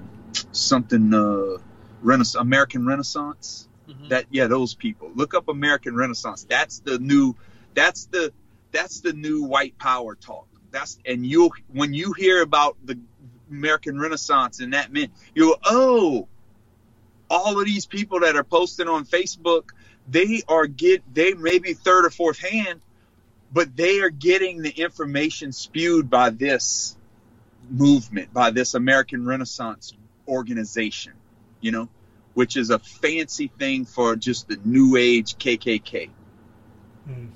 something 0.52 1.14
uh 1.14 1.58
Renaissance 2.02 2.40
American 2.40 2.86
Renaissance? 2.86 3.68
That 4.08 4.26
yeah, 4.30 4.46
those 4.46 4.74
people. 4.74 5.10
Look 5.14 5.34
up 5.34 5.48
American 5.48 5.96
Renaissance. 5.96 6.46
That's 6.48 6.80
the 6.80 6.98
new. 6.98 7.36
That's 7.74 8.06
the 8.06 8.32
that's 8.70 9.00
the 9.00 9.12
new 9.12 9.44
white 9.44 9.78
power 9.78 10.14
talk. 10.14 10.46
That's 10.70 10.98
and 11.04 11.24
you 11.24 11.50
when 11.72 11.94
you 11.94 12.12
hear 12.12 12.42
about 12.42 12.76
the 12.84 12.98
American 13.50 14.00
Renaissance 14.00 14.60
and 14.60 14.72
that 14.72 14.92
meant 14.92 15.12
you 15.34 15.56
oh, 15.64 16.26
all 17.30 17.58
of 17.58 17.64
these 17.64 17.86
people 17.86 18.20
that 18.20 18.36
are 18.36 18.44
posting 18.44 18.88
on 18.88 19.04
Facebook, 19.04 19.70
they 20.08 20.42
are 20.48 20.66
get 20.66 21.02
they 21.12 21.34
may 21.34 21.58
be 21.58 21.74
third 21.74 22.06
or 22.06 22.10
fourth 22.10 22.38
hand, 22.38 22.80
but 23.52 23.76
they 23.76 24.00
are 24.00 24.10
getting 24.10 24.62
the 24.62 24.70
information 24.70 25.52
spewed 25.52 26.08
by 26.08 26.30
this 26.30 26.96
movement, 27.70 28.32
by 28.32 28.50
this 28.50 28.74
American 28.74 29.26
Renaissance 29.26 29.92
organization, 30.28 31.12
you 31.60 31.72
know, 31.72 31.88
which 32.34 32.56
is 32.56 32.70
a 32.70 32.78
fancy 32.78 33.48
thing 33.48 33.84
for 33.84 34.16
just 34.16 34.48
the 34.48 34.58
new 34.64 34.96
age 34.96 35.36
KKK. 35.36 36.10
Mm. 37.08 37.28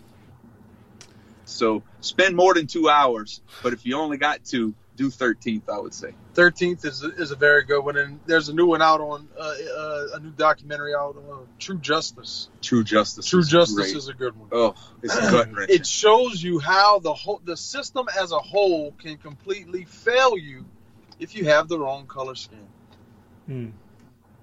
So 1.44 1.82
spend 2.00 2.36
more 2.36 2.54
than 2.54 2.66
two 2.66 2.88
hours, 2.88 3.40
but 3.62 3.72
if 3.72 3.86
you 3.86 3.96
only 3.96 4.16
got 4.16 4.44
two, 4.44 4.74
do 4.96 5.10
13th, 5.10 5.68
I 5.68 5.78
would 5.78 5.94
say. 5.94 6.14
Thirteenth 6.34 6.84
is 6.84 7.04
a, 7.04 7.08
is 7.14 7.30
a 7.30 7.36
very 7.36 7.64
good 7.64 7.84
one, 7.84 7.96
and 7.96 8.18
there's 8.26 8.48
a 8.48 8.54
new 8.54 8.66
one 8.66 8.82
out 8.82 9.00
on 9.00 9.28
uh, 9.38 9.42
uh, 9.42 10.06
a 10.14 10.20
new 10.20 10.30
documentary 10.30 10.94
out 10.94 11.16
on 11.16 11.32
uh, 11.32 11.38
True 11.58 11.78
Justice. 11.78 12.48
True 12.62 12.82
Justice. 12.82 13.26
True 13.26 13.40
is 13.40 13.48
Justice 13.48 13.76
great. 13.76 13.96
is 13.96 14.08
a 14.08 14.14
good 14.14 14.36
one. 14.36 14.48
Oh, 14.52 14.74
it's 15.02 15.14
gut 15.30 15.52
wrenching. 15.52 15.76
it 15.76 15.86
shows 15.86 16.42
you 16.42 16.58
how 16.58 16.98
the 16.98 17.14
whole 17.14 17.40
the 17.44 17.56
system 17.56 18.06
as 18.18 18.32
a 18.32 18.38
whole 18.38 18.92
can 18.92 19.16
completely 19.18 19.84
fail 19.84 20.36
you 20.36 20.64
if 21.18 21.34
you 21.34 21.44
have 21.44 21.68
the 21.68 21.78
wrong 21.78 22.06
color 22.06 22.34
skin 22.34 22.66
Mm. 23.48 23.73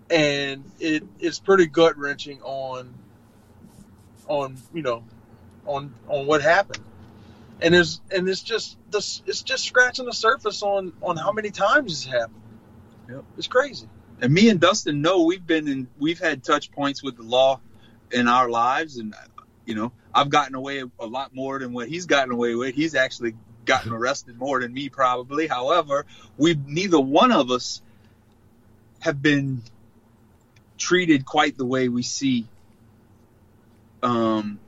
and 0.10 0.64
it 0.80 1.04
it's 1.20 1.40
pretty 1.40 1.66
gut 1.66 1.98
wrenching 1.98 2.42
on 2.42 2.94
on 4.28 4.58
you 4.74 4.82
know 4.82 5.04
on 5.66 5.94
on 6.08 6.26
what 6.26 6.42
happened 6.42 6.84
and 7.62 7.74
there's 7.74 8.00
and 8.12 8.30
it's 8.30 8.42
just 8.42 8.78
this 8.92 9.22
it's 9.26 9.42
just 9.42 9.66
scratching 9.66 10.06
the 10.06 10.14
surface 10.14 10.64
on 10.64 10.94
on 11.02 11.18
how 11.18 11.32
many 11.32 11.52
times 11.52 11.92
it's 11.92 12.06
happened 12.06 12.42
Yep. 13.10 13.24
it's 13.38 13.48
crazy 13.48 13.88
and 14.22 14.34
me 14.34 14.50
and 14.50 14.60
Dustin 14.60 15.02
know 15.02 15.24
we've 15.24 15.46
been 15.46 15.68
in, 15.68 15.88
we've 16.00 16.20
had 16.20 16.44
touch 16.44 16.72
points 16.72 17.04
with 17.04 17.18
the 17.18 17.24
law 17.24 17.60
in 18.12 18.28
our 18.30 18.50
lives, 18.50 18.98
and 18.98 19.14
you 19.66 19.76
know, 19.76 19.92
I've 20.14 20.30
gotten 20.30 20.56
away 20.56 20.82
a 21.00 21.06
lot 21.06 21.36
more 21.36 21.60
than 21.60 21.74
what 21.74 21.90
he's 21.90 22.06
gotten 22.06 22.32
away 22.32 22.56
with. 22.56 22.74
He's 22.74 22.96
actually 22.96 23.36
gotten 23.66 23.92
arrested 23.92 24.38
more 24.38 24.62
than 24.62 24.74
me, 24.74 24.88
probably. 24.88 25.48
However, 25.48 26.06
we 26.38 26.58
neither 26.66 27.00
one 27.00 27.34
of 27.34 27.52
us 27.52 27.82
have 29.04 29.22
been 29.22 29.62
treated 30.78 31.26
quite 31.26 31.58
the 31.58 31.66
way 31.66 31.90
we 31.90 32.04
see 32.04 32.48
um, 34.02 34.60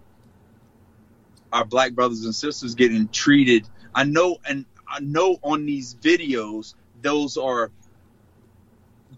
our 1.54 1.64
black 1.64 1.94
brothers 1.94 2.26
and 2.26 2.36
sisters 2.36 2.76
getting 2.76 3.08
treated. 3.08 3.66
I 3.94 4.04
know, 4.04 4.38
and 4.46 4.66
I 4.86 5.00
know 5.00 5.38
on 5.42 5.66
these 5.66 5.96
videos, 5.96 6.74
those 7.02 7.38
are 7.38 7.72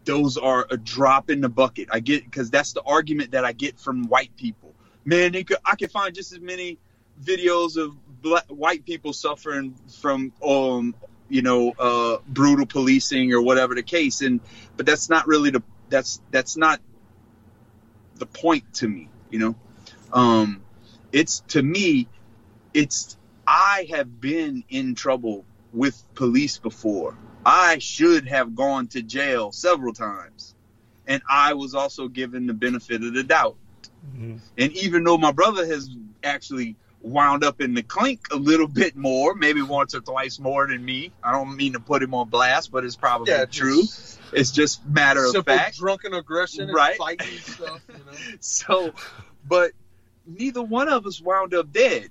those 0.05 0.37
are 0.37 0.67
a 0.69 0.77
drop 0.77 1.31
in 1.31 1.41
the 1.41 1.49
bucket. 1.49 1.89
I 1.91 1.99
get 1.99 2.23
because 2.23 2.51
that's 2.51 2.73
the 2.73 2.83
argument 2.83 3.31
that 3.31 3.43
I 3.43 3.53
get 3.53 3.79
from 3.79 4.07
white 4.07 4.35
people. 4.37 4.75
Man, 5.03 5.33
could, 5.45 5.57
I 5.65 5.75
can 5.75 5.89
find 5.89 6.13
just 6.13 6.31
as 6.31 6.39
many 6.39 6.77
videos 7.23 7.75
of 7.75 7.95
black, 8.21 8.45
white 8.49 8.85
people 8.85 9.13
suffering 9.13 9.73
from, 9.99 10.31
um, 10.45 10.93
you 11.29 11.41
know, 11.41 11.73
uh, 11.77 12.17
brutal 12.27 12.65
policing 12.65 13.33
or 13.33 13.41
whatever 13.41 13.75
the 13.75 13.83
case. 13.83 14.21
And 14.21 14.39
but 14.75 14.85
that's 14.85 15.09
not 15.09 15.27
really 15.27 15.49
the 15.49 15.63
that's 15.89 16.21
that's 16.31 16.57
not 16.57 16.79
the 18.15 18.25
point 18.25 18.73
to 18.75 18.87
me. 18.87 19.09
You 19.29 19.39
know, 19.39 19.55
um, 20.13 20.61
it's 21.11 21.41
to 21.49 21.61
me, 21.61 22.07
it's 22.73 23.17
I 23.45 23.87
have 23.91 24.19
been 24.19 24.63
in 24.69 24.95
trouble 24.95 25.45
with 25.73 26.01
police 26.15 26.57
before. 26.57 27.17
I 27.45 27.77
should 27.79 28.27
have 28.27 28.55
gone 28.55 28.87
to 28.87 29.01
jail 29.01 29.51
several 29.51 29.93
times. 29.93 30.53
And 31.07 31.21
I 31.29 31.53
was 31.53 31.73
also 31.73 32.09
given 32.09 32.47
the 32.47 32.53
benefit 32.53 33.01
of 33.03 33.13
the 33.13 33.23
doubt. 33.23 33.55
Mm-hmm. 34.05 34.37
And 34.57 34.71
even 34.73 35.05
though 35.05 35.17
my 35.17 35.31
brother 35.31 35.65
has 35.65 35.89
actually 36.23 36.75
wound 37.07 37.43
up 37.43 37.61
in 37.61 37.73
the 37.73 37.83
clink 37.83 38.27
a 38.31 38.35
little 38.35 38.67
bit 38.81 38.95
more, 38.95 39.33
maybe 39.33 39.61
once 39.61 39.95
or 39.95 40.01
twice 40.01 40.39
more 40.39 40.67
than 40.67 40.83
me. 40.83 41.11
I 41.23 41.31
don't 41.31 41.55
mean 41.55 41.73
to 41.73 41.79
put 41.79 42.03
him 42.03 42.13
on 42.13 42.29
blast, 42.29 42.71
but 42.71 42.83
it's 42.83 42.95
probably 42.95 43.31
yeah, 43.31 43.45
true. 43.45 43.83
It's 44.33 44.51
just 44.51 44.85
matter 44.85 45.25
of 45.25 45.45
fact. 45.45 45.77
Drunken 45.77 46.13
aggression, 46.13 46.69
right? 46.69 46.97
fighting 46.97 47.37
stuff. 47.37 47.81
You 47.87 47.95
know? 47.95 48.17
so, 48.39 48.93
but 49.47 49.71
neither 50.25 50.61
one 50.61 50.89
of 50.89 51.05
us 51.05 51.21
wound 51.21 51.53
up 51.53 51.71
dead. 51.71 52.09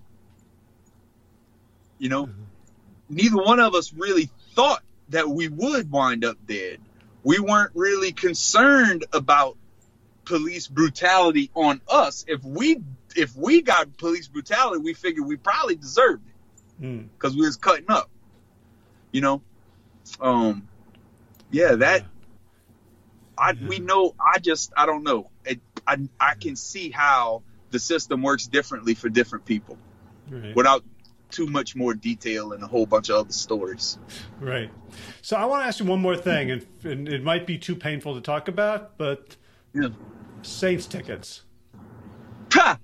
You 1.98 2.08
know, 2.08 2.26
mm-hmm. 2.26 2.42
neither 3.10 3.36
one 3.36 3.60
of 3.60 3.74
us 3.74 3.92
really 3.92 4.30
thought 4.54 4.82
that 5.10 5.28
we 5.28 5.48
would 5.48 5.90
wind 5.90 6.24
up 6.24 6.36
dead. 6.46 6.78
We 7.22 7.38
weren't 7.38 7.72
really 7.74 8.12
concerned 8.12 9.04
about 9.12 9.56
police 10.24 10.68
brutality 10.68 11.50
on 11.54 11.80
us. 11.88 12.24
If 12.28 12.44
we 12.44 12.82
if 13.16 13.34
we 13.36 13.62
got 13.62 13.96
police 13.96 14.28
brutality, 14.28 14.82
we 14.82 14.94
figured 14.94 15.26
we 15.26 15.36
probably 15.36 15.76
deserved 15.76 16.22
it 16.28 17.08
because 17.18 17.34
mm. 17.34 17.40
we 17.40 17.46
was 17.46 17.56
cutting 17.56 17.86
up. 17.88 18.10
You 19.12 19.20
know, 19.22 19.42
um, 20.20 20.68
yeah, 21.50 21.76
that 21.76 22.04
I 23.38 23.52
yeah. 23.52 23.68
we 23.68 23.78
know. 23.78 24.14
I 24.20 24.38
just 24.38 24.72
I 24.76 24.86
don't 24.86 25.02
know. 25.02 25.30
It, 25.44 25.60
I 25.86 25.96
I 26.20 26.34
can 26.34 26.56
see 26.56 26.90
how 26.90 27.42
the 27.70 27.78
system 27.78 28.22
works 28.22 28.46
differently 28.46 28.94
for 28.94 29.08
different 29.08 29.44
people 29.44 29.78
right. 30.30 30.54
without 30.54 30.84
too 31.30 31.46
much 31.46 31.74
more 31.74 31.94
detail 31.94 32.52
and 32.52 32.62
a 32.62 32.66
whole 32.66 32.86
bunch 32.86 33.08
of 33.08 33.16
other 33.16 33.32
stories. 33.32 33.98
Right. 34.40 34.70
So 35.22 35.36
I 35.36 35.44
want 35.46 35.62
to 35.62 35.66
ask 35.66 35.80
you 35.80 35.86
one 35.86 36.00
more 36.00 36.16
thing, 36.16 36.50
and, 36.50 36.66
and 36.84 37.08
it 37.08 37.22
might 37.22 37.46
be 37.46 37.58
too 37.58 37.74
painful 37.74 38.14
to 38.14 38.20
talk 38.20 38.48
about, 38.48 38.96
but 38.96 39.36
yeah. 39.74 39.88
Saints 40.42 40.86
tickets. 40.86 41.42
Ha! 42.52 42.78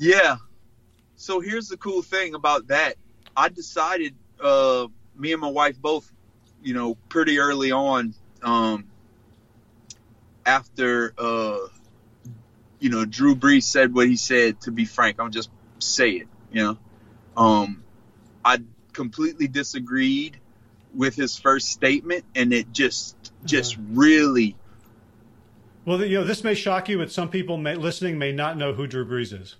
Yeah. 0.00 0.38
So 1.16 1.40
here's 1.40 1.68
the 1.68 1.76
cool 1.76 2.00
thing 2.00 2.34
about 2.34 2.68
that. 2.68 2.94
I 3.36 3.50
decided, 3.50 4.14
uh, 4.42 4.86
me 5.14 5.32
and 5.32 5.42
my 5.42 5.50
wife 5.50 5.78
both, 5.78 6.10
you 6.62 6.72
know, 6.72 6.94
pretty 7.10 7.38
early 7.38 7.70
on, 7.70 8.14
um, 8.42 8.86
after, 10.46 11.12
uh, 11.18 11.58
you 12.78 12.88
know, 12.88 13.04
Drew 13.04 13.36
Brees 13.36 13.64
said 13.64 13.92
what 13.92 14.08
he 14.08 14.16
said, 14.16 14.62
to 14.62 14.70
be 14.70 14.86
frank, 14.86 15.20
I'm 15.20 15.30
just 15.30 15.50
say 15.80 16.12
it, 16.12 16.28
you 16.50 16.62
know, 16.62 16.78
um, 17.36 17.84
I 18.42 18.60
completely 18.94 19.48
disagreed 19.48 20.38
with 20.94 21.14
his 21.14 21.38
first 21.38 21.68
statement 21.68 22.24
and 22.34 22.54
it 22.54 22.72
just, 22.72 23.16
just 23.44 23.74
uh-huh. 23.74 23.84
really 23.92 24.56
well, 25.84 26.02
you 26.04 26.18
know, 26.18 26.24
this 26.24 26.42
may 26.42 26.54
shock 26.54 26.88
you, 26.88 26.98
but 26.98 27.12
some 27.12 27.28
people 27.28 27.58
may, 27.58 27.74
listening 27.74 28.18
may 28.18 28.32
not 28.32 28.56
know 28.56 28.72
who 28.72 28.86
Drew 28.86 29.04
Brees 29.04 29.38
is. 29.38 29.56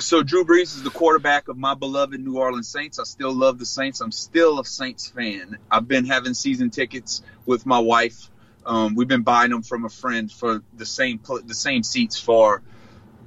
So 0.00 0.22
Drew 0.22 0.44
Brees 0.44 0.76
is 0.76 0.84
the 0.84 0.90
quarterback 0.90 1.48
of 1.48 1.58
my 1.58 1.74
beloved 1.74 2.20
New 2.20 2.38
Orleans 2.38 2.68
Saints. 2.68 3.00
I 3.00 3.02
still 3.02 3.32
love 3.32 3.58
the 3.58 3.66
Saints. 3.66 4.00
I'm 4.00 4.12
still 4.12 4.60
a 4.60 4.64
Saints 4.64 5.08
fan. 5.08 5.58
I've 5.68 5.88
been 5.88 6.06
having 6.06 6.34
season 6.34 6.70
tickets 6.70 7.20
with 7.46 7.66
my 7.66 7.80
wife. 7.80 8.30
Um, 8.64 8.94
we've 8.94 9.08
been 9.08 9.22
buying 9.22 9.50
them 9.50 9.62
from 9.62 9.84
a 9.84 9.88
friend 9.88 10.30
for 10.30 10.62
the 10.76 10.86
same 10.86 11.20
the 11.44 11.54
same 11.54 11.82
seats 11.82 12.16
for 12.16 12.62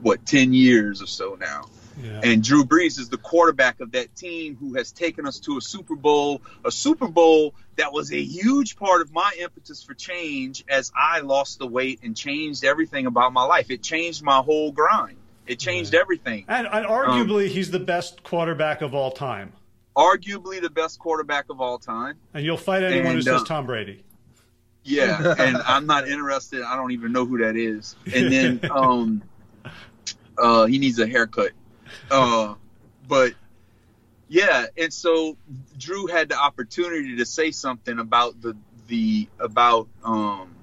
what 0.02 0.26
ten 0.26 0.54
years 0.54 1.02
or 1.02 1.08
so 1.08 1.36
now. 1.38 1.66
Yeah. 2.02 2.22
And 2.24 2.42
Drew 2.42 2.64
Brees 2.64 3.00
is 3.00 3.10
the 3.10 3.18
quarterback 3.18 3.82
of 3.82 3.92
that 3.92 4.16
team 4.16 4.56
who 4.56 4.76
has 4.76 4.94
taken 4.94 5.28
us 5.28 5.40
to 5.40 5.58
a 5.58 5.62
Super 5.62 5.98
Bowl, 5.98 6.42
a 6.64 6.72
Super 6.72 7.10
Bowl 7.10 7.54
that 7.76 7.92
was 7.92 8.14
a 8.14 8.22
huge 8.22 8.78
part 8.78 9.02
of 9.02 9.12
my 9.12 9.30
impetus 9.42 9.84
for 9.84 9.94
change 9.94 10.64
as 10.70 10.90
I 10.96 11.20
lost 11.20 11.60
the 11.60 11.68
weight 11.68 12.00
and 12.04 12.16
changed 12.16 12.64
everything 12.64 13.08
about 13.08 13.34
my 13.34 13.44
life. 13.44 13.70
It 13.70 13.84
changed 13.84 14.24
my 14.24 14.38
whole 14.38 14.72
grind. 14.72 15.18
It 15.48 15.60
changed 15.60 15.94
right. 15.94 16.02
everything. 16.02 16.46
And, 16.48 16.68
and 16.68 16.86
arguably, 16.86 17.48
um, 17.48 17.54
he's 17.54 17.72
the 17.72 17.80
best 17.80 18.24
quarterback 18.24 18.82
of 18.82 18.94
all 18.94 19.12
time. 19.12 19.54
Arguably 19.96 20.62
the 20.62 20.70
best 20.70 21.00
quarterback 21.00 21.46
of 21.50 21.60
all 21.60 21.78
time. 21.78 22.18
And 22.34 22.46
you'll 22.46 22.58
fight 22.58 22.84
anyone 22.84 23.08
and, 23.08 23.16
who 23.16 23.22
says 23.22 23.42
uh, 23.42 23.46
Tom 23.46 23.66
Brady. 23.66 24.04
Yeah, 24.84 25.36
and 25.40 25.58
I'm 25.58 25.86
not 25.86 26.08
interested. 26.08 26.64
I 26.64 26.76
don't 26.76 26.92
even 26.92 27.12
know 27.12 27.26
who 27.26 27.40
that 27.40 27.56
is. 27.56 27.96
And 28.14 28.32
then 28.32 28.60
um, 28.72 29.24
uh, 30.38 30.66
he 30.66 30.80
needs 30.80 31.00
a 31.00 31.08
haircut. 31.08 31.52
Uh, 32.10 32.56
but 33.08 33.34
yeah, 34.30 34.68
and 34.78 34.94
so 34.94 35.38
Drew 35.78 36.08
had 36.08 36.30
the 36.30 36.38
opportunity 36.38 37.18
to 37.18 37.26
say 37.26 37.52
something 37.52 38.00
about 38.00 38.42
the 38.42 38.56
the 38.88 39.28
about 39.40 39.88
um, 40.04 40.56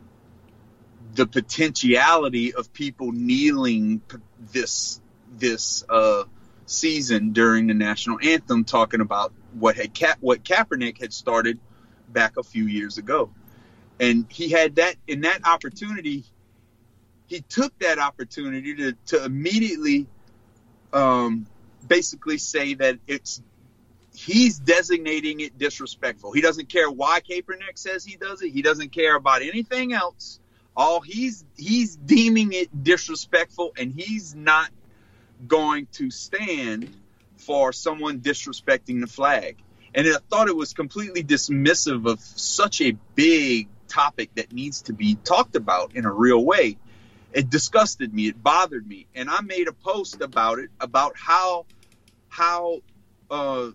the 1.14 1.26
potentiality 1.26 2.54
of 2.54 2.72
people 2.72 3.12
kneeling 3.12 4.02
this 4.52 5.00
this 5.30 5.84
uh, 5.88 6.24
season 6.66 7.32
during 7.32 7.66
the 7.66 7.74
national 7.74 8.18
anthem, 8.22 8.64
talking 8.64 9.00
about 9.00 9.32
what 9.58 9.76
had 9.76 9.98
Ka- 9.98 10.16
what 10.20 10.42
Kaepernick 10.44 11.00
had 11.00 11.12
started 11.12 11.58
back 12.08 12.36
a 12.36 12.42
few 12.42 12.66
years 12.66 12.98
ago, 12.98 13.30
and 14.00 14.26
he 14.28 14.50
had 14.50 14.76
that 14.76 14.96
in 15.06 15.22
that 15.22 15.46
opportunity. 15.46 16.24
He 17.26 17.42
took 17.42 17.78
that 17.80 17.98
opportunity 17.98 18.74
to 18.76 18.92
to 19.06 19.24
immediately 19.24 20.06
um, 20.92 21.46
basically 21.86 22.38
say 22.38 22.74
that 22.74 22.98
it's 23.06 23.42
he's 24.14 24.58
designating 24.58 25.40
it 25.40 25.58
disrespectful. 25.58 26.32
He 26.32 26.40
doesn't 26.40 26.68
care 26.68 26.90
why 26.90 27.20
Kaepernick 27.20 27.76
says 27.76 28.04
he 28.04 28.16
does 28.16 28.42
it. 28.42 28.50
He 28.50 28.62
doesn't 28.62 28.92
care 28.92 29.16
about 29.16 29.42
anything 29.42 29.92
else. 29.92 30.40
All 30.78 31.00
he's 31.00 31.44
he's 31.56 31.96
deeming 31.96 32.52
it 32.52 32.84
disrespectful, 32.84 33.72
and 33.76 33.92
he's 33.92 34.36
not 34.36 34.70
going 35.44 35.88
to 35.94 36.08
stand 36.12 36.88
for 37.36 37.72
someone 37.72 38.20
disrespecting 38.20 39.00
the 39.00 39.08
flag. 39.08 39.56
And 39.92 40.06
I 40.06 40.18
thought 40.30 40.46
it 40.46 40.54
was 40.56 40.74
completely 40.74 41.24
dismissive 41.24 42.06
of 42.06 42.20
such 42.20 42.80
a 42.80 42.92
big 43.16 43.68
topic 43.88 44.30
that 44.36 44.52
needs 44.52 44.82
to 44.82 44.92
be 44.92 45.16
talked 45.16 45.56
about 45.56 45.96
in 45.96 46.04
a 46.04 46.12
real 46.12 46.44
way. 46.44 46.76
It 47.32 47.50
disgusted 47.50 48.14
me. 48.14 48.28
It 48.28 48.40
bothered 48.40 48.86
me. 48.86 49.06
And 49.16 49.28
i 49.28 49.40
made 49.40 49.66
a 49.66 49.72
post 49.72 50.20
about 50.20 50.60
it 50.60 50.70
about 50.80 51.14
how 51.16 51.66
how 52.28 52.82
uh, 53.32 53.70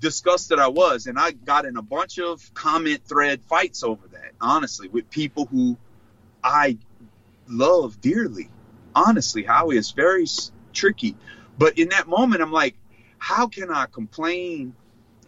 disgusted 0.00 0.58
i 0.58 0.68
was. 0.68 1.06
And 1.06 1.18
i 1.18 1.30
got 1.30 1.64
in 1.64 1.78
a 1.78 1.82
bunch 1.82 2.18
of 2.18 2.52
comment 2.52 3.06
thread 3.06 3.42
fights 3.42 3.82
over 3.82 4.06
that 4.08 4.32
honestly 4.38 4.88
with 4.88 5.08
people 5.08 5.46
who 5.46 5.78
i 6.42 6.76
love 7.48 8.00
dearly 8.00 8.50
honestly 8.94 9.42
howie 9.42 9.76
is 9.76 9.90
very 9.92 10.26
tricky 10.72 11.16
but 11.58 11.78
in 11.78 11.88
that 11.90 12.06
moment 12.06 12.42
i'm 12.42 12.52
like 12.52 12.76
how 13.18 13.46
can 13.46 13.70
i 13.70 13.86
complain 13.86 14.74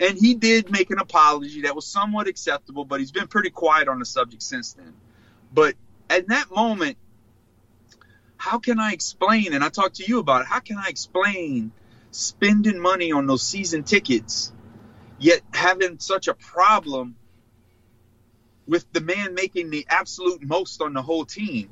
and 0.01 0.19
he 0.19 0.35
did 0.35 0.71
make 0.71 0.91
an 0.91 0.99
apology 0.99 1.63
that 1.63 1.75
was 1.75 1.87
somewhat 1.87 2.27
acceptable 2.27 2.85
but 2.85 3.01
he's 3.01 3.13
been 3.13 3.29
pretty 3.29 3.51
quiet 3.51 3.89
on 3.89 3.99
the 3.99 4.05
subject 4.05 4.43
since 4.43 4.73
then 4.75 4.93
but 5.53 5.75
at 6.11 6.29
that 6.29 6.51
moment 6.51 6.97
how 8.45 8.59
can 8.59 8.79
I 8.79 8.93
explain? 8.93 9.55
And 9.55 9.65
I 9.65 9.71
talked 9.71 9.97
to 9.97 10.05
you 10.07 10.19
about 10.19 10.43
it. 10.43 10.47
How 10.47 10.61
can 10.61 10.77
I 10.77 10.89
explain 10.89 11.73
spending 12.11 12.79
money 12.79 13.11
on 13.11 13.27
those 13.27 13.43
season 13.43 13.85
tickets, 13.85 14.53
yet 15.19 15.41
having 15.55 15.99
such 15.99 16.29
a 16.29 16.35
problem 16.35 17.17
with 18.67 18.91
the 18.93 19.01
man 19.01 19.35
making 19.35 19.71
the 19.71 19.87
absolute 19.89 20.43
most 20.43 20.81
on 20.81 20.93
the 20.93 21.03
whole 21.03 21.25
team? 21.25 21.71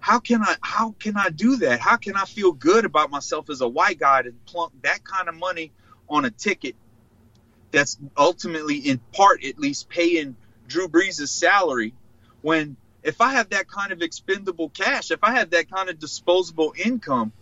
How 0.00 0.20
can 0.20 0.42
I 0.42 0.54
how 0.60 0.94
can 0.98 1.16
I 1.16 1.30
do 1.30 1.56
that? 1.56 1.80
How 1.80 1.96
can 1.96 2.16
I 2.16 2.24
feel 2.24 2.52
good 2.52 2.84
about 2.84 3.10
myself 3.10 3.50
as 3.50 3.60
a 3.60 3.68
white 3.68 3.98
guy 3.98 4.22
to 4.22 4.32
plunk 4.46 4.72
that 4.82 5.04
kind 5.04 5.28
of 5.28 5.34
money 5.34 5.72
on 6.08 6.24
a 6.24 6.30
ticket 6.30 6.76
that's 7.72 7.98
ultimately 8.16 8.76
in 8.76 8.98
part 9.12 9.44
at 9.44 9.58
least 9.58 9.88
paying 9.88 10.36
Drew 10.68 10.88
Brees' 10.88 11.28
salary 11.28 11.92
when 12.42 12.76
if 13.02 13.20
I 13.20 13.32
have 13.32 13.50
that 13.50 13.68
kind 13.68 13.92
of 13.92 14.02
expendable 14.02 14.68
cash, 14.68 15.10
if 15.10 15.22
I 15.22 15.32
have 15.32 15.50
that 15.50 15.70
kind 15.70 15.88
of 15.88 15.98
disposable 15.98 16.74
income, 16.76 17.32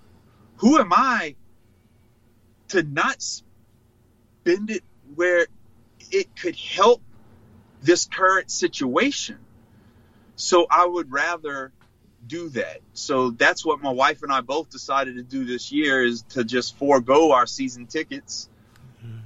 who 0.56 0.78
am 0.78 0.92
I 0.92 1.36
to 2.68 2.82
not 2.82 3.22
spend 3.22 4.70
it 4.70 4.82
where 5.14 5.46
it 6.10 6.36
could 6.36 6.56
help 6.56 7.02
this 7.82 8.06
current 8.06 8.50
situation? 8.50 9.38
So 10.36 10.66
I 10.70 10.86
would 10.86 11.12
rather 11.12 11.72
do 12.26 12.48
that. 12.50 12.80
So 12.92 13.30
that's 13.30 13.64
what 13.64 13.82
my 13.82 13.90
wife 13.90 14.22
and 14.22 14.32
I 14.32 14.40
both 14.40 14.70
decided 14.70 15.16
to 15.16 15.22
do 15.22 15.44
this 15.44 15.72
year 15.72 16.04
is 16.04 16.22
to 16.30 16.44
just 16.44 16.76
forego 16.76 17.32
our 17.32 17.46
season 17.46 17.86
tickets, 17.86 18.48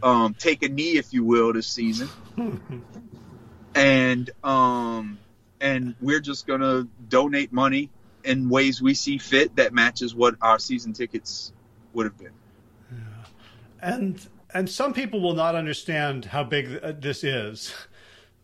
um, 0.02 0.34
take 0.34 0.62
a 0.62 0.68
knee, 0.68 0.96
if 0.96 1.12
you 1.12 1.24
will, 1.24 1.52
this 1.52 1.66
season, 1.66 2.08
and 3.74 4.30
um, 4.42 5.18
and 5.60 5.94
we're 6.00 6.20
just 6.20 6.46
going 6.46 6.60
to 6.60 6.88
donate 7.08 7.52
money 7.52 7.90
in 8.24 8.48
ways 8.48 8.82
we 8.82 8.94
see 8.94 9.18
fit 9.18 9.56
that 9.56 9.72
matches 9.72 10.14
what 10.14 10.34
our 10.40 10.58
season 10.58 10.92
tickets 10.92 11.52
would 11.92 12.06
have 12.06 12.18
been. 12.18 12.32
Yeah. 12.90 12.98
And 13.80 14.28
and 14.54 14.68
some 14.68 14.92
people 14.94 15.20
will 15.20 15.34
not 15.34 15.54
understand 15.54 16.26
how 16.26 16.44
big 16.44 16.78
uh, 16.82 16.92
this 16.98 17.22
is, 17.24 17.74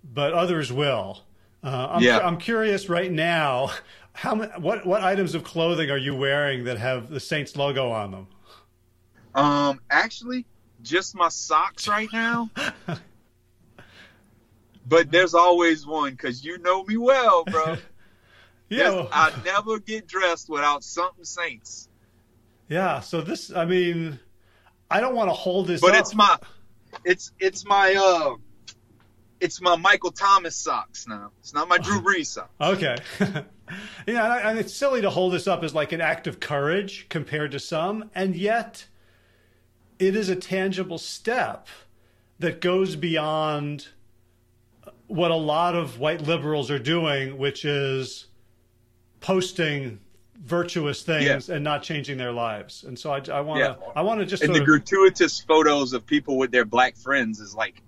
but 0.02 0.32
others 0.32 0.72
will. 0.72 1.22
Uh, 1.62 1.88
I'm, 1.92 2.02
Yeah. 2.02 2.18
I'm 2.18 2.36
curious 2.38 2.88
right 2.88 3.10
now. 3.10 3.70
How 4.12 4.36
what 4.36 4.86
what 4.86 5.02
items 5.02 5.34
of 5.34 5.42
clothing 5.44 5.90
are 5.90 5.96
you 5.98 6.14
wearing 6.14 6.64
that 6.64 6.78
have 6.78 7.10
the 7.10 7.18
Saints 7.18 7.56
logo 7.56 7.90
on 7.90 8.10
them? 8.12 8.26
Um, 9.34 9.80
actually, 9.90 10.46
just 10.82 11.16
my 11.16 11.28
socks 11.28 11.88
right 11.88 12.08
now. 12.12 12.48
but 14.86 15.10
there's 15.10 15.34
always 15.34 15.86
one 15.86 16.12
because 16.12 16.44
you 16.44 16.58
know 16.58 16.84
me 16.84 16.96
well, 16.96 17.44
bro. 17.44 17.76
Yeah, 18.70 18.90
well- 18.90 19.08
I 19.12 19.30
never 19.44 19.78
get 19.78 20.06
dressed 20.08 20.48
without 20.48 20.82
something 20.82 21.24
Saints. 21.24 21.88
yeah. 22.68 23.00
So 23.00 23.20
this, 23.20 23.52
I 23.54 23.64
mean, 23.66 24.18
I 24.94 25.00
don't 25.00 25.16
want 25.16 25.28
to 25.28 25.34
hold 25.34 25.66
this, 25.66 25.80
But 25.80 25.94
up. 25.94 26.00
it's 26.00 26.14
my, 26.14 26.38
it's 27.04 27.32
it's 27.40 27.66
my 27.66 27.94
uh, 27.98 28.36
it's 29.40 29.60
my 29.60 29.74
Michael 29.74 30.12
Thomas 30.12 30.54
socks 30.54 31.08
now. 31.08 31.32
It's 31.40 31.52
not 31.52 31.66
my 31.68 31.78
Drew 31.78 32.00
Brees 32.00 32.26
socks. 32.26 32.52
Okay. 32.60 32.96
yeah, 33.20 33.44
and, 34.06 34.18
I, 34.18 34.40
and 34.50 34.58
it's 34.58 34.72
silly 34.72 35.00
to 35.00 35.10
hold 35.10 35.32
this 35.32 35.48
up 35.48 35.64
as 35.64 35.74
like 35.74 35.90
an 35.90 36.00
act 36.00 36.28
of 36.28 36.38
courage 36.38 37.08
compared 37.08 37.50
to 37.52 37.58
some, 37.58 38.08
and 38.14 38.36
yet 38.36 38.86
it 39.98 40.14
is 40.14 40.28
a 40.28 40.36
tangible 40.36 40.98
step 40.98 41.66
that 42.38 42.60
goes 42.60 42.94
beyond 42.94 43.88
what 45.08 45.32
a 45.32 45.36
lot 45.36 45.74
of 45.74 45.98
white 45.98 46.20
liberals 46.20 46.70
are 46.70 46.78
doing, 46.78 47.36
which 47.36 47.64
is 47.64 48.26
posting 49.18 49.98
virtuous 50.44 51.02
things 51.02 51.48
and 51.48 51.64
not 51.64 51.82
changing 51.82 52.18
their 52.18 52.32
lives. 52.32 52.84
And 52.84 52.98
so 52.98 53.10
I, 53.10 53.22
I 53.32 53.40
want 53.40 53.60
to, 53.60 53.78
Yeah. 53.80 53.92
I 53.96 54.02
want 54.02 54.20
to 54.20 54.26
just 54.26 54.42
And 54.42 54.54
the 54.54 54.60
of, 54.60 54.66
gratuitous 54.66 55.40
photos 55.40 55.92
of 55.94 56.06
people 56.06 56.36
with 56.36 56.50
their 56.50 56.64
black 56.66 56.96
friends 56.96 57.40
is 57.40 57.54
like, 57.54 57.80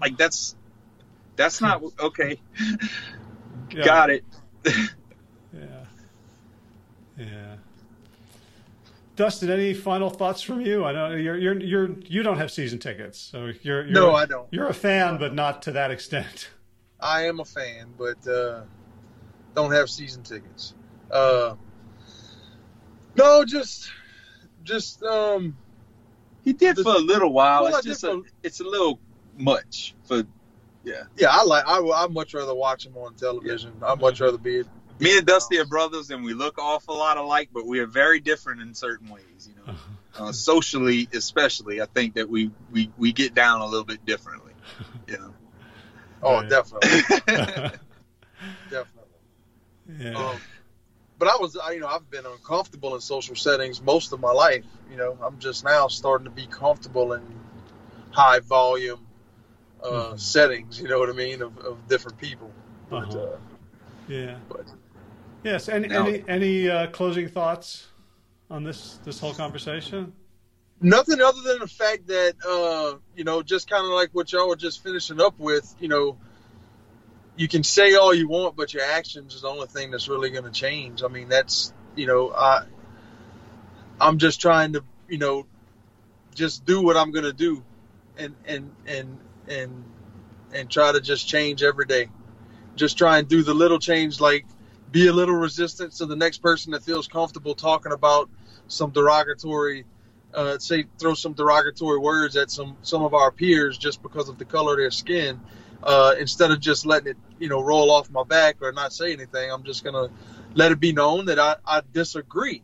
like 0.00 0.16
that's 0.16 0.56
that's 1.36 1.60
not 1.60 1.82
okay. 2.00 2.40
yeah, 3.70 3.84
Got 3.84 4.10
it. 4.10 4.24
Yeah. 5.52 5.84
Yeah. 7.16 7.56
Dustin, 9.16 9.50
any 9.50 9.74
final 9.74 10.10
thoughts 10.10 10.42
from 10.42 10.60
you? 10.60 10.84
I 10.84 10.92
know 10.92 11.10
you're 11.14 11.36
you're 11.36 11.58
you're 11.60 11.90
you 12.06 12.22
don't 12.22 12.36
have 12.38 12.52
season 12.52 12.78
tickets, 12.78 13.18
so 13.18 13.46
you're, 13.62 13.82
you're 13.84 13.86
No, 13.86 14.14
I 14.14 14.26
don't. 14.26 14.46
You're 14.52 14.68
a 14.68 14.74
fan, 14.74 15.18
but 15.18 15.34
not 15.34 15.62
to 15.62 15.72
that 15.72 15.90
extent. 15.90 16.50
I 17.00 17.26
am 17.26 17.40
a 17.40 17.44
fan, 17.44 17.94
but 17.98 18.24
uh, 18.28 18.62
don't 19.56 19.72
have 19.72 19.90
season 19.90 20.22
tickets. 20.22 20.74
Uh, 21.10 21.54
no, 23.16 23.44
just 23.44 23.90
just 24.64 25.02
um, 25.02 25.56
He 26.44 26.52
did 26.52 26.76
for 26.78 26.94
a 26.94 26.98
little 26.98 27.32
while. 27.32 27.64
Well, 27.64 27.76
it's 27.76 27.86
just 27.86 28.00
for- 28.02 28.10
a, 28.18 28.22
it's 28.42 28.60
a 28.60 28.64
little 28.64 29.00
much 29.36 29.94
for 30.04 30.22
yeah. 30.84 31.04
yeah, 31.16 31.28
I 31.30 31.44
like. 31.44 31.64
I 31.66 31.78
I 31.80 32.06
much 32.08 32.34
rather 32.34 32.54
watch 32.54 32.86
him 32.86 32.96
on 32.96 33.14
television. 33.14 33.72
I'd 33.82 34.00
much 34.00 34.20
rather 34.20 34.38
be. 34.38 34.62
Me 35.00 35.16
and 35.16 35.26
Dusty 35.26 35.58
are 35.58 35.64
brothers, 35.66 36.10
and 36.10 36.24
we 36.24 36.34
look 36.34 36.58
awful 36.58 36.96
lot 36.96 37.16
alike, 37.18 37.50
but 37.54 37.66
we 37.66 37.78
are 37.80 37.86
very 37.86 38.20
different 38.20 38.60
in 38.62 38.74
certain 38.74 39.08
ways. 39.08 39.48
You 39.48 39.54
know, 39.66 39.78
uh, 40.18 40.32
socially, 40.32 41.08
especially, 41.12 41.80
I 41.80 41.86
think 41.86 42.14
that 42.14 42.28
we, 42.28 42.50
we 42.72 42.90
we 42.98 43.12
get 43.12 43.34
down 43.34 43.60
a 43.60 43.66
little 43.66 43.84
bit 43.84 44.04
differently. 44.06 44.52
You 45.06 45.18
know. 45.18 45.34
Oh, 46.22 46.34
Right. 46.40 46.48
definitely, 46.50 47.00
definitely. 48.70 49.02
yeah. 50.00 50.14
Um, 50.14 50.36
but 51.18 51.28
I 51.28 51.36
was, 51.36 51.56
I, 51.56 51.72
you 51.72 51.80
know, 51.80 51.88
I've 51.88 52.08
been 52.10 52.26
uncomfortable 52.26 52.94
in 52.94 53.00
social 53.00 53.34
settings 53.36 53.82
most 53.82 54.12
of 54.12 54.20
my 54.20 54.32
life. 54.32 54.64
You 54.90 54.96
know, 54.96 55.18
I'm 55.22 55.38
just 55.38 55.64
now 55.64 55.88
starting 55.88 56.24
to 56.24 56.30
be 56.30 56.46
comfortable 56.46 57.12
in 57.14 57.22
high 58.10 58.40
volume 58.40 59.04
uh, 59.82 59.88
Mhm. 60.12 60.20
settings. 60.20 60.80
You 60.80 60.88
know 60.88 60.98
what 60.98 61.08
I 61.08 61.12
mean 61.12 61.40
of, 61.42 61.56
of 61.58 61.86
different 61.88 62.18
people. 62.18 62.50
But, 62.90 63.14
Uh-huh. 63.14 63.18
uh, 63.18 63.36
yeah. 64.08 64.38
but 64.48 64.66
Yes. 65.44 65.68
Any 65.68 65.86
Now- 65.88 66.06
any 66.06 66.24
any 66.26 66.68
uh, 66.68 66.88
closing 66.88 67.28
thoughts 67.28 67.86
on 68.50 68.64
this 68.64 68.98
this 69.04 69.20
whole 69.20 69.34
conversation? 69.34 70.12
nothing 70.80 71.20
other 71.20 71.40
than 71.42 71.58
the 71.58 71.66
fact 71.66 72.06
that 72.06 72.34
uh, 72.48 72.96
you 73.16 73.24
know, 73.24 73.42
just 73.42 73.68
kind 73.70 73.84
of 73.84 73.90
like 73.92 74.10
what 74.12 74.32
y'all 74.32 74.48
were 74.48 74.56
just 74.56 74.82
finishing 74.82 75.20
up 75.20 75.38
with. 75.38 75.74
You 75.80 75.88
know, 75.88 76.16
you 77.38 77.48
can 77.48 77.62
say 77.62 77.94
all 77.94 78.12
you 78.12 78.28
want, 78.28 78.56
but 78.56 78.74
your 78.74 78.82
actions 78.82 79.34
is 79.34 79.42
the 79.42 79.48
only 79.48 79.66
thing 79.68 79.90
that's 79.90 80.08
really 80.08 80.30
going 80.30 80.44
to 80.44 80.50
change. 80.50 81.02
I 81.02 81.08
mean, 81.08 81.28
that's 81.28 81.72
you 81.96 82.06
know, 82.06 82.32
I 82.32 82.64
I'm 84.00 84.18
just 84.18 84.40
trying 84.40 84.74
to 84.74 84.84
you 85.08 85.18
know, 85.18 85.46
just 86.34 86.64
do 86.64 86.82
what 86.82 86.96
I'm 86.96 87.10
going 87.10 87.24
to 87.24 87.32
do, 87.32 87.64
and 88.18 88.34
and 88.44 88.70
and 88.86 89.18
and 89.48 89.84
and 90.52 90.70
try 90.70 90.92
to 90.92 91.00
just 91.00 91.26
change 91.26 91.62
every 91.62 91.86
day. 91.86 92.10
Just 92.76 92.98
try 92.98 93.18
and 93.18 93.26
do 93.26 93.42
the 93.42 93.54
little 93.54 93.78
change, 93.78 94.20
like 94.20 94.44
be 94.90 95.08
a 95.08 95.12
little 95.12 95.34
resistant 95.34 95.92
to 95.94 96.06
the 96.06 96.16
next 96.16 96.38
person 96.38 96.72
that 96.72 96.82
feels 96.82 97.08
comfortable 97.08 97.54
talking 97.54 97.92
about 97.92 98.28
some 98.68 98.90
derogatory 98.90 99.84
uh, 100.34 100.58
say 100.58 100.84
throw 100.98 101.14
some 101.14 101.32
derogatory 101.32 101.98
words 101.98 102.36
at 102.36 102.50
some 102.50 102.76
some 102.82 103.02
of 103.02 103.14
our 103.14 103.30
peers 103.30 103.78
just 103.78 104.02
because 104.02 104.28
of 104.28 104.38
the 104.38 104.44
color 104.44 104.72
of 104.72 104.78
their 104.78 104.90
skin. 104.90 105.40
Uh, 105.82 106.14
instead 106.18 106.50
of 106.50 106.60
just 106.60 106.86
letting 106.86 107.08
it, 107.08 107.16
you 107.38 107.48
know, 107.48 107.60
roll 107.62 107.90
off 107.90 108.10
my 108.10 108.24
back 108.24 108.56
or 108.60 108.72
not 108.72 108.92
say 108.92 109.12
anything, 109.12 109.50
I'm 109.50 109.62
just 109.62 109.84
gonna 109.84 110.08
let 110.54 110.72
it 110.72 110.80
be 110.80 110.92
known 110.92 111.26
that 111.26 111.38
I, 111.38 111.56
I 111.64 111.82
disagree. 111.92 112.62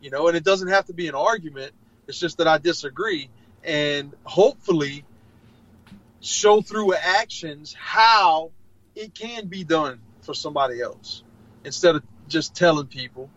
You 0.00 0.10
know, 0.10 0.28
and 0.28 0.36
it 0.36 0.44
doesn't 0.44 0.68
have 0.68 0.86
to 0.86 0.94
be 0.94 1.08
an 1.08 1.14
argument. 1.14 1.72
It's 2.08 2.18
just 2.18 2.38
that 2.38 2.48
I 2.48 2.58
disagree, 2.58 3.28
and 3.64 4.14
hopefully 4.24 5.04
show 6.20 6.60
through 6.60 6.94
actions 6.94 7.74
how 7.78 8.52
it 8.94 9.14
can 9.14 9.46
be 9.46 9.64
done 9.64 10.00
for 10.22 10.34
somebody 10.34 10.80
else 10.80 11.22
instead 11.64 11.96
of 11.96 12.02
just 12.28 12.54
telling 12.54 12.86
people. 12.86 13.30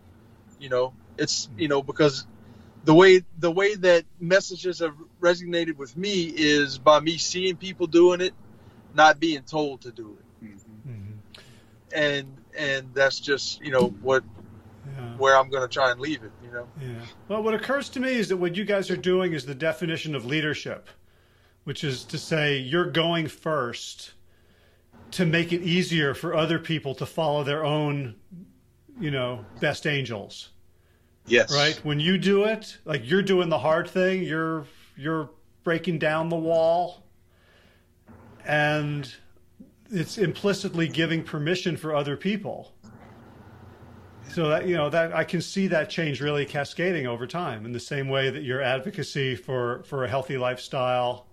You 0.58 0.68
know, 0.68 0.94
it's 1.18 1.48
you 1.56 1.68
know 1.68 1.82
because 1.82 2.26
the 2.84 2.94
way 2.94 3.22
the 3.38 3.50
way 3.50 3.74
that 3.76 4.04
messages 4.18 4.78
have 4.80 4.94
resonated 5.20 5.76
with 5.76 5.96
me 5.96 6.24
is 6.24 6.78
by 6.78 7.00
me 7.00 7.18
seeing 7.18 7.56
people 7.56 7.86
doing 7.86 8.20
it, 8.20 8.34
not 8.94 9.20
being 9.20 9.42
told 9.42 9.82
to 9.82 9.92
do 9.92 10.16
it, 10.18 10.46
Mhm. 10.88 11.14
and 11.92 12.36
and 12.56 12.90
that's 12.94 13.20
just 13.20 13.60
you 13.62 13.70
know 13.70 13.88
what 14.02 14.24
Yeah. 14.96 15.16
where 15.18 15.36
I'm 15.36 15.50
going 15.50 15.62
to 15.62 15.72
try 15.72 15.90
and 15.92 16.00
leave 16.00 16.22
it. 16.24 16.32
You 16.42 16.50
know, 16.50 16.68
Yeah. 16.80 17.06
Well, 17.28 17.42
what 17.42 17.54
occurs 17.54 17.88
to 17.90 18.00
me 18.00 18.12
is 18.12 18.28
that 18.30 18.38
what 18.38 18.56
you 18.56 18.64
guys 18.64 18.90
are 18.90 18.96
doing 18.96 19.32
is 19.34 19.44
the 19.46 19.54
definition 19.54 20.14
of 20.14 20.24
leadership, 20.24 20.88
which 21.64 21.84
is 21.84 22.02
to 22.06 22.18
say 22.18 22.56
you're 22.58 22.90
going 22.90 23.28
first 23.28 24.12
to 25.12 25.26
make 25.26 25.52
it 25.52 25.62
easier 25.62 26.14
for 26.14 26.34
other 26.34 26.58
people 26.58 26.94
to 26.96 27.06
follow 27.06 27.44
their 27.44 27.64
own, 27.64 28.14
you 28.98 29.10
know, 29.10 29.44
best 29.60 29.86
angels. 29.86 30.50
Yes. 31.26 31.52
Right? 31.52 31.78
When 31.84 32.00
you 32.00 32.16
do 32.18 32.44
it, 32.44 32.78
like 32.84 33.02
you're 33.08 33.22
doing 33.22 33.48
the 33.50 33.58
hard 33.58 33.88
thing, 33.88 34.22
you're 34.22 34.66
you're 34.96 35.30
breaking 35.62 35.98
down 35.98 36.30
the 36.30 36.36
wall 36.36 36.99
and 38.50 39.14
it's 39.92 40.18
implicitly 40.18 40.88
giving 40.88 41.22
permission 41.22 41.76
for 41.76 41.94
other 41.94 42.16
people. 42.16 42.72
So 44.32 44.48
that 44.48 44.66
you 44.66 44.76
know 44.76 44.90
that 44.90 45.14
I 45.14 45.24
can 45.24 45.40
see 45.40 45.68
that 45.68 45.88
change 45.88 46.20
really 46.20 46.44
cascading 46.44 47.06
over 47.06 47.26
time 47.26 47.64
in 47.64 47.72
the 47.72 47.80
same 47.80 48.08
way 48.08 48.30
that 48.30 48.42
your 48.42 48.60
advocacy 48.60 49.36
for 49.36 49.82
for 49.84 50.04
a 50.04 50.08
healthy 50.08 50.36
lifestyle 50.36 51.26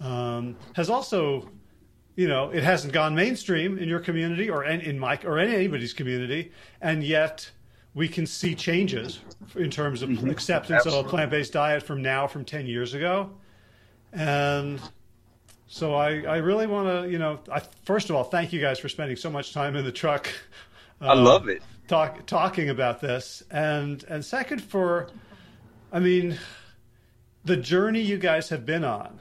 um, 0.00 0.56
has 0.74 0.90
also, 0.90 1.48
you 2.14 2.28
know, 2.28 2.50
it 2.50 2.62
hasn't 2.62 2.92
gone 2.92 3.14
mainstream 3.14 3.78
in 3.78 3.88
your 3.88 4.00
community 4.00 4.50
or 4.50 4.64
in, 4.64 4.80
in 4.80 4.98
my 4.98 5.18
or 5.24 5.38
in 5.38 5.52
anybody's 5.52 5.92
community, 5.92 6.52
and 6.80 7.02
yet 7.02 7.48
we 7.94 8.08
can 8.08 8.26
see 8.26 8.54
changes 8.54 9.20
in 9.56 9.70
terms 9.70 10.02
of 10.02 10.10
acceptance 10.28 10.86
of 10.86 10.94
a 10.94 11.04
plant 11.04 11.30
based 11.30 11.52
diet 11.52 11.82
from 11.82 12.02
now 12.02 12.26
from 12.26 12.44
ten 12.44 12.66
years 12.66 12.94
ago, 12.94 13.30
and 14.12 14.80
so 15.68 15.94
I, 15.94 16.22
I 16.22 16.36
really 16.38 16.66
want 16.66 16.88
to, 16.88 17.10
you 17.10 17.18
know, 17.18 17.40
I, 17.52 17.60
first 17.84 18.08
of 18.08 18.16
all, 18.16 18.24
thank 18.24 18.54
you 18.54 18.60
guys 18.60 18.78
for 18.78 18.88
spending 18.88 19.16
so 19.16 19.28
much 19.28 19.52
time 19.52 19.76
in 19.76 19.84
the 19.84 19.92
truck. 19.92 20.28
I 21.00 21.12
love 21.12 21.48
it. 21.48 21.62
Talk, 21.86 22.26
talking 22.26 22.70
about 22.70 23.00
this, 23.00 23.42
and 23.50 24.02
and 24.08 24.24
second 24.24 24.62
for, 24.62 25.08
I 25.92 26.00
mean, 26.00 26.38
the 27.44 27.56
journey 27.56 28.00
you 28.00 28.18
guys 28.18 28.48
have 28.48 28.66
been 28.66 28.84
on, 28.84 29.20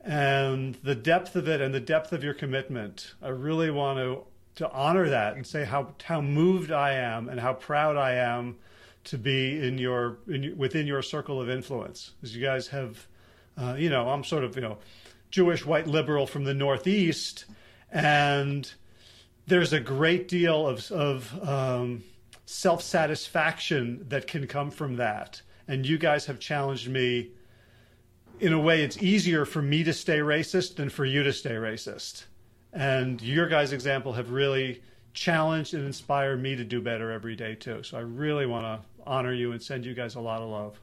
and 0.00 0.76
the 0.82 0.94
depth 0.94 1.36
of 1.36 1.48
it, 1.48 1.60
and 1.60 1.74
the 1.74 1.80
depth 1.80 2.12
of 2.12 2.24
your 2.24 2.34
commitment. 2.34 3.14
I 3.20 3.28
really 3.28 3.70
want 3.70 3.98
to 3.98 4.22
to 4.54 4.70
honor 4.70 5.08
that 5.08 5.36
and 5.36 5.46
say 5.46 5.64
how 5.64 5.94
how 6.04 6.20
moved 6.20 6.72
I 6.72 6.94
am 6.94 7.28
and 7.28 7.38
how 7.38 7.54
proud 7.54 7.96
I 7.96 8.14
am 8.14 8.56
to 9.04 9.18
be 9.18 9.64
in 9.64 9.78
your 9.78 10.18
in 10.28 10.56
within 10.56 10.86
your 10.86 11.02
circle 11.02 11.40
of 11.40 11.50
influence. 11.50 12.12
As 12.22 12.34
you 12.34 12.42
guys 12.42 12.68
have, 12.68 13.06
uh, 13.56 13.76
you 13.78 13.90
know, 13.90 14.08
I'm 14.08 14.24
sort 14.24 14.44
of 14.44 14.56
you 14.56 14.62
know 14.62 14.78
Jewish 15.32 15.66
white 15.66 15.88
liberal 15.88 16.28
from 16.28 16.44
the 16.44 16.54
Northeast, 16.54 17.46
and 17.90 18.72
there's 19.48 19.72
a 19.72 19.80
great 19.80 20.28
deal 20.28 20.68
of 20.68 20.92
of 20.92 21.48
um, 21.48 22.04
self 22.46 22.82
satisfaction 22.82 24.04
that 24.08 24.28
can 24.28 24.46
come 24.46 24.70
from 24.70 24.96
that. 24.96 25.42
And 25.66 25.84
you 25.84 25.98
guys 25.98 26.26
have 26.26 26.38
challenged 26.38 26.88
me 26.88 27.30
in 28.42 28.52
a 28.52 28.58
way, 28.58 28.82
it's 28.82 29.00
easier 29.00 29.44
for 29.44 29.62
me 29.62 29.84
to 29.84 29.92
stay 29.92 30.18
racist 30.18 30.74
than 30.74 30.88
for 30.88 31.04
you 31.04 31.22
to 31.22 31.32
stay 31.32 31.52
racist. 31.52 32.24
And 32.72 33.22
your 33.22 33.46
guys' 33.46 33.72
example 33.72 34.14
have 34.14 34.30
really 34.30 34.82
challenged 35.14 35.74
and 35.74 35.84
inspired 35.84 36.42
me 36.42 36.56
to 36.56 36.64
do 36.64 36.80
better 36.80 37.12
every 37.12 37.36
day 37.36 37.54
too. 37.54 37.84
So 37.84 37.98
I 37.98 38.00
really 38.00 38.46
want 38.46 38.64
to 38.64 38.88
honor 39.06 39.32
you 39.32 39.52
and 39.52 39.62
send 39.62 39.86
you 39.86 39.94
guys 39.94 40.16
a 40.16 40.20
lot 40.20 40.42
of 40.42 40.48
love. 40.48 40.80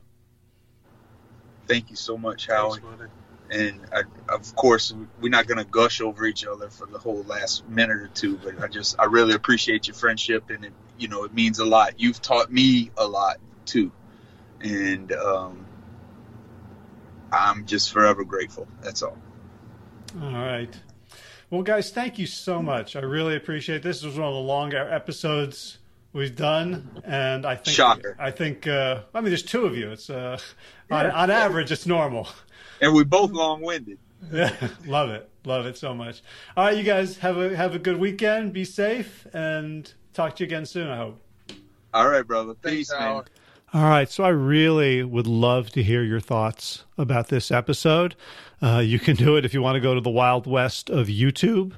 Thank 1.67 1.89
you 1.89 1.97
so 1.97 2.17
much, 2.17 2.47
Howie. 2.47 2.79
And 3.51 3.81
I, 3.91 4.03
of 4.33 4.55
course, 4.55 4.93
we're 5.21 5.29
not 5.29 5.47
going 5.47 5.57
to 5.57 5.65
gush 5.65 6.01
over 6.01 6.25
each 6.25 6.45
other 6.45 6.69
for 6.69 6.85
the 6.85 6.99
whole 6.99 7.23
last 7.23 7.67
minute 7.67 7.97
or 7.97 8.07
two. 8.07 8.37
But 8.37 8.61
I 8.61 8.67
just, 8.67 8.99
I 8.99 9.05
really 9.05 9.33
appreciate 9.33 9.87
your 9.87 9.95
friendship, 9.95 10.49
and 10.49 10.65
it, 10.65 10.73
you 10.97 11.07
know, 11.07 11.23
it 11.23 11.33
means 11.33 11.59
a 11.59 11.65
lot. 11.65 11.99
You've 11.99 12.21
taught 12.21 12.51
me 12.51 12.91
a 12.97 13.07
lot 13.07 13.37
too, 13.65 13.91
and 14.61 15.11
um, 15.13 15.65
I'm 17.31 17.65
just 17.65 17.91
forever 17.91 18.23
grateful. 18.23 18.67
That's 18.81 19.01
all. 19.01 19.17
All 20.21 20.31
right. 20.31 20.73
Well, 21.49 21.63
guys, 21.63 21.89
thank 21.91 22.19
you 22.19 22.27
so 22.27 22.61
much. 22.61 22.95
I 22.95 22.99
really 22.99 23.35
appreciate 23.35 23.77
it. 23.77 23.83
this. 23.83 24.03
Was 24.03 24.17
one 24.17 24.27
of 24.27 24.35
the 24.35 24.39
longer 24.39 24.77
episodes 24.77 25.79
we've 26.13 26.35
done, 26.35 27.01
and 27.03 27.45
I 27.45 27.55
think 27.55 27.75
shocker. 27.75 28.15
I 28.19 28.31
think 28.31 28.67
uh, 28.67 29.01
I 29.13 29.21
mean, 29.21 29.29
there's 29.29 29.43
two 29.43 29.65
of 29.65 29.75
you. 29.75 29.91
It's 29.91 30.09
uh, 30.09 30.39
yeah, 30.89 30.97
on, 30.97 31.05
on 31.11 31.31
average, 31.31 31.71
it's 31.71 31.85
normal. 31.85 32.27
And 32.81 32.93
we 32.93 33.03
both 33.03 33.31
long-winded. 33.31 33.97
Love 34.85 35.11
it, 35.11 35.29
love 35.45 35.65
it 35.65 35.77
so 35.77 35.93
much. 35.93 36.21
All 36.57 36.65
right, 36.65 36.77
you 36.77 36.83
guys 36.83 37.17
have 37.19 37.37
a 37.37 37.55
have 37.55 37.73
a 37.73 37.79
good 37.79 37.97
weekend. 37.97 38.51
Be 38.51 38.65
safe, 38.65 39.25
and 39.31 39.91
talk 40.13 40.35
to 40.35 40.43
you 40.43 40.47
again 40.47 40.65
soon. 40.65 40.89
I 40.89 40.97
hope. 40.97 41.21
All 41.93 42.09
right, 42.09 42.27
brother. 42.27 42.53
Peace, 42.53 42.89
Thanks, 42.89 43.01
man. 43.01 43.23
All 43.71 43.89
right, 43.89 44.09
so 44.09 44.23
I 44.23 44.29
really 44.29 45.03
would 45.03 45.27
love 45.27 45.69
to 45.71 45.83
hear 45.83 46.03
your 46.03 46.19
thoughts 46.19 46.83
about 46.97 47.29
this 47.29 47.49
episode. 47.49 48.15
Uh, 48.61 48.79
you 48.79 48.99
can 48.99 49.15
do 49.15 49.37
it 49.37 49.45
if 49.45 49.53
you 49.53 49.61
want 49.61 49.75
to 49.75 49.79
go 49.79 49.93
to 49.93 50.01
the 50.01 50.09
Wild 50.09 50.47
West 50.47 50.89
of 50.89 51.07
YouTube 51.07 51.73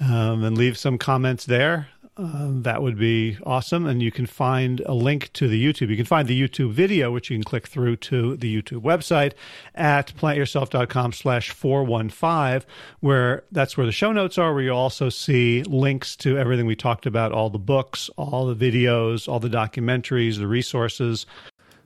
um, 0.00 0.44
and 0.44 0.56
leave 0.56 0.76
some 0.78 0.98
comments 0.98 1.46
there. 1.46 1.88
Um, 2.16 2.64
that 2.64 2.82
would 2.82 2.98
be 2.98 3.38
awesome. 3.44 3.86
And 3.86 4.02
you 4.02 4.10
can 4.10 4.26
find 4.26 4.80
a 4.80 4.92
link 4.92 5.32
to 5.34 5.48
the 5.48 5.64
YouTube. 5.64 5.88
You 5.88 5.96
can 5.96 6.04
find 6.04 6.28
the 6.28 6.38
YouTube 6.38 6.72
video, 6.72 7.10
which 7.10 7.30
you 7.30 7.36
can 7.36 7.44
click 7.44 7.66
through 7.66 7.96
to 7.96 8.36
the 8.36 8.62
YouTube 8.62 8.82
website 8.82 9.32
at 9.74 10.12
plantyourself.com 10.16 11.12
slash 11.12 11.50
415, 11.50 12.68
where 13.00 13.44
that's 13.52 13.76
where 13.76 13.86
the 13.86 13.92
show 13.92 14.12
notes 14.12 14.38
are, 14.38 14.52
where 14.52 14.62
you 14.62 14.72
also 14.72 15.08
see 15.08 15.62
links 15.62 16.16
to 16.16 16.36
everything 16.36 16.66
we 16.66 16.76
talked 16.76 17.06
about, 17.06 17.32
all 17.32 17.48
the 17.48 17.58
books, 17.58 18.10
all 18.16 18.52
the 18.52 18.70
videos, 18.70 19.28
all 19.28 19.40
the 19.40 19.48
documentaries, 19.48 20.36
the 20.36 20.46
resources, 20.46 21.26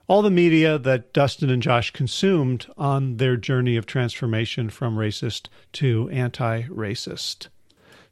all 0.09 0.23
the 0.23 0.31
media 0.31 0.79
that 0.79 1.13
Dustin 1.13 1.51
and 1.51 1.63
Josh 1.63 1.91
consumed 1.91 2.67
on 2.77 3.19
their 3.19 3.37
journey 3.37 3.77
of 3.77 3.87
transformation 3.87 4.69
from 4.69 4.97
racist 4.97 5.49
to 5.75 6.09
anti 6.11 6.63
racist. 6.63 7.49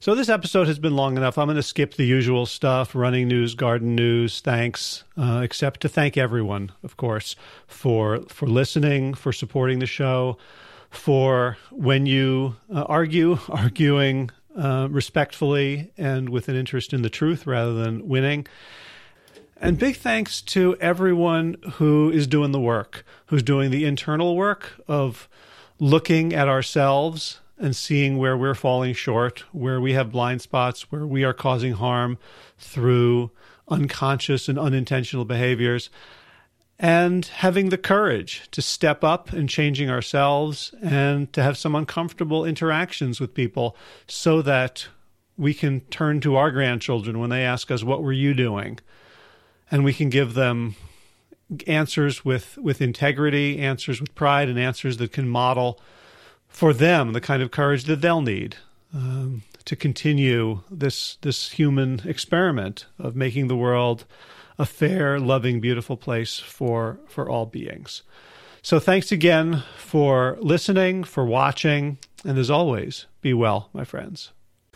So 0.03 0.17
this 0.17 0.29
episode 0.29 0.67
has 0.67 0.81
been 0.81 0.97
long 0.97 1.17
enough. 1.17 1.39
I'm 1.39 1.47
going 1.47 1.55
to 1.55 1.63
skip 1.63 1.95
the 1.95 2.05
usual 2.05 2.45
stuff, 2.45 2.93
running 2.93 3.29
news, 3.29 3.55
garden 3.55 3.95
news, 3.95 4.41
thanks, 4.41 5.05
uh, 5.17 5.43
except 5.45 5.79
to 5.83 5.89
thank 5.89 6.17
everyone, 6.17 6.73
of 6.83 6.97
course, 6.97 7.37
for 7.69 8.23
for 8.23 8.49
listening, 8.49 9.15
for 9.15 9.33
supporting 9.33 9.79
the 9.79 9.87
show, 9.87 10.39
for 10.91 11.57
when 11.71 12.07
you 12.07 12.57
uh, 12.75 12.83
argue, 12.89 13.39
arguing 13.49 14.33
uh, 14.59 14.89
respectfully 14.91 15.93
and 15.97 16.31
with 16.31 16.49
an 16.49 16.57
interest 16.57 16.93
in 16.93 17.03
the 17.03 17.09
truth 17.09 17.47
rather 17.47 17.73
than 17.73 18.09
winning. 18.09 18.49
And 19.57 19.79
big 19.79 19.99
thanks 19.99 20.43
to 20.43 20.77
everyone 20.81 21.59
who 21.75 22.11
is 22.11 22.27
doing 22.27 22.51
the 22.51 22.59
work, 22.59 23.07
who's 23.27 23.45
doing 23.45 23.71
the 23.71 23.85
internal 23.85 24.35
work 24.35 24.83
of 24.89 25.29
looking 25.79 26.35
at 26.35 26.49
ourselves 26.49 27.39
and 27.63 27.77
seeing 27.77 28.19
where 28.19 28.37
we're 28.37 28.57
falling 28.57 28.93
short, 28.93 29.45
where 29.53 29.81
we 29.81 29.93
have 29.93 30.11
blind 30.11 30.43
spots, 30.43 30.91
where 30.91 31.07
we 31.07 31.23
are 31.23 31.33
causing 31.33 31.75
harm 31.75 32.19
through 32.59 33.31
unconscious 33.69 34.49
and 34.49 34.59
unintentional 34.59 35.25
behaviors, 35.25 35.89
and 36.77 37.27
having 37.27 37.69
the 37.69 37.79
courage 37.79 38.49
to 38.51 38.61
step 38.61 39.05
up 39.05 39.33
and 39.33 39.49
changing 39.49 39.89
ourselves 39.89 40.75
and 40.83 41.33
to 41.33 41.41
have 41.41 41.57
some 41.57 41.77
uncomfortable 41.77 42.45
interactions 42.45 43.21
with 43.21 43.33
people 43.33 43.77
so 44.09 44.43
that 44.43 44.89
we 45.39 45.55
can 45.55 45.81
turn 45.83 46.21
to 46.21 46.35
our 46.35 46.51
grandchildren 46.51 47.21
when 47.21 47.31
they 47.31 47.45
ask 47.45 47.71
us, 47.71 47.85
What 47.85 48.03
were 48.03 48.13
you 48.13 48.35
doing? 48.35 48.81
And 49.71 49.85
we 49.85 49.95
can 49.95 50.11
give 50.11 50.35
them 50.35 50.75
answers 51.69 52.25
with, 52.25 52.59
with 52.59 52.83
integrity, 52.83 53.59
answers 53.59 54.01
with 54.01 54.15
pride, 54.17 54.49
and 54.49 54.59
answers 54.59 54.97
that 54.97 55.13
can 55.13 55.29
model 55.29 55.81
for 56.53 56.73
them 56.73 57.13
the 57.13 57.21
kind 57.21 57.43
of 57.43 57.51
courage 57.51 57.85
that 57.85 58.01
they'll 58.01 58.21
need 58.21 58.57
um, 58.95 59.43
to 59.65 59.75
continue 59.75 60.61
this 60.71 61.17
this 61.23 61.53
human 61.53 62.01
experiment 62.05 62.87
of 62.99 63.17
making 63.17 63.49
the 63.49 63.57
world 63.57 64.05
a 64.59 64.67
fair, 64.67 65.19
loving, 65.19 65.61
beautiful 65.61 65.97
place 65.97 66.39
for 66.39 66.99
for 67.09 67.29
all 67.29 67.47
beings. 67.47 68.03
So 68.63 68.79
thanks 68.79 69.11
again 69.11 69.65
for 69.77 70.37
listening, 70.41 71.03
for 71.03 71.25
watching, 71.25 71.99
and 72.25 72.39
as 72.39 72.51
always, 72.51 73.07
be 73.21 73.35
well, 73.35 73.71
my 73.73 73.85
friends. 73.85 74.31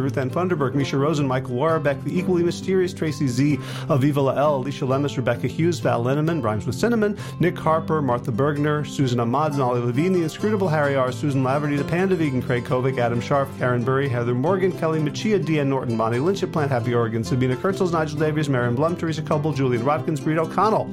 Ruth 0.00 0.16
Ann 0.16 0.30
Funderburg, 0.30 0.74
Misha 0.74 0.96
Rosen, 0.96 1.26
Michael 1.26 1.54
Warbeck, 1.54 2.02
the 2.04 2.16
equally 2.16 2.42
mysterious 2.42 2.92
Tracy 2.92 3.26
Z, 3.26 3.56
Aviva 3.88 4.24
Lael, 4.24 4.56
Alicia 4.56 4.84
Lemus, 4.84 5.16
Rebecca 5.16 5.46
Hughes, 5.46 5.80
Val 5.80 6.02
Linneman, 6.04 6.42
Rhymes 6.42 6.66
with 6.66 6.74
Cinnamon, 6.74 7.18
Nick 7.40 7.58
Harper, 7.58 8.00
Martha 8.00 8.32
Bergner, 8.32 8.86
Susan 8.86 9.20
Ahmad, 9.20 9.58
Ollie 9.58 9.80
Levine, 9.80 10.12
the 10.12 10.22
inscrutable 10.22 10.68
Harry 10.68 10.96
R., 10.96 11.12
Susan 11.12 11.42
Laverty, 11.42 11.76
the 11.76 11.84
Panda 11.84 12.14
Vegan, 12.14 12.42
Craig 12.42 12.64
Kovic, 12.64 12.98
Adam 12.98 13.20
Sharf, 13.20 13.48
Karen 13.58 13.84
Burry, 13.84 14.08
Heather 14.08 14.34
Morgan, 14.34 14.72
Kelly 14.72 15.00
Machia, 15.00 15.42
Deanne 15.42 15.66
Norton, 15.66 15.96
Bonnie 15.96 16.18
Lynch 16.18 16.42
at 16.42 16.52
Plant 16.52 16.70
Happy 16.70 16.94
Oregon, 16.94 17.24
Sabina 17.24 17.56
Kurtzels, 17.56 17.92
Nigel 17.92 18.18
Davies, 18.18 18.48
Marion 18.48 18.74
Blum, 18.74 18.96
Teresa 18.96 19.22
Coble, 19.22 19.52
Julian 19.52 19.84
Watkins, 19.84 20.20
Breed 20.20 20.38
O'Connell. 20.38 20.92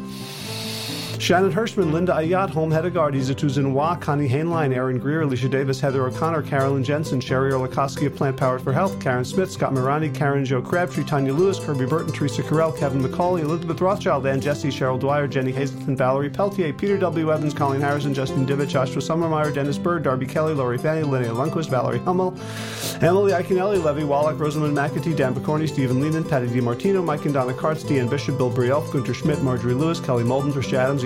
Shannon 1.19 1.51
Hirschman, 1.51 1.91
Linda 1.91 2.13
Ayat, 2.13 2.49
Home 2.51 2.71
Hedegaard, 2.71 3.13
Izatu 3.13 3.73
Wa, 3.73 3.93
Connie 3.97 4.29
Hainline, 4.29 4.73
Aaron 4.73 4.97
Greer, 4.97 5.23
Alicia 5.23 5.49
Davis, 5.49 5.81
Heather 5.81 6.07
O'Connor, 6.07 6.43
Carolyn 6.43 6.81
Jensen, 6.81 7.19
Sherry 7.19 7.51
Orlikoski 7.51 8.07
of 8.07 8.15
Plant 8.15 8.37
Powered 8.37 8.61
for 8.61 8.71
Health, 8.71 9.01
Karen 9.01 9.25
Smith, 9.25 9.51
Scott 9.51 9.73
Morani, 9.73 10.07
Karen 10.09 10.45
Joe 10.45 10.61
Crabtree, 10.61 11.03
Tanya 11.03 11.33
Lewis, 11.33 11.59
Kirby 11.59 11.85
Burton, 11.85 12.13
Teresa 12.13 12.41
Carell, 12.41 12.75
Kevin 12.75 13.03
McCauley, 13.03 13.41
Elizabeth 13.41 13.81
Rothschild, 13.81 14.25
Ann 14.25 14.39
Jesse, 14.39 14.69
Cheryl 14.69 14.97
Dwyer, 14.97 15.27
Jenny 15.27 15.51
Hazelton, 15.51 15.93
Valerie 15.97 16.29
Peltier, 16.29 16.71
Peter 16.71 16.97
W. 16.97 17.33
Evans, 17.33 17.53
Colleen 17.53 17.81
Harrison, 17.81 18.13
Justin 18.13 18.47
Divich, 18.47 18.69
Joshua 18.69 19.01
Summermeyer, 19.01 19.53
Dennis 19.53 19.77
Bird, 19.77 20.03
Darby 20.03 20.25
Kelly, 20.25 20.53
Lori 20.53 20.77
Fanny, 20.77 21.05
Linnea 21.05 21.35
Lundquist, 21.35 21.69
Valerie 21.69 21.99
Hummel, 21.99 22.33
Emily 23.01 23.33
Iaconelli, 23.33 23.83
Levy 23.83 24.05
Wallach, 24.05 24.39
Rosamund 24.39 24.75
McAtee, 24.75 25.17
Dan 25.17 25.35
Picorni, 25.35 25.67
Stephen 25.67 25.99
Lehman, 25.99 26.23
Patty 26.23 26.47
DiMartino, 26.47 27.03
Mike 27.03 27.25
and 27.25 27.33
Donna 27.33 27.53
Kartz, 27.53 27.83
Deanne 27.83 28.09
Bishop, 28.09 28.37
Bill 28.37 28.49
Brielf, 28.49 28.89
Gunter 28.93 29.13
Schmidt, 29.13 29.43
Marjorie 29.43 29.73
Lewis, 29.73 29.99
Kelly 29.99 30.23
Molden, 30.23 30.53
Trish 30.53 30.71
Adams, 30.73 31.03